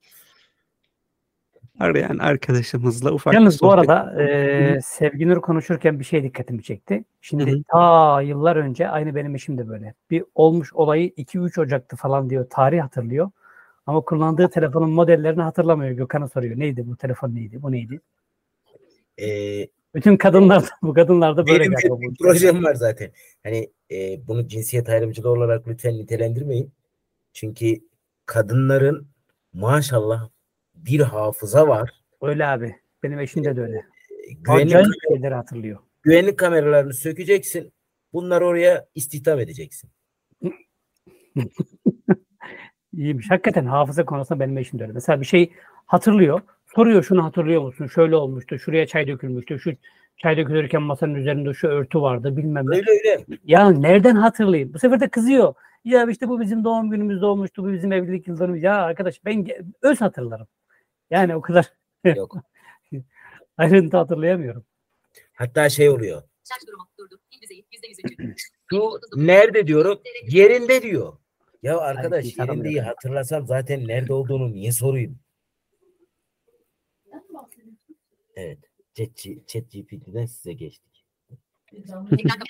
Arayan 1.81 2.17
arkadaşımızla 2.17 3.11
ufak 3.13 3.33
bir 3.33 3.37
Yalnız 3.37 3.61
bu 3.61 3.65
sohbet- 3.65 3.89
arada 3.91 4.23
e, 4.23 4.81
Sevginur 4.81 5.41
konuşurken 5.41 5.99
bir 5.99 6.03
şey 6.03 6.23
dikkatimi 6.23 6.63
çekti. 6.63 7.03
Şimdi 7.21 7.51
Hı 7.51 7.55
hı. 7.55 7.63
ta 7.71 8.21
yıllar 8.21 8.55
önce 8.55 8.89
aynı 8.89 9.15
benim 9.15 9.35
eşim 9.35 9.57
de 9.57 9.67
böyle. 9.67 9.93
Bir 10.11 10.23
olmuş 10.35 10.73
olayı 10.73 11.07
2-3 11.17 11.57
Ocak'tı 11.57 11.95
falan 11.95 12.29
diyor. 12.29 12.47
Tarih 12.49 12.81
hatırlıyor. 12.81 13.31
Ama 13.85 14.01
kullandığı 14.01 14.49
telefonun 14.49 14.89
modellerini 14.89 15.41
hatırlamıyor. 15.41 15.91
Gökhan'a 15.91 16.27
soruyor. 16.27 16.59
Neydi 16.59 16.87
bu 16.87 16.95
telefon 16.97 17.35
neydi? 17.35 17.61
Bu 17.61 17.71
neydi? 17.71 17.99
Ee, 19.21 19.67
Bütün 19.95 20.17
kadınlar 20.17 20.63
da 20.63 20.67
bu 20.81 20.93
kadınlar 20.93 21.37
da 21.37 21.47
böyle 21.47 21.59
benim 21.59 21.71
bir 21.83 21.89
bu. 21.89 22.13
projem 22.19 22.63
var 22.63 22.75
zaten. 22.75 23.11
Hani 23.43 23.69
e, 23.91 24.27
bunu 24.27 24.47
cinsiyet 24.47 24.89
ayrımcılığı 24.89 25.29
olarak 25.29 25.67
lütfen 25.67 25.93
nitelendirmeyin. 25.93 26.71
Çünkü 27.33 27.75
kadınların 28.25 29.07
maşallah 29.53 30.29
bir 30.85 30.99
hafıza 30.99 31.67
var. 31.67 31.91
Öyle 32.21 32.45
abi. 32.47 32.75
Benim 33.03 33.19
eşim 33.19 33.43
de, 33.43 33.49
öyle. 33.49 33.77
E, 33.77 34.33
Güvenlik, 34.41 34.65
Acayip 34.65 34.93
şeyleri 35.09 35.33
hatırlıyor. 35.35 35.79
güvenlik 36.03 36.39
kameralarını 36.39 36.93
sökeceksin. 36.93 37.73
Bunları 38.13 38.45
oraya 38.45 38.85
istihdam 38.95 39.39
edeceksin. 39.39 39.89
İyiymiş. 42.93 43.31
Hakikaten 43.31 43.65
hafıza 43.65 44.05
konusunda 44.05 44.39
benim 44.39 44.57
eşim 44.57 44.79
de 44.79 44.83
öyle. 44.83 44.93
Mesela 44.93 45.21
bir 45.21 45.25
şey 45.25 45.51
hatırlıyor. 45.85 46.41
Soruyor 46.75 47.03
şunu 47.03 47.23
hatırlıyor 47.23 47.61
musun? 47.61 47.87
Şöyle 47.87 48.15
olmuştu. 48.15 48.59
Şuraya 48.59 48.87
çay 48.87 49.07
dökülmüştü. 49.07 49.59
Şu 49.59 49.71
çay 50.17 50.37
dökülürken 50.37 50.81
masanın 50.81 51.15
üzerinde 51.15 51.53
şu 51.53 51.67
örtü 51.67 52.01
vardı. 52.01 52.37
Bilmem 52.37 52.65
ne. 52.65 52.75
Öyle 52.75 52.91
öyle. 52.91 53.25
Ya 53.43 53.69
nereden 53.71 54.15
hatırlayayım? 54.15 54.73
Bu 54.73 54.79
sefer 54.79 54.99
de 54.99 55.09
kızıyor. 55.09 55.53
Ya 55.85 56.05
işte 56.09 56.29
bu 56.29 56.39
bizim 56.41 56.63
doğum 56.63 56.89
günümüzde 56.89 57.25
olmuştu. 57.25 57.63
Bu 57.63 57.73
bizim 57.73 57.91
evlilik 57.91 58.27
yıldönümümüz. 58.27 58.63
Ya 58.63 58.75
arkadaş 58.81 59.25
ben 59.25 59.47
öz 59.81 60.01
hatırlarım. 60.01 60.47
Yani 61.11 61.35
o 61.35 61.41
kadar 61.41 61.73
Yok. 62.15 62.35
ayrıntı 63.57 63.97
hatırlayamıyorum. 63.97 64.65
Hatta 65.33 65.69
şey 65.69 65.89
oluyor. 65.89 66.23
Şarj 66.43 66.67
durumu 66.67 66.87
durdu. 66.99 67.19
Pil 67.31 67.41
düzeyi 67.41 67.65
%103'ü. 67.71 68.35
Şu 68.71 68.99
nerede 69.15 69.67
diyorum? 69.67 70.01
Yerinde 70.27 70.81
diyor. 70.81 71.17
Ya 71.63 71.77
arkadaş 71.77 72.39
aramıyor. 72.39 72.55
yerindeyi 72.55 72.81
hatırlasam 72.81 73.47
zaten 73.47 73.87
nerede 73.87 74.13
olduğunu 74.13 74.51
niye 74.51 74.71
sorayım? 74.71 75.19
Evet. 78.35 78.59
Chat, 78.93 79.17
Chat 79.47 79.71
GPT'den 79.71 80.25
size 80.25 80.53
geçtik. 80.53 81.05
Ekran 81.73 82.07
kapalı. 82.09 82.43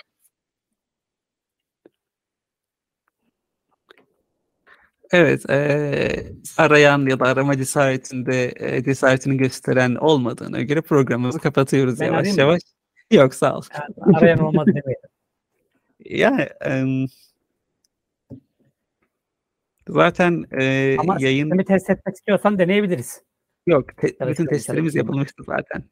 Evet, 5.12 5.44
eee, 5.50 6.32
arayan 6.58 7.06
ya 7.10 7.20
da 7.20 7.26
arama 7.26 7.58
cesaretinde 7.58 8.52
eee, 8.60 8.84
cesaretini 8.84 9.38
gösteren 9.38 9.96
olmadığına 9.96 10.62
göre 10.62 10.82
programımızı 10.82 11.40
kapatıyoruz 11.40 12.00
Ben 12.00 12.06
yavaş 12.06 12.38
yavaş. 12.38 12.62
Yok 13.12 13.34
sağ 13.36 13.58
ol. 13.58 13.62
Yani 13.74 14.16
arayan 14.18 14.40
olmaz 14.40 14.68
demeyelim. 14.68 14.96
Yani 16.06 16.42
em, 16.62 17.06
zaten 19.88 20.46
eee, 20.60 20.98
Ama 21.00 21.18
yayın 21.20 21.44
sistemi 21.46 21.66
test 21.66 21.90
etmek 21.90 22.16
istiyorsan 22.16 22.60
deneyebiliriz. 22.60 23.22
yok. 23.68 23.98
te- 23.98 24.28
bütün 24.28 24.46
testlerimiz 24.46 24.96
yapılmıştı 24.96 25.44
zaten. 25.44 25.84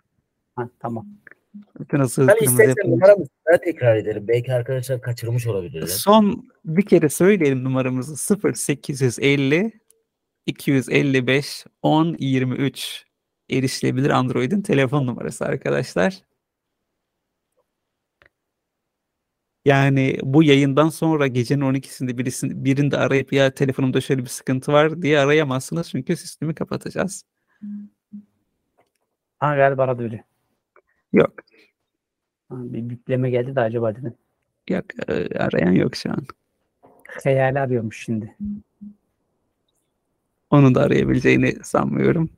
Ha, 0.55 0.69
tamam. 0.79 1.07
Bütün 1.53 1.97
Hani 1.97 2.03
hazırlıklarımız 2.03 2.51
istersen 2.51 2.91
numaramızı 2.91 3.29
daha 3.47 3.57
tekrar 3.57 3.95
edelim. 3.95 4.27
Belki 4.27 4.53
arkadaşlar 4.53 5.01
kaçırmış 5.01 5.47
olabilirler. 5.47 5.87
Son 5.87 6.49
bir 6.65 6.85
kere 6.85 7.09
söyleyelim 7.09 7.63
numaramızı 7.63 8.37
0850 8.43 9.71
255 10.45 11.65
10 11.81 12.15
23 12.19 13.05
erişilebilir 13.49 14.09
Android'in 14.09 14.61
telefon 14.61 15.07
numarası 15.07 15.45
arkadaşlar. 15.45 16.23
Yani 19.65 20.17
bu 20.23 20.43
yayından 20.43 20.89
sonra 20.89 21.27
gecenin 21.27 21.61
12'sinde 21.61 22.17
birisini, 22.17 22.65
birinde 22.65 22.97
arayıp 22.97 23.33
ya 23.33 23.53
telefonumda 23.53 24.01
şöyle 24.01 24.21
bir 24.21 24.27
sıkıntı 24.27 24.71
var 24.71 25.01
diye 25.01 25.19
arayamazsınız 25.19 25.89
çünkü 25.89 26.17
sistemi 26.17 26.55
kapatacağız. 26.55 27.23
Ha 29.39 29.55
galiba 29.55 29.83
aradı 29.83 30.03
öyle. 30.03 30.28
Yok. 31.13 31.33
Bir 32.51 32.89
bipleme 32.89 33.29
geldi 33.29 33.55
de 33.55 33.61
acaba 33.61 33.95
dedim. 33.95 34.13
Yok 34.69 34.85
e, 35.07 35.39
arayan 35.39 35.71
yok 35.71 35.95
şu 35.95 36.11
an. 36.11 36.25
Hayali 37.23 37.59
arıyormuş 37.59 38.03
şimdi. 38.05 38.35
Onu 40.49 40.75
da 40.75 40.81
arayabileceğini 40.81 41.55
sanmıyorum. 41.63 42.29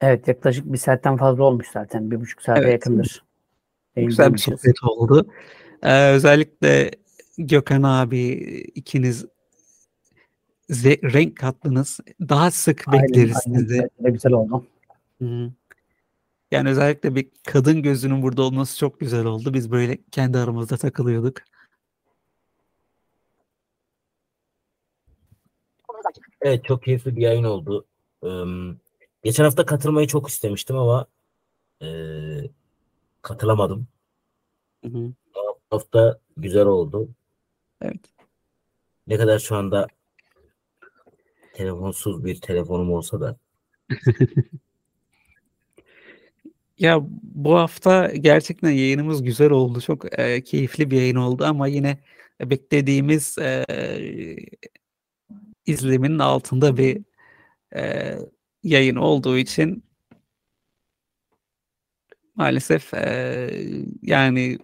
Evet 0.00 0.28
yaklaşık 0.28 0.72
bir 0.72 0.78
saatten 0.78 1.16
fazla 1.16 1.44
olmuş 1.44 1.66
zaten. 1.72 2.10
Bir 2.10 2.20
buçuk 2.20 2.42
saate 2.42 2.60
Evet. 2.60 2.72
yakındır. 2.72 3.24
Güzel 3.96 4.34
bir 4.34 4.38
sohbet 4.38 4.82
oldu. 4.82 5.28
Ee, 5.82 6.10
özellikle 6.10 6.90
Gökhan 7.38 7.82
abi 7.82 8.32
ikiniz 8.74 9.26
ze- 10.70 11.12
renk 11.12 11.36
kattınız. 11.36 12.00
Daha 12.20 12.50
sık 12.50 12.84
Aynen, 12.88 13.02
bekleriz 13.08 13.36
aynen. 13.46 13.58
sizi. 13.58 13.88
De 14.04 14.10
güzel 14.10 14.32
oldu. 14.32 14.66
Hı. 15.22 15.50
Yani 16.50 16.68
özellikle 16.68 17.14
bir 17.14 17.28
kadın 17.46 17.82
gözünün 17.82 18.22
burada 18.22 18.42
olması 18.42 18.78
çok 18.78 19.00
güzel 19.00 19.24
oldu. 19.24 19.54
Biz 19.54 19.70
böyle 19.70 19.98
kendi 20.10 20.38
aramızda 20.38 20.76
takılıyorduk. 20.76 21.36
Evet 26.40 26.64
çok 26.64 26.82
keyifli 26.82 27.16
bir 27.16 27.22
yayın 27.22 27.44
oldu. 27.44 27.84
Ee, 28.24 28.28
geçen 29.22 29.44
hafta 29.44 29.66
katılmayı 29.66 30.06
çok 30.06 30.28
istemiştim 30.28 30.76
ama 30.76 31.06
ee, 31.82 32.50
katılamadım. 33.22 33.86
Hı 34.84 34.88
hı. 34.90 35.12
Bu 35.34 35.58
hafta 35.70 36.18
güzel 36.36 36.66
oldu. 36.66 37.08
Evet. 37.82 38.00
Ne 39.06 39.16
kadar 39.16 39.38
şu 39.38 39.56
anda 39.56 39.86
telefonsuz 41.52 42.24
bir 42.24 42.40
telefonum 42.40 42.92
olsa 42.92 43.20
da 43.20 43.38
Ya 46.78 46.98
bu 47.22 47.54
hafta 47.56 48.10
gerçekten 48.14 48.70
yayınımız 48.70 49.22
güzel 49.22 49.50
oldu. 49.50 49.80
Çok 49.80 50.18
e, 50.18 50.42
keyifli 50.44 50.90
bir 50.90 50.96
yayın 50.96 51.16
oldu 51.16 51.44
ama 51.44 51.66
yine 51.66 51.98
beklediğimiz 52.40 53.38
e, 53.38 53.64
izleminin 55.66 56.18
altında 56.18 56.76
bir 56.76 57.02
e, 57.76 58.14
yayın 58.62 58.96
olduğu 58.96 59.38
için 59.38 59.84
maalesef 62.34 62.94
e, 62.94 63.50
yani 64.02 64.58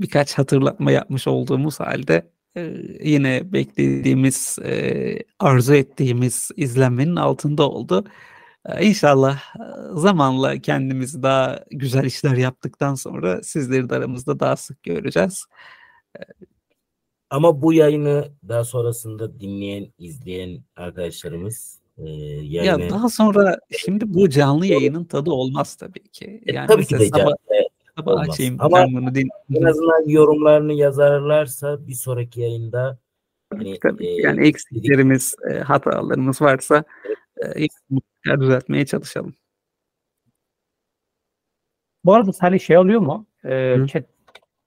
birkaç 0.00 0.34
hatırlatma 0.38 0.90
yapmış 0.90 1.26
olduğumuz 1.28 1.80
halde 1.80 2.30
e, 2.56 2.74
yine 3.02 3.52
beklediğimiz, 3.52 4.58
e, 4.64 5.18
arzu 5.38 5.74
ettiğimiz 5.74 6.50
izlenmenin 6.56 7.16
altında 7.16 7.70
oldu. 7.70 8.04
E, 8.66 8.86
İnşallah 8.86 9.36
e, 9.56 9.62
zamanla 10.00 10.58
kendimizi 10.58 11.22
daha 11.22 11.64
güzel 11.70 12.04
işler 12.04 12.36
yaptıktan 12.36 12.94
sonra 12.94 13.42
sizleri 13.42 13.90
de 13.90 13.94
aramızda 13.94 14.40
daha 14.40 14.56
sık 14.56 14.82
göreceğiz. 14.82 15.44
ama 17.30 17.62
bu 17.62 17.72
yayını 17.72 18.32
daha 18.48 18.64
sonrasında 18.64 19.40
dinleyen, 19.40 19.92
izleyen 19.98 20.64
arkadaşlarımız 20.76 21.80
Ya 21.98 22.64
yayını 22.64 22.90
daha 22.90 23.08
sonra 23.08 23.58
şimdi 23.78 24.14
bu 24.14 24.30
canlı 24.30 24.66
yayının 24.66 25.04
tadı 25.04 25.30
olmaz 25.30 25.74
tabii 25.76 26.08
ki. 26.08 26.40
E, 26.46 26.52
Yani 26.52 26.66
tabii 26.66 26.86
ki 26.86 26.98
de 26.98 27.08
sabah, 27.08 27.32
sabah 27.96 28.12
olmaz. 28.12 28.28
açayım 28.28 28.56
Ama 28.58 28.76
ben 28.76 28.94
bunu 28.94 29.14
din 29.14 29.28
en 29.54 29.62
azından 29.62 30.08
yorumlarını 30.08 30.72
yazarlarsa 30.72 31.86
bir 31.86 31.94
sonraki 31.94 32.40
yayında 32.40 32.98
hani, 33.54 33.78
Tabii 33.78 34.06
e, 34.06 34.22
yani 34.22 34.46
eksiklerimiz, 34.46 35.34
e, 35.50 35.58
hatalarımız 35.58 36.42
varsa 36.42 36.84
e, 37.56 37.66
mutlaka 37.90 38.40
düzeltmeye 38.40 38.86
çalışalım. 38.86 39.34
Bu 42.04 42.14
arada 42.14 42.32
Salih 42.32 42.60
şey 42.60 42.78
oluyor 42.78 43.00
mu? 43.00 43.26
Hı. 43.42 43.86
chat 43.86 44.04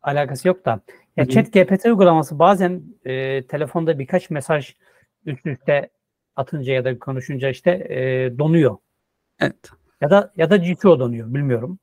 alakası 0.02 0.48
yok 0.48 0.66
da. 0.66 0.82
Ya 1.18 1.26
Hı 1.26 1.30
chat 1.30 1.54
GPT 1.54 1.86
uygulaması 1.86 2.40
bazen 2.40 2.84
e, 3.06 3.44
telefonda 3.48 4.00
birkaç 4.00 4.30
mesaj 4.30 4.76
üst 5.26 5.46
üste 5.46 5.90
atınca 6.36 6.74
ya 6.74 6.86
da 6.86 7.00
konuşunca 7.00 7.50
işte 7.50 7.72
e, 7.72 7.98
donuyor. 8.40 8.78
Evet. 9.40 9.72
Ya 10.02 10.10
da 10.10 10.34
ya 10.38 10.50
da 10.50 10.58
GPO 10.58 11.00
donuyor 11.00 11.34
bilmiyorum. 11.34 11.80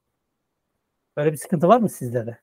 Böyle 1.17 1.33
bir 1.33 1.37
sıkıntı 1.37 1.69
var 1.69 1.81
mı 1.81 1.89
sizde 1.89 2.27
de? 2.27 2.39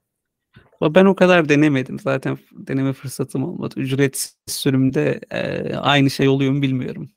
Ben 0.82 1.06
o 1.06 1.16
kadar 1.16 1.50
denemedim. 1.50 2.00
Zaten 2.00 2.38
deneme 2.52 2.94
fırsatım 2.94 3.44
olmadı. 3.44 3.74
Ücretsiz 3.78 4.38
sürümde 4.48 5.20
e, 5.32 5.74
aynı 5.76 6.10
şey 6.10 6.28
oluyor 6.28 6.52
mu 6.52 6.62
bilmiyorum. 6.62 7.12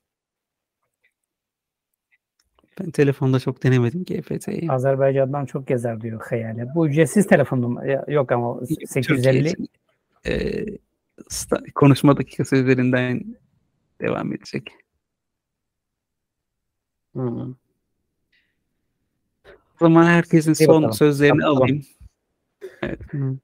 Ben 2.80 2.90
telefonda 2.90 3.40
çok 3.40 3.62
denemedim 3.62 4.04
GPT'yi. 4.04 4.72
Azerbaycan'dan 4.72 5.46
çok 5.46 5.66
gezer 5.66 6.00
diyor 6.00 6.20
Hayale. 6.30 6.66
Bu 6.74 6.88
ücretsiz 6.88 7.26
telefonum 7.26 7.72
mu? 7.72 7.82
Yok 8.08 8.32
ama 8.32 8.58
Türkiye 8.60 8.86
850 8.86 9.48
için, 9.48 9.68
e, 10.26 10.64
konuşma 11.74 12.16
dakikası 12.16 12.56
üzerinden 12.56 13.36
devam 14.00 14.32
edecek. 14.32 14.70
Hı. 17.16 17.54
O 19.80 19.84
zaman 19.84 20.04
herkesin 20.04 20.52
İyi 20.52 20.66
son 20.66 20.76
bakalım. 20.76 20.92
sözlerini 20.92 21.40
Tamam. 21.40 21.56
alayım. 21.56 21.82
Evet. 22.82 23.00
Hı. 23.10 23.36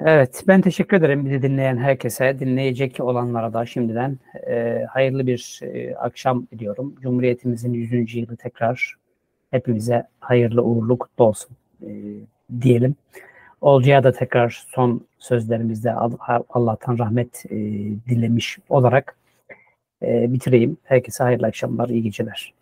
Evet, 0.00 0.44
ben 0.48 0.60
teşekkür 0.60 0.96
ederim 0.96 1.24
bizi 1.24 1.42
dinleyen 1.42 1.76
herkese, 1.76 2.38
dinleyecek 2.38 3.00
olanlara 3.00 3.52
da 3.52 3.66
şimdiden 3.66 4.18
e, 4.46 4.84
hayırlı 4.90 5.26
bir 5.26 5.60
e, 5.62 5.94
akşam 5.96 6.46
diliyorum. 6.52 6.94
Cumhuriyetimizin 7.00 7.72
100. 7.72 8.14
yılı 8.14 8.36
tekrar 8.36 8.94
hepimize 9.50 10.06
hayırlı 10.20 10.62
uğurlu 10.62 10.98
kutlu 10.98 11.24
olsun 11.24 11.50
e, 11.82 11.90
diyelim. 12.60 12.96
Olcay'a 13.60 14.04
da 14.04 14.12
tekrar 14.12 14.64
son 14.68 15.06
sözlerimizde 15.18 15.92
Al- 15.92 16.44
Allah'tan 16.48 16.98
rahmet 16.98 17.44
e, 17.46 17.56
dilemiş 18.08 18.58
olarak 18.68 19.16
e, 20.02 20.32
bitireyim. 20.32 20.76
Herkese 20.84 21.24
hayırlı 21.24 21.46
akşamlar, 21.46 21.88
iyi 21.88 22.02
geceler. 22.02 22.54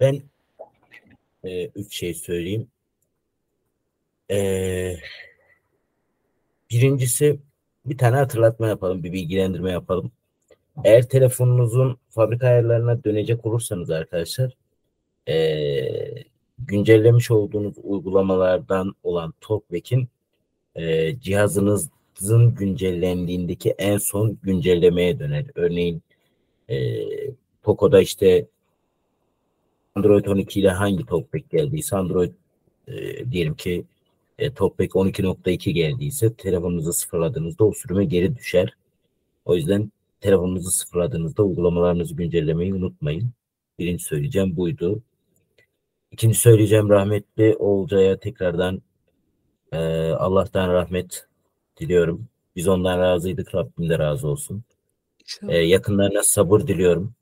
Ben 0.00 0.20
e, 1.44 1.66
üç 1.66 1.96
şey 1.96 2.14
söyleyeyim. 2.14 2.68
E, 4.30 4.96
birincisi 6.70 7.38
bir 7.86 7.98
tane 7.98 8.16
hatırlatma 8.16 8.68
yapalım, 8.68 9.04
bir 9.04 9.12
bilgilendirme 9.12 9.70
yapalım. 9.70 10.12
Eğer 10.84 11.08
telefonunuzun 11.08 11.98
fabrika 12.10 12.46
ayarlarına 12.46 13.04
dönecek 13.04 13.46
olursanız 13.46 13.90
arkadaşlar 13.90 14.52
e, 15.28 15.34
güncellemiş 16.58 17.30
olduğunuz 17.30 17.74
uygulamalardan 17.82 18.94
olan 19.02 19.34
TalkBack'in 19.40 20.08
e, 20.74 21.16
cihazınızın 21.20 22.54
güncellendiğindeki 22.54 23.70
en 23.70 23.98
son 23.98 24.38
güncellemeye 24.42 25.18
döner. 25.18 25.44
Örneğin 25.54 26.02
e, 26.68 27.06
Poco'da 27.62 28.00
işte 28.00 28.46
Android 29.94 30.24
12 30.24 30.60
ile 30.60 30.70
hangi 30.70 31.06
TalkBack 31.06 31.50
geldiyse 31.50 31.96
Android 31.96 32.32
e, 32.88 33.30
diyelim 33.30 33.54
ki 33.54 33.84
e, 34.38 34.54
TalkBack 34.54 34.94
12.2 34.94 35.70
geldiyse 35.70 36.34
telefonunuzu 36.34 36.92
sıfırladığınızda 36.92 37.64
o 37.64 37.72
sürüme 37.72 38.04
geri 38.04 38.36
düşer. 38.36 38.74
O 39.44 39.56
yüzden 39.56 39.92
telefonunuzu 40.20 40.70
sıfırladığınızda 40.70 41.42
uygulamalarınızı 41.42 42.14
güncellemeyi 42.14 42.74
unutmayın. 42.74 43.30
Birinci 43.78 44.04
söyleyeceğim 44.04 44.56
buydu. 44.56 45.02
İkinci 46.12 46.38
söyleyeceğim 46.38 46.88
rahmetli 46.88 47.56
Olcay'a 47.58 48.16
tekrardan 48.16 48.82
e, 49.72 49.78
Allah'tan 50.10 50.72
rahmet 50.72 51.26
diliyorum. 51.80 52.28
Biz 52.56 52.68
ondan 52.68 52.98
razıydık. 52.98 53.54
Rabbim 53.54 53.88
de 53.88 53.98
razı 53.98 54.28
olsun. 54.28 54.64
E, 55.48 55.58
yakınlarına 55.58 56.22
sabır 56.22 56.60
diliyorum. 56.60 57.14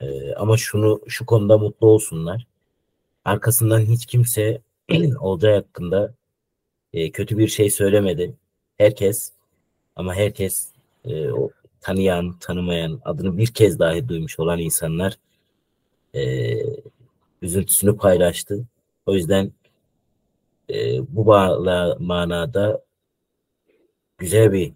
E, 0.00 0.34
ama 0.34 0.56
şunu 0.56 1.00
şu 1.08 1.26
konuda 1.26 1.58
mutlu 1.58 1.86
olsunlar. 1.86 2.46
Arkasından 3.24 3.80
hiç 3.80 4.06
kimse 4.06 4.62
Olcay 5.20 5.54
hakkında 5.54 6.14
e, 6.92 7.10
kötü 7.10 7.38
bir 7.38 7.48
şey 7.48 7.70
söylemedi. 7.70 8.34
Herkes 8.78 9.32
ama 9.96 10.14
herkes 10.14 10.72
e, 11.04 11.30
o 11.32 11.50
tanıyan, 11.80 12.38
tanımayan, 12.38 13.00
adını 13.04 13.38
bir 13.38 13.46
kez 13.46 13.78
dahi 13.78 14.08
duymuş 14.08 14.38
olan 14.38 14.58
insanlar 14.58 15.18
e, 16.14 16.54
üzüntüsünü 17.42 17.96
paylaştı. 17.96 18.66
O 19.06 19.14
yüzden 19.14 19.52
e, 20.70 20.98
bu 21.16 21.26
bağla, 21.26 21.96
manada 22.00 22.84
güzel 24.18 24.52
bir 24.52 24.72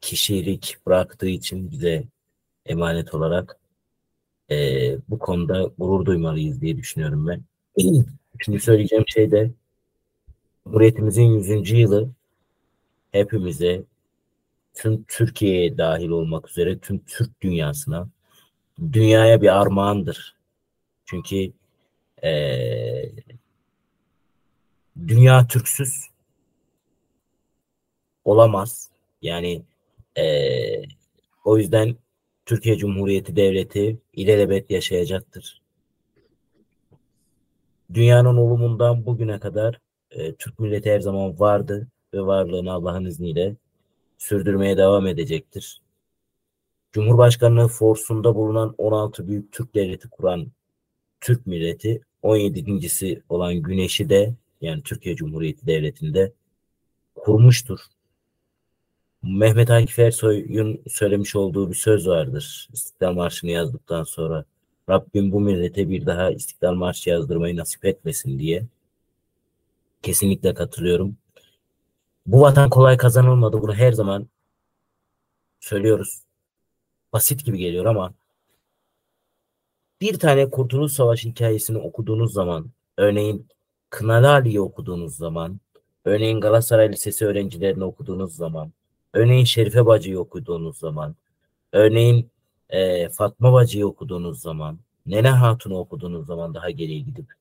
kişilik 0.00 0.76
bıraktığı 0.86 1.28
için 1.28 1.70
bize 1.70 2.04
emanet 2.70 3.14
olarak 3.14 3.56
e, 4.50 4.56
bu 5.08 5.18
konuda 5.18 5.70
gurur 5.78 6.06
duymalıyız 6.06 6.60
diye 6.60 6.76
düşünüyorum 6.76 7.26
ben. 7.28 7.42
Şimdi 8.44 8.60
söyleyeceğim 8.60 9.04
şey 9.08 9.30
de 9.30 9.50
Cumhuriyetimizin 10.64 11.22
100. 11.22 11.70
yılı 11.70 12.10
hepimize 13.12 13.82
tüm 14.74 15.04
Türkiye'ye 15.08 15.78
dahil 15.78 16.08
olmak 16.08 16.48
üzere 16.50 16.78
tüm 16.78 16.98
Türk 16.98 17.40
dünyasına 17.40 18.08
dünyaya 18.92 19.42
bir 19.42 19.60
armağandır. 19.60 20.36
Çünkü 21.04 21.52
eee, 22.22 23.12
dünya 25.08 25.46
Türksüz 25.46 26.10
olamaz. 28.24 28.90
Yani 29.22 29.62
eee, 30.16 30.88
o 31.44 31.58
yüzden 31.58 31.96
Türkiye 32.50 32.76
Cumhuriyeti 32.76 33.36
Devleti 33.36 33.98
ilelebet 34.12 34.70
yaşayacaktır. 34.70 35.62
Dünyanın 37.94 38.36
olumundan 38.36 39.06
bugüne 39.06 39.40
kadar 39.40 39.80
e, 40.10 40.34
Türk 40.34 40.58
milleti 40.58 40.90
her 40.90 41.00
zaman 41.00 41.40
vardı 41.40 41.88
ve 42.14 42.20
varlığını 42.20 42.72
Allah'ın 42.72 43.04
izniyle 43.04 43.56
sürdürmeye 44.18 44.76
devam 44.76 45.06
edecektir. 45.06 45.80
Cumhurbaşkanlığı 46.92 47.68
forsunda 47.68 48.34
bulunan 48.34 48.74
16 48.78 49.28
büyük 49.28 49.52
Türk 49.52 49.74
devleti 49.74 50.08
kuran 50.08 50.46
Türk 51.20 51.46
milleti 51.46 52.00
17.si 52.22 53.22
olan 53.28 53.54
Güneş'i 53.54 54.08
de 54.08 54.34
yani 54.60 54.82
Türkiye 54.82 55.16
Cumhuriyeti 55.16 55.66
Devleti'nde 55.66 56.32
kurmuştur. 57.14 57.80
Mehmet 59.22 59.70
Akif 59.70 59.98
Ersoy'un 59.98 60.82
söylemiş 60.88 61.36
olduğu 61.36 61.70
bir 61.70 61.74
söz 61.74 62.08
vardır. 62.08 62.68
İstiklal 62.72 63.12
Marşı'nı 63.12 63.50
yazdıktan 63.50 64.04
sonra 64.04 64.44
Rabbim 64.88 65.32
bu 65.32 65.40
millete 65.40 65.90
bir 65.90 66.06
daha 66.06 66.30
İstiklal 66.30 66.74
Marşı 66.74 67.10
yazdırmayı 67.10 67.56
nasip 67.56 67.84
etmesin 67.84 68.38
diye. 68.38 68.66
Kesinlikle 70.02 70.54
katılıyorum. 70.54 71.16
Bu 72.26 72.40
vatan 72.40 72.70
kolay 72.70 72.96
kazanılmadı. 72.96 73.62
Bunu 73.62 73.74
her 73.74 73.92
zaman 73.92 74.28
söylüyoruz. 75.60 76.22
Basit 77.12 77.44
gibi 77.44 77.58
geliyor 77.58 77.84
ama 77.84 78.14
bir 80.00 80.18
tane 80.18 80.50
Kurtuluş 80.50 80.92
Savaşı 80.92 81.28
hikayesini 81.28 81.78
okuduğunuz 81.78 82.32
zaman, 82.32 82.70
örneğin 82.96 83.46
Kınalı 83.90 84.30
Ali'yi 84.30 84.60
okuduğunuz 84.60 85.16
zaman, 85.16 85.60
örneğin 86.04 86.40
Galatasaray 86.40 86.92
Lisesi 86.92 87.26
öğrencilerini 87.26 87.84
okuduğunuz 87.84 88.36
zaman, 88.36 88.72
örneğin 89.12 89.44
Şerife 89.44 89.86
Bacı'yı 89.86 90.20
okuduğunuz 90.20 90.78
zaman, 90.78 91.16
örneğin 91.72 92.30
e, 92.68 93.08
Fatma 93.08 93.52
Bacı'yı 93.52 93.86
okuduğunuz 93.86 94.40
zaman, 94.40 94.78
Nene 95.06 95.30
Hatun'u 95.30 95.78
okuduğunuz 95.78 96.26
zaman 96.26 96.54
daha 96.54 96.70
geriye 96.70 97.00
gidip 97.00 97.34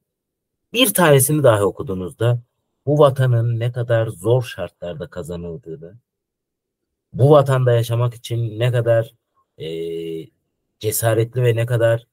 bir 0.74 0.94
tanesini 0.94 1.44
dahi 1.44 1.64
okuduğunuzda 1.64 2.42
bu 2.86 3.00
vatanın 3.00 3.60
ne 3.60 3.72
kadar 3.72 4.08
zor 4.08 4.44
şartlarda 4.44 5.08
kazanıldığını, 5.08 5.96
bu 7.14 7.32
vatanda 7.32 7.72
yaşamak 7.72 8.14
için 8.14 8.60
ne 8.60 8.72
kadar 8.72 9.14
e, 9.58 9.68
cesaretli 10.80 11.44
ve 11.44 11.56
ne 11.56 11.66
kadar 11.66 12.08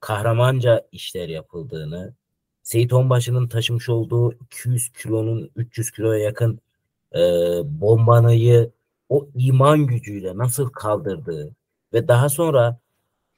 kahramanca 0.00 0.88
işler 0.92 1.28
yapıldığını, 1.28 2.14
Seyit 2.62 2.92
Onbaşı'nın 2.92 3.48
taşımış 3.48 3.88
olduğu 3.88 4.32
200 4.32 4.92
kilonun 4.92 5.50
300 5.56 5.90
kiloya 5.90 6.18
yakın 6.18 6.60
e, 7.14 7.20
bombanayı 7.64 8.70
o 9.12 9.28
iman 9.34 9.86
gücüyle 9.86 10.38
nasıl 10.38 10.70
kaldırdığı 10.70 11.54
ve 11.92 12.08
daha 12.08 12.28
sonra 12.28 12.78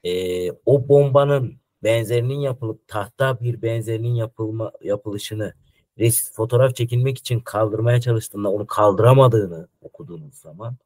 e, 0.04 0.50
o 0.52 0.88
bombanın 0.88 1.56
benzerinin 1.82 2.40
yapılıp 2.40 2.88
tahta 2.88 3.40
bir 3.40 3.62
benzerinin 3.62 4.14
yapılma 4.14 4.72
yapılışını 4.82 5.54
res, 5.98 6.32
fotoğraf 6.32 6.74
çekilmek 6.76 7.18
için 7.18 7.40
kaldırmaya 7.40 8.00
çalıştığında 8.00 8.50
onu 8.50 8.66
kaldıramadığını 8.66 9.68
okuduğunuz 9.80 10.34
zaman 10.34 10.76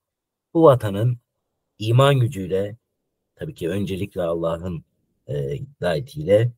bu 0.55 0.63
vatanın 0.63 1.19
iman 1.79 2.21
gücüyle 2.21 2.77
tabii 3.37 3.55
ki 3.55 3.69
öncelikle 3.71 4.23
Allah'ın 4.23 4.85
e, 5.27 5.35
hidayetiyle 5.57 6.53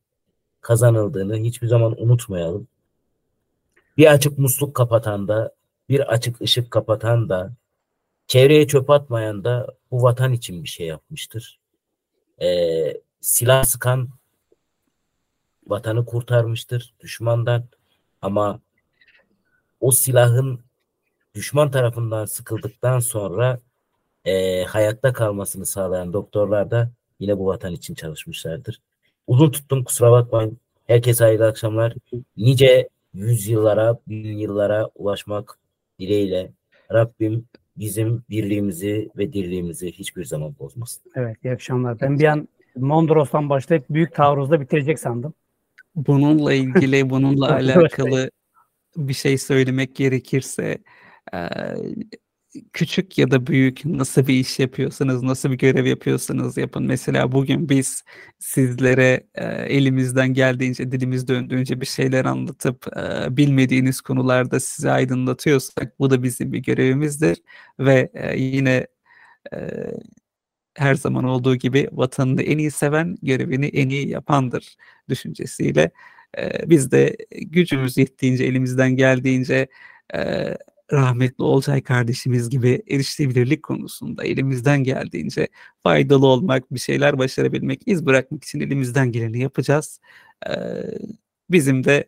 kazanıldığını 0.61 1.37
hiçbir 1.37 1.67
zaman 1.67 2.01
unutmayalım. 2.03 2.67
Bir 3.97 4.13
açık 4.13 4.37
musluk 4.37 4.75
kapatan 4.75 5.27
da, 5.27 5.55
bir 5.89 6.13
açık 6.13 6.41
ışık 6.41 6.71
kapatan 6.71 7.29
da, 7.29 7.53
çevreye 8.31 8.67
çöp 8.67 8.89
atmayan 8.89 9.43
da 9.43 9.67
bu 9.91 10.03
vatan 10.03 10.33
için 10.33 10.63
bir 10.63 10.69
şey 10.69 10.87
yapmıştır. 10.87 11.59
Ee, 12.41 13.01
silah 13.21 13.63
sıkan 13.63 14.09
vatanı 15.67 16.05
kurtarmıştır 16.05 16.93
düşmandan 16.99 17.63
ama 18.21 18.61
o 19.79 19.91
silahın 19.91 20.61
düşman 21.35 21.71
tarafından 21.71 22.25
sıkıldıktan 22.25 22.99
sonra 22.99 23.59
e, 24.25 24.63
hayatta 24.63 25.13
kalmasını 25.13 25.65
sağlayan 25.65 26.13
doktorlar 26.13 26.71
da 26.71 26.91
yine 27.19 27.37
bu 27.37 27.45
vatan 27.45 27.73
için 27.73 27.95
çalışmışlardır. 27.95 28.81
Uzun 29.27 29.51
tuttum 29.51 29.83
kusura 29.83 30.11
bakmayın. 30.11 30.57
Herkese 30.87 31.23
hayırlı 31.23 31.47
akşamlar. 31.47 31.93
Nice 32.37 32.89
yüzyıllara, 33.13 33.99
bin 34.07 34.37
yıllara 34.37 34.89
ulaşmak 34.95 35.59
dileğiyle 35.99 36.51
Rabbim 36.93 37.47
bizim 37.81 38.23
birliğimizi 38.29 39.09
ve 39.17 39.33
dirliğimizi 39.33 39.91
hiçbir 39.91 40.25
zaman 40.25 40.55
bozmasın. 40.59 41.03
Evet 41.15 41.37
iyi 41.43 41.53
akşamlar. 41.53 42.01
Ben 42.01 42.19
bir 42.19 42.25
an 42.25 42.47
Mondros'tan 42.75 43.49
başlayıp 43.49 43.85
büyük 43.89 44.15
taarruzda 44.15 44.61
bitirecek 44.61 44.99
sandım. 44.99 45.33
Bununla 45.95 46.53
ilgili, 46.53 47.09
bununla 47.09 47.53
alakalı 47.55 48.31
bir 48.97 49.13
şey 49.13 49.37
söylemek 49.37 49.95
gerekirse 49.95 50.77
eee, 51.33 51.75
küçük 52.73 53.17
ya 53.17 53.31
da 53.31 53.47
büyük 53.47 53.85
nasıl 53.85 54.27
bir 54.27 54.33
iş 54.33 54.59
yapıyorsanız, 54.59 55.23
nasıl 55.23 55.51
bir 55.51 55.57
görev 55.57 55.85
yapıyorsanız 55.85 56.57
yapın. 56.57 56.83
Mesela 56.83 57.31
bugün 57.31 57.69
biz 57.69 58.03
sizlere 58.39 59.27
eee, 59.37 59.65
elimizden 59.69 60.33
geldiğince, 60.33 60.91
dilimiz 60.91 61.27
döndüğünce 61.27 61.81
bir 61.81 61.85
şeyler 61.85 62.25
anlatıp 62.25 62.85
eee, 62.97 63.37
bilmediğiniz 63.37 64.01
konularda 64.01 64.59
size 64.59 64.91
aydınlatıyorsak 64.91 65.99
bu 65.99 66.09
da 66.09 66.23
bizim 66.23 66.53
bir 66.53 66.59
görevimizdir 66.59 67.37
ve 67.79 68.09
eee, 68.15 68.35
yine 68.39 68.87
eee, 69.53 69.93
her 70.77 70.95
zaman 70.95 71.25
olduğu 71.25 71.55
gibi 71.57 71.89
vatanını 71.93 72.43
en 72.43 72.57
iyi 72.59 72.71
seven, 72.71 73.17
görevini 73.23 73.67
en 73.67 73.89
iyi 73.89 74.09
yapandır 74.09 74.75
düşüncesiyle 75.09 75.91
eee, 76.39 76.61
biz 76.67 76.91
de 76.91 77.17
gücümüz 77.41 77.97
yettiğince, 77.97 78.45
elimizden 78.45 78.97
geldiğince 78.97 79.67
eee, 80.15 80.57
rahmetli 80.91 81.43
Olcay 81.43 81.83
kardeşimiz 81.83 82.49
gibi 82.49 82.83
erişilebilirlik 82.89 83.63
konusunda 83.63 84.23
elimizden 84.23 84.83
geldiğince 84.83 85.47
faydalı 85.83 86.27
olmak, 86.27 86.73
bir 86.73 86.79
şeyler 86.79 87.17
başarabilmek, 87.17 87.81
iz 87.85 88.05
bırakmak 88.05 88.43
için 88.43 88.59
elimizden 88.59 89.11
geleni 89.11 89.39
yapacağız. 89.39 89.99
Eee, 90.47 90.99
bizim 91.49 91.83
de 91.83 92.07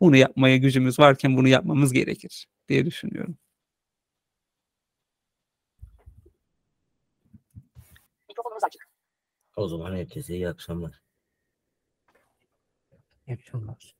bunu 0.00 0.16
yapmaya 0.16 0.56
gücümüz 0.56 0.98
varken 0.98 1.36
bunu 1.36 1.48
yapmamız 1.48 1.92
gerekir 1.92 2.46
diye 2.68 2.86
düşünüyorum. 2.86 3.36
Mikrofonumuz 8.28 8.64
açık. 8.64 8.88
O 9.56 9.68
zaman 9.68 9.96
herkese 9.96 10.34
iyi 10.34 10.48
akşamlar. 10.48 11.02
İyi 13.26 13.34
akşamlar. 13.34 13.94